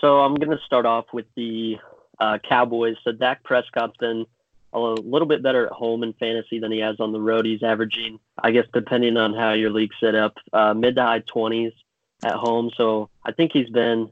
So 0.01 0.21
I'm 0.21 0.33
going 0.33 0.49
to 0.49 0.63
start 0.65 0.87
off 0.87 1.05
with 1.13 1.27
the 1.35 1.77
uh, 2.19 2.39
Cowboys. 2.39 2.95
So 3.03 3.11
Dak 3.11 3.43
Prescott's 3.43 3.97
been 3.97 4.25
a 4.73 4.79
little 4.79 5.27
bit 5.27 5.43
better 5.43 5.67
at 5.67 5.71
home 5.71 6.01
in 6.01 6.13
fantasy 6.13 6.57
than 6.57 6.71
he 6.71 6.79
has 6.79 6.99
on 6.99 7.11
the 7.11 7.21
road. 7.21 7.45
He's 7.45 7.61
averaging, 7.61 8.19
I 8.41 8.49
guess, 8.49 8.65
depending 8.73 9.15
on 9.17 9.35
how 9.35 9.53
your 9.53 9.69
league 9.69 9.91
set 9.99 10.15
up, 10.15 10.35
uh, 10.51 10.73
mid 10.73 10.95
to 10.95 11.03
high 11.03 11.19
20s 11.19 11.73
at 12.23 12.33
home. 12.33 12.71
So 12.75 13.11
I 13.23 13.31
think 13.31 13.51
he's 13.53 13.69
been, 13.69 14.11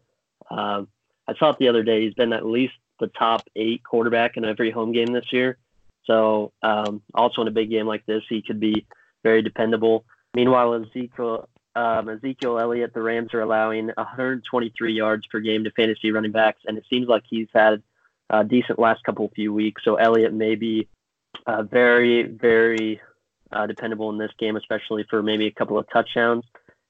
uh, 0.52 0.84
I 1.28 1.36
saw 1.40 1.50
it 1.50 1.58
the 1.58 1.70
other 1.70 1.82
day, 1.82 2.04
he's 2.04 2.14
been 2.14 2.34
at 2.34 2.46
least 2.46 2.74
the 3.00 3.08
top 3.08 3.50
eight 3.56 3.84
quarterback 3.84 4.38
in 4.38 4.46
every 4.46 4.70
home 4.70 4.92
game 4.92 5.12
this 5.12 5.34
year. 5.34 5.58
So 6.06 6.52
um, 6.62 7.02
also 7.14 7.42
in 7.42 7.48
a 7.48 7.52
big 7.52 7.70
game 7.70 7.88
like 7.88 8.06
this, 8.06 8.24
he 8.28 8.42
could 8.42 8.60
be 8.60 8.86
very 9.24 9.42
dependable. 9.42 10.06
Meanwhile, 10.34 10.74
Ezekiel 10.76 11.48
um, 11.76 12.10
Ezekiel 12.10 12.60
Elliott, 12.60 12.94
the 12.94 13.02
Rams 13.02 13.34
are 13.34 13.42
allowing 13.42 13.88
123 13.88 14.94
yards 14.94 15.26
per 15.28 15.40
game 15.40 15.64
to 15.64 15.72
fantasy 15.72 16.12
running 16.12 16.32
backs, 16.32 16.62
and 16.66 16.78
it 16.78 16.86
seems 16.90 17.08
like 17.08 17.24
he's 17.30 17.48
had 17.54 17.82
a 18.30 18.44
decent 18.44 18.80
last 18.80 19.04
couple 19.04 19.26
of 19.26 19.32
few 19.34 19.54
weeks. 19.54 19.84
So 19.84 19.96
Elliott 19.96 20.34
may 20.34 20.56
be 20.56 20.88
uh, 21.46 21.64
very, 21.64 22.24
very 22.24 23.02
uh, 23.52 23.68
dependable 23.68 24.10
in 24.10 24.18
this 24.18 24.32
game, 24.38 24.56
especially 24.56 25.06
for 25.10 25.24
maybe 25.24 25.48
a 25.48 25.52
couple 25.52 25.78
of 25.78 25.88
touchdowns. 25.92 26.44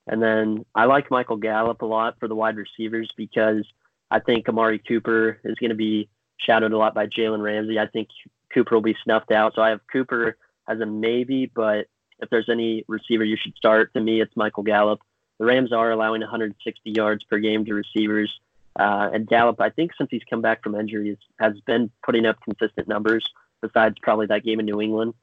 And 0.08 0.22
then 0.22 0.66
I 0.74 0.86
like 0.86 1.12
Michael 1.12 1.38
Gallup 1.38 1.82
a 1.82 1.86
lot 1.86 2.16
for 2.20 2.28
the 2.28 2.36
wide 2.36 2.58
receivers 2.58 3.12
because 3.16 3.66
I 4.10 4.20
think 4.20 4.50
Amari 4.50 4.80
Cooper 4.80 5.40
is 5.44 5.58
going 5.60 5.70
to 5.70 5.76
be 5.76 6.10
shadowed 6.38 6.74
a 6.74 6.78
lot 6.78 6.96
by 6.96 7.06
Jalen 7.06 7.42
Ramsey. 7.42 7.80
I 7.80 7.88
think 7.88 8.10
Cooper 8.54 8.76
will 8.76 8.82
be 8.82 8.98
snuffed 9.04 9.32
out. 9.32 9.56
So 9.56 9.62
I 9.62 9.70
have 9.70 9.82
Cooper 9.92 10.38
as 10.68 10.80
a 10.80 10.86
maybe, 10.86 11.52
but 11.54 11.88
if 12.20 12.30
there's 12.30 12.50
any 12.50 12.86
receiver 12.88 13.24
you 13.24 13.38
should 13.38 13.56
start, 13.56 13.94
to 13.94 14.02
me, 14.02 14.22
it's 14.22 14.36
Michael 14.36 14.64
Gallup. 14.64 15.02
The 15.40 15.46
Rams 15.46 15.74
are 15.74 15.92
allowing 15.92 16.22
160 16.22 16.92
yards 16.92 17.24
per 17.24 17.40
game 17.40 17.66
to 17.66 17.74
receivers. 17.74 18.32
Uh, 18.80 19.10
and 19.14 19.28
Gallup, 19.28 19.60
I 19.60 19.70
think 19.70 19.92
since 19.98 20.10
he's 20.12 20.24
come 20.30 20.42
back 20.42 20.64
from 20.64 20.76
injuries, 20.76 21.18
has 21.40 21.60
been 21.62 21.90
putting 22.04 22.26
up 22.26 22.38
consistent 22.42 22.88
numbers 22.88 23.26
besides 23.62 23.96
probably 24.02 24.28
that 24.28 24.44
game 24.44 24.60
in 24.60 24.66
New 24.66 24.82
England. 24.82 25.14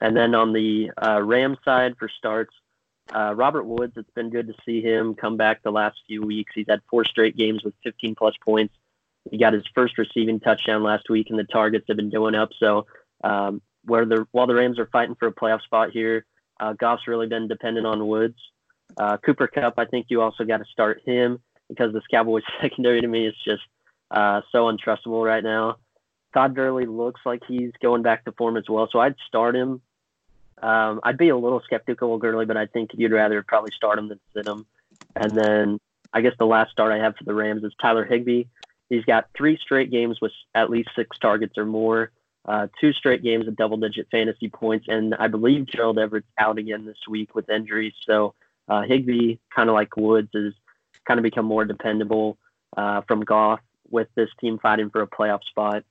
And 0.00 0.16
then 0.16 0.34
on 0.34 0.52
the 0.52 0.90
uh, 1.00 1.22
Rams 1.22 1.58
side 1.64 1.96
for 1.98 2.08
starts, 2.08 2.54
uh, 3.14 3.34
Robert 3.36 3.64
Woods, 3.64 3.94
it's 3.96 4.10
been 4.10 4.30
good 4.30 4.46
to 4.46 4.54
see 4.64 4.80
him 4.80 5.14
come 5.14 5.36
back 5.36 5.62
the 5.62 5.70
last 5.72 5.98
few 6.06 6.22
weeks. 6.22 6.52
He's 6.54 6.66
had 6.68 6.80
four 6.88 7.04
straight 7.04 7.36
games 7.36 7.62
with 7.62 7.74
15 7.84 8.14
plus 8.14 8.34
points. 8.44 8.74
He 9.30 9.38
got 9.38 9.52
his 9.52 9.64
first 9.74 9.98
receiving 9.98 10.40
touchdown 10.40 10.82
last 10.82 11.08
week, 11.08 11.28
and 11.30 11.38
the 11.38 11.44
targets 11.44 11.86
have 11.88 11.96
been 11.96 12.10
going 12.10 12.34
up. 12.34 12.50
So, 12.58 12.86
um, 13.22 13.62
where 13.84 14.04
the 14.04 14.26
while 14.32 14.46
the 14.46 14.54
Rams 14.54 14.78
are 14.78 14.88
fighting 14.92 15.14
for 15.14 15.28
a 15.28 15.32
playoff 15.32 15.62
spot 15.62 15.90
here, 15.90 16.26
uh, 16.60 16.72
Goff's 16.74 17.06
really 17.06 17.26
been 17.26 17.48
dependent 17.48 17.86
on 17.86 18.06
Woods. 18.06 18.38
Uh, 18.96 19.16
Cooper 19.16 19.46
Kupp, 19.46 19.74
I 19.78 19.84
think 19.86 20.06
you 20.08 20.20
also 20.20 20.44
got 20.44 20.58
to 20.58 20.64
start 20.66 21.02
him 21.04 21.40
because 21.68 21.92
this 21.92 22.02
Cowboys 22.10 22.42
secondary 22.60 23.00
to 23.00 23.08
me 23.08 23.26
is 23.26 23.34
just 23.44 23.62
uh, 24.10 24.42
so 24.50 24.70
untrustable 24.70 25.24
right 25.24 25.42
now. 25.42 25.76
Todd 26.34 26.54
Gurley 26.54 26.86
looks 26.86 27.20
like 27.24 27.42
he's 27.46 27.72
going 27.82 28.02
back 28.02 28.24
to 28.24 28.32
form 28.32 28.56
as 28.56 28.64
well, 28.68 28.88
so 28.90 29.00
I'd 29.00 29.16
start 29.26 29.54
him. 29.54 29.80
Um, 30.62 31.00
I'd 31.02 31.18
be 31.18 31.28
a 31.28 31.36
little 31.36 31.60
skeptical 31.60 32.14
of 32.14 32.20
Gurley, 32.20 32.46
but 32.46 32.56
I 32.56 32.66
think 32.66 32.90
you'd 32.94 33.12
rather 33.12 33.42
probably 33.42 33.72
start 33.74 33.98
him 33.98 34.08
than 34.08 34.20
sit 34.34 34.46
him. 34.46 34.64
And 35.16 35.32
then 35.32 35.80
I 36.12 36.20
guess 36.20 36.34
the 36.38 36.46
last 36.46 36.70
start 36.70 36.92
I 36.92 36.98
have 36.98 37.16
for 37.16 37.24
the 37.24 37.34
Rams 37.34 37.64
is 37.64 37.72
Tyler 37.80 38.04
Higbee. 38.04 38.44
He's 38.92 39.06
got 39.06 39.30
three 39.34 39.56
straight 39.56 39.90
games 39.90 40.20
with 40.20 40.32
at 40.54 40.68
least 40.68 40.90
six 40.94 41.16
targets 41.18 41.56
or 41.56 41.64
more, 41.64 42.10
uh, 42.44 42.66
two 42.78 42.92
straight 42.92 43.22
games 43.22 43.48
of 43.48 43.56
double 43.56 43.78
digit 43.78 44.06
fantasy 44.10 44.50
points, 44.50 44.84
and 44.86 45.14
I 45.14 45.28
believe 45.28 45.64
Gerald 45.64 45.98
Everett's 45.98 46.26
out 46.36 46.58
again 46.58 46.84
this 46.84 46.98
week 47.08 47.34
with 47.34 47.48
injuries. 47.48 47.94
So 48.06 48.34
uh, 48.68 48.82
Higbee, 48.82 49.36
kind 49.48 49.70
of 49.70 49.74
like 49.74 49.96
Woods, 49.96 50.28
is 50.34 50.52
kind 51.06 51.18
of 51.18 51.22
become 51.22 51.46
more 51.46 51.64
dependable 51.64 52.36
uh, 52.76 53.00
from 53.08 53.22
Goff 53.22 53.60
with 53.88 54.08
this 54.14 54.28
team 54.38 54.58
fighting 54.58 54.90
for 54.90 55.00
a 55.00 55.06
playoff 55.06 55.42
spot. 55.44 55.84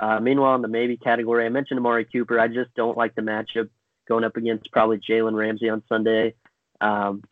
Uh, 0.00 0.18
meanwhile, 0.18 0.56
in 0.56 0.62
the 0.62 0.68
maybe 0.68 0.96
category, 0.96 1.46
I 1.46 1.48
mentioned 1.48 1.78
Amari 1.78 2.06
Cooper. 2.06 2.40
I 2.40 2.48
just 2.48 2.74
don't 2.74 2.98
like 2.98 3.14
the 3.14 3.22
matchup 3.22 3.68
going 4.08 4.24
up 4.24 4.36
against 4.36 4.72
probably 4.72 4.98
Jalen 4.98 5.36
Ramsey 5.36 5.68
on 5.68 5.84
Sunday. 5.88 6.34
Um, 6.80 7.22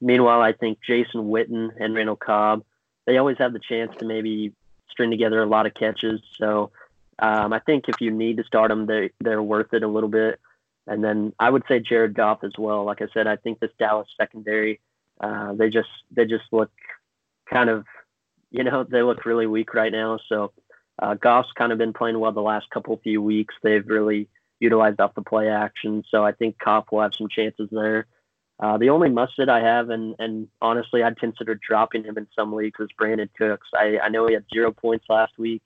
meanwhile, 0.00 0.42
I 0.42 0.52
think 0.52 0.80
Jason 0.84 1.26
Witten 1.30 1.70
and 1.78 1.94
Randall 1.94 2.16
Cobb, 2.16 2.64
they 3.06 3.18
always 3.18 3.38
have 3.38 3.52
the 3.52 3.58
chance 3.58 3.92
to 3.98 4.04
maybe 4.04 4.52
string 4.90 5.10
together 5.10 5.42
a 5.42 5.46
lot 5.46 5.66
of 5.66 5.74
catches. 5.74 6.20
So 6.36 6.70
um, 7.18 7.52
I 7.52 7.58
think 7.60 7.88
if 7.88 8.00
you 8.00 8.10
need 8.10 8.36
to 8.38 8.44
start 8.44 8.68
them, 8.68 8.86
they, 8.86 9.10
they're 9.20 9.42
worth 9.42 9.72
it 9.74 9.82
a 9.82 9.88
little 9.88 10.08
bit. 10.08 10.40
And 10.86 11.02
then 11.02 11.32
I 11.38 11.48
would 11.48 11.62
say 11.68 11.80
Jared 11.80 12.14
Goff 12.14 12.42
as 12.42 12.52
well. 12.58 12.84
Like 12.84 13.02
I 13.02 13.06
said, 13.14 13.26
I 13.26 13.36
think 13.36 13.60
this 13.60 13.70
Dallas 13.78 14.08
secondary, 14.16 14.80
uh, 15.20 15.52
they 15.52 15.70
just 15.70 15.88
they 16.10 16.24
just 16.24 16.44
look 16.50 16.70
kind 17.48 17.70
of, 17.70 17.86
you 18.50 18.64
know, 18.64 18.82
they 18.82 19.02
look 19.02 19.24
really 19.24 19.46
weak 19.46 19.74
right 19.74 19.92
now. 19.92 20.18
So 20.28 20.52
uh, 21.00 21.14
Goff's 21.14 21.52
kind 21.52 21.70
of 21.70 21.78
been 21.78 21.92
playing 21.92 22.18
well 22.18 22.32
the 22.32 22.40
last 22.40 22.68
couple 22.70 22.96
few 23.02 23.22
weeks. 23.22 23.54
They've 23.62 23.86
really 23.86 24.28
utilized 24.58 25.00
off 25.00 25.14
the 25.14 25.22
play 25.22 25.48
action, 25.48 26.04
so 26.08 26.24
I 26.24 26.32
think 26.32 26.58
Kupp 26.58 26.90
will 26.90 27.02
have 27.02 27.14
some 27.14 27.28
chances 27.28 27.68
there. 27.70 28.06
Uh, 28.62 28.78
the 28.78 28.90
only 28.90 29.08
must 29.08 29.34
sit 29.34 29.48
I 29.48 29.60
have, 29.60 29.90
and 29.90 30.14
and 30.20 30.46
honestly, 30.62 31.02
I'd 31.02 31.18
consider 31.18 31.56
dropping 31.56 32.04
him 32.04 32.16
in 32.16 32.28
some 32.34 32.52
leagues, 32.52 32.78
is 32.78 32.88
Brandin 32.98 33.28
Cooks. 33.36 33.66
I, 33.74 33.98
I 34.00 34.08
know 34.08 34.28
he 34.28 34.34
had 34.34 34.44
zero 34.54 34.70
points 34.70 35.04
last 35.08 35.36
week, 35.36 35.62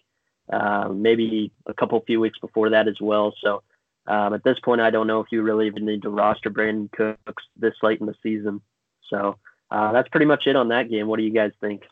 uh, 0.50 0.88
maybe 0.88 1.52
a 1.66 1.74
couple 1.74 2.00
few 2.06 2.20
weeks 2.20 2.38
before 2.38 2.70
that 2.70 2.88
as 2.88 2.98
well. 2.98 3.34
So 3.44 3.62
um, 4.06 4.32
at 4.32 4.44
this 4.44 4.58
point, 4.60 4.80
I 4.80 4.88
don't 4.88 5.06
know 5.06 5.20
if 5.20 5.26
you 5.30 5.42
really 5.42 5.66
even 5.66 5.84
need 5.84 6.02
to 6.02 6.08
roster 6.08 6.48
Brandin 6.48 6.90
Cooks 6.92 7.44
this 7.54 7.74
late 7.82 8.00
in 8.00 8.06
the 8.06 8.14
season. 8.22 8.62
So 9.10 9.36
uh, 9.70 9.92
that's 9.92 10.08
pretty 10.08 10.26
much 10.26 10.46
it 10.46 10.56
on 10.56 10.68
that 10.68 10.88
game. 10.88 11.06
What 11.06 11.18
do 11.18 11.22
you 11.24 11.32
guys 11.32 11.52
think? 11.60 11.82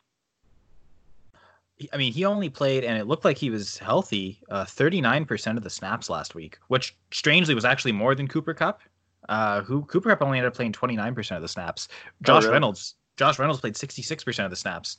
I 1.92 1.98
mean, 1.98 2.14
he 2.14 2.24
only 2.24 2.48
played, 2.48 2.82
and 2.82 2.96
it 2.96 3.06
looked 3.06 3.26
like 3.26 3.36
he 3.36 3.50
was 3.50 3.76
healthy, 3.76 4.40
uh, 4.48 4.64
39% 4.64 5.58
of 5.58 5.64
the 5.64 5.70
snaps 5.70 6.08
last 6.08 6.34
week, 6.34 6.56
which 6.68 6.96
strangely 7.10 7.54
was 7.54 7.66
actually 7.66 7.92
more 7.92 8.14
than 8.14 8.26
Cooper 8.26 8.54
Kupp. 8.54 8.80
Uh, 9.28 9.62
who 9.62 9.84
Cooper 9.86 10.10
Kupp 10.10 10.22
only 10.22 10.38
ended 10.38 10.48
up 10.48 10.54
playing 10.54 10.72
29% 10.72 11.36
of 11.36 11.42
the 11.42 11.48
snaps. 11.48 11.88
Oh, 11.90 12.10
Josh 12.22 12.42
oh, 12.42 12.46
really? 12.46 12.52
Reynolds, 12.52 12.94
Josh 13.16 13.38
Reynolds 13.38 13.60
played 13.60 13.74
66% 13.74 14.44
of 14.44 14.50
the 14.50 14.56
snaps. 14.56 14.96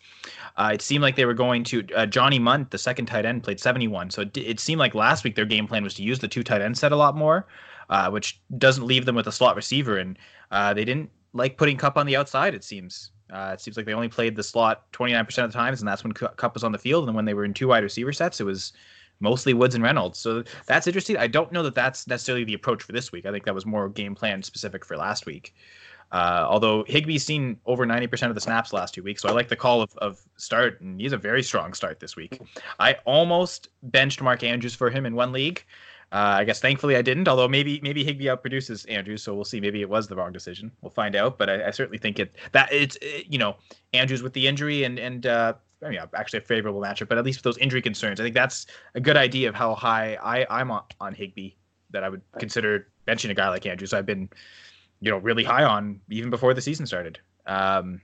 Uh, 0.57 0.71
it 0.73 0.81
seemed 0.81 1.01
like 1.01 1.15
they 1.15 1.25
were 1.25 1.33
going 1.33 1.63
to 1.65 1.85
uh, 1.95 2.05
Johnny 2.05 2.39
Mundt, 2.39 2.71
the 2.71 2.77
second 2.77 3.07
tight 3.07 3.25
end, 3.25 3.43
played 3.43 3.59
71. 3.59 4.09
So 4.09 4.21
it, 4.21 4.37
it, 4.37 4.59
seemed 4.59 4.79
like 4.79 4.95
last 4.95 5.23
week 5.23 5.35
their 5.35 5.45
game 5.45 5.67
plan 5.67 5.83
was 5.83 5.93
to 5.95 6.03
use 6.03 6.19
the 6.19 6.27
two 6.27 6.43
tight 6.43 6.61
end 6.61 6.77
set 6.77 6.91
a 6.91 6.95
lot 6.95 7.15
more, 7.15 7.47
uh, 7.89 8.09
which 8.09 8.41
doesn't 8.57 8.85
leave 8.85 9.05
them 9.05 9.15
with 9.15 9.27
a 9.27 9.31
slot 9.31 9.55
receiver. 9.55 9.97
And 9.97 10.17
uh, 10.51 10.73
they 10.73 10.85
didn't 10.85 11.09
like 11.33 11.57
putting 11.57 11.77
Kupp 11.77 11.97
on 11.97 12.05
the 12.05 12.15
outside. 12.15 12.55
It 12.55 12.63
seems 12.63 13.11
uh, 13.31 13.51
it 13.53 13.59
seems 13.61 13.75
like 13.75 13.85
they 13.85 13.93
only 13.93 14.07
played 14.07 14.35
the 14.35 14.43
slot 14.43 14.91
29% 14.93 15.21
of 15.43 15.51
the 15.51 15.57
times, 15.57 15.81
and 15.81 15.87
that's 15.87 16.03
when 16.03 16.13
Kupp 16.13 16.53
was 16.53 16.63
on 16.63 16.71
the 16.71 16.77
field. 16.77 17.07
And 17.07 17.15
when 17.15 17.25
they 17.25 17.33
were 17.33 17.43
in 17.43 17.53
two 17.53 17.67
wide 17.67 17.83
receiver 17.83 18.13
sets, 18.13 18.39
it 18.39 18.43
was 18.43 18.71
mostly 19.19 19.53
Woods 19.53 19.75
and 19.75 19.83
Reynolds. 19.83 20.19
So 20.19 20.43
that's 20.65 20.87
interesting. 20.87 21.17
I 21.17 21.27
don't 21.27 21.51
know 21.51 21.63
that 21.63 21.75
that's 21.75 22.07
necessarily 22.07 22.43
the 22.43 22.53
approach 22.53 22.83
for 22.83 22.91
this 22.91 23.11
week. 23.11 23.25
I 23.25 23.31
think 23.31 23.45
that 23.45 23.55
was 23.55 23.65
more 23.65 23.89
game 23.89 24.15
plan 24.15 24.43
specific 24.43 24.85
for 24.85 24.97
last 24.97 25.25
week. 25.25 25.53
Uh, 26.11 26.45
although 26.47 26.83
Higbee's 26.85 27.25
seen 27.25 27.57
over 27.65 27.85
90% 27.85 28.29
of 28.29 28.35
the 28.35 28.41
snaps 28.41 28.71
last 28.71 28.93
two 28.93 29.03
weeks, 29.03 29.21
so 29.21 29.29
I 29.29 29.31
like 29.31 29.49
the 29.49 29.55
call 29.55 29.81
of, 29.81 29.95
of 29.97 30.21
start, 30.37 30.79
and 30.79 31.01
he's 31.01 31.13
a 31.13 31.17
very 31.17 31.41
strong 31.41 31.73
start 31.73 31.99
this 31.99 32.15
week. 32.15 32.39
I 32.79 32.97
almost 33.05 33.69
benched 33.83 34.21
Mark 34.21 34.43
Andrews 34.43 34.75
for 34.75 34.89
him 34.89 35.05
in 35.05 35.15
one 35.15 35.31
league. 35.31 35.65
Uh, 36.11 36.37
I 36.39 36.43
guess 36.43 36.61
thankfully 36.61 36.95
I 36.95 37.01
didn't. 37.01 37.27
Although 37.27 37.47
maybe 37.47 37.79
maybe 37.81 38.03
Higbee 38.03 38.27
outproduces 38.27 38.89
Andrews, 38.89 39.23
so 39.23 39.33
we'll 39.33 39.43
see. 39.43 39.59
Maybe 39.59 39.81
it 39.81 39.89
was 39.89 40.07
the 40.07 40.15
wrong 40.15 40.31
decision. 40.31 40.71
We'll 40.81 40.91
find 40.91 41.15
out. 41.15 41.37
But 41.37 41.49
I, 41.49 41.67
I 41.67 41.71
certainly 41.71 41.97
think 41.97 42.19
it 42.19 42.35
that 42.51 42.71
it's 42.71 42.97
it, 43.01 43.25
you 43.27 43.39
know 43.39 43.57
Andrews 43.93 44.21
with 44.21 44.33
the 44.33 44.47
injury 44.47 44.83
and 44.83 44.99
and 44.99 45.25
uh, 45.25 45.53
I 45.83 45.89
mean, 45.89 45.99
actually 46.15 46.39
a 46.39 46.41
favorable 46.41 46.81
matchup. 46.81 47.07
But 47.07 47.17
at 47.17 47.25
least 47.25 47.39
with 47.39 47.43
those 47.43 47.57
injury 47.57 47.81
concerns, 47.81 48.19
I 48.19 48.23
think 48.23 48.35
that's 48.35 48.65
a 48.95 48.99
good 48.99 49.17
idea 49.17 49.49
of 49.49 49.55
how 49.55 49.75
high 49.75 50.17
I 50.23 50.45
I'm 50.49 50.71
on, 50.71 50.83
on 50.99 51.13
Higbee 51.13 51.51
that 51.91 52.03
I 52.03 52.09
would 52.09 52.21
consider 52.39 52.87
benching 53.07 53.29
a 53.29 53.33
guy 53.33 53.49
like 53.49 53.65
Andrews. 53.65 53.93
I've 53.93 54.05
been 54.05 54.29
you 55.01 55.11
know 55.11 55.17
really 55.17 55.43
high 55.43 55.63
on 55.63 55.99
even 56.09 56.29
before 56.29 56.53
the 56.53 56.61
season 56.61 56.85
started. 56.85 57.19
Um, 57.45 58.01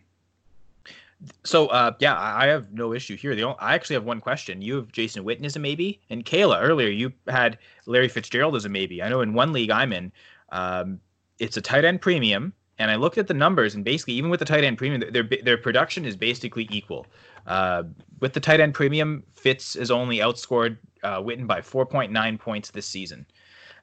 so 1.43 1.67
uh, 1.67 1.93
yeah, 1.99 2.17
I 2.17 2.47
have 2.47 2.71
no 2.73 2.93
issue 2.93 3.15
here. 3.15 3.35
The 3.35 3.43
only, 3.43 3.57
I 3.59 3.75
actually 3.75 3.95
have 3.95 4.03
one 4.03 4.21
question. 4.21 4.61
You 4.61 4.75
have 4.77 4.91
Jason 4.91 5.23
Witten 5.23 5.45
as 5.45 5.55
a 5.55 5.59
maybe, 5.59 5.99
and 6.09 6.25
Kayla 6.25 6.61
earlier 6.61 6.89
you 6.89 7.11
had 7.27 7.57
Larry 7.85 8.07
Fitzgerald 8.07 8.55
as 8.55 8.65
a 8.65 8.69
maybe. 8.69 9.03
I 9.03 9.09
know 9.09 9.21
in 9.21 9.33
one 9.33 9.53
league 9.53 9.69
I'm 9.69 9.93
in, 9.93 10.11
um, 10.51 10.99
it's 11.39 11.57
a 11.57 11.61
tight 11.61 11.85
end 11.85 12.01
premium, 12.01 12.53
and 12.79 12.89
I 12.89 12.95
looked 12.95 13.17
at 13.17 13.27
the 13.27 13.33
numbers, 13.33 13.75
and 13.75 13.85
basically 13.85 14.15
even 14.15 14.29
with 14.29 14.39
the 14.39 14.45
tight 14.45 14.63
end 14.63 14.77
premium, 14.77 15.11
their 15.11 15.23
their 15.23 15.57
production 15.57 16.05
is 16.05 16.15
basically 16.15 16.67
equal. 16.71 17.05
Uh, 17.47 17.83
with 18.19 18.33
the 18.33 18.39
tight 18.39 18.59
end 18.59 18.73
premium, 18.73 19.23
Fitz 19.33 19.75
is 19.75 19.91
only 19.91 20.17
outscored 20.17 20.77
uh, 21.03 21.19
Witten 21.19 21.47
by 21.47 21.61
4.9 21.61 22.39
points 22.39 22.71
this 22.71 22.85
season. 22.85 23.25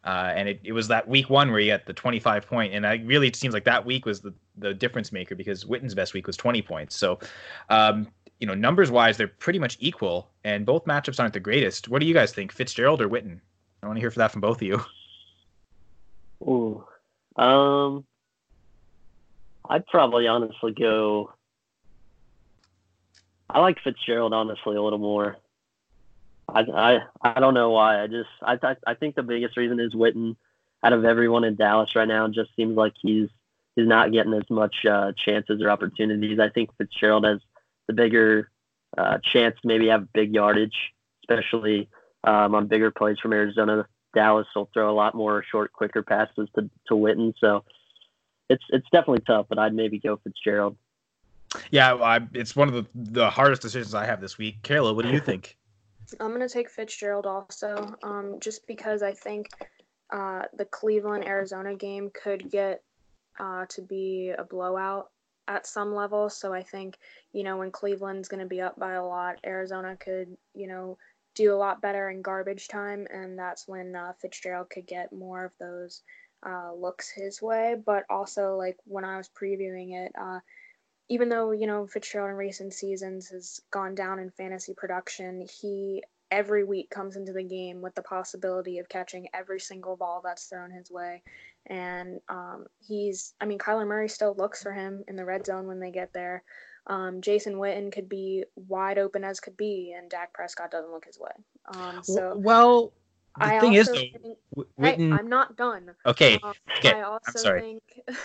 Uh, 0.05 0.33
and 0.35 0.49
it, 0.49 0.61
it 0.63 0.73
was 0.73 0.89
that 0.89 1.07
week 1.09 1.29
one 1.29 1.51
where 1.51 1.61
he 1.61 1.67
got 1.67 1.85
the 1.85 1.93
25 1.93 2.47
point, 2.47 2.73
and 2.73 2.87
I 2.87 3.03
really 3.05 3.27
it 3.27 3.37
seems 3.37 3.53
like 3.53 3.65
that 3.65 3.85
week 3.85 4.07
was 4.07 4.21
the, 4.21 4.33
the 4.57 4.73
difference 4.73 5.13
maker 5.13 5.35
because 5.35 5.65
Witten's 5.65 5.95
best 5.95 6.15
week 6.15 6.27
was 6.27 6.37
20 6.37 6.63
points. 6.63 6.97
So, 6.97 7.19
um, 7.69 8.07
you 8.39 8.47
know, 8.47 8.55
numbers 8.55 8.91
wise, 8.91 9.17
they're 9.17 9.27
pretty 9.27 9.59
much 9.59 9.77
equal, 9.81 10.31
and 10.45 10.65
both 10.65 10.85
matchups 10.85 11.19
aren't 11.19 11.35
the 11.35 11.41
greatest. 11.41 11.89
What 11.89 12.01
do 12.01 12.07
you 12.07 12.15
guys 12.15 12.33
think, 12.33 12.53
Fitzgerald 12.53 13.03
or 13.03 13.09
Witten? 13.09 13.41
I 13.83 13.87
want 13.87 13.97
to 13.97 14.01
hear 14.01 14.11
for 14.11 14.21
that 14.21 14.31
from 14.31 14.41
both 14.41 14.59
of 14.59 14.63
you. 14.63 14.81
Ooh, 16.43 16.85
um, 17.37 18.05
I'd 19.69 19.87
probably 19.89 20.29
honestly 20.29 20.73
go. 20.73 21.33
I 23.51 23.61
like 23.61 23.81
Fitzgerald 23.83 24.33
honestly 24.33 24.77
a 24.77 24.83
little 24.83 24.99
more. 24.99 25.37
I, 26.49 26.61
I 26.61 26.99
I 27.23 27.41
don't 27.41 27.55
know 27.55 27.71
why. 27.71 28.03
I 28.03 28.07
just 28.07 28.29
I, 28.43 28.59
I 28.63 28.77
I 28.87 28.95
think 28.95 29.15
the 29.15 29.23
biggest 29.23 29.57
reason 29.57 29.81
is 29.81 29.95
Witten. 29.95 30.37
Out 30.83 30.93
of 30.93 31.05
everyone 31.05 31.43
in 31.43 31.57
Dallas 31.57 31.97
right 31.97 32.07
now, 32.07 32.29
just 32.29 32.55
seems 32.55 32.77
like 32.77 32.95
he's 33.01 33.29
he's 33.75 33.87
not 33.87 34.13
getting 34.13 34.35
as 34.35 34.49
much 34.49 34.87
uh, 34.89 35.13
chances 35.17 35.61
or 35.61 35.71
opportunities. 35.71 36.39
I 36.39 36.51
think 36.51 36.71
Fitzgerald 36.77 37.25
has 37.25 37.41
the 37.87 37.95
bigger 37.95 38.51
uh, 38.97 39.19
chance 39.23 39.57
to 39.61 39.67
maybe 39.67 39.89
have 39.89 40.13
big 40.13 40.35
yardage, 40.35 40.77
especially 41.23 41.89
um, 42.25 42.55
on 42.55 42.69
bigger 42.69 42.91
plays 42.91 43.19
from 43.19 43.33
Arizona. 43.33 43.87
Dallas 44.15 44.47
will 44.55 44.71
throw 44.73 44.91
a 44.91 44.95
lot 44.95 45.15
more 45.15 45.45
short, 45.51 45.73
quicker 45.73 46.03
passes 46.03 46.49
to 46.55 46.71
to 46.87 46.95
Witten. 46.95 47.35
So 47.39 47.65
it's 48.49 48.65
it's 48.71 48.89
definitely 48.91 49.25
tough, 49.27 49.47
but 49.49 49.59
I'd 49.59 49.75
maybe 49.75 49.99
go 49.99 50.17
Fitzgerald. 50.23 50.77
Yeah, 51.71 51.95
I, 51.95 52.21
it's 52.35 52.55
one 52.55 52.69
of 52.69 52.75
the 52.75 52.87
the 52.95 53.31
hardest 53.31 53.63
decisions 53.63 53.95
I 53.95 54.05
have 54.05 54.21
this 54.21 54.39
week. 54.39 54.63
Kayla, 54.63 54.95
what 54.95 55.05
do 55.05 55.11
you 55.11 55.21
think? 55.21 55.57
I'm 56.21 56.33
gonna 56.33 56.49
take 56.49 56.71
Fitzgerald 56.71 57.27
also, 57.27 57.95
um, 58.03 58.37
just 58.41 58.67
because 58.67 59.03
I 59.03 59.13
think 59.13 59.49
uh, 60.11 60.43
the 60.57 60.65
Cleveland 60.65 61.27
Arizona 61.27 61.75
game 61.75 62.11
could 62.15 62.51
get 62.51 62.83
uh, 63.39 63.67
to 63.69 63.83
be 63.83 64.33
a 64.37 64.45
blowout 64.45 65.11
at 65.49 65.67
some 65.67 65.95
level. 65.95 66.29
So 66.29 66.53
I 66.53 66.63
think, 66.63 66.99
you 67.33 67.43
know, 67.43 67.57
when 67.57 67.71
Cleveland's 67.71 68.29
going 68.29 68.43
to 68.43 68.47
be 68.47 68.61
up 68.61 68.79
by 68.79 68.93
a 68.93 69.05
lot, 69.05 69.37
Arizona 69.45 69.97
could, 69.97 70.37
you 70.55 70.67
know, 70.67 70.99
do 71.35 71.55
a 71.55 71.57
lot 71.57 71.81
better 71.81 72.11
in 72.11 72.23
garbage 72.23 72.69
time. 72.69 73.07
And 73.11 73.39
that's 73.39 73.67
when 73.67 73.97
uh, 73.97 74.13
Fitzgerald 74.21 74.71
could 74.71 74.87
get 74.87 75.13
more 75.13 75.47
of 75.47 75.53
those 75.59 76.03
uh, 76.47 76.73
looks 76.75 77.11
his 77.11 77.41
way. 77.41 77.77
But 77.85 78.05
also, 78.11 78.57
like 78.57 78.77
when 78.85 79.05
I 79.05 79.17
was 79.17 79.31
previewing 79.31 79.95
it, 79.95 80.13
uh, 80.21 80.41
even 81.09 81.29
though, 81.29 81.53
you 81.53 81.67
know, 81.67 81.87
Fitzgerald 81.87 82.31
in 82.31 82.37
recent 82.37 82.75
seasons 82.75 83.29
has 83.29 83.61
gone 83.71 83.95
down 83.95 84.19
in 84.19 84.31
fantasy 84.31 84.75
production, 84.75 85.47
he 85.61 86.03
every 86.31 86.63
week 86.65 86.91
comes 86.91 87.17
into 87.17 87.33
the 87.33 87.43
game 87.43 87.81
with 87.81 87.95
the 87.95 88.03
possibility 88.03 88.79
of 88.79 88.89
catching 88.89 89.29
every 89.33 89.59
single 89.59 89.97
ball 89.97 90.21
that's 90.23 90.45
thrown 90.45 90.71
his 90.71 90.91
way. 90.91 91.23
And 91.67 92.21
um, 92.29 92.67
he's, 92.79 93.35
I 93.41 93.47
mean, 93.47 93.59
Kyler 93.59 93.87
Murray 93.87 94.09
still 94.09 94.35
looks 94.37 94.63
for 94.63 94.73
him 94.73 95.05
in 95.09 95.17
the 95.17 95.25
red 95.25 95.47
zone 95.47 95.67
when 95.67 95.81
they 95.81 95.91
get 95.91 96.13
there. 96.13 96.43
Um, 96.87 97.21
Jason 97.21 97.55
Witten 97.55 97.93
could 97.93 98.09
be 98.09 98.45
wide 98.57 98.99
open 98.99 99.25
as 99.25 99.41
could 99.41 99.57
be, 99.57 99.95
and 99.97 100.09
Dak 100.09 100.33
Prescott 100.33 100.71
doesn't 100.71 100.91
look 100.91 101.05
his 101.05 101.19
way. 101.19 101.31
Um, 101.75 102.03
so, 102.03 102.35
well, 102.37 102.93
the 103.39 103.45
I 103.45 103.61
thing 103.61 103.75
is, 103.75 103.87
though, 103.87 103.95
think, 103.95 104.39
Witten... 104.79 105.11
hey, 105.11 105.13
I'm 105.13 105.29
not 105.29 105.57
done. 105.57 105.91
okay, 106.07 106.39
Um, 106.43 106.53
okay, 106.79 106.93
I 106.93 107.03
also 107.03 107.39
sorry. 107.39 107.61
think 107.61 107.83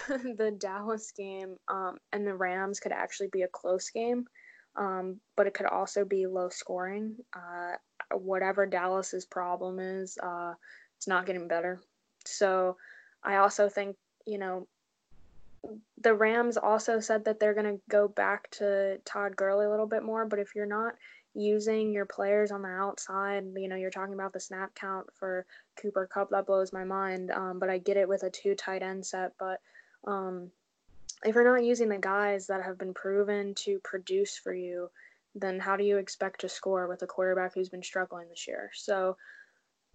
the 0.37 0.51
Dallas 0.51 1.11
game 1.11 1.57
um, 1.67 1.97
and 2.11 2.25
the 2.25 2.33
Rams 2.33 2.79
could 2.79 2.91
actually 2.91 3.29
be 3.29 3.43
a 3.43 3.47
close 3.47 3.89
game, 3.89 4.27
um, 4.75 5.19
but 5.35 5.47
it 5.47 5.53
could 5.53 5.65
also 5.67 6.05
be 6.05 6.27
low 6.27 6.49
scoring. 6.49 7.15
Uh, 7.35 7.73
whatever 8.11 8.65
Dallas's 8.65 9.25
problem 9.25 9.79
is, 9.79 10.17
uh, 10.21 10.53
it's 10.97 11.07
not 11.07 11.25
getting 11.25 11.47
better. 11.47 11.81
So 12.25 12.77
I 13.23 13.37
also 13.37 13.69
think, 13.69 13.95
you 14.25 14.37
know, 14.37 14.67
the 16.01 16.13
Rams 16.13 16.57
also 16.57 16.99
said 16.99 17.25
that 17.25 17.39
they're 17.39 17.53
going 17.53 17.77
to 17.77 17.81
go 17.89 18.07
back 18.07 18.49
to 18.51 18.99
Todd 19.05 19.35
Gurley 19.35 19.65
a 19.65 19.69
little 19.69 19.87
bit 19.87 20.03
more, 20.03 20.25
but 20.25 20.39
if 20.39 20.55
you're 20.55 20.65
not 20.65 20.95
using 21.33 21.93
your 21.93 22.05
players 22.05 22.51
on 22.51 22.61
the 22.61 22.69
outside, 22.69 23.45
you 23.55 23.67
know, 23.67 23.75
you're 23.75 23.89
talking 23.89 24.13
about 24.13 24.33
the 24.33 24.39
snap 24.39 24.75
count 24.75 25.07
for 25.13 25.45
Cooper 25.81 26.07
Kupp, 26.11 26.29
that 26.29 26.45
blows 26.45 26.71
my 26.71 26.83
mind. 26.83 27.31
Um, 27.31 27.59
but 27.59 27.69
I 27.69 27.77
get 27.77 27.97
it 27.97 28.07
with 28.07 28.23
a 28.23 28.29
two 28.29 28.55
tight 28.55 28.83
end 28.83 29.05
set, 29.05 29.33
but 29.39 29.59
um, 30.05 30.51
if 31.25 31.35
you're 31.35 31.43
not 31.43 31.63
using 31.63 31.89
the 31.89 31.97
guys 31.97 32.47
that 32.47 32.63
have 32.63 32.77
been 32.77 32.93
proven 32.93 33.55
to 33.55 33.79
produce 33.79 34.37
for 34.37 34.53
you, 34.53 34.89
then 35.35 35.59
how 35.59 35.75
do 35.75 35.83
you 35.83 35.97
expect 35.97 36.41
to 36.41 36.49
score 36.49 36.87
with 36.87 37.01
a 37.01 37.07
quarterback 37.07 37.55
who's 37.55 37.69
been 37.69 37.83
struggling 37.83 38.29
this 38.29 38.47
year? 38.47 38.69
So 38.73 39.17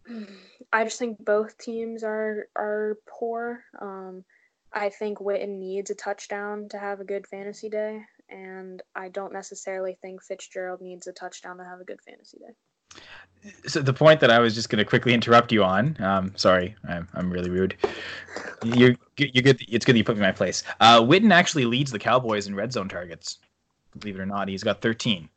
I 0.73 0.85
just 0.85 0.99
think 0.99 1.25
both 1.25 1.59
teams 1.59 2.03
are 2.03 2.49
are 2.57 2.99
poor. 3.07 3.63
Um, 3.81 4.25
I 4.73 4.91
think 4.91 5.19
Witten 5.19 5.59
needs 5.59 5.91
a 5.91 5.95
touchdown 5.95 6.69
to 6.71 6.79
have 6.79 7.01
a 7.01 7.05
good 7.05 7.27
fantasy 7.27 7.69
day, 7.69 8.03
and 8.31 8.83
I 8.95 9.09
don't 9.09 9.33
necessarily 9.33 9.97
think 10.01 10.23
Fitzgerald 10.23 10.81
needs 10.81 11.07
a 11.07 11.13
touchdown 11.13 11.59
to 11.59 11.65
have 11.65 11.81
a 11.81 11.85
good 11.85 12.01
fantasy 12.01 12.39
day. 12.39 13.01
so 13.67 13.81
the 13.81 13.93
point 13.93 14.21
that 14.21 14.31
I 14.31 14.39
was 14.39 14.55
just 14.55 14.69
going 14.69 14.79
to 14.79 14.85
quickly 14.85 15.15
interrupt 15.15 15.53
you 15.53 15.65
on. 15.65 15.97
Um, 16.01 16.33
sorry, 16.37 16.75
I'm, 16.89 17.09
I'm 17.15 17.31
really 17.31 17.51
rude. 17.51 17.77
You're 18.65 18.95
you're 19.17 19.43
good. 19.43 19.61
It's 19.69 19.85
good 19.85 19.95
that 19.95 19.99
you 19.99 20.05
put 20.05 20.17
me 20.17 20.23
in 20.23 20.29
my 20.29 20.33
place. 20.33 20.65
Uh, 20.81 21.01
Witten 21.01 21.33
actually 21.33 21.65
leads 21.65 21.91
the 21.91 21.99
Cowboys 21.99 22.47
in 22.47 22.55
red 22.55 22.73
zone 22.73 22.89
targets. 22.89 23.39
Believe 23.99 24.17
it 24.17 24.21
or 24.21 24.27
not, 24.27 24.49
he's 24.49 24.65
got 24.65 24.81
13. 24.81 25.29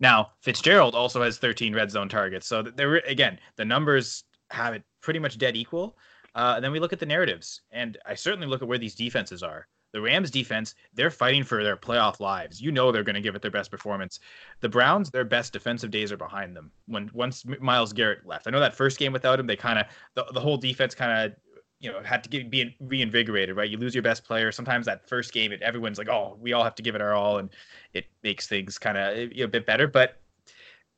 Now 0.00 0.30
Fitzgerald 0.40 0.94
also 0.94 1.22
has 1.22 1.38
13 1.38 1.74
red 1.74 1.90
zone 1.90 2.08
targets. 2.08 2.46
So 2.46 2.62
there 2.62 2.96
again, 3.06 3.38
the 3.56 3.64
numbers 3.64 4.24
have 4.50 4.74
it 4.74 4.82
pretty 5.00 5.18
much 5.18 5.38
dead 5.38 5.56
equal. 5.56 5.96
Uh, 6.34 6.54
and 6.56 6.64
then 6.64 6.70
we 6.70 6.78
look 6.78 6.92
at 6.92 7.00
the 7.00 7.06
narratives, 7.06 7.62
and 7.72 7.98
I 8.06 8.14
certainly 8.14 8.46
look 8.46 8.62
at 8.62 8.68
where 8.68 8.78
these 8.78 8.94
defenses 8.94 9.42
are. 9.42 9.66
The 9.92 10.00
Rams 10.00 10.30
defense, 10.30 10.74
they're 10.92 11.10
fighting 11.10 11.44
for 11.44 11.64
their 11.64 11.76
playoff 11.76 12.20
lives. 12.20 12.60
You 12.60 12.70
know 12.70 12.92
they're 12.92 13.02
going 13.02 13.14
to 13.14 13.20
give 13.22 13.34
it 13.34 13.42
their 13.42 13.50
best 13.50 13.70
performance. 13.70 14.20
The 14.60 14.68
Browns, 14.68 15.10
their 15.10 15.24
best 15.24 15.52
defensive 15.52 15.90
days 15.90 16.12
are 16.12 16.16
behind 16.16 16.54
them. 16.54 16.70
When 16.86 17.10
once 17.14 17.44
Myles 17.60 17.92
Garrett 17.92 18.26
left, 18.26 18.46
I 18.46 18.50
know 18.50 18.60
that 18.60 18.74
first 18.74 18.98
game 18.98 19.12
without 19.12 19.40
him, 19.40 19.46
they 19.46 19.56
kind 19.56 19.78
of 19.78 19.86
the, 20.14 20.26
the 20.32 20.40
whole 20.40 20.58
defense 20.58 20.94
kind 20.94 21.32
of 21.32 21.36
you 21.80 21.90
know 21.90 22.02
had 22.02 22.22
to 22.24 22.28
get 22.28 22.50
be 22.50 22.76
reinvigorated. 22.80 23.56
Right, 23.56 23.70
you 23.70 23.78
lose 23.78 23.94
your 23.94 24.02
best 24.02 24.24
player. 24.24 24.52
Sometimes 24.52 24.86
that 24.86 25.08
first 25.08 25.32
game, 25.32 25.52
it 25.52 25.62
everyone's 25.62 25.98
like, 25.98 26.08
oh, 26.08 26.36
we 26.40 26.52
all 26.52 26.64
have 26.64 26.74
to 26.76 26.82
give 26.82 26.94
it 26.94 27.00
our 27.00 27.14
all, 27.14 27.38
and 27.38 27.50
it 27.94 28.06
makes 28.22 28.46
things 28.46 28.78
kind 28.78 28.98
of 28.98 29.16
you 29.32 29.38
know, 29.38 29.44
a 29.44 29.48
bit 29.48 29.66
better. 29.66 29.86
But 29.86 30.20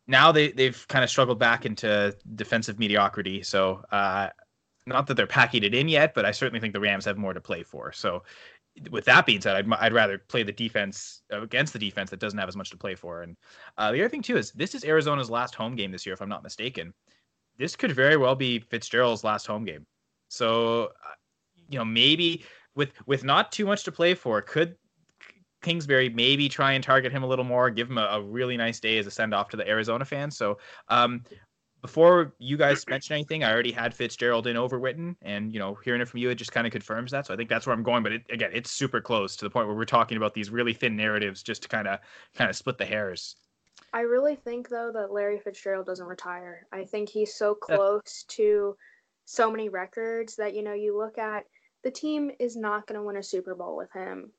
now 0.06 0.32
they 0.32 0.50
they've 0.50 0.86
kind 0.88 1.04
of 1.04 1.10
struggled 1.10 1.38
back 1.38 1.64
into 1.64 2.16
defensive 2.34 2.78
mediocrity. 2.78 3.42
So 3.42 3.84
uh, 3.92 4.30
not 4.86 5.06
that 5.06 5.14
they're 5.14 5.26
packing 5.26 5.62
it 5.62 5.74
in 5.74 5.88
yet, 5.88 6.14
but 6.14 6.24
I 6.24 6.32
certainly 6.32 6.60
think 6.60 6.74
the 6.74 6.80
Rams 6.80 7.04
have 7.04 7.16
more 7.16 7.32
to 7.32 7.40
play 7.40 7.62
for. 7.62 7.92
So 7.92 8.24
with 8.90 9.04
that 9.04 9.26
being 9.26 9.40
said, 9.40 9.56
I'd, 9.56 9.72
I'd 9.74 9.92
rather 9.92 10.18
play 10.18 10.42
the 10.42 10.52
defense 10.52 11.22
against 11.30 11.72
the 11.72 11.78
defense 11.78 12.10
that 12.10 12.20
doesn't 12.20 12.38
have 12.38 12.48
as 12.48 12.56
much 12.56 12.70
to 12.70 12.76
play 12.76 12.94
for. 12.94 13.22
And 13.22 13.36
uh, 13.78 13.92
the 13.92 14.00
other 14.00 14.08
thing 14.08 14.22
too 14.22 14.36
is 14.36 14.52
this 14.52 14.74
is 14.74 14.84
Arizona's 14.84 15.30
last 15.30 15.54
home 15.54 15.76
game 15.76 15.90
this 15.90 16.06
year, 16.06 16.14
if 16.14 16.22
I'm 16.22 16.28
not 16.28 16.42
mistaken. 16.42 16.94
This 17.58 17.76
could 17.76 17.92
very 17.92 18.16
well 18.16 18.34
be 18.34 18.60
Fitzgerald's 18.60 19.24
last 19.24 19.46
home 19.46 19.64
game. 19.64 19.86
So, 20.28 20.84
uh, 20.84 21.14
you 21.68 21.78
know, 21.78 21.84
maybe 21.84 22.44
with 22.74 22.92
with 23.06 23.24
not 23.24 23.52
too 23.52 23.66
much 23.66 23.84
to 23.84 23.92
play 23.92 24.14
for, 24.14 24.40
could 24.40 24.76
Kingsbury 25.62 26.08
maybe 26.08 26.48
try 26.48 26.72
and 26.72 26.82
target 26.82 27.12
him 27.12 27.22
a 27.22 27.26
little 27.26 27.44
more, 27.44 27.68
give 27.68 27.90
him 27.90 27.98
a, 27.98 28.06
a 28.12 28.22
really 28.22 28.56
nice 28.56 28.80
day 28.80 28.96
as 28.98 29.06
a 29.06 29.10
send 29.10 29.34
off 29.34 29.50
to 29.50 29.56
the 29.56 29.68
Arizona 29.68 30.04
fans. 30.04 30.36
So, 30.38 30.58
um, 30.88 31.22
before 31.80 32.32
you 32.38 32.56
guys 32.56 32.86
mention 32.88 33.14
anything, 33.14 33.44
I 33.44 33.52
already 33.52 33.72
had 33.72 33.94
Fitzgerald 33.94 34.46
in 34.46 34.56
over 34.56 34.78
Witten, 34.78 35.16
and 35.22 35.52
you 35.52 35.58
know, 35.58 35.78
hearing 35.84 36.00
it 36.00 36.08
from 36.08 36.18
you, 36.18 36.30
it 36.30 36.36
just 36.36 36.52
kind 36.52 36.66
of 36.66 36.72
confirms 36.72 37.10
that. 37.12 37.26
So 37.26 37.34
I 37.34 37.36
think 37.36 37.48
that's 37.48 37.66
where 37.66 37.74
I'm 37.74 37.82
going. 37.82 38.02
But 38.02 38.12
it, 38.12 38.22
again, 38.30 38.50
it's 38.52 38.70
super 38.70 39.00
close 39.00 39.36
to 39.36 39.44
the 39.44 39.50
point 39.50 39.66
where 39.66 39.76
we're 39.76 39.84
talking 39.84 40.16
about 40.16 40.34
these 40.34 40.50
really 40.50 40.74
thin 40.74 40.96
narratives 40.96 41.42
just 41.42 41.62
to 41.62 41.68
kind 41.68 41.88
of 41.88 42.00
kind 42.34 42.50
of 42.50 42.56
split 42.56 42.78
the 42.78 42.86
hairs. 42.86 43.36
I 43.92 44.00
really 44.02 44.36
think 44.36 44.68
though 44.68 44.90
that 44.92 45.12
Larry 45.12 45.38
Fitzgerald 45.38 45.86
doesn't 45.86 46.06
retire. 46.06 46.66
I 46.72 46.84
think 46.84 47.08
he's 47.08 47.34
so 47.34 47.54
close 47.54 48.24
to 48.28 48.76
so 49.24 49.50
many 49.50 49.68
records 49.68 50.36
that 50.36 50.54
you 50.54 50.62
know 50.62 50.74
you 50.74 50.96
look 50.96 51.18
at 51.18 51.44
the 51.82 51.90
team 51.90 52.30
is 52.38 52.56
not 52.56 52.86
going 52.86 53.00
to 53.00 53.06
win 53.06 53.16
a 53.16 53.22
Super 53.22 53.54
Bowl 53.54 53.76
with 53.76 53.90
him, 53.92 54.30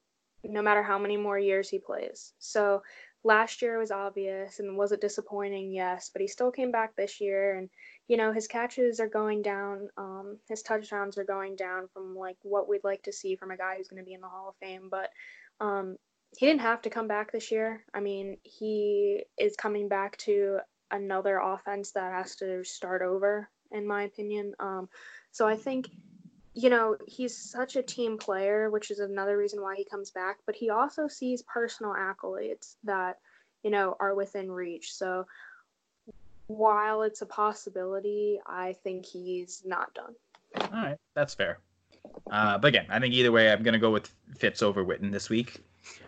no 0.43 0.61
matter 0.61 0.83
how 0.83 0.99
many 0.99 1.17
more 1.17 1.39
years 1.39 1.69
he 1.69 1.79
plays. 1.79 2.33
So 2.39 2.81
last 3.24 3.61
year 3.61 3.78
was 3.78 3.91
obvious 3.91 4.59
and 4.59 4.78
was 4.78 4.91
it 4.91 5.01
disappointing? 5.01 5.72
Yes 5.72 6.09
but 6.11 6.22
he 6.22 6.28
still 6.28 6.51
came 6.51 6.72
back 6.72 6.95
this 6.95 7.22
year 7.22 7.57
and 7.57 7.69
you 8.07 8.17
know 8.17 8.32
his 8.32 8.47
catches 8.47 8.99
are 8.99 9.07
going 9.07 9.41
down 9.41 9.89
um, 9.97 10.38
his 10.49 10.61
touchdowns 10.61 11.17
are 11.17 11.24
going 11.24 11.55
down 11.55 11.88
from 11.93 12.15
like 12.15 12.38
what 12.41 12.67
we'd 12.67 12.84
like 12.84 13.03
to 13.03 13.13
see 13.13 13.36
from 13.36 13.51
a 13.51 13.57
guy 13.57 13.76
who's 13.78 13.88
going 13.88 14.01
to 14.01 14.05
be 14.05 14.13
in 14.13 14.22
the 14.22 14.28
hall 14.28 14.49
of 14.49 14.55
fame 14.55 14.88
but 14.89 15.09
um, 15.59 15.97
he 16.38 16.45
didn't 16.45 16.61
have 16.61 16.82
to 16.82 16.89
come 16.89 17.07
back 17.07 17.32
this 17.32 17.51
year. 17.51 17.84
I 17.93 17.99
mean 17.99 18.38
he 18.43 19.24
is 19.38 19.55
coming 19.55 19.88
back 19.88 20.17
to 20.17 20.59
another 20.91 21.38
offense 21.38 21.91
that 21.91 22.11
has 22.13 22.36
to 22.38 22.63
start 22.63 23.01
over 23.01 23.49
in 23.72 23.88
my 23.88 24.03
opinion 24.03 24.53
um, 24.59 24.89
so 25.32 25.47
i 25.47 25.55
think 25.55 25.89
you 26.54 26.70
know, 26.70 26.97
he's 27.08 27.36
such 27.38 27.76
a 27.76 27.84
team 27.84 28.18
player, 28.18 28.70
which 28.70 28.91
is 28.91 28.99
another 28.99 29.38
reason 29.38 29.62
why 29.62 29.76
he 29.76 29.86
comes 29.86 30.12
back, 30.12 30.38
but 30.45 30.56
he 30.56 30.70
also 30.70 31.08
sees 31.08 31.43
personal 31.43 31.93
accolades 31.93 32.76
that, 32.84 33.19
you 33.64 33.72
know, 33.72 33.95
are 33.99 34.15
within 34.15 34.52
reach. 34.52 34.94
So 34.94 35.26
while 36.48 37.03
it's 37.03 37.22
a 37.22 37.26
possibility, 37.26 38.40
I 38.45 38.73
think 38.84 39.06
he's 39.06 39.64
not 39.65 39.94
done. 39.94 40.14
All 40.73 40.84
right, 40.84 40.98
that's 41.14 41.34
fair. 41.34 41.60
Uh, 42.30 42.57
but 42.57 42.68
again, 42.68 42.86
I 42.90 42.99
think 42.99 43.14
either 43.14 43.32
way, 43.32 43.52
I'm 43.52 43.64
going 43.64 43.73
to 43.73 43.80
go 43.80 43.91
with 43.91 44.14
Fitz 44.38 44.61
over 44.61 44.84
Witten 44.84 45.11
this 45.11 45.30
week. 45.30 45.64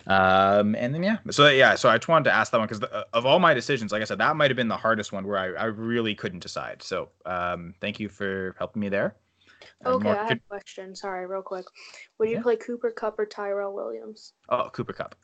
Um, 0.05 0.75
and 0.75 0.93
then 0.93 1.01
yeah, 1.01 1.17
so 1.31 1.47
yeah, 1.47 1.75
so 1.75 1.89
I 1.89 1.97
just 1.97 2.07
wanted 2.07 2.25
to 2.25 2.33
ask 2.33 2.51
that 2.51 2.59
one 2.59 2.67
because 2.67 2.83
of 3.13 3.25
all 3.25 3.39
my 3.39 3.53
decisions, 3.53 3.91
like 3.91 4.01
I 4.01 4.05
said, 4.05 4.17
that 4.19 4.35
might 4.35 4.51
have 4.51 4.57
been 4.57 4.67
the 4.67 4.77
hardest 4.77 5.11
one 5.11 5.25
where 5.25 5.37
I, 5.37 5.63
I 5.63 5.65
really 5.65 6.13
couldn't 6.13 6.39
decide. 6.39 6.83
So 6.83 7.09
um, 7.25 7.73
thank 7.79 7.99
you 7.99 8.09
for 8.09 8.55
helping 8.59 8.81
me 8.81 8.89
there. 8.89 9.15
And 9.81 9.87
Okay, 9.95 10.03
more- 10.03 10.17
I 10.17 10.27
have 10.27 10.37
a 10.37 10.49
question. 10.49 10.95
Sorry, 10.95 11.25
real 11.27 11.41
quick. 11.41 11.65
Would 12.19 12.29
you 12.29 12.35
Yeah. 12.37 12.41
play 12.41 12.55
Cooper 12.55 12.91
Kupp 12.91 13.19
or 13.19 13.25
Tyrell 13.25 13.73
Williams? 13.73 14.33
Oh, 14.49 14.69
Cooper 14.71 14.93
Kupp. 14.93 15.15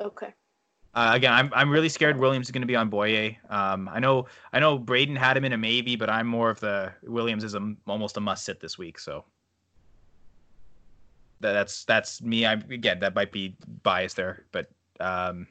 Okay. 0.00 0.34
Uh, 0.94 1.12
again, 1.14 1.32
I'm 1.32 1.50
I'm 1.54 1.70
really 1.70 1.88
scared 1.88 2.18
Williams 2.18 2.48
is 2.48 2.50
going 2.50 2.60
to 2.62 2.66
be 2.66 2.76
on 2.76 2.90
Bouye. 2.90 3.38
Um, 3.50 3.88
I 3.88 3.98
know 3.98 4.26
I 4.52 4.60
know 4.60 4.78
Braden 4.78 5.16
had 5.16 5.36
him 5.38 5.44
in 5.46 5.52
a 5.54 5.56
maybe, 5.58 5.96
but 5.96 6.10
I'm 6.10 6.26
more 6.26 6.50
of 6.50 6.60
the 6.60 6.92
Williams 7.02 7.44
is 7.44 7.54
a, 7.54 7.74
almost 7.86 8.18
a 8.18 8.20
must 8.20 8.44
sit 8.44 8.60
this 8.60 8.76
week. 8.76 8.98
So 8.98 9.24
that, 11.40 11.52
that's 11.52 11.84
that's 11.84 12.20
me. 12.20 12.44
I 12.44 12.52
again 12.54 13.00
that 13.00 13.14
might 13.14 13.32
be 13.32 13.56
biased 13.82 14.16
there, 14.16 14.44
but 14.52 14.70
um, 15.00 15.46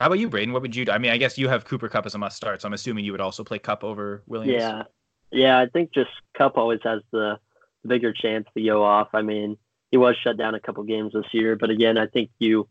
how 0.00 0.06
about 0.06 0.18
you, 0.18 0.28
Braden? 0.30 0.52
What 0.54 0.62
would 0.62 0.74
you? 0.74 0.86
do? 0.86 0.92
I 0.92 0.98
mean, 0.98 1.10
I 1.10 1.18
guess 1.18 1.36
you 1.36 1.48
have 1.48 1.64
Cooper 1.66 1.88
Kupp 1.88 2.06
as 2.06 2.14
a 2.14 2.18
must 2.18 2.36
start, 2.36 2.62
so 2.62 2.66
I'm 2.68 2.72
assuming 2.72 3.04
you 3.04 3.12
would 3.12 3.20
also 3.20 3.44
play 3.44 3.58
Kupp 3.58 3.84
over 3.84 4.22
Williams. 4.26 4.62
Yeah, 4.62 4.84
yeah. 5.30 5.58
I 5.58 5.66
think 5.66 5.92
just 5.92 6.10
Kupp 6.36 6.56
always 6.56 6.80
has 6.84 7.00
the 7.12 7.38
bigger 7.86 8.12
chance 8.12 8.46
to 8.54 8.64
go 8.64 8.82
off. 8.82 9.08
I 9.14 9.22
mean, 9.22 9.56
he 9.90 9.96
was 9.96 10.16
shut 10.22 10.36
down 10.36 10.54
a 10.54 10.60
couple 10.60 10.82
games 10.84 11.12
this 11.12 11.32
year, 11.32 11.56
but 11.56 11.70
again, 11.70 11.98
I 11.98 12.06
think 12.06 12.30
you 12.38 12.68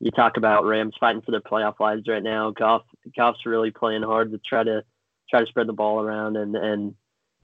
you 0.00 0.10
talk 0.10 0.36
about 0.36 0.64
Rams 0.64 0.94
fighting 0.98 1.22
for 1.22 1.30
their 1.30 1.40
playoff 1.40 1.78
lives 1.78 2.08
right 2.08 2.22
now. 2.22 2.50
Goff 2.50 2.82
Goff's 3.16 3.46
really 3.46 3.70
playing 3.70 4.02
hard 4.02 4.32
to 4.32 4.38
try 4.38 4.64
to 4.64 4.84
try 5.28 5.40
to 5.40 5.46
spread 5.46 5.66
the 5.66 5.72
ball 5.72 6.00
around 6.00 6.36
and 6.36 6.56
and 6.56 6.94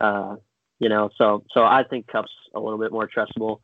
uh, 0.00 0.36
you 0.78 0.88
know, 0.88 1.10
so 1.16 1.44
so 1.52 1.64
I 1.64 1.84
think 1.84 2.06
Kupp's 2.06 2.32
a 2.54 2.60
little 2.60 2.78
bit 2.78 2.92
more 2.92 3.08
trustable. 3.08 3.60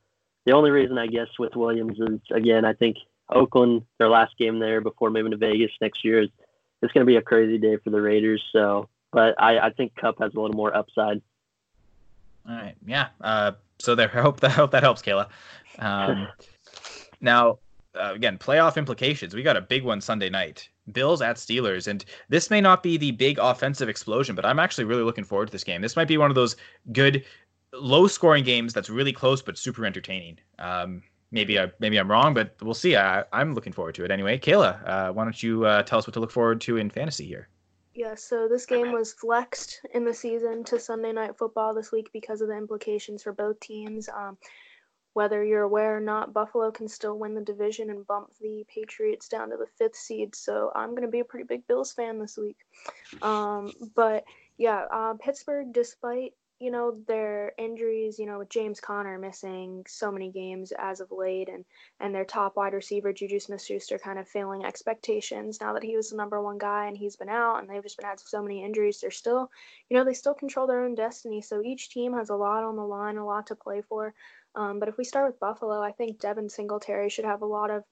The 0.47 0.53
only 0.53 0.71
reason 0.71 0.99
I 0.99 1.07
guess 1.07 1.29
with 1.39 1.55
Williams 1.55 1.99
is 1.99 2.21
again, 2.31 2.65
I 2.65 2.73
think 2.73 2.97
Oakland, 3.31 3.83
their 3.99 4.09
last 4.09 4.37
game 4.39 4.59
there 4.59 4.81
before 4.81 5.11
moving 5.11 5.33
to 5.33 5.37
Vegas 5.37 5.71
next 5.81 6.05
year 6.05 6.23
is 6.23 6.29
it's 6.83 6.93
going 6.93 7.07
to 7.07 7.11
be 7.11 7.17
a 7.17 7.23
crazy 7.23 7.59
day 7.59 7.77
for 7.83 7.91
the 7.91 8.01
Raiders. 8.01 8.43
So, 8.53 8.89
but 9.13 9.41
I, 9.41 9.59
I 9.59 9.71
think 9.71 9.95
Kupp 9.95 10.19
has 10.21 10.35
a 10.35 10.41
little 10.41 10.57
more 10.57 10.75
upside. 10.75 11.23
All 12.49 12.57
right, 12.57 12.75
yeah. 12.85 13.09
Uh, 13.21 13.53
so 13.79 13.95
there, 13.95 14.11
I 14.13 14.21
hope 14.21 14.41
that 14.41 14.51
I 14.51 14.55
hope 14.55 14.71
that 14.73 14.83
helps, 14.83 15.03
Kayla. 15.03 15.29
Um, 15.79 16.29
now, 17.21 17.59
uh, 17.95 18.13
again, 18.15 18.39
playoff 18.39 18.77
implications. 18.77 19.35
We 19.35 19.43
got 19.43 19.57
a 19.57 19.61
big 19.61 19.85
one 19.85 20.01
Sunday 20.01 20.31
night. 20.31 20.69
Bills 20.91 21.23
at 21.23 21.37
Steelers, 21.37 21.87
and 21.87 22.05
this 22.29 22.51
may 22.51 22.61
not 22.61 22.83
be 22.83 22.97
the 22.97 23.13
big 23.13 23.39
offensive 23.39 23.89
explosion, 23.89 24.35
but 24.35 24.45
I'm 24.45 24.59
actually 24.59 24.85
really 24.85 25.05
looking 25.05 25.23
forward 25.23 25.47
to 25.47 25.53
this 25.53 25.63
game. 25.63 25.81
This 25.81 25.95
might 25.95 26.09
be 26.09 26.19
one 26.19 26.29
of 26.29 26.35
those 26.35 26.57
good, 26.93 27.25
low-scoring 27.73 28.43
games 28.43 28.73
that's 28.73 28.91
really 28.91 29.13
close 29.13 29.43
but 29.43 29.57
super 29.57 29.87
entertaining. 29.87 30.41
Um, 30.59 31.03
maybe 31.31 31.59
I 31.61 31.71
maybe 31.79 31.99
I'm 31.99 32.11
wrong, 32.11 32.35
but 32.35 32.57
we'll 32.61 32.75
see. 32.75 32.97
I, 32.97 33.25
am 33.33 33.55
looking 33.55 33.73
forward 33.73 33.95
to 33.97 34.05
it 34.05 34.11
anyway. 34.11 34.39
Kayla, 34.39 34.89
uh, 34.89 35.13
why 35.13 35.23
don't 35.23 35.41
you 35.41 35.65
uh, 35.65 35.85
tell 35.85 36.01
us 36.01 36.07
what 36.07 36.15
to 36.15 36.21
look 36.21 36.33
forward 36.33 36.61
to 36.63 36.79
in 36.79 36.91
fantasy 36.91 37.27
here? 37.27 37.49
Yeah, 37.95 38.15
so 38.15 38.49
this 38.49 38.65
game 38.65 38.93
was 38.93 39.13
flexed 39.13 39.81
in 39.93 40.05
the 40.05 40.15
season 40.15 40.65
to 40.65 40.81
Sunday 40.81 41.13
Night 41.13 41.37
Football 41.37 41.75
this 41.75 41.93
week 41.93 42.11
because 42.13 42.41
of 42.41 42.49
the 42.49 42.57
implications 42.57 43.23
for 43.23 43.33
both 43.33 43.61
teams. 43.61 44.09
Um, 44.09 44.39
whether 45.15 45.45
you're 45.45 45.63
aware 45.63 45.97
or 45.97 46.01
not, 46.01 46.33
Buffalo 46.33 46.71
can 46.71 46.89
still 46.89 47.19
win 47.19 47.35
the 47.35 47.43
division 47.43 47.91
and 47.91 48.07
bump 48.07 48.31
the 48.41 48.65
Patriots 48.67 49.29
down 49.29 49.51
to 49.51 49.59
the 49.59 49.67
fifth 49.77 49.97
seed. 49.97 50.35
So 50.35 50.73
I'm 50.75 50.91
going 50.91 51.03
to 51.03 51.09
be 51.09 51.21
a 51.21 51.25
pretty 51.25 51.45
big 51.45 51.67
Bills 51.67 51.93
fan 51.93 52.19
this 52.19 52.37
week. 52.37 52.57
Um, 53.21 53.73
but 53.95 54.25
yeah, 54.57 54.87
uh, 54.91 55.15
Pittsburgh, 55.15 55.73
despite 55.73 56.33
you 56.63 56.71
know 56.71 56.97
their 57.09 57.53
injuries, 57.59 58.19
you 58.19 58.27
know 58.27 58.39
with 58.39 58.49
James 58.49 58.81
Conner 58.81 59.19
missing 59.19 59.85
so 59.89 60.13
many 60.13 60.31
games 60.31 60.73
as 60.79 61.01
of 61.01 61.11
late, 61.11 61.49
and 61.49 61.65
and 61.99 62.15
their 62.15 62.25
top 62.25 62.57
wide 62.57 62.73
receiver 62.73 63.13
Juju 63.13 63.41
Smith-Schuster 63.41 63.99
kind 63.99 64.19
of 64.19 64.29
failing 64.29 64.65
expectations 64.65 65.61
now 65.61 65.73
that 65.73 65.83
he 65.83 65.97
was 65.97 66.11
the 66.11 66.17
number 66.17 66.41
one 66.41 66.59
guy 66.59 66.87
and 66.87 66.97
he's 66.97 67.17
been 67.17 67.29
out, 67.29 67.59
and 67.59 67.69
they've 67.69 67.83
just 67.83 67.97
been 67.97 68.07
had 68.07 68.21
so 68.21 68.41
many 68.41 68.65
injuries. 68.65 69.01
They're 69.01 69.11
still, 69.11 69.51
you 69.91 69.97
know, 69.97 70.05
they 70.05 70.15
still 70.15 70.35
control 70.35 70.69
their 70.69 70.85
own 70.85 70.95
destiny. 70.95 71.43
So 71.43 71.63
each 71.63 71.91
team 71.91 72.15
has 72.15 72.31
a 72.31 72.37
lot 72.37 72.63
on 72.63 72.77
the 72.77 72.83
line, 72.83 73.17
a 73.17 73.27
lot 73.27 73.49
to 73.49 73.57
play 73.57 73.83
for. 73.83 74.15
Um, 74.55 74.79
but 74.79 74.89
if 74.89 74.97
we 74.97 75.05
start 75.05 75.27
with 75.27 75.41
Buffalo, 75.41 75.83
I 75.83 75.93
think 75.93 76.21
Devin 76.21 76.49
Singletary 76.49 77.11
should 77.11 77.25
have 77.25 77.43
a 77.43 77.47
lot 77.47 77.71
of 77.71 77.83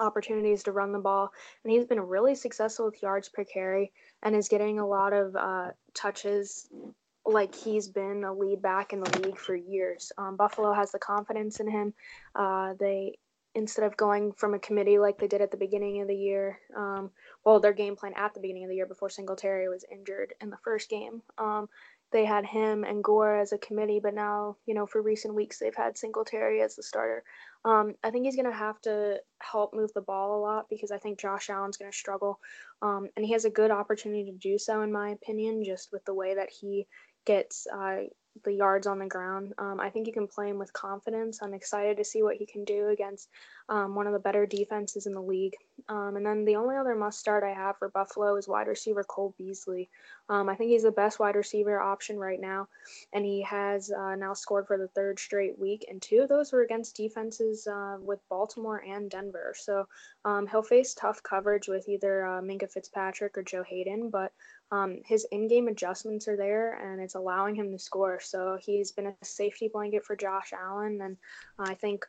opportunities 0.00 0.64
to 0.64 0.72
run 0.72 0.92
the 0.92 0.98
ball, 0.98 1.30
and 1.62 1.70
he's 1.70 1.86
been 1.86 2.00
really 2.00 2.34
successful 2.34 2.86
with 2.86 3.02
yards 3.02 3.28
per 3.28 3.44
carry 3.44 3.92
and 4.22 4.34
is 4.34 4.48
getting 4.48 4.78
a 4.78 4.86
lot 4.86 5.12
of 5.12 5.36
uh, 5.36 5.68
touches 5.94 6.68
like 7.26 7.54
he's 7.54 7.88
been 7.88 8.24
a 8.24 8.32
lead 8.32 8.62
back 8.62 8.92
in 8.92 9.00
the 9.00 9.20
league 9.20 9.38
for 9.38 9.54
years. 9.54 10.12
Um, 10.18 10.36
Buffalo 10.36 10.72
has 10.72 10.90
the 10.90 10.98
confidence 10.98 11.60
in 11.60 11.68
him. 11.68 11.94
Uh, 12.34 12.74
they 12.78 13.18
instead 13.54 13.84
of 13.84 13.96
going 13.96 14.32
from 14.32 14.54
a 14.54 14.58
committee 14.60 14.98
like 14.98 15.18
they 15.18 15.26
did 15.26 15.40
at 15.40 15.50
the 15.50 15.56
beginning 15.56 16.00
of 16.00 16.08
the 16.08 16.14
year, 16.14 16.60
um, 16.76 17.10
well, 17.44 17.58
their 17.58 17.72
game 17.72 17.96
plan 17.96 18.12
at 18.16 18.32
the 18.32 18.40
beginning 18.40 18.64
of 18.64 18.70
the 18.70 18.76
year 18.76 18.86
before 18.86 19.10
Singletary 19.10 19.68
was 19.68 19.84
injured 19.90 20.34
in 20.40 20.50
the 20.50 20.56
first 20.58 20.88
game. 20.88 21.20
Um, 21.36 21.68
they 22.12 22.24
had 22.24 22.44
him 22.44 22.84
and 22.84 23.04
Gore 23.04 23.36
as 23.36 23.52
a 23.52 23.58
committee, 23.58 24.00
but 24.00 24.14
now, 24.14 24.56
you 24.66 24.74
know, 24.74 24.86
for 24.86 25.00
recent 25.00 25.34
weeks, 25.34 25.58
they've 25.58 25.74
had 25.74 25.96
Singletary 25.96 26.60
as 26.60 26.74
the 26.74 26.82
starter. 26.82 27.22
Um, 27.64 27.94
I 28.02 28.10
think 28.10 28.24
he's 28.24 28.36
going 28.36 28.50
to 28.50 28.56
have 28.56 28.80
to 28.82 29.18
help 29.40 29.74
move 29.74 29.92
the 29.94 30.00
ball 30.00 30.36
a 30.36 30.40
lot 30.40 30.66
because 30.68 30.90
I 30.90 30.98
think 30.98 31.20
Josh 31.20 31.50
Allen's 31.50 31.76
going 31.76 31.90
to 31.90 31.96
struggle. 31.96 32.40
Um, 32.82 33.08
and 33.16 33.24
he 33.24 33.32
has 33.32 33.44
a 33.44 33.50
good 33.50 33.70
opportunity 33.70 34.24
to 34.24 34.38
do 34.38 34.58
so, 34.58 34.82
in 34.82 34.90
my 34.90 35.10
opinion, 35.10 35.62
just 35.64 35.92
with 35.92 36.04
the 36.04 36.14
way 36.14 36.34
that 36.34 36.50
he 36.50 36.86
gets 37.24 37.66
uh, 37.66 38.02
the 38.44 38.52
yards 38.52 38.86
on 38.86 38.98
the 38.98 39.06
ground. 39.06 39.52
Um, 39.58 39.80
I 39.80 39.90
think 39.90 40.06
you 40.06 40.12
can 40.12 40.26
play 40.26 40.48
him 40.48 40.58
with 40.58 40.72
confidence. 40.72 41.40
I'm 41.42 41.54
excited 41.54 41.96
to 41.96 42.04
see 42.04 42.22
what 42.22 42.36
he 42.36 42.46
can 42.46 42.64
do 42.64 42.88
against 42.88 43.28
um, 43.68 43.94
one 43.94 44.06
of 44.06 44.12
the 44.12 44.18
better 44.18 44.46
defenses 44.46 45.06
in 45.06 45.14
the 45.14 45.20
league. 45.20 45.56
Um, 45.88 46.16
and 46.16 46.24
then 46.24 46.44
the 46.44 46.56
only 46.56 46.76
other 46.76 46.94
must 46.94 47.18
start 47.18 47.44
I 47.44 47.52
have 47.52 47.76
for 47.78 47.88
Buffalo 47.88 48.36
is 48.36 48.48
wide 48.48 48.68
receiver 48.68 49.04
Cole 49.04 49.34
Beasley. 49.36 49.90
Um, 50.28 50.48
I 50.48 50.54
think 50.54 50.70
he's 50.70 50.84
the 50.84 50.92
best 50.92 51.18
wide 51.18 51.36
receiver 51.36 51.80
option 51.80 52.18
right 52.18 52.40
now, 52.40 52.68
and 53.12 53.24
he 53.24 53.42
has 53.42 53.90
uh, 53.90 54.14
now 54.14 54.32
scored 54.32 54.66
for 54.66 54.78
the 54.78 54.88
third 54.88 55.18
straight 55.18 55.58
week, 55.58 55.84
and 55.88 56.00
two 56.00 56.20
of 56.20 56.28
those 56.28 56.52
were 56.52 56.62
against 56.62 56.96
defenses 56.96 57.66
uh, 57.66 57.96
with 58.00 58.20
Baltimore 58.28 58.82
and 58.86 59.10
Denver. 59.10 59.54
So 59.58 59.86
um, 60.24 60.46
he'll 60.46 60.62
face 60.62 60.94
tough 60.94 61.22
coverage 61.22 61.68
with 61.68 61.88
either 61.88 62.24
uh, 62.24 62.40
Minkah 62.40 62.70
Fitzpatrick 62.70 63.36
or 63.36 63.42
Joe 63.42 63.64
Haden, 63.64 64.10
but 64.10 64.32
um, 64.72 64.98
his 65.04 65.26
in-game 65.32 65.68
adjustments 65.68 66.28
are 66.28 66.36
there, 66.36 66.74
and 66.74 67.00
it's 67.00 67.16
allowing 67.16 67.54
him 67.54 67.72
to 67.72 67.78
score. 67.78 68.20
So 68.20 68.56
he's 68.60 68.92
been 68.92 69.06
a 69.06 69.14
safety 69.22 69.68
blanket 69.72 70.04
for 70.04 70.14
Josh 70.14 70.52
Allen, 70.52 71.00
and 71.02 71.16
I 71.58 71.74
think 71.74 72.06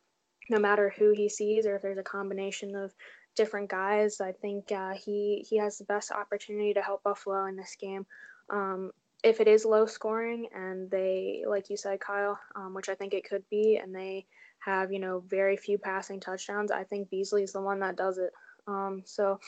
no 0.49 0.59
matter 0.59 0.93
who 0.97 1.11
he 1.11 1.29
sees 1.29 1.65
or 1.65 1.75
if 1.75 1.81
there's 1.81 1.97
a 1.97 2.03
combination 2.03 2.75
of 2.75 2.93
different 3.35 3.69
guys, 3.69 4.21
I 4.21 4.33
think 4.33 4.71
uh, 4.71 4.93
he 4.93 5.45
he 5.49 5.57
has 5.57 5.77
the 5.77 5.85
best 5.85 6.11
opportunity 6.11 6.73
to 6.73 6.81
help 6.81 7.03
Buffalo 7.03 7.45
in 7.45 7.55
this 7.55 7.75
game. 7.79 8.05
Um, 8.49 8.91
if 9.23 9.39
it 9.39 9.47
is 9.47 9.65
low 9.65 9.85
scoring 9.85 10.47
and 10.53 10.89
they, 10.89 11.43
like 11.47 11.69
you 11.69 11.77
said, 11.77 11.99
Kyle, 11.99 12.39
um, 12.55 12.73
which 12.73 12.89
I 12.89 12.95
think 12.95 13.13
it 13.13 13.27
could 13.27 13.43
be, 13.49 13.77
and 13.77 13.95
they 13.95 14.25
have 14.59 14.91
you 14.91 14.99
know 14.99 15.23
very 15.27 15.57
few 15.57 15.77
passing 15.77 16.19
touchdowns, 16.19 16.71
I 16.71 16.83
think 16.83 17.09
Beasley 17.09 17.43
is 17.43 17.53
the 17.53 17.61
one 17.61 17.79
that 17.79 17.95
does 17.95 18.17
it. 18.17 18.31
Um, 18.67 19.03
so 19.05 19.39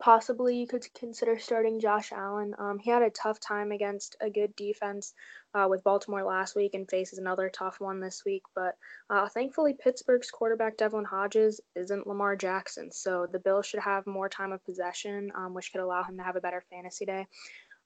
possibly 0.00 0.56
you 0.56 0.66
could 0.66 0.84
consider 0.94 1.38
starting 1.38 1.80
Josh 1.80 2.12
Allen. 2.12 2.54
Um, 2.58 2.78
he 2.78 2.90
had 2.90 3.02
a 3.02 3.10
tough 3.10 3.38
time 3.38 3.72
against 3.72 4.16
a 4.20 4.30
good 4.30 4.54
defense 4.56 5.14
uh, 5.54 5.66
with 5.68 5.84
Baltimore 5.84 6.24
last 6.24 6.56
week 6.56 6.74
and 6.74 6.88
faces 6.88 7.18
another 7.18 7.48
tough 7.48 7.80
one 7.80 8.00
this 8.00 8.22
week. 8.24 8.42
But 8.54 8.76
uh, 9.10 9.28
thankfully, 9.28 9.74
Pittsburgh's 9.74 10.30
quarterback 10.30 10.76
Devlin 10.76 11.04
Hodges 11.04 11.60
isn't 11.76 12.06
Lamar 12.06 12.36
Jackson, 12.36 12.90
so 12.90 13.26
the 13.30 13.38
Bills 13.38 13.66
should 13.66 13.80
have 13.80 14.06
more 14.06 14.28
time 14.28 14.52
of 14.52 14.64
possession, 14.64 15.30
um, 15.34 15.54
which 15.54 15.72
could 15.72 15.80
allow 15.80 16.02
him 16.02 16.16
to 16.16 16.24
have 16.24 16.36
a 16.36 16.40
better 16.40 16.64
fantasy 16.70 17.04
day. 17.04 17.26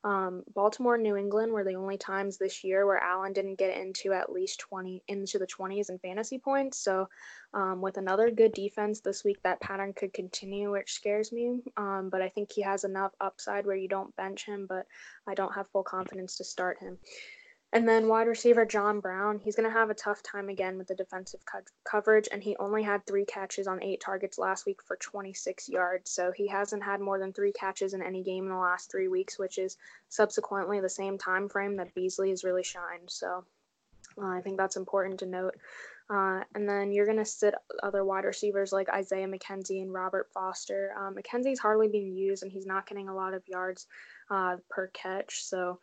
Um, 0.06 0.44
Baltimore, 0.54 0.96
New 0.96 1.16
England 1.16 1.50
were 1.50 1.64
the 1.64 1.74
only 1.74 1.98
times 1.98 2.38
this 2.38 2.62
year 2.62 2.86
where 2.86 3.02
Allen 3.02 3.32
didn't 3.32 3.56
get 3.58 3.76
into 3.76 4.12
at 4.12 4.30
least 4.30 4.60
20 4.60 5.02
into 5.08 5.40
the 5.40 5.48
20s 5.48 5.90
in 5.90 5.98
fantasy 5.98 6.38
points. 6.38 6.78
So, 6.78 7.08
um, 7.52 7.80
with 7.80 7.96
another 7.96 8.30
good 8.30 8.52
defense 8.52 9.00
this 9.00 9.24
week, 9.24 9.42
that 9.42 9.58
pattern 9.58 9.92
could 9.94 10.12
continue, 10.12 10.70
which 10.70 10.92
scares 10.92 11.32
me. 11.32 11.60
Um, 11.76 12.08
but 12.08 12.22
I 12.22 12.28
think 12.28 12.52
he 12.52 12.62
has 12.62 12.84
enough 12.84 13.10
upside 13.20 13.66
where 13.66 13.74
you 13.74 13.88
don't 13.88 14.14
bench 14.14 14.46
him, 14.46 14.66
but 14.68 14.86
I 15.26 15.34
don't 15.34 15.54
have 15.56 15.68
full 15.70 15.82
confidence 15.82 16.36
to 16.36 16.44
start 16.44 16.78
him. 16.78 16.98
And 17.72 17.88
then 17.88 18.08
wide 18.08 18.28
receiver 18.28 18.64
John 18.64 19.00
Brown, 19.00 19.40
he's 19.42 19.56
going 19.56 19.68
to 19.68 19.76
have 19.76 19.90
a 19.90 19.94
tough 19.94 20.22
time 20.22 20.48
again 20.48 20.78
with 20.78 20.86
the 20.86 20.94
defensive 20.94 21.40
co- 21.44 21.60
coverage, 21.84 22.28
and 22.30 22.42
he 22.42 22.56
only 22.56 22.82
had 22.82 23.04
three 23.04 23.24
catches 23.24 23.66
on 23.66 23.82
eight 23.82 24.00
targets 24.00 24.38
last 24.38 24.66
week 24.66 24.80
for 24.82 24.96
26 24.96 25.68
yards. 25.68 26.10
So 26.10 26.30
he 26.30 26.46
hasn't 26.46 26.84
had 26.84 27.00
more 27.00 27.18
than 27.18 27.32
three 27.32 27.52
catches 27.52 27.92
in 27.92 28.02
any 28.02 28.22
game 28.22 28.44
in 28.44 28.50
the 28.50 28.56
last 28.56 28.90
three 28.90 29.08
weeks, 29.08 29.38
which 29.38 29.58
is 29.58 29.76
subsequently 30.08 30.80
the 30.80 30.88
same 30.88 31.18
time 31.18 31.48
frame 31.48 31.76
that 31.76 31.94
Beasley 31.94 32.30
has 32.30 32.44
really 32.44 32.62
shined. 32.62 33.10
So 33.10 33.44
uh, 34.16 34.26
I 34.26 34.40
think 34.40 34.56
that's 34.56 34.76
important 34.76 35.18
to 35.20 35.26
note. 35.26 35.56
Uh, 36.08 36.42
and 36.54 36.68
then 36.68 36.92
you're 36.92 37.04
going 37.04 37.18
to 37.18 37.24
sit 37.24 37.54
other 37.82 38.04
wide 38.04 38.24
receivers 38.24 38.72
like 38.72 38.88
Isaiah 38.88 39.26
McKenzie 39.26 39.82
and 39.82 39.92
Robert 39.92 40.28
Foster. 40.32 40.92
Um, 40.96 41.16
McKenzie's 41.16 41.58
hardly 41.58 41.88
being 41.88 42.14
used, 42.14 42.44
and 42.44 42.52
he's 42.52 42.66
not 42.66 42.86
getting 42.86 43.08
a 43.08 43.14
lot 43.14 43.34
of 43.34 43.42
yards 43.48 43.88
uh, 44.30 44.56
per 44.70 44.86
catch. 44.88 45.42
So 45.42 45.80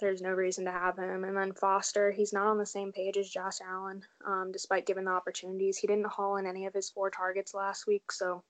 there's 0.00 0.22
no 0.22 0.30
reason 0.30 0.64
to 0.64 0.70
have 0.70 0.98
him. 0.98 1.24
And 1.24 1.36
then 1.36 1.52
Foster, 1.52 2.10
he's 2.10 2.32
not 2.32 2.46
on 2.46 2.58
the 2.58 2.66
same 2.66 2.92
page 2.92 3.16
as 3.16 3.28
Josh 3.28 3.58
Allen, 3.66 4.02
um, 4.26 4.50
despite 4.52 4.86
given 4.86 5.04
the 5.04 5.10
opportunities. 5.10 5.78
He 5.78 5.86
didn't 5.86 6.06
haul 6.06 6.36
in 6.36 6.46
any 6.46 6.66
of 6.66 6.74
his 6.74 6.90
four 6.90 7.10
targets 7.10 7.54
last 7.54 7.86
week, 7.86 8.12
so 8.12 8.42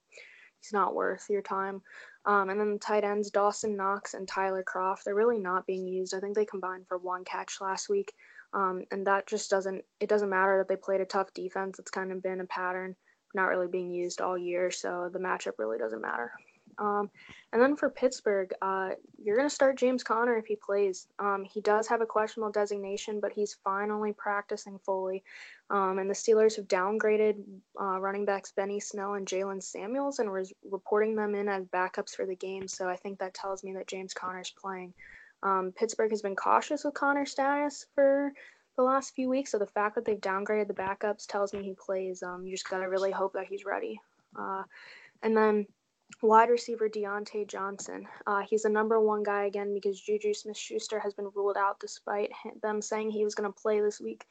he's 0.59 0.73
not 0.73 0.95
worth 0.95 1.25
your 1.29 1.41
time. 1.41 1.81
Um, 2.25 2.49
and 2.49 2.59
then 2.59 2.73
the 2.73 2.79
tight 2.79 3.03
ends, 3.03 3.31
Dawson 3.31 3.77
Knox 3.77 4.13
and 4.13 4.27
Tyler 4.27 4.63
Kroft, 4.63 5.03
they're 5.05 5.15
really 5.15 5.39
not 5.39 5.65
being 5.65 5.87
used. 5.87 6.13
I 6.13 6.19
think 6.19 6.35
they 6.35 6.45
combined 6.45 6.87
for 6.87 6.97
one 6.97 7.23
catch 7.23 7.61
last 7.61 7.89
week. 7.89 8.11
Um, 8.53 8.83
and 8.91 9.05
that 9.07 9.27
just 9.27 9.49
doesn't, 9.49 9.83
it 9.99 10.09
doesn't 10.09 10.29
matter 10.29 10.57
that 10.57 10.67
they 10.67 10.75
played 10.75 11.01
a 11.01 11.05
tough 11.05 11.33
defense. 11.33 11.79
It's 11.79 11.91
kind 11.91 12.11
of 12.11 12.23
been 12.23 12.41
a 12.41 12.45
pattern, 12.45 12.95
not 13.33 13.45
really 13.47 13.67
being 13.67 13.91
used 13.91 14.19
all 14.21 14.37
year. 14.37 14.71
So 14.71 15.09
the 15.11 15.19
matchup 15.19 15.53
really 15.57 15.77
doesn't 15.77 16.01
matter. 16.01 16.31
Um, 16.79 17.09
and 17.53 17.61
then 17.61 17.75
for 17.75 17.89
Pittsburgh, 17.89 18.53
uh, 18.61 18.91
you're 19.21 19.35
going 19.35 19.49
to 19.49 19.53
start 19.53 19.77
James 19.77 20.03
Conner 20.03 20.37
if 20.37 20.45
he 20.45 20.55
plays. 20.55 21.07
Um, 21.19 21.43
he 21.43 21.61
does 21.61 21.87
have 21.87 22.01
a 22.01 22.05
questionable 22.05 22.51
designation, 22.51 23.19
but 23.19 23.31
he's 23.31 23.57
finally 23.63 24.13
practicing 24.13 24.79
fully. 24.79 25.23
Um, 25.69 25.99
and 25.99 26.09
the 26.09 26.13
Steelers 26.13 26.55
have 26.55 26.67
downgraded 26.67 27.43
uh, 27.79 27.99
running 27.99 28.25
backs 28.25 28.51
Benny 28.51 28.79
Snell 28.79 29.15
and 29.15 29.27
Jaylen 29.27 29.61
Samuels 29.61 30.19
and 30.19 30.31
was 30.31 30.53
reporting 30.69 31.15
them 31.15 31.35
in 31.35 31.49
as 31.49 31.65
backups 31.65 32.15
for 32.15 32.25
the 32.25 32.35
game. 32.35 32.67
So 32.67 32.87
I 32.87 32.95
think 32.95 33.19
that 33.19 33.33
tells 33.33 33.63
me 33.63 33.73
that 33.73 33.87
James 33.87 34.13
Conner's 34.13 34.53
playing. 34.59 34.93
Um, 35.43 35.73
Pittsburgh 35.75 36.11
has 36.11 36.21
been 36.21 36.35
cautious 36.35 36.83
with 36.83 36.93
Conner's 36.93 37.31
status 37.31 37.85
for 37.95 38.33
the 38.75 38.83
last 38.83 39.15
few 39.15 39.29
weeks. 39.29 39.51
So 39.51 39.59
the 39.59 39.65
fact 39.65 39.95
that 39.95 40.05
they've 40.05 40.19
downgraded 40.19 40.67
the 40.67 40.73
backups 40.73 41.27
tells 41.27 41.53
me 41.53 41.63
he 41.63 41.73
plays. 41.73 42.23
Um, 42.23 42.45
you 42.45 42.51
just 42.51 42.69
got 42.69 42.79
to 42.79 42.89
really 42.89 43.11
hope 43.11 43.33
that 43.33 43.47
he's 43.47 43.65
ready. 43.65 43.99
Uh, 44.37 44.63
and 45.23 45.35
then 45.35 45.65
wide 46.21 46.49
receiver 46.49 46.89
Diontae 46.89 47.47
Johnson. 47.47 48.07
Uh, 48.25 48.41
he's 48.41 48.63
the 48.63 48.69
number 48.69 48.99
one 48.99 49.23
guy 49.23 49.45
again 49.45 49.73
because 49.73 49.99
Juju 49.99 50.33
Smith 50.33 50.57
Schuster 50.57 50.99
has 50.99 51.13
been 51.13 51.29
ruled 51.35 51.57
out 51.57 51.79
despite 51.79 52.31
them 52.61 52.81
saying 52.81 53.11
he 53.11 53.23
was 53.23 53.35
going 53.35 53.51
to 53.51 53.59
play 53.59 53.81
this 53.81 53.99
week. 53.99 54.25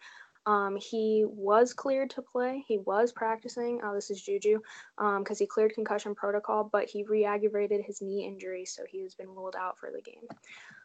Um, 0.46 0.76
he 0.76 1.24
was 1.26 1.74
cleared 1.74 2.10
to 2.10 2.22
play. 2.22 2.64
He 2.68 2.78
was 2.78 3.12
practicing. 3.12 3.82
Uh, 3.82 3.92
this 3.94 4.10
is 4.10 4.22
Juju 4.22 4.60
because 4.96 5.30
um, 5.30 5.36
he 5.38 5.46
cleared 5.46 5.74
concussion 5.74 6.14
protocol, 6.14 6.68
but 6.70 6.88
he 6.88 7.02
re 7.02 7.24
aggravated 7.24 7.84
his 7.84 8.00
knee 8.00 8.24
injury, 8.24 8.64
so 8.64 8.84
he 8.88 9.02
has 9.02 9.14
been 9.14 9.28
ruled 9.28 9.56
out 9.58 9.76
for 9.78 9.90
the 9.90 10.00
game. 10.00 10.22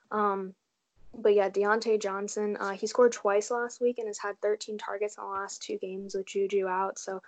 Um, 0.09 0.55
but 1.13 1.35
yeah, 1.35 1.49
Diontae 1.49 2.01
Johnson, 2.01 2.57
uh, 2.59 2.72
he 2.72 2.88
scored 2.88 3.11
twice 3.11 3.51
last 3.51 3.81
week 3.81 3.99
and 3.99 4.07
has 4.07 4.18
had 4.18 4.39
13 4.41 4.77
targets 4.77 5.18
in 5.18 5.23
the 5.23 5.30
last 5.30 5.61
two 5.61 5.77
games 5.77 6.15
with 6.15 6.26
Juju 6.26 6.68
out. 6.68 6.97
So 6.97 7.22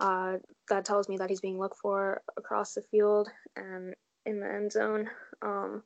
uh, 0.00 0.38
that 0.68 0.84
tells 0.84 1.08
me 1.08 1.18
that 1.18 1.30
he's 1.30 1.40
being 1.40 1.58
looked 1.58 1.78
for 1.78 2.22
across 2.36 2.74
the 2.74 2.82
field 2.82 3.28
and 3.56 3.94
in 4.26 4.40
the 4.40 4.46
end 4.46 4.72
zone. 4.72 5.08
Um, 5.42 5.82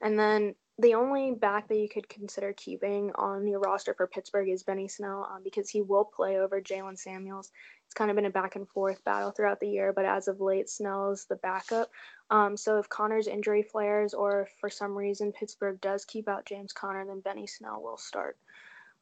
and 0.00 0.18
then 0.18 0.54
the 0.78 0.94
only 0.94 1.32
back 1.32 1.68
that 1.68 1.78
you 1.78 1.88
could 1.88 2.08
consider 2.08 2.54
keeping 2.54 3.12
on 3.14 3.46
your 3.46 3.60
roster 3.60 3.94
for 3.94 4.06
Pittsburgh 4.06 4.48
is 4.48 4.62
Benny 4.62 4.88
Snell 4.88 5.28
um, 5.30 5.42
because 5.44 5.68
he 5.68 5.82
will 5.82 6.04
play 6.04 6.38
over 6.38 6.60
Jaylen 6.60 6.98
Samuels. 6.98 7.52
It's 7.84 7.94
kind 7.94 8.10
of 8.10 8.16
been 8.16 8.24
a 8.24 8.30
back 8.30 8.56
and 8.56 8.66
forth 8.66 9.04
battle 9.04 9.30
throughout 9.30 9.60
the 9.60 9.68
year, 9.68 9.92
but 9.92 10.06
as 10.06 10.28
of 10.28 10.40
late, 10.40 10.70
Snell's 10.70 11.26
the 11.26 11.36
backup. 11.36 11.90
Um, 12.30 12.56
so 12.56 12.78
if 12.78 12.88
Conner's 12.88 13.26
injury 13.26 13.62
flares 13.62 14.14
or 14.14 14.48
for 14.60 14.70
some 14.70 14.96
reason 14.96 15.32
Pittsburgh 15.32 15.78
does 15.80 16.06
keep 16.06 16.26
out 16.26 16.46
James 16.46 16.72
Conner, 16.72 17.04
then 17.06 17.20
Benny 17.20 17.46
Snell 17.46 17.82
will 17.82 17.98
start. 17.98 18.38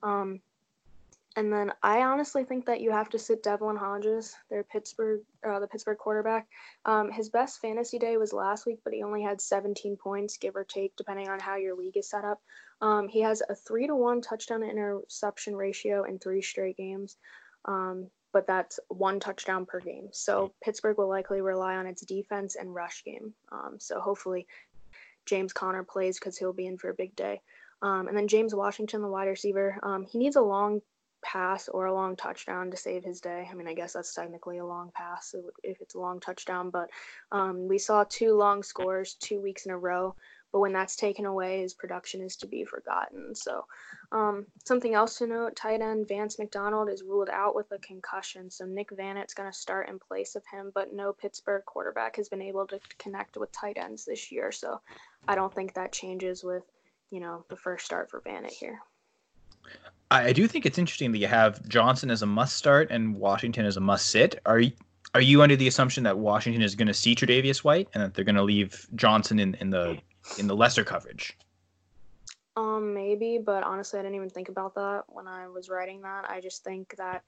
Um, 0.03 0.41
and 1.37 1.53
then 1.53 1.73
I 1.83 2.03
honestly 2.03 2.43
think 2.43 2.67
that 2.67 2.81
you 2.81 2.91
have 2.91 3.09
to 3.11 3.19
sit 3.19 3.43
Devlin 3.43 3.77
Hodges, 3.77 4.35
their 4.51 4.65
Pittsburgh, 4.65 5.21
uh, 5.49 5.61
the 5.61 5.69
Pittsburgh 5.69 5.99
quarterback. 5.99 6.49
Um, 6.85 7.11
his 7.11 7.29
best 7.29 7.61
fantasy 7.61 8.01
day 8.01 8.17
was 8.17 8.33
last 8.33 8.67
week, 8.67 8.81
but 8.83 8.93
he 8.93 9.05
only 9.05 9.23
had 9.23 9.41
17 9.41 9.97
points, 9.97 10.39
give 10.39 10.57
or 10.57 10.65
take, 10.65 10.97
depending 10.97 11.29
on 11.29 11.39
how 11.39 11.57
your 11.57 11.77
league 11.77 11.97
is 11.97 12.11
set 12.11 12.25
up. 12.25 12.41
Um, 12.81 13.07
he 13.09 13.21
has 13.21 13.43
a 13.49 13.55
three 13.55 13.87
to 13.87 13.95
one 13.95 14.21
touchdown 14.21 14.65
interception 14.65 15.55
ratio 15.55 16.03
in 16.03 16.19
three 16.19 16.43
straight 16.43 16.77
games, 16.77 17.17
um, 17.65 18.09
but 18.33 18.49
that's 18.49 18.81
one 18.89 19.21
touchdown 19.21 19.67
per 19.67 19.79
game. 19.79 20.09
So 20.11 20.53
Pittsburgh 20.65 20.99
will 20.99 21.09
likely 21.09 21.41
rely 21.43 21.77
on 21.77 21.87
its 21.87 22.05
defense 22.05 22.57
and 22.57 22.75
rush 22.75 23.05
game. 23.05 23.35
Um, 23.53 23.77
so 23.79 24.01
hopefully 24.01 24.49
James 25.27 25.53
Conner 25.53 25.85
plays 25.85 26.19
because 26.19 26.37
he'll 26.37 26.53
be 26.53 26.67
in 26.67 26.77
for 26.77 26.91
a 26.91 26.95
big 26.95 27.15
day. 27.15 27.41
Um, 27.83 28.09
and 28.09 28.17
then 28.17 28.29
James 28.29 28.55
Washington, 28.55 29.01
the 29.01 29.09
wide 29.09 29.29
receiver, 29.29 29.79
um, 29.83 30.05
he 30.05 30.19
needs 30.19 30.37
a 30.37 30.43
long 30.43 30.81
pass 31.23 31.69
or 31.69 31.87
a 31.87 31.95
long 31.95 32.17
touchdown 32.17 32.71
to 32.71 32.77
save 32.77 33.05
his 33.05 33.21
day. 33.21 33.49
I 33.51 33.55
mean, 33.55 33.69
I 33.69 33.75
guess 33.75 33.93
that's 33.93 34.15
technically 34.15 34.59
a 34.59 34.67
long 34.67 34.91
pass 34.95 35.35
if 35.63 35.81
it's 35.81 35.95
a 35.95 36.01
long 36.01 36.21
touchdown, 36.21 36.71
but 36.71 36.91
um, 37.33 37.69
we 37.69 37.79
saw 37.79 38.05
two 38.09 38.35
long 38.35 38.63
scores 38.63 39.15
two 39.15 39.41
weeks 39.41 39.67
in 39.67 39.73
a 39.73 39.79
row. 39.79 40.15
But 40.53 40.61
when 40.61 40.73
that's 40.73 40.97
taken 40.97 41.27
away, 41.27 41.61
his 41.61 41.75
production 41.75 42.21
is 42.23 42.35
to 42.39 42.47
be 42.49 42.65
forgotten. 42.65 43.37
So, 43.37 43.67
um, 44.11 44.47
something 44.65 44.95
else 44.95 45.19
to 45.19 45.29
note 45.29 45.55
tight 45.55 45.81
end 45.81 46.09
Vance 46.09 46.41
McDonald 46.41 46.89
is 46.89 47.05
ruled 47.05 47.31
out 47.31 47.55
with 47.55 47.71
a 47.71 47.79
concussion. 47.79 48.51
So, 48.51 48.65
Nick 48.65 48.91
Vannett's 48.91 49.35
going 49.35 49.51
to 49.51 49.57
start 49.57 49.89
in 49.89 50.01
place 50.01 50.35
of 50.35 50.45
him, 50.47 50.73
but 50.75 50.93
no 50.93 51.13
Pittsburgh 51.13 51.65
quarterback 51.67 52.17
has 52.17 52.29
been 52.29 52.43
able 52.43 52.67
to 52.67 52.81
connect 52.99 53.37
with 53.37 53.53
tight 53.53 53.79
ends 53.79 54.05
this 54.05 54.33
year. 54.33 54.51
So, 54.51 54.81
I 55.29 55.37
don't 55.37 55.55
think 55.55 55.75
that 55.75 55.93
changes 55.93 56.43
with, 56.43 56.65
you 57.13 57.21
know, 57.21 57.45
the 57.49 57.57
first 57.57 57.87
start 57.87 58.11
for 58.11 58.21
Vannett 58.21 58.51
here. 58.51 58.81
I 60.11 60.33
do 60.33 60.49
think 60.49 60.67
it's 60.67 60.79
interesting 60.79 61.13
that 61.13 61.19
you 61.19 61.29
have 61.29 61.67
Johnson 61.69 62.11
as 62.11 62.23
a 62.23 62.27
must 62.27 62.57
start 62.57 62.89
and 62.91 63.15
Washington 63.15 63.65
as 63.65 63.77
a 63.77 63.81
must 63.81 64.07
sit. 64.07 64.41
Are 64.45 64.59
you, 64.59 64.73
are 65.15 65.21
you 65.21 65.41
under 65.41 65.55
the 65.55 65.69
assumption 65.69 66.03
that 66.03 66.19
Washington 66.19 66.63
is 66.63 66.75
going 66.75 66.89
to 66.89 66.95
see 66.95 67.15
Tre'Davious 67.15 67.59
White 67.59 67.89
and 67.95 68.03
that 68.03 68.15
they're 68.15 68.25
going 68.25 68.35
to 68.35 68.43
leave 68.43 68.89
Johnson 68.97 69.39
in, 69.39 69.55
in 69.61 69.71
the 69.71 69.99
in 70.39 70.49
the 70.49 70.57
lesser 70.57 70.83
coverage? 70.83 71.37
Um, 72.57 72.93
maybe, 72.93 73.39
but 73.39 73.63
honestly, 73.63 74.01
I 74.01 74.03
didn't 74.03 74.17
even 74.17 74.31
think 74.31 74.49
about 74.49 74.75
that 74.75 75.05
when 75.07 75.29
I 75.29 75.47
was 75.47 75.69
writing 75.69 76.03
that. 76.03 76.29
I 76.29 76.41
just 76.41 76.65
think 76.65 76.97
that 76.97 77.23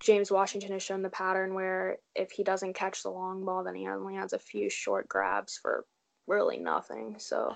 James 0.00 0.30
Washington 0.30 0.72
has 0.72 0.82
shown 0.82 1.02
the 1.02 1.10
pattern 1.10 1.54
where 1.54 1.98
if 2.14 2.32
he 2.32 2.42
doesn't 2.42 2.74
catch 2.74 3.02
the 3.02 3.10
long 3.10 3.44
ball, 3.44 3.62
then 3.62 3.74
he 3.74 3.86
only 3.86 4.16
has 4.16 4.32
a 4.32 4.38
few 4.38 4.68
short 4.68 5.08
grabs 5.08 5.56
for 5.56 5.84
really 6.26 6.58
nothing. 6.58 7.16
So 7.18 7.54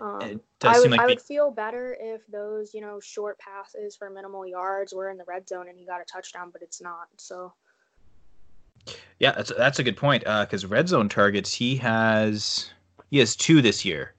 um, 0.00 0.40
I 0.62 0.80
would, 0.80 0.90
like 0.90 1.00
I 1.00 1.06
would 1.06 1.20
feel 1.20 1.50
better 1.50 1.96
if 2.00 2.26
those, 2.26 2.72
you 2.72 2.80
know, 2.80 3.00
short 3.00 3.38
passes 3.38 3.96
for 3.96 4.08
minimal 4.10 4.46
yards 4.46 4.94
were 4.94 5.10
in 5.10 5.18
the 5.18 5.24
red 5.24 5.48
zone 5.48 5.68
and 5.68 5.78
he 5.78 5.84
got 5.84 6.00
a 6.00 6.04
touchdown, 6.04 6.50
but 6.50 6.62
it's 6.62 6.80
not. 6.80 7.08
So. 7.16 7.52
Yeah, 9.18 9.32
that's 9.32 9.52
that's 9.56 9.78
a 9.78 9.82
good 9.82 9.96
point. 9.96 10.24
Because 10.24 10.64
uh, 10.64 10.68
red 10.68 10.88
zone 10.88 11.08
targets, 11.08 11.54
he 11.54 11.76
has 11.76 12.70
he 13.10 13.18
has 13.18 13.36
two 13.36 13.62
this 13.62 13.84
year, 13.84 14.14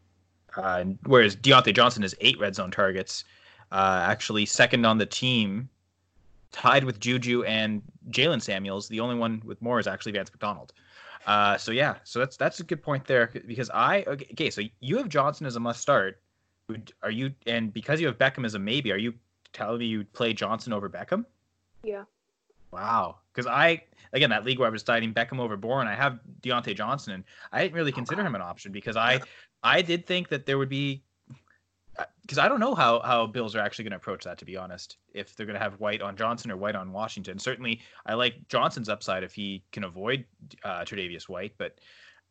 uh, 0.55 0.85
whereas 1.05 1.35
Diontae 1.35 1.73
Johnson 1.73 2.03
has 2.03 2.15
eight 2.21 2.39
red 2.39 2.55
zone 2.55 2.71
targets. 2.71 3.25
Uh, 3.71 4.01
actually, 4.05 4.45
second 4.45 4.85
on 4.85 4.97
the 4.97 5.05
team, 5.05 5.67
tied 6.51 6.85
with 6.85 6.99
Juju 6.99 7.43
and 7.43 7.81
Jaylen 8.11 8.41
Samuels. 8.41 8.87
The 8.87 9.01
only 9.01 9.15
one 9.15 9.41
with 9.43 9.61
more 9.61 9.79
is 9.79 9.87
actually 9.87 10.13
Vance 10.13 10.31
McDonald. 10.31 10.71
Uh, 11.25 11.57
so 11.57 11.71
yeah, 11.71 11.95
so 12.03 12.19
that's 12.19 12.37
that's 12.37 12.59
a 12.59 12.63
good 12.63 12.81
point 12.81 13.05
there 13.05 13.29
because 13.47 13.69
I 13.69 14.03
okay, 14.03 14.27
okay, 14.31 14.49
so 14.49 14.61
you 14.79 14.97
have 14.97 15.09
Johnson 15.09 15.45
as 15.45 15.55
a 15.55 15.59
must 15.59 15.81
start. 15.81 16.21
Are 17.01 17.11
you 17.11 17.31
and 17.47 17.73
because 17.73 18.01
you 18.01 18.07
have 18.07 18.17
Beckham 18.17 18.45
as 18.45 18.55
a 18.55 18.59
maybe, 18.59 18.91
are 18.91 18.97
you 18.97 19.13
telling 19.53 19.79
me 19.79 19.85
you'd 19.85 20.11
play 20.13 20.33
Johnson 20.33 20.73
over 20.73 20.89
Beckham? 20.89 21.25
Yeah. 21.83 22.03
Wow, 22.71 23.17
because 23.33 23.47
I 23.47 23.83
again 24.11 24.29
that 24.31 24.43
league 24.43 24.59
where 24.59 24.67
I 24.67 24.71
was 24.71 24.83
deciding 24.83 25.13
Beckham 25.13 25.39
over 25.39 25.55
Bourne, 25.55 25.87
I 25.87 25.95
have 25.95 26.19
Diontae 26.41 26.75
Johnson, 26.75 27.13
and 27.13 27.23
I 27.51 27.61
didn't 27.61 27.75
really 27.75 27.91
consider 27.91 28.23
him 28.23 28.35
an 28.35 28.41
option 28.41 28.71
because 28.71 28.97
I 28.97 29.21
I 29.63 29.81
did 29.81 30.05
think 30.05 30.29
that 30.29 30.45
there 30.45 30.57
would 30.57 30.69
be 30.69 31.03
because 32.23 32.37
I 32.37 32.47
don't 32.47 32.59
know 32.59 32.73
how 32.73 33.01
how 33.01 33.27
Bills 33.27 33.55
are 33.55 33.59
actually 33.59 33.83
going 33.83 33.91
to 33.91 33.97
approach 33.97 34.23
that. 34.23 34.37
To 34.39 34.45
be 34.45 34.57
honest, 34.57 34.97
if 35.13 35.35
they're 35.35 35.45
going 35.45 35.57
to 35.57 35.63
have 35.63 35.79
White 35.79 36.01
on 36.01 36.15
Johnson 36.15 36.51
or 36.51 36.57
White 36.57 36.75
on 36.75 36.91
Washington, 36.91 37.37
certainly 37.37 37.81
I 38.05 38.13
like 38.13 38.47
Johnson's 38.47 38.89
upside 38.89 39.23
if 39.23 39.33
he 39.33 39.63
can 39.71 39.83
avoid 39.83 40.25
uh, 40.63 40.81
Tre'Davious 40.81 41.29
White, 41.29 41.53
but 41.57 41.79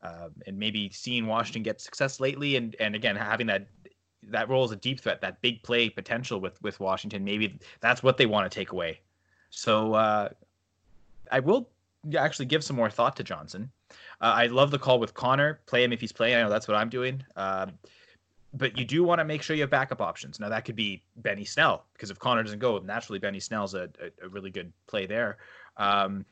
uh, 0.03 0.29
and 0.47 0.59
maybe 0.59 0.91
seeing 0.91 1.27
Washington 1.27 1.63
get 1.63 1.81
success 1.81 2.21
lately, 2.21 2.57
and 2.57 2.75
and 2.81 2.95
again 2.95 3.17
having 3.17 3.47
that 3.47 3.67
that 4.25 4.49
role 4.49 4.65
as 4.65 4.71
a 4.71 4.77
deep 4.77 5.01
threat, 5.01 5.21
that 5.21 5.41
big 5.43 5.63
play 5.63 5.89
potential 5.89 6.41
with 6.41 6.61
with 6.63 6.81
Washington, 6.81 7.25
maybe 7.25 7.59
that's 7.81 8.03
what 8.03 8.17
they 8.17 8.27
want 8.27 8.51
to 8.51 8.55
take 8.55 8.73
away. 8.73 9.01
So 9.51 9.95
uh, 9.95 10.31
I 11.31 11.41
will 11.41 11.69
actually 12.17 12.47
give 12.47 12.65
some 12.65 12.77
more 12.77 12.91
thought 12.91 13.17
to 13.17 13.25
Johnson. 13.25 13.71
Uh, 14.21 14.33
I 14.35 14.47
love 14.47 14.71
the 14.71 14.79
call 14.79 14.99
with 14.99 15.13
Conner. 15.13 15.61
Play 15.67 15.85
him 15.85 15.93
if 15.93 16.01
he's 16.01 16.13
playing. 16.13 16.37
I 16.37 16.43
know 16.43 16.49
that's 16.49 16.67
what 16.67 16.77
I'm 16.77 16.89
doing. 16.89 17.23
Uh, 17.37 17.67
but 18.55 18.77
you 18.79 18.85
do 18.85 19.03
want 19.03 19.19
to 19.19 19.25
make 19.25 19.43
sure 19.43 19.57
you 19.57 19.63
have 19.63 19.71
backup 19.71 20.01
options. 20.01 20.39
Now 20.39 20.49
that 20.49 20.65
could 20.65 20.77
be 20.77 21.03
Benny 21.17 21.45
Snell 21.45 21.85
because 21.95 22.11
if 22.11 22.19
Conner 22.19 22.43
doesn't 22.43 22.59
go, 22.59 22.79
naturally 22.79 23.19
Benny 23.19 23.41
Snell's 23.41 23.75
a, 23.75 23.89
a, 24.01 24.27
a 24.27 24.29
really 24.29 24.51
good 24.51 24.73
play 24.87 25.07
there. 25.07 25.39
Um, 25.77 26.25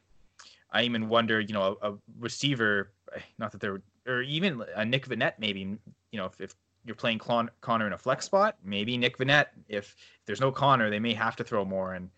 I 0.72 0.82
even 0.84 1.09
wonder, 1.09 1.40
you 1.40 1.55
know, 1.55 1.78
a, 1.82 1.92
a, 1.92 1.94
receiver, 2.18 2.92
not 3.38 3.52
that 3.52 3.60
they're, 3.60 3.80
or 4.06 4.22
even 4.22 4.62
a 4.76 4.84
Nick 4.84 5.06
Vannett, 5.09 5.34
maybe, 5.38 5.60
you 5.60 6.18
know, 6.18 6.26
if, 6.26 6.40
if 6.40 6.55
you're 6.84 6.94
playing 6.94 7.18
Con- 7.18 7.51
Conner 7.60 7.86
in 7.86 7.92
a 7.92 7.98
flex 7.98 8.26
spot, 8.26 8.56
maybe 8.64 8.97
Nick 8.97 9.18
Vannett. 9.18 9.47
If, 9.68 9.78
if 9.78 9.97
there's 10.26 10.40
no 10.40 10.52
Conner, 10.52 10.90
they 10.90 11.01
may 11.01 11.14
have 11.14 11.36
to 11.36 11.44
throw 11.44 11.64
more 11.64 11.94
and, 11.94 12.09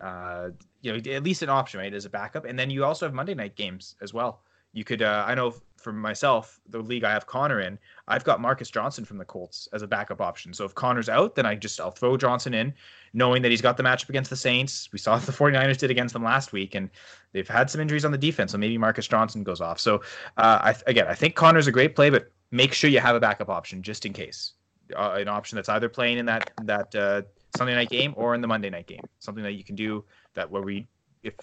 uh, 0.00 0.50
you 0.82 0.92
know, 0.92 1.12
at 1.12 1.24
least 1.24 1.42
an 1.42 1.48
option, 1.48 1.80
right, 1.80 1.92
as 1.92 2.04
a 2.04 2.10
backup. 2.10 2.44
And 2.44 2.58
then 2.58 2.70
you 2.70 2.84
also 2.84 3.06
have 3.06 3.14
Monday 3.14 3.34
night 3.34 3.56
games 3.56 3.96
as 4.00 4.14
well. 4.14 4.42
You 4.72 4.84
could, 4.84 5.02
uh, 5.02 5.24
I 5.26 5.34
know 5.34 5.54
for 5.86 5.92
myself, 5.92 6.58
the 6.68 6.80
league 6.80 7.04
I 7.04 7.12
have 7.12 7.28
Conner 7.28 7.60
in, 7.60 7.78
I've 8.08 8.24
got 8.24 8.40
Marcus 8.40 8.68
Johnson 8.68 9.04
from 9.04 9.18
the 9.18 9.24
Colts 9.24 9.68
as 9.72 9.82
a 9.82 9.86
backup 9.86 10.20
option. 10.20 10.52
So 10.52 10.64
if 10.64 10.74
Conner's 10.74 11.08
out, 11.08 11.36
then 11.36 11.46
I 11.46 11.54
just 11.54 11.78
I'll 11.80 11.92
throw 11.92 12.16
Johnson 12.16 12.54
in, 12.54 12.74
knowing 13.12 13.40
that 13.42 13.52
he's 13.52 13.62
got 13.62 13.76
the 13.76 13.84
matchup 13.84 14.08
against 14.08 14.28
the 14.28 14.36
Saints. 14.36 14.88
We 14.92 14.98
saw 14.98 15.16
the 15.20 15.30
49ers 15.30 15.78
did 15.78 15.92
against 15.92 16.12
them 16.12 16.24
last 16.24 16.52
week, 16.52 16.74
and 16.74 16.90
they've 17.32 17.46
had 17.46 17.70
some 17.70 17.80
injuries 17.80 18.04
on 18.04 18.10
the 18.10 18.18
defense, 18.18 18.50
so 18.50 18.58
maybe 18.58 18.76
Marcus 18.76 19.06
Johnson 19.06 19.44
goes 19.44 19.60
off. 19.60 19.78
So 19.78 20.02
uh, 20.38 20.58
I, 20.60 20.74
again, 20.88 21.06
I 21.06 21.14
think 21.14 21.36
Conner's 21.36 21.68
a 21.68 21.72
great 21.72 21.94
play, 21.94 22.10
but 22.10 22.32
make 22.50 22.72
sure 22.72 22.90
you 22.90 22.98
have 22.98 23.14
a 23.14 23.20
backup 23.20 23.48
option 23.48 23.80
just 23.80 24.04
in 24.04 24.12
case. 24.12 24.54
Uh, 24.96 25.18
an 25.20 25.28
option 25.28 25.54
that's 25.54 25.68
either 25.68 25.88
playing 25.88 26.18
in 26.18 26.26
that 26.26 26.50
that 26.64 26.92
uh, 26.96 27.22
Sunday 27.56 27.76
night 27.76 27.90
game 27.90 28.12
or 28.16 28.34
in 28.34 28.40
the 28.40 28.48
Monday 28.48 28.70
night 28.70 28.88
game. 28.88 29.04
Something 29.20 29.44
that 29.44 29.52
you 29.52 29.62
can 29.62 29.76
do 29.76 30.04
that 30.34 30.50
where 30.50 30.62
we 30.62 30.88
if 31.22 31.34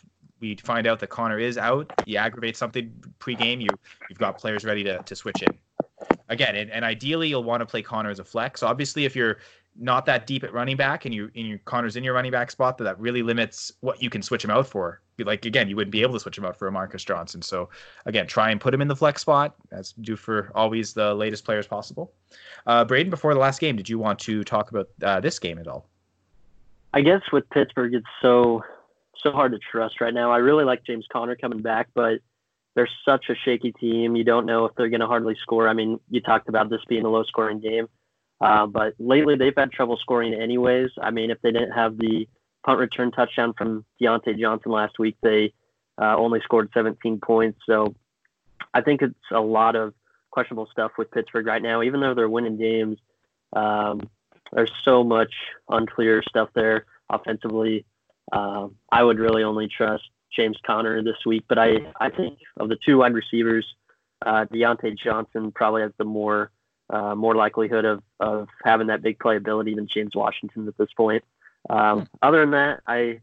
we 0.43 0.55
find 0.57 0.85
out 0.85 0.99
that 0.99 1.07
Conner 1.07 1.39
is 1.39 1.57
out, 1.57 1.91
you 2.05 2.17
aggravate 2.17 2.57
something 2.57 2.93
pre-game, 3.17 3.61
you 3.61 3.69
you've 4.09 4.19
got 4.19 4.37
players 4.37 4.65
ready 4.65 4.83
to, 4.83 5.01
to 5.01 5.15
switch 5.15 5.41
in. 5.41 5.57
Again, 6.27 6.55
and, 6.57 6.69
and 6.69 6.83
ideally 6.83 7.29
you'll 7.29 7.45
want 7.45 7.61
to 7.61 7.65
play 7.65 7.81
Conner 7.81 8.09
as 8.09 8.19
a 8.19 8.25
flex. 8.25 8.61
Obviously, 8.61 9.05
if 9.05 9.15
you're 9.15 9.37
not 9.79 10.05
that 10.05 10.27
deep 10.27 10.43
at 10.43 10.53
running 10.53 10.75
back 10.75 11.05
and 11.05 11.15
you 11.15 11.31
in 11.33 11.45
your 11.45 11.59
Conner's 11.59 11.95
in 11.95 12.03
your 12.03 12.13
running 12.13 12.31
back 12.31 12.51
spot, 12.51 12.77
that, 12.77 12.83
that 12.83 12.99
really 12.99 13.23
limits 13.23 13.71
what 13.79 14.03
you 14.03 14.09
can 14.09 14.21
switch 14.21 14.43
him 14.43 14.51
out 14.51 14.67
for. 14.67 15.01
Like 15.17 15.45
again, 15.45 15.69
you 15.69 15.77
wouldn't 15.77 15.93
be 15.93 16.01
able 16.01 16.13
to 16.13 16.19
switch 16.19 16.37
him 16.37 16.43
out 16.43 16.57
for 16.57 16.67
a 16.67 16.71
Marcus 16.71 17.05
Johnson. 17.05 17.41
So 17.41 17.69
again, 18.05 18.27
try 18.27 18.51
and 18.51 18.59
put 18.59 18.73
him 18.73 18.81
in 18.81 18.89
the 18.89 18.95
flex 18.97 19.21
spot. 19.21 19.55
That's 19.71 19.93
do 19.93 20.17
for 20.17 20.51
always 20.53 20.93
the 20.93 21.13
latest 21.15 21.45
players 21.45 21.67
possible. 21.67 22.11
Uh, 22.67 22.83
Braden, 22.83 23.09
before 23.09 23.33
the 23.33 23.39
last 23.39 23.61
game, 23.61 23.77
did 23.77 23.87
you 23.87 23.97
want 23.97 24.19
to 24.19 24.43
talk 24.43 24.71
about 24.71 24.89
uh, 25.01 25.21
this 25.21 25.39
game 25.39 25.57
at 25.57 25.67
all? 25.67 25.87
I 26.93 27.01
guess 27.01 27.21
with 27.31 27.49
Pittsburgh, 27.49 27.93
it's 27.93 28.05
so 28.21 28.63
so 29.21 29.31
hard 29.31 29.51
to 29.51 29.59
trust 29.59 30.01
right 30.01 30.13
now. 30.13 30.31
I 30.31 30.37
really 30.37 30.63
like 30.63 30.83
James 30.85 31.05
Conner 31.11 31.35
coming 31.35 31.61
back, 31.61 31.89
but 31.93 32.19
they're 32.75 32.89
such 33.05 33.25
a 33.29 33.35
shaky 33.35 33.71
team. 33.71 34.15
You 34.15 34.23
don't 34.23 34.45
know 34.45 34.65
if 34.65 34.75
they're 34.75 34.89
going 34.89 35.01
to 35.01 35.07
hardly 35.07 35.35
score. 35.41 35.67
I 35.67 35.73
mean, 35.73 35.99
you 36.09 36.21
talked 36.21 36.49
about 36.49 36.69
this 36.69 36.81
being 36.87 37.05
a 37.05 37.09
low 37.09 37.23
scoring 37.23 37.59
game, 37.59 37.87
uh, 38.41 38.65
but 38.65 38.93
lately 38.99 39.35
they've 39.35 39.53
had 39.55 39.71
trouble 39.71 39.97
scoring 39.97 40.33
anyways. 40.33 40.89
I 41.01 41.11
mean, 41.11 41.29
if 41.29 41.41
they 41.41 41.51
didn't 41.51 41.71
have 41.71 41.97
the 41.97 42.27
punt 42.65 42.79
return 42.79 43.11
touchdown 43.11 43.53
from 43.57 43.85
Diontae 44.01 44.39
Johnson 44.39 44.71
last 44.71 44.97
week, 44.97 45.17
they 45.21 45.53
uh, 46.01 46.15
only 46.17 46.39
scored 46.43 46.69
17 46.73 47.19
points. 47.19 47.59
So 47.65 47.93
I 48.73 48.81
think 48.81 49.01
it's 49.01 49.13
a 49.31 49.39
lot 49.39 49.75
of 49.75 49.93
questionable 50.31 50.67
stuff 50.71 50.91
with 50.97 51.11
Pittsburgh 51.11 51.45
right 51.45 51.61
now. 51.61 51.83
Even 51.83 52.01
though 52.01 52.15
they're 52.15 52.29
winning 52.29 52.57
games, 52.57 52.97
um, 53.55 54.01
there's 54.51 54.71
so 54.83 55.03
much 55.03 55.33
unclear 55.69 56.23
stuff 56.27 56.49
there 56.55 56.85
offensively. 57.09 57.85
Uh, 58.31 58.67
I 58.91 59.03
would 59.03 59.19
really 59.19 59.43
only 59.43 59.67
trust 59.67 60.03
James 60.35 60.57
Conner 60.65 61.03
this 61.03 61.25
week. 61.25 61.43
But 61.47 61.59
I, 61.59 61.79
I 61.99 62.09
think 62.09 62.39
of 62.57 62.69
the 62.69 62.77
two 62.85 62.97
wide 62.99 63.13
receivers, 63.13 63.65
uh, 64.25 64.45
Diontae 64.51 64.97
Johnson 64.97 65.51
probably 65.51 65.81
has 65.81 65.91
the 65.97 66.05
more 66.05 66.51
uh, 66.89 67.15
more 67.15 67.35
likelihood 67.35 67.85
of, 67.85 68.03
of 68.19 68.47
having 68.63 68.87
that 68.87 69.01
big 69.01 69.17
playability 69.17 69.75
than 69.75 69.87
James 69.87 70.15
Washington 70.15 70.67
at 70.67 70.77
this 70.77 70.91
point. 70.95 71.23
Um, 71.69 71.99
hmm. 71.99 72.05
other 72.21 72.41
than 72.41 72.51
that, 72.51 72.81
I 72.85 73.21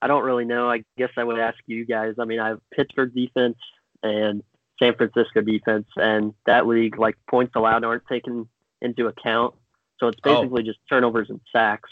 I 0.00 0.06
don't 0.06 0.24
really 0.24 0.44
know. 0.44 0.70
I 0.70 0.84
guess 0.96 1.10
I 1.16 1.24
would 1.24 1.38
ask 1.38 1.58
you 1.66 1.84
guys. 1.84 2.14
I 2.18 2.24
mean, 2.24 2.38
I 2.38 2.48
have 2.48 2.60
Pittsburgh 2.74 3.14
defense 3.14 3.58
and 4.02 4.42
San 4.78 4.94
Francisco 4.94 5.40
defense, 5.40 5.86
and 5.96 6.34
that 6.46 6.66
league 6.66 6.98
like 6.98 7.16
points 7.28 7.52
allowed 7.56 7.84
aren't 7.84 8.06
taken 8.06 8.48
into 8.82 9.06
account. 9.06 9.54
So 9.98 10.08
it's 10.08 10.18
oh. 10.24 10.34
basically 10.34 10.62
oh. 10.62 10.66
just 10.66 10.78
turnovers 10.88 11.30
and 11.30 11.40
sacks. 11.52 11.90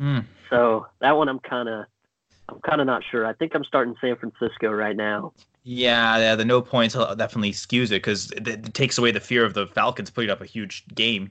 Mm. 0.00 0.24
So 0.50 0.86
that 1.00 1.16
one 1.16 1.28
I'm 1.28 1.40
kind 1.40 1.68
of 1.68 1.86
I'm 2.48 2.60
kind 2.60 2.80
of 2.80 2.86
not 2.86 3.02
sure. 3.10 3.26
I 3.26 3.32
think 3.32 3.54
I'm 3.54 3.64
starting 3.64 3.94
San 4.00 4.16
Francisco 4.16 4.70
right 4.70 4.96
now. 4.96 5.32
Yeah, 5.62 6.18
yeah, 6.18 6.34
the 6.34 6.44
no 6.44 6.60
points 6.60 6.94
definitely 6.94 7.52
skews 7.52 7.86
it 7.86 8.02
because 8.02 8.30
it, 8.32 8.46
it, 8.46 8.74
takes 8.74 8.98
away 8.98 9.12
the 9.12 9.20
fear 9.20 9.46
of 9.46 9.54
the 9.54 9.66
Falcons 9.66 10.10
putting 10.10 10.28
up 10.28 10.42
a 10.42 10.46
huge 10.46 10.84
game. 10.94 11.30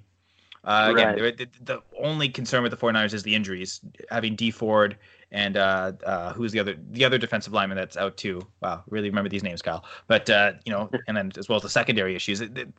Uh, 0.63 0.89
again, 0.91 1.21
right. 1.21 1.37
the, 1.37 1.47
the, 1.61 1.81
only 1.99 2.29
concern 2.29 2.63
with 2.63 2.71
the 2.71 2.77
49ers 2.77 3.13
is 3.13 3.21
the 3.21 3.35
injuries. 3.35 3.81
Having 4.09 4.37
Dee 4.37 4.49
Ford 4.49 4.97
and 5.31 5.57
uh, 5.57 5.91
uh, 6.05 6.33
who's 6.33 6.51
the 6.51 6.59
other 6.59 6.75
the 6.91 7.05
other 7.05 7.19
defensive 7.19 7.53
lineman 7.53 7.77
that's 7.77 7.97
out 7.97 8.17
too. 8.17 8.41
Wow, 8.61 8.83
really 8.89 9.09
remember 9.09 9.29
these 9.29 9.43
names, 9.43 9.61
Kyle. 9.61 9.85
But 10.07 10.29
uh, 10.29 10.53
you 10.65 10.71
know, 10.71 10.89
and 11.07 11.15
then 11.15 11.31
as 11.37 11.47
well 11.47 11.57
as 11.57 11.63
the 11.63 11.69
secondary 11.69 12.15
issues, 12.15 12.41
it, 12.41 12.69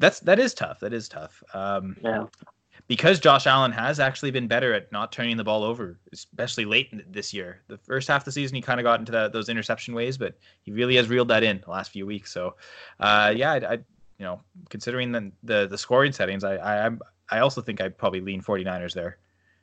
that's 0.00 0.18
that 0.20 0.40
is 0.40 0.52
tough. 0.52 0.80
That 0.80 0.92
is 0.92 1.08
tough. 1.08 1.44
Um, 1.54 1.96
yeah 2.02 2.24
because 2.88 3.20
Josh 3.20 3.46
Allen 3.46 3.70
has 3.70 4.00
actually 4.00 4.30
been 4.30 4.48
better 4.48 4.72
at 4.72 4.90
not 4.90 5.12
turning 5.12 5.36
the 5.36 5.44
ball 5.44 5.62
over, 5.62 5.98
especially 6.12 6.64
late 6.64 7.12
this 7.12 7.32
year. 7.34 7.60
The 7.68 7.76
first 7.76 8.08
half 8.08 8.22
of 8.22 8.24
the 8.24 8.32
season, 8.32 8.56
he 8.56 8.62
kind 8.62 8.80
of 8.80 8.84
got 8.84 8.98
into 8.98 9.30
those 9.32 9.48
interception 9.48 9.94
ways, 9.94 10.16
but 10.16 10.36
he 10.62 10.72
really 10.72 10.96
has 10.96 11.08
reeled 11.08 11.28
that 11.28 11.42
in 11.42 11.60
the 11.62 11.70
last 11.70 11.92
few 11.92 12.06
weeks. 12.06 12.32
So, 12.32 12.56
uh, 12.98 13.32
yeah, 13.36 13.52
I, 13.52 13.56
I, 13.56 13.72
you 13.72 14.24
know, 14.24 14.40
considering 14.70 15.12
the 15.12 15.30
the, 15.42 15.66
the 15.68 15.78
scoring 15.78 16.12
settings, 16.12 16.44
I, 16.44 16.56
I 16.86 16.90
I 17.30 17.38
also 17.40 17.60
think 17.60 17.80
I'd 17.80 17.96
probably 17.96 18.20
lean 18.20 18.42
49ers 18.42 18.94
there 18.94 19.18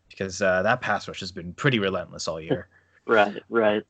because 0.09 0.41
uh, 0.41 0.61
that 0.61 0.81
pass 0.81 1.07
rush 1.07 1.19
has 1.19 1.31
been 1.31 1.51
pretty 1.53 1.79
relentless 1.79 2.27
all 2.27 2.39
year. 2.39 2.67
right, 3.07 3.41
right. 3.49 3.83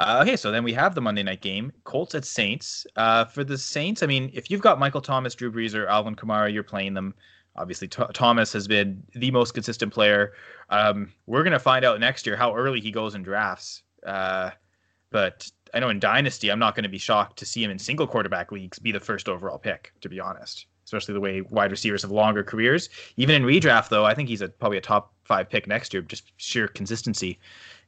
Uh, 0.00 0.18
okay, 0.22 0.34
so 0.34 0.50
then 0.50 0.64
we 0.64 0.72
have 0.72 0.94
the 0.94 1.00
Monday 1.00 1.22
night 1.22 1.42
game, 1.42 1.70
Colts 1.84 2.14
at 2.14 2.24
Saints. 2.24 2.86
Uh, 2.96 3.26
for 3.26 3.44
the 3.44 3.58
Saints, 3.58 4.02
I 4.02 4.06
mean, 4.06 4.30
if 4.32 4.50
you've 4.50 4.62
got 4.62 4.78
Michael 4.78 5.02
Thomas, 5.02 5.34
Drew 5.34 5.52
Brees, 5.52 5.74
or 5.74 5.86
Alvin 5.86 6.16
Kamara, 6.16 6.52
you're 6.52 6.62
playing 6.62 6.94
them. 6.94 7.14
Obviously, 7.60 7.88
T- 7.88 8.02
Thomas 8.14 8.52
has 8.54 8.66
been 8.66 9.02
the 9.14 9.30
most 9.30 9.52
consistent 9.52 9.92
player. 9.92 10.32
Um, 10.70 11.12
we're 11.26 11.42
going 11.42 11.52
to 11.52 11.58
find 11.58 11.84
out 11.84 12.00
next 12.00 12.26
year 12.26 12.36
how 12.36 12.56
early 12.56 12.80
he 12.80 12.90
goes 12.90 13.14
in 13.14 13.22
drafts. 13.22 13.82
Uh, 14.06 14.50
but 15.10 15.50
I 15.74 15.80
know 15.80 15.90
in 15.90 16.00
Dynasty, 16.00 16.50
I'm 16.50 16.58
not 16.58 16.74
going 16.74 16.84
to 16.84 16.88
be 16.88 16.98
shocked 16.98 17.38
to 17.38 17.44
see 17.44 17.62
him 17.62 17.70
in 17.70 17.78
single 17.78 18.06
quarterback 18.06 18.50
leagues 18.50 18.78
be 18.78 18.92
the 18.92 19.00
first 19.00 19.28
overall 19.28 19.58
pick, 19.58 19.92
to 20.00 20.08
be 20.08 20.18
honest, 20.18 20.66
especially 20.86 21.12
the 21.12 21.20
way 21.20 21.42
wide 21.42 21.70
receivers 21.70 22.00
have 22.02 22.10
longer 22.10 22.42
careers. 22.42 22.88
Even 23.18 23.34
in 23.34 23.42
redraft, 23.42 23.90
though, 23.90 24.06
I 24.06 24.14
think 24.14 24.30
he's 24.30 24.40
a, 24.40 24.48
probably 24.48 24.78
a 24.78 24.80
top 24.80 25.12
five 25.24 25.50
pick 25.50 25.66
next 25.66 25.92
year, 25.92 26.02
just 26.02 26.32
sheer 26.38 26.66
consistency. 26.66 27.38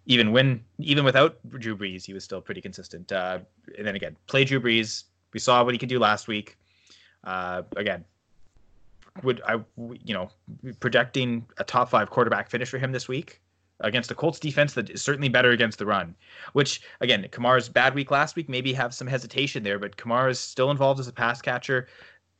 Even 0.04 0.32
when, 0.32 0.62
even 0.80 1.04
without 1.04 1.38
Drew 1.48 1.76
Brees, 1.76 2.04
he 2.04 2.12
was 2.12 2.24
still 2.24 2.42
pretty 2.42 2.60
consistent. 2.60 3.10
Uh, 3.10 3.38
and 3.78 3.86
then 3.86 3.96
again, 3.96 4.16
play 4.26 4.44
Drew 4.44 4.60
Brees. 4.60 5.04
We 5.32 5.40
saw 5.40 5.64
what 5.64 5.72
he 5.72 5.78
could 5.78 5.88
do 5.88 5.98
last 5.98 6.28
week. 6.28 6.58
Uh, 7.24 7.62
again, 7.76 8.04
would 9.22 9.42
I, 9.46 9.60
you 9.76 10.14
know, 10.14 10.30
projecting 10.80 11.46
a 11.58 11.64
top 11.64 11.90
five 11.90 12.10
quarterback 12.10 12.50
finish 12.50 12.70
for 12.70 12.78
him 12.78 12.92
this 12.92 13.08
week 13.08 13.40
against 13.80 14.08
the 14.08 14.14
Colts 14.14 14.38
defense 14.38 14.74
that 14.74 14.90
is 14.90 15.02
certainly 15.02 15.28
better 15.28 15.50
against 15.50 15.78
the 15.78 15.86
run. 15.86 16.14
Which 16.52 16.82
again, 17.00 17.26
Kamara's 17.30 17.68
bad 17.68 17.94
week 17.94 18.10
last 18.10 18.36
week 18.36 18.48
maybe 18.48 18.72
have 18.72 18.94
some 18.94 19.06
hesitation 19.06 19.62
there, 19.62 19.78
but 19.78 19.96
Kamara 19.96 20.30
is 20.30 20.40
still 20.40 20.70
involved 20.70 21.00
as 21.00 21.08
a 21.08 21.12
pass 21.12 21.42
catcher. 21.42 21.88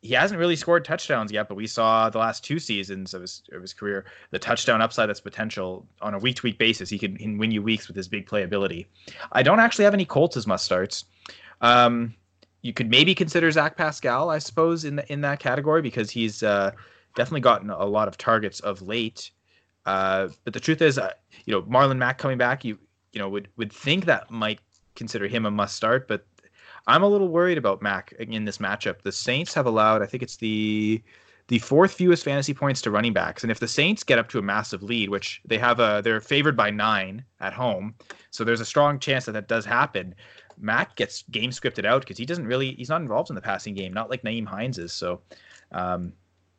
He 0.01 0.15
hasn't 0.15 0.40
really 0.40 0.57
scored 0.57 0.85
touchdowns 0.85 1.31
yet, 1.31 1.49
but 1.49 1.55
we 1.55 1.66
saw 1.66 2.11
the 2.11 2.19
last 2.19 2.44
two 2.44 2.59
seasons 2.59 3.15
of 3.15 3.20
his 3.20 3.43
of 3.53 3.61
his 3.61 3.73
career 3.73 4.05
the 4.31 4.39
touchdown 4.39 4.82
upside 4.82 5.09
that's 5.09 5.20
potential 5.20 5.86
on 6.01 6.15
a 6.15 6.19
week 6.19 6.36
to 6.36 6.43
week 6.43 6.59
basis. 6.59 6.90
He 6.90 6.99
can, 6.99 7.16
he 7.16 7.24
can 7.24 7.39
win 7.39 7.53
you 7.53 7.62
weeks 7.62 7.86
with 7.86 7.97
his 7.97 8.09
big 8.09 8.27
playability. 8.27 8.86
I 9.31 9.43
don't 9.43 9.61
actually 9.61 9.85
have 9.85 9.94
any 9.94 10.05
Colts 10.05 10.36
as 10.36 10.47
must 10.47 10.65
starts. 10.65 11.05
Um, 11.61 12.15
you 12.62 12.72
could 12.72 12.89
maybe 12.89 13.14
consider 13.14 13.51
Zach 13.51 13.76
Pascal, 13.76 14.30
I 14.30 14.39
suppose, 14.39 14.84
in 14.84 14.97
the, 14.97 15.12
in 15.12 15.20
that 15.22 15.40
category 15.40 15.82
because 15.82 16.10
he's 16.10 16.43
uh, 16.43 16.70
definitely 17.14 17.40
gotten 17.40 17.70
a 17.70 17.84
lot 17.84 18.09
of 18.09 18.16
targets 18.16 18.60
of 18.60 18.80
late. 18.82 19.30
Uh, 19.84 20.28
but 20.44 20.55
the 20.55 20.60
truth 20.60 20.80
is, 20.80 20.97
uh, 20.97 21.12
you 21.44 21.52
know, 21.52 21.62
Marlon 21.62 21.98
Mack 21.98 22.18
coming 22.18 22.39
back, 22.39 22.64
you 22.64 22.78
you 23.12 23.18
know 23.18 23.28
would 23.28 23.48
would 23.56 23.72
think 23.72 24.06
that 24.06 24.30
might 24.30 24.60
consider 24.94 25.26
him 25.26 25.47
a 25.47 25.51
must 25.51 25.76
start, 25.76 26.09
but 26.09 26.24
I'm 26.86 27.02
a 27.02 27.09
little 27.09 27.28
worried 27.28 27.59
about 27.59 27.82
Mack 27.82 28.12
in 28.12 28.44
this 28.44 28.59
matchup. 28.59 29.02
The 29.02 29.12
Saints 29.12 29.55
have 29.55 29.66
allowed, 29.66 30.02
I 30.02 30.06
think 30.06 30.22
it's 30.22 30.36
the 30.36 31.02
the 31.48 31.59
fourth 31.59 31.93
fewest 31.93 32.24
fantasy 32.24 32.55
points 32.55 32.80
to 32.82 32.90
running 32.90 33.12
backs, 33.12 33.43
and 33.43 33.51
if 33.51 33.59
the 33.59 33.68
Saints 33.68 34.05
get 34.05 34.18
up 34.18 34.28
to 34.30 34.39
a 34.39 34.43
massive 34.43 34.82
lead, 34.82 35.10
which 35.10 35.43
they 35.44 35.59
have, 35.59 35.80
a, 35.80 36.01
they're 36.02 36.20
favored 36.20 36.56
by 36.56 36.70
nine 36.70 37.24
at 37.40 37.52
home, 37.52 37.94
so 38.30 38.44
there's 38.44 38.60
a 38.60 38.64
strong 38.64 38.98
chance 38.98 39.26
that 39.26 39.32
that 39.32 39.48
does 39.48 39.64
happen. 39.64 40.14
Mack 40.62 40.97
gets 40.97 41.24
game 41.30 41.51
scripted 41.51 41.84
out 41.84 42.02
because 42.02 42.16
he 42.16 42.24
doesn't 42.24 42.47
really 42.47 42.72
he's 42.72 42.89
not 42.89 43.02
involved 43.02 43.30
in 43.30 43.34
the 43.34 43.43
passing 43.43 43.74
game, 43.74 43.93
not 43.93 44.10
like 44.10 44.22
Nyheim 44.22 44.47
Hines 44.47 44.78
is. 44.78 44.93
So 44.93 45.20
um, 45.72 46.12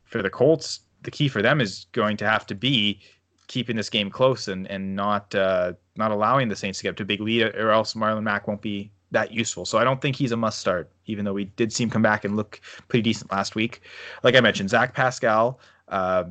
for 0.04 0.22
the 0.22 0.30
Colts, 0.30 0.80
the 1.02 1.10
key 1.10 1.28
for 1.28 1.42
them 1.42 1.60
is 1.60 1.86
going 1.92 2.16
to 2.18 2.28
have 2.28 2.46
to 2.46 2.54
be 2.54 3.00
keeping 3.46 3.76
this 3.76 3.90
game 3.90 4.10
close 4.10 4.48
and 4.48 4.66
and 4.70 4.94
not 4.94 5.34
uh, 5.34 5.72
not 5.96 6.10
allowing 6.10 6.48
the 6.48 6.56
Saints 6.56 6.78
to 6.78 6.84
get 6.84 6.90
up 6.90 6.96
to 6.96 7.02
a 7.02 7.06
big 7.06 7.20
lead, 7.20 7.54
or 7.56 7.70
else 7.70 7.94
Marlon 7.94 8.22
Mack 8.22 8.46
won't 8.46 8.62
be 8.62 8.90
that 9.10 9.32
useful. 9.32 9.64
So 9.64 9.78
I 9.78 9.84
don't 9.84 10.00
think 10.00 10.16
he's 10.16 10.32
a 10.32 10.36
must 10.36 10.58
start, 10.58 10.90
even 11.06 11.24
though 11.24 11.32
we 11.32 11.44
did 11.44 11.72
see 11.72 11.84
him 11.84 11.90
come 11.90 12.02
back 12.02 12.24
and 12.24 12.36
look 12.36 12.60
pretty 12.88 13.02
decent 13.02 13.32
last 13.32 13.54
week. 13.54 13.80
Like 14.22 14.34
I 14.34 14.40
mentioned, 14.40 14.70
Zach 14.70 14.94
Pascal. 14.94 15.60
Uh, 15.88 16.24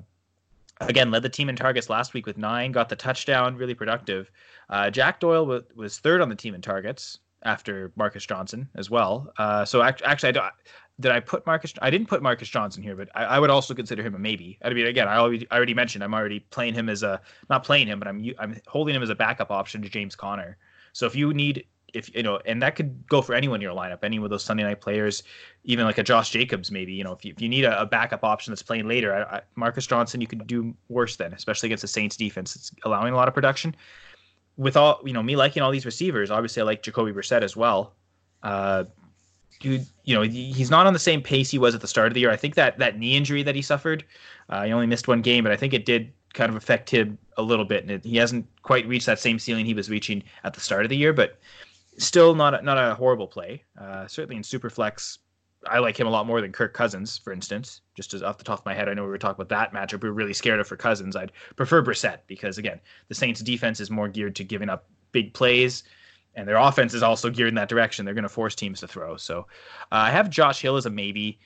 again, 0.82 1.12
led 1.12 1.24
the 1.24 1.30
team 1.30 1.50
in 1.50 1.56
targets 1.56 1.90
last 1.90 2.14
week 2.14 2.26
with 2.26 2.38
nine, 2.38 2.72
got 2.72 2.90
the 2.90 2.96
touchdown, 2.96 3.56
really 3.56 3.74
productive. 3.74 4.32
Uh, 4.70 4.90
Jack 4.90 5.20
Doyle 5.20 5.64
was 5.76 6.00
third 6.00 6.22
on 6.22 6.30
the 6.30 6.36
team 6.36 6.56
in 6.56 6.62
targets, 6.62 7.20
after 7.44 7.92
Marcus 7.96 8.26
Johnson 8.26 8.68
as 8.76 8.90
well. 8.90 9.32
Uh, 9.38 9.66
so 9.66 9.82
act- 9.82 10.02
actually, 10.04 10.30
I 10.30 10.32
don't, 10.34 10.54
did 11.00 11.12
I 11.12 11.20
put 11.20 11.46
Marcus? 11.46 11.74
I 11.82 11.90
didn't 11.90 12.08
put 12.08 12.22
Marcus 12.22 12.48
Johnson 12.48 12.84
here, 12.84 12.96
but 12.96 13.10
I, 13.16 13.26
I, 13.26 13.40
would 13.40 13.50
also 13.50 13.74
consider 13.74 14.04
him 14.04 14.14
a 14.14 14.20
maybe. 14.20 14.60
I 14.64 14.70
mean, 14.70 14.86
again, 14.86 15.08
I 15.08 15.18
already, 15.18 15.48
I 15.50 15.56
already 15.56 15.74
mentioned 15.74 16.04
I'm 16.04 16.14
already 16.14 16.40
playing 16.40 16.76
him 16.76 16.88
as 16.88 17.02
a 17.02 17.20
not 17.50 17.64
playing 17.64 17.88
him, 17.88 18.00
but 18.00 18.08
I'm 18.08 18.24
I'm 18.38 18.60
holding 18.68 18.96
him 18.96 19.02
as 19.02 19.10
a 19.10 19.16
backup 19.16 19.50
option 19.50 19.82
to 19.82 19.90
James 19.90 20.16
Conner. 20.16 20.58
So 20.94 21.08
if 21.08 21.16
you 21.16 21.34
need, 21.34 21.66
if 21.96 22.16
you 22.16 22.22
know, 22.22 22.40
and 22.46 22.62
that 22.62 22.76
could 22.76 23.08
go 23.08 23.24
for 23.24 23.34
anyone 23.34 23.58
in 23.58 23.62
your 23.64 23.76
lineup, 23.76 24.04
any 24.04 24.18
of 24.18 24.30
those 24.30 24.44
Sunday 24.44 24.64
night 24.64 24.82
players, 24.82 25.24
even 25.64 25.86
like 25.86 25.98
a 25.98 26.04
Josh 26.04 26.30
Jacobs, 26.30 26.70
maybe. 26.70 26.94
You 26.94 27.04
know, 27.04 27.14
if 27.14 27.26
you, 27.26 27.34
if 27.36 27.42
you 27.42 27.50
need 27.50 27.66
a, 27.66 27.82
a 27.82 27.88
backup 27.88 28.24
option 28.24 28.52
that's 28.52 28.62
playing 28.62 28.88
later, 28.88 29.16
I, 29.16 29.38
I, 29.38 29.42
Marcus 29.56 29.88
Johnson, 29.88 30.22
you 30.22 30.28
could 30.28 30.46
do 30.46 30.76
worse 30.90 31.16
than, 31.16 31.34
especially 31.34 31.68
against 31.68 31.82
the 31.82 31.88
Saints 31.88 32.16
defense. 32.16 32.56
It's 32.56 32.72
allowing 32.86 33.14
a 33.14 33.16
lot 33.16 33.28
of 33.28 33.34
production 33.34 33.76
with 34.58 34.78
all 34.78 35.02
you 35.04 35.14
know 35.14 35.24
me 35.24 35.36
liking 35.36 35.64
all 35.64 35.72
these 35.72 35.86
receivers, 35.86 36.32
obviously 36.32 36.62
I 36.62 36.66
like 36.66 36.84
Jacoby 36.84 37.12
Brissett 37.12 37.42
as 37.42 37.56
well. 37.56 37.94
Uh, 38.42 38.86
dude, 39.60 39.86
you 40.04 40.16
know 40.16 40.22
he's 40.22 40.70
not 40.70 40.86
on 40.86 40.94
the 40.94 41.00
same 41.00 41.22
pace 41.22 41.50
he 41.50 41.58
was 41.58 41.76
at 41.76 41.82
the 41.82 41.88
start 41.88 42.08
of 42.08 42.14
the 42.14 42.20
year. 42.20 42.32
I 42.32 42.38
think 42.38 42.56
that 42.56 42.78
that 42.80 43.00
knee 43.00 43.16
injury 43.16 43.44
that 43.44 43.56
he 43.56 43.62
suffered, 43.62 44.04
uh, 44.50 44.64
he 44.64 44.72
only 44.72 44.88
missed 44.88 45.08
one 45.08 45.22
game, 45.22 45.44
but 45.44 45.52
I 45.52 45.56
think 45.56 45.74
it 45.74 45.86
did 45.86 46.12
kind 46.34 46.50
of 46.50 46.56
affect 46.56 46.90
him 46.90 47.18
a 47.38 47.42
little 47.42 47.66
bit, 47.66 47.84
and 47.84 47.92
it, 47.92 48.06
he 48.06 48.18
hasn't 48.18 48.46
quite 48.62 48.88
reached 48.88 49.06
that 49.06 49.20
same 49.20 49.40
ceiling 49.40 49.66
he 49.66 49.74
was 49.74 49.90
reaching 49.90 50.24
at 50.44 50.54
the 50.54 50.60
start 50.60 50.86
of 50.86 50.90
the 50.90 50.98
year. 50.98 51.14
But 51.14 51.40
still 51.98 52.36
not 52.36 52.54
a, 52.54 52.62
not 52.62 52.78
a 52.78 52.96
horrible 52.96 53.28
play. 53.28 53.64
Uh, 53.80 54.08
certainly 54.08 54.36
in 54.36 54.44
Superflex, 54.44 55.20
I 55.68 55.80
like 55.80 56.00
him 56.00 56.08
a 56.08 56.10
lot 56.10 56.26
more 56.26 56.42
than 56.42 56.52
Kirk 56.52 56.74
Cousins, 56.74 57.18
for 57.18 57.32
instance. 57.34 57.82
Just 57.96 58.14
as 58.14 58.24
off 58.24 58.38
the 58.38 58.44
top 58.44 58.60
of 58.60 58.66
my 58.66 58.74
head, 58.74 58.90
I 58.90 58.94
know 58.94 59.04
we 59.04 59.10
were 59.10 59.18
talking 59.18 59.42
about 59.42 59.50
that 59.50 59.74
matchup. 59.74 60.02
We 60.02 60.10
are 60.10 60.14
really 60.14 60.34
scared 60.34 60.60
of 60.60 60.68
for 60.68 60.78
Cousins. 60.78 61.16
I'd 61.16 61.32
prefer 61.56 61.82
Brissett 61.82 62.20
because 62.28 62.58
again, 62.58 62.80
the 63.08 63.16
Saints' 63.16 63.42
defense 63.42 63.80
is 63.80 63.90
more 63.90 64.08
geared 64.08 64.36
to 64.38 64.44
giving 64.44 64.70
up 64.70 64.86
big 65.12 65.34
plays, 65.34 65.84
and 66.36 66.48
their 66.48 66.58
offense 66.58 66.94
is 66.94 67.04
also 67.04 67.30
geared 67.30 67.50
in 67.50 67.56
that 67.56 67.70
direction. 67.70 68.06
They're 68.06 68.14
going 68.14 68.24
to 68.24 68.30
force 68.30 68.56
teams 68.56 68.80
to 68.82 68.88
throw. 68.88 69.18
So 69.18 69.40
uh, 69.92 69.96
I 69.96 70.12
have 70.12 70.30
Josh 70.30 70.62
Hill 70.62 70.76
as 70.76 70.86
a 70.86 70.90
maybe. 70.90 71.40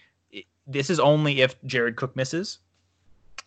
This 0.65 0.89
is 0.89 0.99
only 0.99 1.41
if 1.41 1.61
Jared 1.63 1.95
Cook 1.95 2.15
misses. 2.15 2.59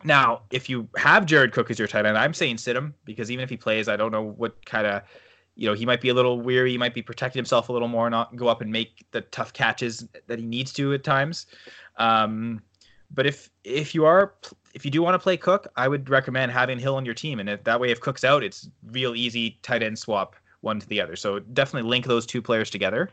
Now, 0.04 0.42
if 0.50 0.70
you 0.70 0.88
have 0.96 1.26
Jared 1.26 1.52
Cook 1.52 1.70
as 1.70 1.78
your 1.78 1.88
tight 1.88 2.06
end, 2.06 2.16
I'm 2.16 2.32
saying 2.32 2.58
sit 2.58 2.76
him 2.76 2.94
because 3.04 3.30
even 3.30 3.42
if 3.42 3.50
he 3.50 3.56
plays, 3.56 3.88
I 3.88 3.96
don't 3.96 4.12
know 4.12 4.22
what 4.22 4.64
kind 4.64 4.86
of 4.86 5.02
you 5.60 5.66
know, 5.66 5.74
he 5.74 5.84
might 5.84 6.00
be 6.00 6.08
a 6.08 6.14
little 6.14 6.40
weary, 6.40 6.70
he 6.70 6.78
might 6.78 6.94
be 6.94 7.02
protecting 7.02 7.38
himself 7.38 7.68
a 7.68 7.72
little 7.72 7.86
more, 7.86 8.08
not 8.08 8.34
go 8.34 8.48
up 8.48 8.62
and 8.62 8.72
make 8.72 9.04
the 9.10 9.20
tough 9.20 9.52
catches 9.52 10.08
that 10.26 10.38
he 10.38 10.46
needs 10.46 10.72
to 10.72 10.94
at 10.94 11.04
times. 11.04 11.44
Um, 11.98 12.62
but 13.10 13.26
if 13.26 13.50
if 13.62 13.94
you 13.94 14.06
are 14.06 14.32
if 14.72 14.86
you 14.86 14.90
do 14.90 15.02
want 15.02 15.12
to 15.14 15.18
play 15.18 15.36
Cook, 15.36 15.68
I 15.76 15.86
would 15.86 16.08
recommend 16.08 16.50
having 16.50 16.78
Hill 16.78 16.96
on 16.96 17.04
your 17.04 17.12
team, 17.12 17.40
and 17.40 17.48
if, 17.50 17.62
that 17.64 17.78
way 17.78 17.90
if 17.90 18.00
Cook's 18.00 18.24
out, 18.24 18.42
it's 18.42 18.70
real 18.90 19.14
easy 19.14 19.58
tight 19.60 19.82
end 19.82 19.98
swap 19.98 20.34
one 20.62 20.80
to 20.80 20.88
the 20.88 20.98
other. 20.98 21.14
So 21.14 21.40
definitely 21.40 21.90
link 21.90 22.06
those 22.06 22.24
two 22.24 22.40
players 22.40 22.70
together. 22.70 23.10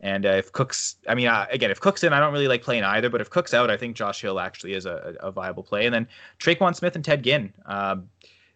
And 0.00 0.24
uh, 0.24 0.30
if 0.30 0.52
Cook's, 0.52 0.96
I 1.08 1.14
mean, 1.16 1.26
uh, 1.26 1.46
again, 1.50 1.72
if 1.72 1.80
Cook's 1.80 2.04
in, 2.04 2.12
I 2.12 2.20
don't 2.20 2.32
really 2.32 2.48
like 2.48 2.62
playing 2.62 2.84
either. 2.84 3.10
But 3.10 3.20
if 3.20 3.30
Cook's 3.30 3.52
out, 3.52 3.70
I 3.70 3.76
think 3.76 3.96
Josh 3.96 4.20
Hill 4.20 4.40
actually 4.40 4.74
is 4.74 4.86
a, 4.86 5.14
a 5.20 5.30
viable 5.30 5.62
play. 5.62 5.86
And 5.86 5.94
then 5.94 6.08
Tre'Quan 6.38 6.74
Smith 6.74 6.96
and 6.96 7.04
Ted 7.04 7.22
Ginn, 7.22 7.52
um, 7.66 8.08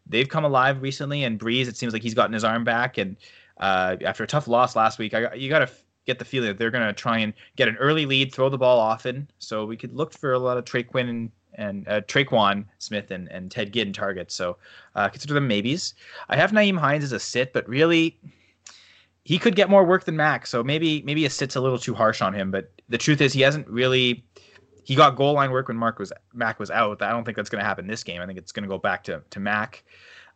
they've 0.07 0.29
come 0.29 0.45
alive 0.45 0.83
recently. 0.83 1.25
And 1.25 1.39
Brees, 1.39 1.69
it 1.69 1.77
seems 1.77 1.93
like 1.93 2.03
he's 2.03 2.15
gotten 2.15 2.33
his 2.33 2.45
arm 2.45 2.65
back. 2.65 2.99
And 2.99 3.17
uh, 3.59 3.97
after 4.05 4.25
a 4.25 4.27
tough 4.27 4.49
loss 4.49 4.77
last 4.77 4.99
week, 4.99 5.15
I, 5.15 5.35
you 5.35 5.49
got 5.49 5.61
to 5.61 5.71
get 6.07 6.19
the 6.19 6.25
feeling 6.25 6.49
that 6.49 6.59
they're 6.59 6.71
going 6.71 6.87
to 6.87 6.93
try 6.93 7.19
and 7.19 7.33
get 7.57 7.69
an 7.69 7.77
early 7.77 8.07
lead, 8.07 8.33
throw 8.33 8.49
the 8.49 8.59
ball 8.59 8.79
often. 8.79 9.29
So 9.39 9.65
we 9.65 9.77
could 9.77 9.95
look 9.95 10.13
for 10.13 10.33
a 10.33 10.39
lot 10.39 10.59
of 10.59 10.65
Tre'Quan 10.65 11.09
and, 11.09 11.31
and 11.55 11.89
uh, 11.89 12.01
Tre'Quan 12.03 12.67
Smith 12.79 13.11
and, 13.11 13.29
and 13.31 13.51
Ted 13.51 13.73
Ginn 13.73 13.93
targets. 13.93 14.35
So 14.35 14.57
uh, 14.95 15.09
consider 15.09 15.35
them 15.35 15.49
maybes. 15.49 15.95
I 16.29 16.37
have 16.37 16.53
Nyheim 16.53 16.79
Hines 16.79 17.05
as 17.05 17.13
a 17.13 17.21
sit, 17.21 17.53
but 17.53 17.67
really 17.69 18.19
he 19.25 19.39
could 19.39 19.57
get 19.57 19.71
more 19.71 19.85
work 19.85 20.05
than 20.05 20.17
Mack. 20.17 20.47
So 20.47 20.63
maybe 20.63 21.03
maybe 21.03 21.25
a 21.25 21.31
sit's 21.31 21.57
a 21.57 21.61
little 21.61 21.79
too 21.79 21.95
harsh 21.95 22.21
on 22.21 22.35
him. 22.35 22.51
But 22.51 22.71
the 22.89 22.99
truth 22.99 23.21
is, 23.21 23.33
he 23.33 23.41
hasn't 23.41 23.67
really. 23.69 24.25
He 24.85 24.95
got 24.95 25.17
goal 25.17 25.35
line 25.35 25.51
work 25.51 25.69
when 25.69 25.77
Mark 25.77 25.99
was 25.99 26.13
Mack 26.33 26.61
was 26.61 26.71
out. 26.71 27.03
I 27.03 27.11
don't 27.11 27.25
think 27.25 27.37
that's 27.37 27.51
going 27.51 27.61
to 27.61 27.67
happen 27.67 27.87
this 27.87 28.05
game. 28.05 28.21
I 28.21 28.27
think 28.27 28.39
it's 28.39 28.53
going 28.53 28.65
to 28.65 28.69
go 28.69 28.79
back 28.79 29.05
to 29.05 29.23
to 29.31 29.41
Mack. 29.41 29.85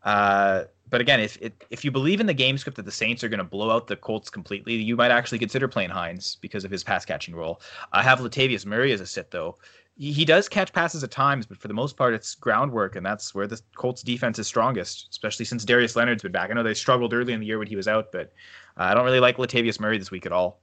Uh, 0.04 0.64
but 0.90 1.00
again, 1.00 1.20
if 1.20 1.36
it, 1.40 1.64
if 1.70 1.84
you 1.84 1.90
believe 1.90 2.20
in 2.20 2.26
the 2.26 2.34
game 2.34 2.56
script 2.56 2.76
that 2.76 2.84
the 2.84 2.92
Saints 2.92 3.22
are 3.22 3.28
going 3.28 3.38
to 3.38 3.44
blow 3.44 3.70
out 3.70 3.86
the 3.86 3.96
Colts 3.96 4.30
completely, 4.30 4.74
you 4.74 4.96
might 4.96 5.10
actually 5.10 5.38
consider 5.38 5.68
playing 5.68 5.90
Hines 5.90 6.38
because 6.40 6.64
of 6.64 6.70
his 6.70 6.82
pass 6.82 7.04
catching 7.04 7.34
role. 7.34 7.60
I 7.92 8.02
have 8.02 8.20
Latavius 8.20 8.64
Murray 8.64 8.92
as 8.92 9.00
a 9.00 9.06
sit 9.06 9.30
though. 9.30 9.56
He, 10.00 10.24
does 10.24 10.48
catch 10.48 10.72
passes 10.72 11.02
at 11.02 11.10
times, 11.10 11.44
but 11.44 11.58
for 11.58 11.66
the 11.66 11.74
most 11.74 11.96
part, 11.96 12.14
it's 12.14 12.36
groundwork, 12.36 12.94
and 12.94 13.04
that's 13.04 13.34
where 13.34 13.48
the 13.48 13.60
Colts 13.74 14.00
defense 14.00 14.38
is 14.38 14.46
strongest, 14.46 15.08
especially 15.10 15.44
since 15.44 15.64
Darius 15.64 15.96
Leonard's 15.96 16.22
been 16.22 16.30
back. 16.30 16.50
I 16.50 16.54
know 16.54 16.62
they 16.62 16.72
struggled 16.72 17.12
early 17.12 17.32
in 17.32 17.40
the 17.40 17.46
year 17.46 17.58
when 17.58 17.66
he 17.66 17.74
was 17.74 17.88
out, 17.88 18.12
but 18.12 18.32
uh, 18.76 18.84
I 18.84 18.94
don't 18.94 19.04
really 19.04 19.18
like 19.18 19.38
Latavius 19.38 19.80
Murray 19.80 19.98
this 19.98 20.12
week 20.12 20.24
at 20.24 20.30
all. 20.30 20.60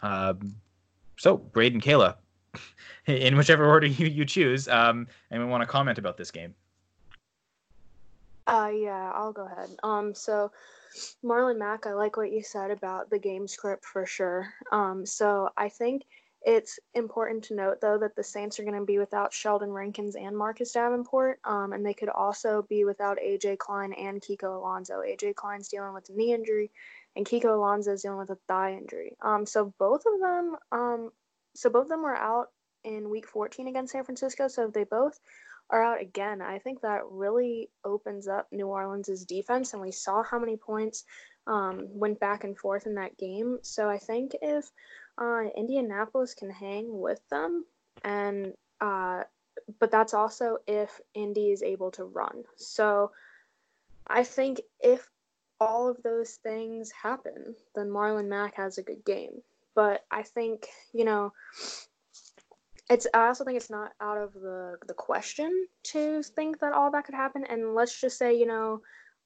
Um, 0.00 0.54
so, 1.16 1.38
Braden 1.38 1.80
Kayla, 1.80 2.14
in 3.26 3.36
whichever 3.36 3.66
order 3.66 3.86
you, 3.86 4.06
you 4.06 4.24
choose, 4.24 4.68
um, 4.68 5.06
and 5.30 5.42
we 5.42 5.48
want 5.48 5.62
to 5.62 5.66
comment 5.66 5.98
about 5.98 6.16
this 6.16 6.30
game? 6.30 6.54
Uh, 8.46 8.70
yeah, 8.74 9.12
I'll 9.14 9.32
go 9.32 9.46
ahead. 9.46 9.70
Um, 9.82 10.14
so 10.14 10.52
Marlon 11.24 11.58
Mack, 11.58 11.86
I 11.86 11.92
like 11.92 12.16
what 12.16 12.32
you 12.32 12.42
said 12.42 12.70
about 12.70 13.10
the 13.10 13.18
game 13.18 13.46
script 13.46 13.84
for 13.84 14.06
sure. 14.06 14.52
Um, 14.72 15.04
so 15.04 15.50
I 15.56 15.68
think 15.68 16.04
it's 16.42 16.78
important 16.94 17.44
to 17.44 17.54
note 17.54 17.80
though 17.80 17.98
that 17.98 18.14
the 18.14 18.22
Saints 18.22 18.58
are 18.58 18.62
going 18.62 18.78
to 18.78 18.84
be 18.84 18.98
without 18.98 19.32
Sheldon 19.32 19.70
Rankins 19.70 20.16
and 20.16 20.36
Marcus 20.36 20.72
Davenport, 20.72 21.40
um, 21.44 21.72
and 21.72 21.84
they 21.84 21.94
could 21.94 22.08
also 22.08 22.64
be 22.68 22.84
without 22.84 23.18
AJ 23.18 23.58
Klein 23.58 23.92
and 23.94 24.20
Kiko 24.20 24.56
Alonso. 24.56 25.00
AJ 25.00 25.34
Klein's 25.34 25.68
dealing 25.68 25.94
with 25.94 26.08
a 26.08 26.12
knee 26.12 26.32
injury, 26.32 26.70
and 27.16 27.26
Kiko 27.26 27.54
Alonso 27.54 27.92
is 27.92 28.02
dealing 28.02 28.18
with 28.18 28.30
a 28.30 28.38
thigh 28.48 28.74
injury. 28.74 29.16
Um, 29.20 29.46
so 29.46 29.72
both 29.78 30.04
of 30.06 30.20
them, 30.20 30.56
um, 30.72 31.10
so 31.54 31.68
both 31.70 31.84
of 31.84 31.88
them 31.88 32.02
were 32.02 32.16
out 32.16 32.50
in 32.84 33.10
Week 33.10 33.26
14 33.26 33.68
against 33.68 33.92
San 33.92 34.04
Francisco. 34.04 34.48
So 34.48 34.66
if 34.66 34.72
they 34.72 34.84
both 34.84 35.18
are 35.70 35.82
out 35.82 36.00
again, 36.00 36.40
I 36.40 36.58
think 36.58 36.80
that 36.80 37.02
really 37.10 37.70
opens 37.84 38.28
up 38.28 38.48
New 38.50 38.66
Orleans' 38.66 39.24
defense, 39.24 39.72
and 39.72 39.82
we 39.82 39.92
saw 39.92 40.22
how 40.22 40.38
many 40.38 40.56
points 40.56 41.04
um, 41.46 41.88
went 41.90 42.20
back 42.20 42.44
and 42.44 42.56
forth 42.56 42.86
in 42.86 42.94
that 42.94 43.16
game. 43.18 43.58
So 43.62 43.88
I 43.88 43.98
think 43.98 44.32
if 44.40 44.70
uh, 45.18 45.44
Indianapolis 45.56 46.34
can 46.34 46.50
hang 46.50 46.86
with 47.00 47.20
them, 47.30 47.64
and 48.04 48.54
uh, 48.80 49.24
but 49.80 49.90
that's 49.90 50.14
also 50.14 50.58
if 50.66 51.00
Indy 51.14 51.50
is 51.50 51.62
able 51.62 51.90
to 51.92 52.04
run. 52.04 52.44
So 52.56 53.10
I 54.06 54.24
think 54.24 54.60
if 54.80 55.08
all 55.60 55.88
of 55.88 56.02
those 56.02 56.34
things 56.42 56.90
happen, 56.90 57.54
then 57.74 57.88
Marlon 57.90 58.28
Mack 58.28 58.56
has 58.56 58.78
a 58.78 58.82
good 58.82 59.04
game. 59.04 59.42
But 59.74 60.04
I 60.10 60.22
think, 60.22 60.66
you 60.92 61.04
know, 61.04 61.32
it's 62.90 63.06
I 63.12 63.26
also 63.26 63.44
think 63.44 63.56
it's 63.56 63.70
not 63.70 63.92
out 64.00 64.18
of 64.18 64.32
the 64.32 64.76
the 64.86 64.94
question 64.94 65.66
to 65.84 66.22
think 66.22 66.60
that 66.60 66.72
all 66.72 66.90
that 66.92 67.04
could 67.04 67.14
happen. 67.14 67.44
And 67.44 67.74
let's 67.74 68.00
just 68.00 68.18
say, 68.18 68.34
you 68.34 68.46
know, 68.46 68.80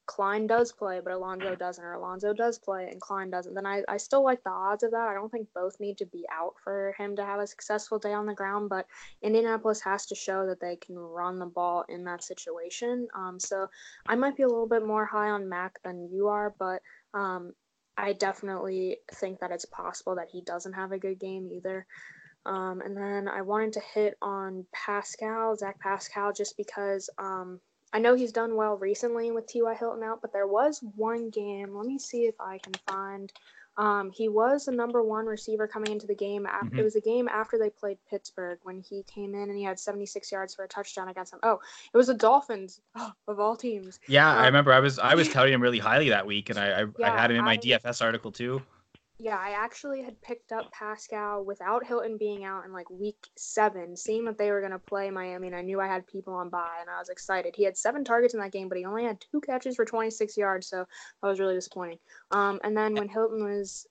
Klein 0.05 0.47
does 0.47 0.73
play, 0.73 0.99
but 1.01 1.13
Alonso 1.13 1.55
doesn't, 1.55 1.83
or 1.83 1.93
Alonso 1.93 2.33
does 2.33 2.59
play 2.59 2.89
and 2.91 2.99
Klein 2.99 3.29
doesn't, 3.29 3.53
then 3.53 3.65
I, 3.65 3.83
I 3.87 3.97
still 3.97 4.23
like 4.23 4.43
the 4.43 4.49
odds 4.49 4.83
of 4.83 4.91
that. 4.91 5.07
I 5.07 5.13
don't 5.13 5.31
think 5.31 5.47
both 5.55 5.79
need 5.79 5.97
to 5.99 6.05
be 6.05 6.25
out 6.31 6.55
for 6.61 6.93
him 6.97 7.15
to 7.15 7.25
have 7.25 7.39
a 7.39 7.47
successful 7.47 7.99
day 7.99 8.11
on 8.11 8.25
the 8.25 8.33
ground, 8.33 8.69
but 8.69 8.85
Indianapolis 9.21 9.79
has 9.81 10.05
to 10.07 10.15
show 10.15 10.45
that 10.47 10.59
they 10.59 10.75
can 10.75 10.97
run 10.97 11.39
the 11.39 11.45
ball 11.45 11.85
in 11.87 12.03
that 12.03 12.23
situation. 12.23 13.07
Um, 13.15 13.39
so 13.39 13.67
I 14.05 14.15
might 14.15 14.35
be 14.35 14.43
a 14.43 14.47
little 14.47 14.67
bit 14.67 14.85
more 14.85 15.05
high 15.05 15.29
on 15.29 15.47
Mack 15.47 15.81
than 15.83 16.09
you 16.11 16.27
are, 16.27 16.53
but 16.59 16.81
um, 17.13 17.53
I 17.97 18.11
definitely 18.13 18.97
think 19.13 19.39
that 19.39 19.51
it's 19.51 19.65
possible 19.65 20.15
that 20.15 20.29
he 20.31 20.41
doesn't 20.41 20.73
have 20.73 20.91
a 20.91 20.99
good 20.99 21.19
game 21.19 21.47
either. 21.49 21.85
Um, 22.45 22.81
and 22.81 22.95
then 22.95 23.27
I 23.27 23.41
wanted 23.41 23.73
to 23.73 23.81
hit 23.93 24.17
on 24.21 24.65
Pascal, 24.73 25.55
Zach 25.55 25.79
Pascal, 25.79 26.33
just 26.33 26.57
because 26.57 27.09
um, 27.17 27.59
I 27.93 27.99
know 27.99 28.15
he's 28.15 28.31
done 28.31 28.55
well 28.55 28.75
recently 28.75 29.31
with 29.31 29.47
T.Y. 29.47 29.75
Hilton 29.75 30.03
out, 30.03 30.21
but 30.21 30.33
there 30.33 30.47
was 30.47 30.83
one 30.95 31.29
game. 31.29 31.75
Let 31.75 31.85
me 31.85 31.97
see 31.99 32.23
if 32.23 32.35
I 32.39 32.57
can 32.57 32.73
find. 32.87 33.31
Um, 33.75 34.11
he 34.11 34.29
was 34.29 34.65
the 34.65 34.71
number 34.71 35.01
one 35.01 35.25
receiver 35.25 35.67
coming 35.67 35.91
into 35.91 36.05
the 36.05 36.13
game. 36.13 36.45
After, 36.45 36.67
mm-hmm. 36.67 36.79
It 36.79 36.83
was 36.83 36.95
a 36.95 37.01
game 37.01 37.27
after 37.27 37.57
they 37.57 37.69
played 37.69 37.97
Pittsburgh 38.07 38.59
when 38.63 38.81
he 38.81 39.03
came 39.03 39.33
in 39.33 39.49
and 39.49 39.57
he 39.57 39.63
had 39.63 39.79
76 39.79 40.31
yards 40.31 40.53
for 40.53 40.63
a 40.63 40.67
touchdown 40.67 41.07
against 41.07 41.31
them. 41.31 41.39
Oh, 41.41 41.59
it 41.91 41.97
was 41.97 42.07
the 42.07 42.13
Dolphins 42.13 42.81
oh, 42.95 43.11
of 43.27 43.39
all 43.39 43.55
teams. 43.55 43.99
Yeah, 44.07 44.29
um, 44.29 44.37
I 44.39 44.45
remember. 44.45 44.73
I 44.73 44.79
was 44.79 44.99
I 44.99 45.15
was 45.15 45.29
touting 45.33 45.53
him 45.53 45.61
really 45.61 45.79
highly 45.79 46.09
that 46.09 46.27
week, 46.27 46.49
and 46.49 46.59
I 46.59 46.81
I, 46.81 46.85
yeah, 46.99 47.13
I 47.13 47.19
had 47.19 47.31
him 47.31 47.37
in 47.37 47.45
my 47.45 47.53
I, 47.53 47.57
DFS 47.57 48.03
article 48.03 48.31
too 48.31 48.61
yeah, 49.19 49.37
I 49.37 49.51
actually 49.51 50.01
had 50.01 50.21
picked 50.21 50.51
up 50.51 50.71
Pascal 50.71 51.45
without 51.45 51.85
Hilton 51.85 52.17
being 52.17 52.43
out 52.43 52.65
in 52.65 52.73
like 52.73 52.89
week 52.89 53.27
seven, 53.35 53.95
seeing 53.95 54.25
that 54.25 54.37
they 54.37 54.49
were 54.51 54.59
going 54.59 54.71
to 54.71 54.79
play 54.79 55.11
Miami, 55.11 55.47
and 55.47 55.55
I 55.55 55.61
knew 55.61 55.79
I 55.79 55.87
had 55.87 56.07
people 56.07 56.33
on 56.33 56.49
by, 56.49 56.77
and 56.81 56.89
I 56.89 56.99
was 56.99 57.09
excited. 57.09 57.55
He 57.55 57.63
had 57.63 57.77
seven 57.77 58.03
targets 58.03 58.33
in 58.33 58.39
that 58.39 58.51
game, 58.51 58.69
but 58.69 58.77
he 58.77 58.85
only 58.85 59.03
had 59.03 59.23
two 59.31 59.39
catches 59.41 59.75
for 59.75 59.85
26 59.85 60.35
yards, 60.35 60.67
so 60.67 60.85
that 61.21 61.27
was 61.27 61.39
really 61.39 61.53
disappointing. 61.53 61.99
Um, 62.31 62.59
and 62.63 62.75
then 62.75 62.95
when 62.95 63.07
Hilton 63.07 63.43
was, 63.43 63.87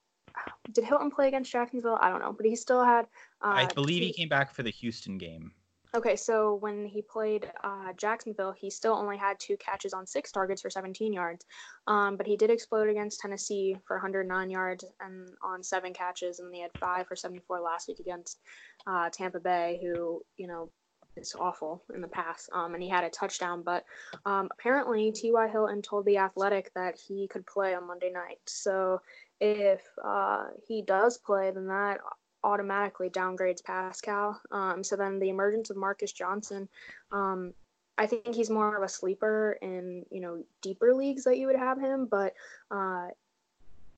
did 0.73 0.85
Hilton 0.85 1.11
play 1.11 1.29
against 1.29 1.53
Jacksonville? 1.53 1.99
I 2.01 2.11
don't 2.11 2.21
know, 2.21 2.33
but 2.33 2.45
he 2.45 2.57
still 2.57 2.85
had. 2.85 3.07
Uh, 3.41 3.55
I 3.55 3.67
believe 3.67 4.03
he 4.03 4.13
came 4.13 4.29
back 4.29 4.53
for 4.53 4.65
the 4.65 4.71
Houston 4.71 5.19
game. 5.19 5.53
Okay, 5.95 6.17
so 6.17 6.55
when 6.55 6.87
he 6.87 7.03
played 7.03 7.51
uh, 7.63 7.93
Jacksonville, 7.99 8.53
he 8.53 8.71
still 8.71 8.95
only 8.95 9.19
had 9.19 9.39
two 9.39 9.59
catches 9.59 9.93
on 9.93 10.07
six 10.07 10.33
targets 10.33 10.63
for 10.63 10.71
17 10.71 11.13
yards. 11.13 11.45
Um, 11.87 12.17
but 12.17 12.27
he 12.27 12.35
did 12.35 12.49
explode 12.49 12.89
against 12.89 13.21
Tennessee 13.21 13.77
for 13.87 13.97
109 13.97 14.49
yards 14.49 14.87
and 15.01 15.29
on 15.43 15.63
seven 15.63 15.93
catches, 15.93 16.39
and 16.39 16.55
he 16.55 16.63
had 16.63 16.71
five 16.81 17.07
for 17.07 17.15
74 17.15 17.61
last 17.61 17.89
week 17.89 17.99
against 18.01 18.39
uh, 18.87 19.11
Tampa 19.11 19.39
Bay, 19.39 19.81
who 19.83 20.23
you 20.39 20.47
know 20.47 20.71
is 21.19 21.35
awful 21.39 21.83
in 21.95 22.01
the 22.01 22.09
past. 22.09 22.49
Um, 22.55 22.73
and 22.73 22.83
he 22.83 22.89
had 22.89 23.05
a 23.05 23.11
touchdown, 23.11 23.63
but 23.63 23.85
um, 24.25 24.49
apparently 24.51 25.13
T.Y. 25.13 25.49
Hilton 25.49 25.83
told 25.83 26.07
the 26.07 26.17
Athletic 26.17 26.73
that 26.75 26.99
he 27.07 27.29
could 27.29 27.47
play 27.47 27.75
on 27.75 27.87
Monday 27.87 28.11
night. 28.11 28.39
So 28.47 29.03
if 29.41 29.83
uh, 30.03 30.47
he 30.67 30.81
does 30.81 31.19
play, 31.19 31.51
then 31.51 31.67
that 31.67 31.99
automatically 32.45 33.09
downgrades 33.11 33.63
Pascal. 33.63 34.41
Um, 34.51 34.83
so 34.83 34.97
then 34.97 35.19
the 35.19 35.29
emergence 35.29 35.71
of 35.71 35.77
Marcus 35.77 36.13
Johnson, 36.13 36.69
um, 37.11 37.53
I 37.99 38.07
think 38.07 38.35
he's 38.35 38.51
more 38.51 38.77
of 38.77 38.83
a 38.83 38.89
sleeper 38.89 39.59
in 39.63 40.05
you 40.11 40.21
know 40.21 40.43
deeper 40.61 40.95
leagues 40.95 41.25
that 41.25 41.39
you 41.39 41.47
would 41.47 41.57
have 41.57 41.79
him, 41.79 42.07
but 42.07 42.35
uh, 42.71 43.09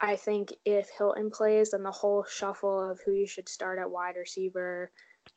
I 0.00 0.16
think 0.16 0.52
if 0.64 0.90
Hilton 0.90 1.30
plays, 1.30 1.70
then 1.70 1.82
the 1.82 1.90
whole 1.90 2.24
shuffle 2.24 2.90
of 2.90 3.00
who 3.00 3.12
you 3.12 3.26
should 3.26 3.48
start 3.48 3.78
at 3.78 3.90
wide 3.90 4.16
receiver 4.16 4.90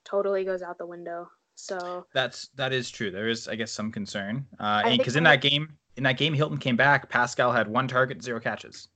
totally 0.04 0.44
goes 0.44 0.62
out 0.62 0.78
the 0.78 0.86
window. 0.86 1.30
So 1.56 2.06
that's 2.14 2.50
that 2.56 2.74
is 2.74 2.90
true. 2.90 3.10
There 3.10 3.30
is, 3.30 3.48
I 3.48 3.56
guess, 3.56 3.72
some 3.72 3.92
concern 3.92 4.46
because 4.52 5.16
uh, 5.16 5.20
in 5.20 5.24
that 5.24 5.42
game, 5.42 5.78
in 5.96 6.04
that 6.04 6.18
game, 6.18 6.34
Hilton 6.34 6.58
came 6.58 6.76
back. 6.76 7.10
Pascal 7.10 7.52
had 7.52 7.68
one 7.68 7.88
target, 7.88 8.22
zero 8.22 8.40
catches. 8.40 8.90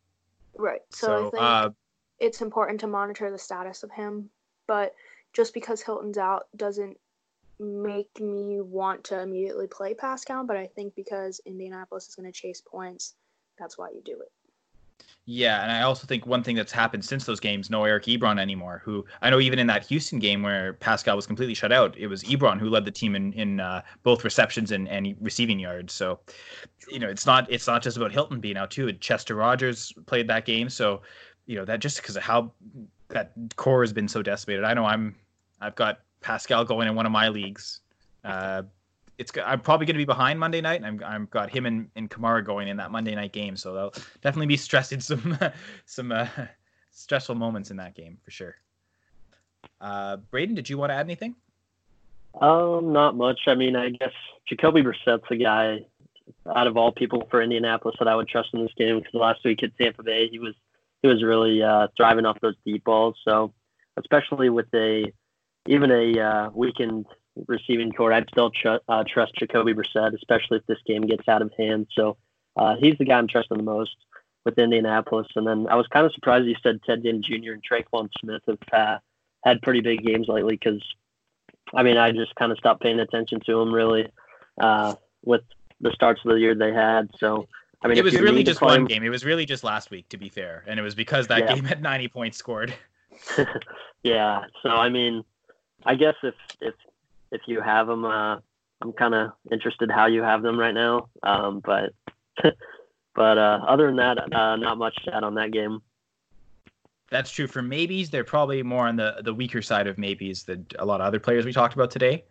Right. 0.57 0.81
So, 0.89 1.07
so 1.07 1.29
think, 1.31 1.43
uh, 1.43 1.69
it's 2.21 2.41
important 2.41 2.79
to 2.79 2.87
monitor 2.87 3.31
the 3.31 3.37
status 3.37 3.81
of 3.83 3.91
him, 3.91 4.29
but 4.67 4.93
just 5.33 5.53
because 5.53 5.81
Hilton's 5.81 6.19
out 6.19 6.45
doesn't 6.55 6.95
make 7.59 8.19
me 8.19 8.61
want 8.61 9.03
to 9.05 9.19
immediately 9.19 9.67
play 9.67 9.95
Pascal, 9.95 10.45
but 10.45 10.55
I 10.55 10.67
think 10.67 10.95
because 10.95 11.41
Indianapolis 11.45 12.07
is 12.07 12.15
going 12.15 12.31
to 12.31 12.39
chase 12.39 12.61
points, 12.61 13.15
that's 13.57 13.77
why 13.77 13.89
you 13.89 14.01
do 14.05 14.19
it. 14.21 14.31
Yeah, 15.25 15.61
and 15.61 15.71
I 15.71 15.81
also 15.81 16.07
think 16.07 16.25
one 16.25 16.43
thing 16.43 16.55
that's 16.55 16.71
happened 16.71 17.05
since 17.05 17.25
those 17.25 17.39
games, 17.39 17.69
no 17.69 17.83
Eric 17.85 18.05
Ebron 18.05 18.39
anymore. 18.39 18.81
Who 18.83 19.05
I 19.21 19.29
know 19.29 19.39
even 19.39 19.59
in 19.59 19.67
that 19.67 19.85
Houston 19.85 20.19
game 20.19 20.41
where 20.41 20.73
Pascal 20.73 21.15
was 21.15 21.27
completely 21.27 21.53
shut 21.53 21.71
out, 21.71 21.95
it 21.97 22.07
was 22.07 22.23
Ebron 22.23 22.59
who 22.59 22.69
led 22.69 22.85
the 22.85 22.91
team 22.91 23.15
in 23.15 23.31
in 23.33 23.59
uh, 23.59 23.81
both 24.03 24.23
receptions 24.23 24.71
and, 24.71 24.87
and 24.89 25.15
receiving 25.21 25.59
yards. 25.59 25.93
So, 25.93 26.19
you 26.89 26.99
know, 26.99 27.07
it's 27.07 27.25
not 27.25 27.51
it's 27.51 27.67
not 27.67 27.83
just 27.83 27.97
about 27.97 28.11
Hilton 28.11 28.39
being 28.39 28.57
out 28.57 28.71
too. 28.71 28.91
Chester 28.93 29.35
Rogers 29.35 29.93
played 30.07 30.27
that 30.27 30.45
game, 30.45 30.69
so 30.69 31.01
you 31.51 31.57
know 31.57 31.65
that 31.65 31.81
just 31.81 31.97
because 31.97 32.15
of 32.15 32.23
how 32.23 32.49
that 33.09 33.33
core 33.57 33.83
has 33.83 33.91
been 33.91 34.07
so 34.07 34.23
decimated. 34.23 34.63
I 34.63 34.73
know 34.73 34.85
I'm 34.85 35.13
I've 35.59 35.75
got 35.75 35.99
Pascal 36.21 36.63
going 36.63 36.87
in 36.87 36.95
one 36.95 37.05
of 37.05 37.11
my 37.11 37.27
leagues. 37.27 37.81
Uh, 38.23 38.63
it's 39.17 39.33
I'm 39.45 39.59
probably 39.59 39.85
going 39.85 39.95
to 39.95 39.99
be 39.99 40.05
behind 40.05 40.39
Monday 40.39 40.61
night. 40.61 40.81
I'm 40.81 41.01
I've 41.05 41.29
got 41.29 41.49
him 41.49 41.65
and, 41.65 41.89
and 41.97 42.09
Kamara 42.09 42.43
going 42.43 42.69
in 42.69 42.77
that 42.77 42.89
Monday 42.89 43.13
night 43.15 43.33
game, 43.33 43.57
so 43.57 43.73
they'll 43.73 43.93
definitely 44.21 44.47
be 44.47 44.55
stressing 44.67 45.01
some 45.01 45.37
some 45.85 46.13
uh, 46.13 46.25
stressful 46.91 47.35
moments 47.35 47.69
in 47.69 47.75
that 47.77 47.95
game 47.95 48.17
for 48.23 48.31
sure. 48.31 48.55
Uh, 49.81 50.17
Braden, 50.31 50.55
did 50.55 50.69
you 50.69 50.77
want 50.77 50.91
to 50.91 50.95
add 50.95 51.05
anything? 51.05 51.35
Um, 52.39 52.93
not 52.93 53.17
much. 53.17 53.41
I 53.47 53.55
mean, 53.55 53.75
I 53.75 53.89
guess 53.89 54.13
Jacoby 54.47 54.83
Brissett's 54.83 55.25
a 55.29 55.35
guy 55.35 55.85
out 56.55 56.67
of 56.67 56.77
all 56.77 56.93
people 56.93 57.27
for 57.29 57.41
Indianapolis 57.41 57.97
that 57.99 58.07
I 58.07 58.15
would 58.15 58.29
trust 58.29 58.53
in 58.53 58.63
this 58.63 58.73
game 58.77 58.99
because 58.99 59.13
last 59.13 59.43
week 59.43 59.63
at 59.63 59.77
Tampa 59.77 60.01
Bay 60.01 60.29
he 60.29 60.39
was 60.39 60.55
he 61.01 61.07
was 61.07 61.23
really 61.23 61.61
uh, 61.61 61.87
thriving 61.97 62.25
off 62.25 62.39
those 62.41 62.55
deep 62.65 62.83
balls. 62.83 63.15
So 63.27 63.53
especially 63.97 64.49
with 64.49 64.67
a 64.73 65.11
even 65.67 65.91
a 65.91 66.19
uh, 66.19 66.49
weakened 66.53 67.05
receiving 67.47 67.91
core, 67.91 68.13
I'd 68.13 68.27
still 68.31 68.51
tr- 68.51 68.83
uh, 68.87 69.03
trust 69.07 69.35
Jacoby 69.35 69.73
Brissett, 69.73 70.15
especially 70.15 70.57
if 70.57 70.65
this 70.65 70.79
game 70.85 71.03
gets 71.03 71.27
out 71.27 71.41
of 71.41 71.51
hand. 71.57 71.87
So 71.95 72.17
uh, 72.55 72.75
he's 72.79 72.97
the 72.97 73.05
guy 73.05 73.17
I'm 73.17 73.27
trusting 73.27 73.57
the 73.57 73.63
most 73.63 73.95
with 74.43 74.57
Indianapolis. 74.57 75.27
And 75.35 75.45
then 75.45 75.67
I 75.69 75.75
was 75.75 75.87
kind 75.87 76.05
of 76.05 76.13
surprised 76.13 76.45
you 76.45 76.55
said 76.63 76.79
Ted 76.83 77.03
Ginn 77.03 77.21
Jr. 77.21 77.53
and 77.53 77.63
Tre'Quan 77.63 78.09
Smith 78.19 78.41
have 78.47 78.57
uh, 78.73 78.97
had 79.43 79.61
pretty 79.61 79.81
big 79.81 80.03
games 80.03 80.27
lately 80.27 80.55
because, 80.55 80.81
I 81.73 81.83
mean, 81.83 81.97
I 81.97 82.11
just 82.11 82.33
kind 82.35 82.51
of 82.51 82.57
stopped 82.57 82.81
paying 82.81 82.99
attention 82.99 83.39
to 83.45 83.59
them 83.59 83.71
really 83.71 84.07
uh, 84.59 84.95
with 85.23 85.43
the 85.79 85.91
starts 85.91 86.21
of 86.25 86.31
the 86.31 86.39
year 86.39 86.55
they 86.55 86.73
had. 86.73 87.09
So. 87.19 87.47
I 87.83 87.87
mean, 87.87 87.97
it 87.97 88.03
was 88.03 88.19
really 88.19 88.43
just 88.43 88.61
one 88.61 88.85
game. 88.85 89.03
It 89.03 89.09
was 89.09 89.25
really 89.25 89.45
just 89.45 89.63
last 89.63 89.89
week, 89.89 90.07
to 90.09 90.17
be 90.17 90.29
fair, 90.29 90.63
and 90.67 90.79
it 90.79 90.83
was 90.83 90.93
because 90.93 91.27
that 91.27 91.39
yeah. 91.39 91.55
game 91.55 91.63
had 91.63 91.81
90 91.81 92.07
points 92.09 92.37
scored. 92.37 92.73
yeah. 94.03 94.43
So 94.61 94.69
I 94.69 94.89
mean, 94.89 95.23
I 95.85 95.95
guess 95.95 96.15
if 96.23 96.35
if 96.59 96.75
if 97.31 97.41
you 97.47 97.61
have 97.61 97.87
them, 97.87 98.05
uh, 98.05 98.37
I'm 98.81 98.93
kind 98.93 99.15
of 99.15 99.31
interested 99.51 99.89
how 99.89 100.05
you 100.05 100.21
have 100.21 100.41
them 100.41 100.59
right 100.59 100.73
now. 100.73 101.09
Um, 101.23 101.61
but 101.63 101.93
but 103.15 103.37
uh, 103.37 103.59
other 103.67 103.87
than 103.87 103.95
that, 103.97 104.33
uh, 104.33 104.55
not 104.55 104.77
much 104.77 104.95
to 105.05 105.15
add 105.15 105.23
on 105.23 105.35
that 105.35 105.51
game. 105.51 105.81
That's 107.09 107.31
true 107.31 107.47
for 107.47 107.61
maybes. 107.61 108.09
They're 108.09 108.23
probably 108.23 108.63
more 108.63 108.87
on 108.87 108.95
the 108.95 109.21
the 109.23 109.33
weaker 109.33 109.61
side 109.61 109.87
of 109.87 109.97
maybes 109.97 110.43
than 110.43 110.65
a 110.79 110.85
lot 110.85 111.01
of 111.01 111.07
other 111.07 111.19
players 111.19 111.45
we 111.45 111.51
talked 111.51 111.73
about 111.73 111.91
today. 111.91 112.23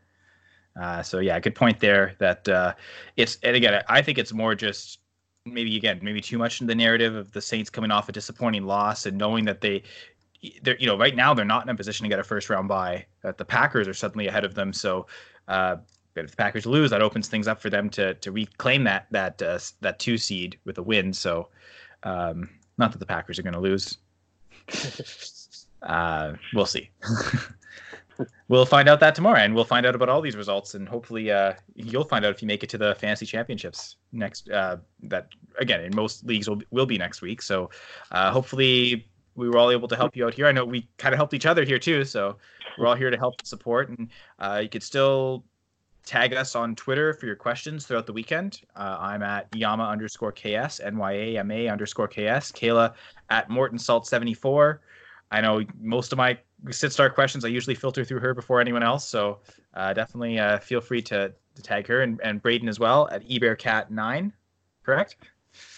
Uh, 0.80 1.02
so 1.02 1.18
yeah, 1.18 1.38
good 1.40 1.54
point 1.54 1.80
there. 1.80 2.14
That 2.18 2.48
uh, 2.48 2.74
it's 3.16 3.38
and 3.42 3.56
again, 3.56 3.82
I 3.88 4.00
think 4.00 4.18
it's 4.18 4.32
more 4.32 4.54
just 4.54 5.00
maybe 5.52 5.76
again 5.76 5.98
maybe 6.02 6.20
too 6.20 6.38
much 6.38 6.60
in 6.60 6.66
the 6.66 6.74
narrative 6.74 7.14
of 7.14 7.32
the 7.32 7.40
Saints 7.40 7.70
coming 7.70 7.90
off 7.90 8.08
a 8.08 8.12
disappointing 8.12 8.64
loss 8.64 9.06
and 9.06 9.16
knowing 9.18 9.44
that 9.44 9.60
they 9.60 9.82
they're 10.62 10.78
you 10.78 10.86
know 10.86 10.96
right 10.96 11.14
now 11.14 11.34
they're 11.34 11.44
not 11.44 11.64
in 11.64 11.68
a 11.68 11.74
position 11.74 12.04
to 12.04 12.08
get 12.08 12.18
a 12.18 12.24
first 12.24 12.48
round 12.50 12.68
bye. 12.68 13.04
That 13.22 13.38
the 13.38 13.44
Packers 13.44 13.86
are 13.88 13.94
suddenly 13.94 14.26
ahead 14.26 14.44
of 14.44 14.54
them. 14.54 14.72
So, 14.72 15.06
uh, 15.48 15.76
but 16.14 16.24
if 16.24 16.30
the 16.30 16.36
Packers 16.36 16.66
lose, 16.66 16.90
that 16.90 17.02
opens 17.02 17.28
things 17.28 17.46
up 17.46 17.60
for 17.60 17.70
them 17.70 17.90
to 17.90 18.14
to 18.14 18.32
reclaim 18.32 18.84
that 18.84 19.06
that 19.10 19.40
uh, 19.42 19.58
that 19.80 19.98
two 19.98 20.16
seed 20.16 20.58
with 20.64 20.78
a 20.78 20.82
win. 20.82 21.12
So, 21.12 21.48
um, 22.02 22.48
not 22.78 22.92
that 22.92 22.98
the 22.98 23.06
Packers 23.06 23.38
are 23.38 23.42
going 23.42 23.54
to 23.54 23.60
lose. 23.60 23.98
uh, 25.82 26.34
we'll 26.54 26.66
see. 26.66 26.90
we'll 28.48 28.66
find 28.66 28.88
out 28.88 29.00
that 29.00 29.14
tomorrow, 29.14 29.38
and 29.38 29.54
we'll 29.54 29.64
find 29.64 29.86
out 29.86 29.94
about 29.94 30.08
all 30.08 30.20
these 30.20 30.36
results, 30.36 30.74
and 30.74 30.88
hopefully, 30.88 31.30
uh, 31.30 31.54
you'll 31.74 32.04
find 32.04 32.24
out 32.24 32.30
if 32.30 32.42
you 32.42 32.48
make 32.48 32.62
it 32.62 32.70
to 32.70 32.78
the 32.78 32.94
fantasy 32.96 33.26
championships 33.26 33.96
next. 34.12 34.48
Uh, 34.50 34.78
that 35.04 35.28
again, 35.58 35.80
in 35.80 35.94
most 35.94 36.24
leagues 36.24 36.48
will 36.48 36.60
will 36.70 36.86
be 36.86 36.98
next 36.98 37.22
week. 37.22 37.42
So, 37.42 37.70
uh, 38.10 38.30
hopefully, 38.30 39.08
we 39.34 39.48
were 39.48 39.58
all 39.58 39.70
able 39.70 39.88
to 39.88 39.96
help 39.96 40.16
you 40.16 40.26
out 40.26 40.34
here. 40.34 40.46
I 40.46 40.52
know 40.52 40.64
we 40.64 40.88
kind 40.98 41.14
of 41.14 41.18
helped 41.18 41.34
each 41.34 41.46
other 41.46 41.64
here 41.64 41.78
too, 41.78 42.04
so 42.04 42.36
we're 42.78 42.86
all 42.86 42.94
here 42.94 43.10
to 43.10 43.16
help 43.16 43.44
support. 43.44 43.88
And 43.88 44.08
uh, 44.38 44.60
you 44.62 44.68
could 44.68 44.82
still 44.82 45.44
tag 46.04 46.34
us 46.34 46.54
on 46.54 46.74
Twitter 46.74 47.14
for 47.14 47.26
your 47.26 47.36
questions 47.36 47.86
throughout 47.86 48.06
the 48.06 48.12
weekend. 48.12 48.62
Uh, 48.76 48.96
I'm 48.98 49.22
at 49.22 49.46
Yama 49.54 49.84
underscore 49.84 50.32
KS, 50.32 50.80
NYAMA 50.80 51.70
underscore 51.70 52.08
KS, 52.08 52.52
Kayla 52.52 52.94
at 53.28 53.48
Morton 53.50 53.78
Salt 53.78 54.06
74. 54.06 54.80
I 55.30 55.40
know 55.40 55.62
most 55.80 56.12
of 56.12 56.18
my 56.18 56.38
sit 56.70 56.92
star 56.92 57.10
questions 57.10 57.44
I 57.44 57.48
usually 57.48 57.74
filter 57.74 58.04
through 58.04 58.20
her 58.20 58.34
before 58.34 58.60
anyone 58.60 58.82
else, 58.82 59.06
so 59.06 59.38
uh, 59.74 59.92
definitely 59.92 60.38
uh, 60.38 60.58
feel 60.58 60.80
free 60.80 61.02
to, 61.02 61.32
to 61.54 61.62
tag 61.62 61.86
her 61.86 62.02
and, 62.02 62.20
and 62.22 62.42
Braden 62.42 62.68
as 62.68 62.78
well 62.78 63.08
at 63.10 63.26
ebearcat9. 63.26 64.32
Correct? 64.82 65.16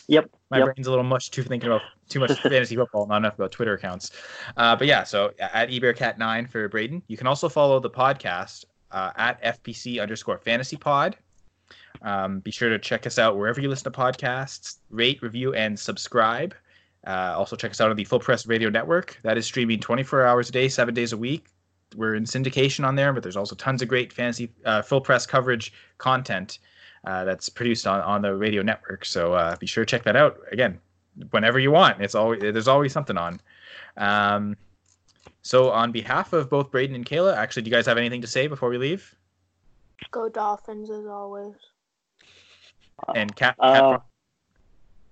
Yep. 0.09 0.31
My 0.51 0.59
yep. 0.59 0.67
brain's 0.67 0.87
a 0.87 0.91
little 0.91 1.05
much 1.05 1.31
too 1.31 1.43
thinking 1.43 1.69
about 1.69 1.83
too 2.09 2.21
much 2.21 2.33
fantasy 2.43 2.77
football, 2.77 3.07
not 3.07 3.19
enough 3.19 3.35
about 3.35 3.53
Twitter 3.53 3.75
accounts. 3.75 4.11
Uh, 4.57 4.77
but 4.77 4.87
yeah, 4.87 5.05
so 5.05 5.33
at 5.39 5.71
ebearcat9 5.71 6.49
for 6.49 6.69
Braden. 6.69 7.03
You 7.09 7.17
can 7.17 7.27
also 7.27 7.49
follow 7.49 7.81
the 7.81 7.91
podcast 7.91 8.65
uh, 8.91 9.11
at 9.17 9.43
FPC 9.43 10.01
underscore 10.01 10.39
fantasy 10.39 10.77
pod. 10.77 11.17
Um, 12.03 12.41
be 12.41 12.51
sure 12.51 12.69
to 12.69 12.79
check 12.79 13.07
us 13.07 13.19
out 13.19 13.37
wherever 13.37 13.61
you 13.61 13.69
listen 13.69 13.91
to 13.93 13.99
podcasts, 13.99 14.79
rate, 14.91 15.23
review, 15.23 15.55
and 15.55 15.79
subscribe. 15.79 16.55
Uh, 17.07 17.35
also, 17.37 17.57
check 17.57 17.73
us 17.73 17.81
out 17.81 17.91
on 17.91 17.97
the 17.97 18.05
Full 18.05 18.21
Press 18.21 18.47
Radio 18.47 18.71
Network. 18.71 19.19
That 19.23 19.37
is 19.37 19.47
streaming 19.47 19.81
24 19.81 20.27
hours 20.27 20.49
a 20.49 20.53
day, 20.53 20.69
seven 20.69 20.95
days 20.95 21.13
a 21.13 21.17
week. 21.17 21.47
We're 21.97 22.15
in 22.15 22.25
syndication 22.25 22.87
on 22.87 22.95
there, 22.95 23.13
but 23.13 23.23
there's 23.23 23.37
also 23.37 23.55
tons 23.55 23.83
of 23.83 23.89
great 23.89 24.13
fantasy 24.13 24.51
uh, 24.65 24.83
full 24.83 25.01
press 25.01 25.27
coverage 25.27 25.73
content 25.99 26.59
uh, 27.05 27.25
that's 27.25 27.49
produced 27.49 27.87
on, 27.87 28.01
on 28.01 28.23
the 28.23 28.35
radio 28.35 28.63
network. 28.63 29.05
So 29.05 29.35
uh, 29.35 29.57
be 29.57 29.67
sure 29.67 29.85
to 29.85 29.91
check 29.91 30.05
that 30.05 30.17
out. 30.17 30.39
Again, 30.53 30.79
whenever 31.31 31.59
you 31.59 31.71
want. 31.71 32.01
It's 32.01 32.15
always 32.15 32.41
there's 32.41 32.69
always 32.69 32.93
something 32.93 33.17
on. 33.17 33.41
Um, 33.97 34.57
so 35.43 35.71
on 35.71 35.93
behalf 35.93 36.33
of 36.33 36.49
both 36.49 36.71
Braden 36.71 36.95
and 36.95 37.05
Kayla, 37.05 37.37
actually, 37.37 37.63
do 37.63 37.71
you 37.71 37.77
guys 37.77 37.87
have 37.87 37.99
anything 37.99 38.21
to 38.21 38.27
say 38.27 38.47
before 38.47 38.69
we 38.69 38.79
leave? 38.79 39.15
Go 40.11 40.29
Dolphins 40.29 40.91
as 40.91 41.07
always. 41.07 41.55
And 43.15 43.35
Cat. 43.35 43.57
Uh, 43.59 43.99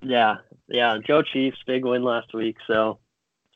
yeah, 0.03 0.37
yeah. 0.71 0.99
Joe 1.05 1.23
Chiefs 1.23 1.59
big 1.67 1.85
win 1.85 2.03
last 2.03 2.33
week, 2.33 2.57
so 2.67 2.99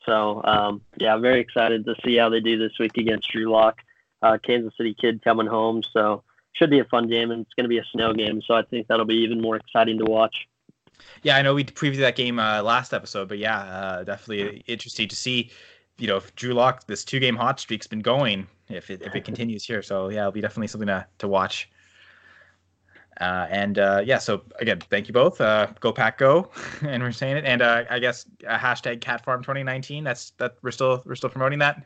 so 0.05 0.41
um, 0.43 0.81
yeah, 0.97 1.17
very 1.17 1.39
excited 1.39 1.85
to 1.85 1.95
see 2.03 2.15
how 2.15 2.29
they 2.29 2.39
do 2.39 2.57
this 2.57 2.77
week 2.79 2.97
against 2.97 3.29
Drew 3.29 3.49
Lock, 3.51 3.81
uh, 4.21 4.37
Kansas 4.41 4.73
City 4.77 4.93
kid 4.93 5.23
coming 5.23 5.47
home. 5.47 5.83
So 5.83 6.23
should 6.53 6.69
be 6.69 6.79
a 6.79 6.85
fun 6.85 7.07
game, 7.07 7.31
and 7.31 7.41
it's 7.41 7.53
going 7.53 7.65
to 7.65 7.69
be 7.69 7.77
a 7.77 7.85
snow 7.91 8.13
game, 8.13 8.41
so 8.41 8.53
I 8.53 8.63
think 8.63 8.87
that'll 8.87 9.05
be 9.05 9.15
even 9.15 9.41
more 9.41 9.57
exciting 9.57 9.97
to 9.99 10.05
watch. 10.05 10.47
Yeah, 11.23 11.35
I 11.35 11.41
know 11.41 11.53
we 11.53 11.63
previewed 11.63 11.97
that 11.97 12.15
game 12.15 12.39
uh, 12.39 12.63
last 12.63 12.93
episode, 12.93 13.27
but 13.27 13.37
yeah, 13.37 13.59
uh, 13.59 14.03
definitely 14.03 14.63
interesting 14.67 15.07
to 15.09 15.15
see. 15.15 15.51
You 15.97 16.07
know, 16.07 16.17
if 16.17 16.33
Drew 16.35 16.53
Lock, 16.53 16.87
this 16.87 17.05
two-game 17.05 17.35
hot 17.35 17.59
streak's 17.59 17.87
been 17.87 18.01
going. 18.01 18.47
If 18.69 18.89
it 18.89 19.01
if 19.01 19.15
it 19.15 19.23
continues 19.23 19.63
here, 19.63 19.81
so 19.81 20.09
yeah, 20.09 20.21
it'll 20.21 20.31
be 20.31 20.41
definitely 20.41 20.67
something 20.67 20.87
to 20.87 21.05
to 21.19 21.27
watch. 21.27 21.69
Uh, 23.21 23.47
and 23.49 23.79
uh, 23.79 24.01
yeah, 24.03 24.17
so 24.17 24.41
again, 24.59 24.79
thank 24.89 25.07
you 25.07 25.13
both. 25.13 25.39
Uh, 25.39 25.67
go 25.79 25.91
pack, 25.91 26.17
go, 26.17 26.49
and 26.81 27.01
we're 27.01 27.11
saying 27.11 27.37
it. 27.37 27.45
And 27.45 27.61
uh, 27.61 27.83
I 27.89 27.99
guess 27.99 28.25
hashtag 28.43 29.01
Cat 29.01 29.23
Farm 29.23 29.41
2019. 29.41 30.03
That's 30.03 30.31
that 30.31 30.55
we're 30.61 30.71
still 30.71 31.01
we're 31.05 31.15
still 31.15 31.29
promoting 31.29 31.59
that. 31.59 31.85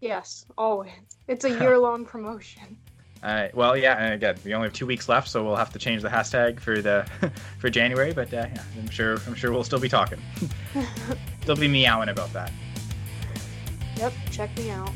Yes, 0.00 0.44
always. 0.58 0.92
It's 1.28 1.44
a 1.44 1.50
year-long 1.60 2.04
promotion. 2.04 2.76
Uh, 3.22 3.48
well, 3.54 3.74
yeah, 3.74 3.96
and 3.96 4.12
again, 4.12 4.36
we 4.44 4.52
only 4.52 4.66
have 4.66 4.74
two 4.74 4.84
weeks 4.84 5.08
left, 5.08 5.28
so 5.28 5.42
we'll 5.42 5.56
have 5.56 5.72
to 5.72 5.78
change 5.78 6.02
the 6.02 6.10
hashtag 6.10 6.60
for 6.60 6.82
the 6.82 7.08
for 7.58 7.70
January. 7.70 8.12
But 8.12 8.34
uh, 8.34 8.48
yeah, 8.54 8.62
I'm 8.78 8.90
sure 8.90 9.16
I'm 9.26 9.34
sure 9.34 9.50
we'll 9.50 9.64
still 9.64 9.80
be 9.80 9.88
talking. 9.88 10.20
still 11.40 11.56
be 11.56 11.68
meowing 11.68 12.10
about 12.10 12.32
that. 12.34 12.52
Yep, 13.96 14.12
check 14.30 14.54
me 14.58 14.70
out. 14.70 14.90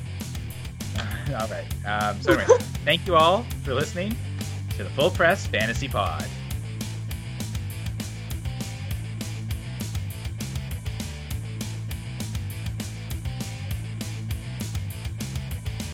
all 1.41 1.49
right. 1.49 1.65
Um, 1.87 2.21
so 2.21 2.35
anyway, 2.35 2.59
thank 2.85 3.07
you 3.07 3.15
all 3.15 3.45
for 3.63 3.73
listening 3.73 4.15
to 4.79 4.85
the 4.85 4.91
Full 4.91 5.11
Press 5.11 5.45
Fantasy 5.47 5.89
Pod. 5.89 6.25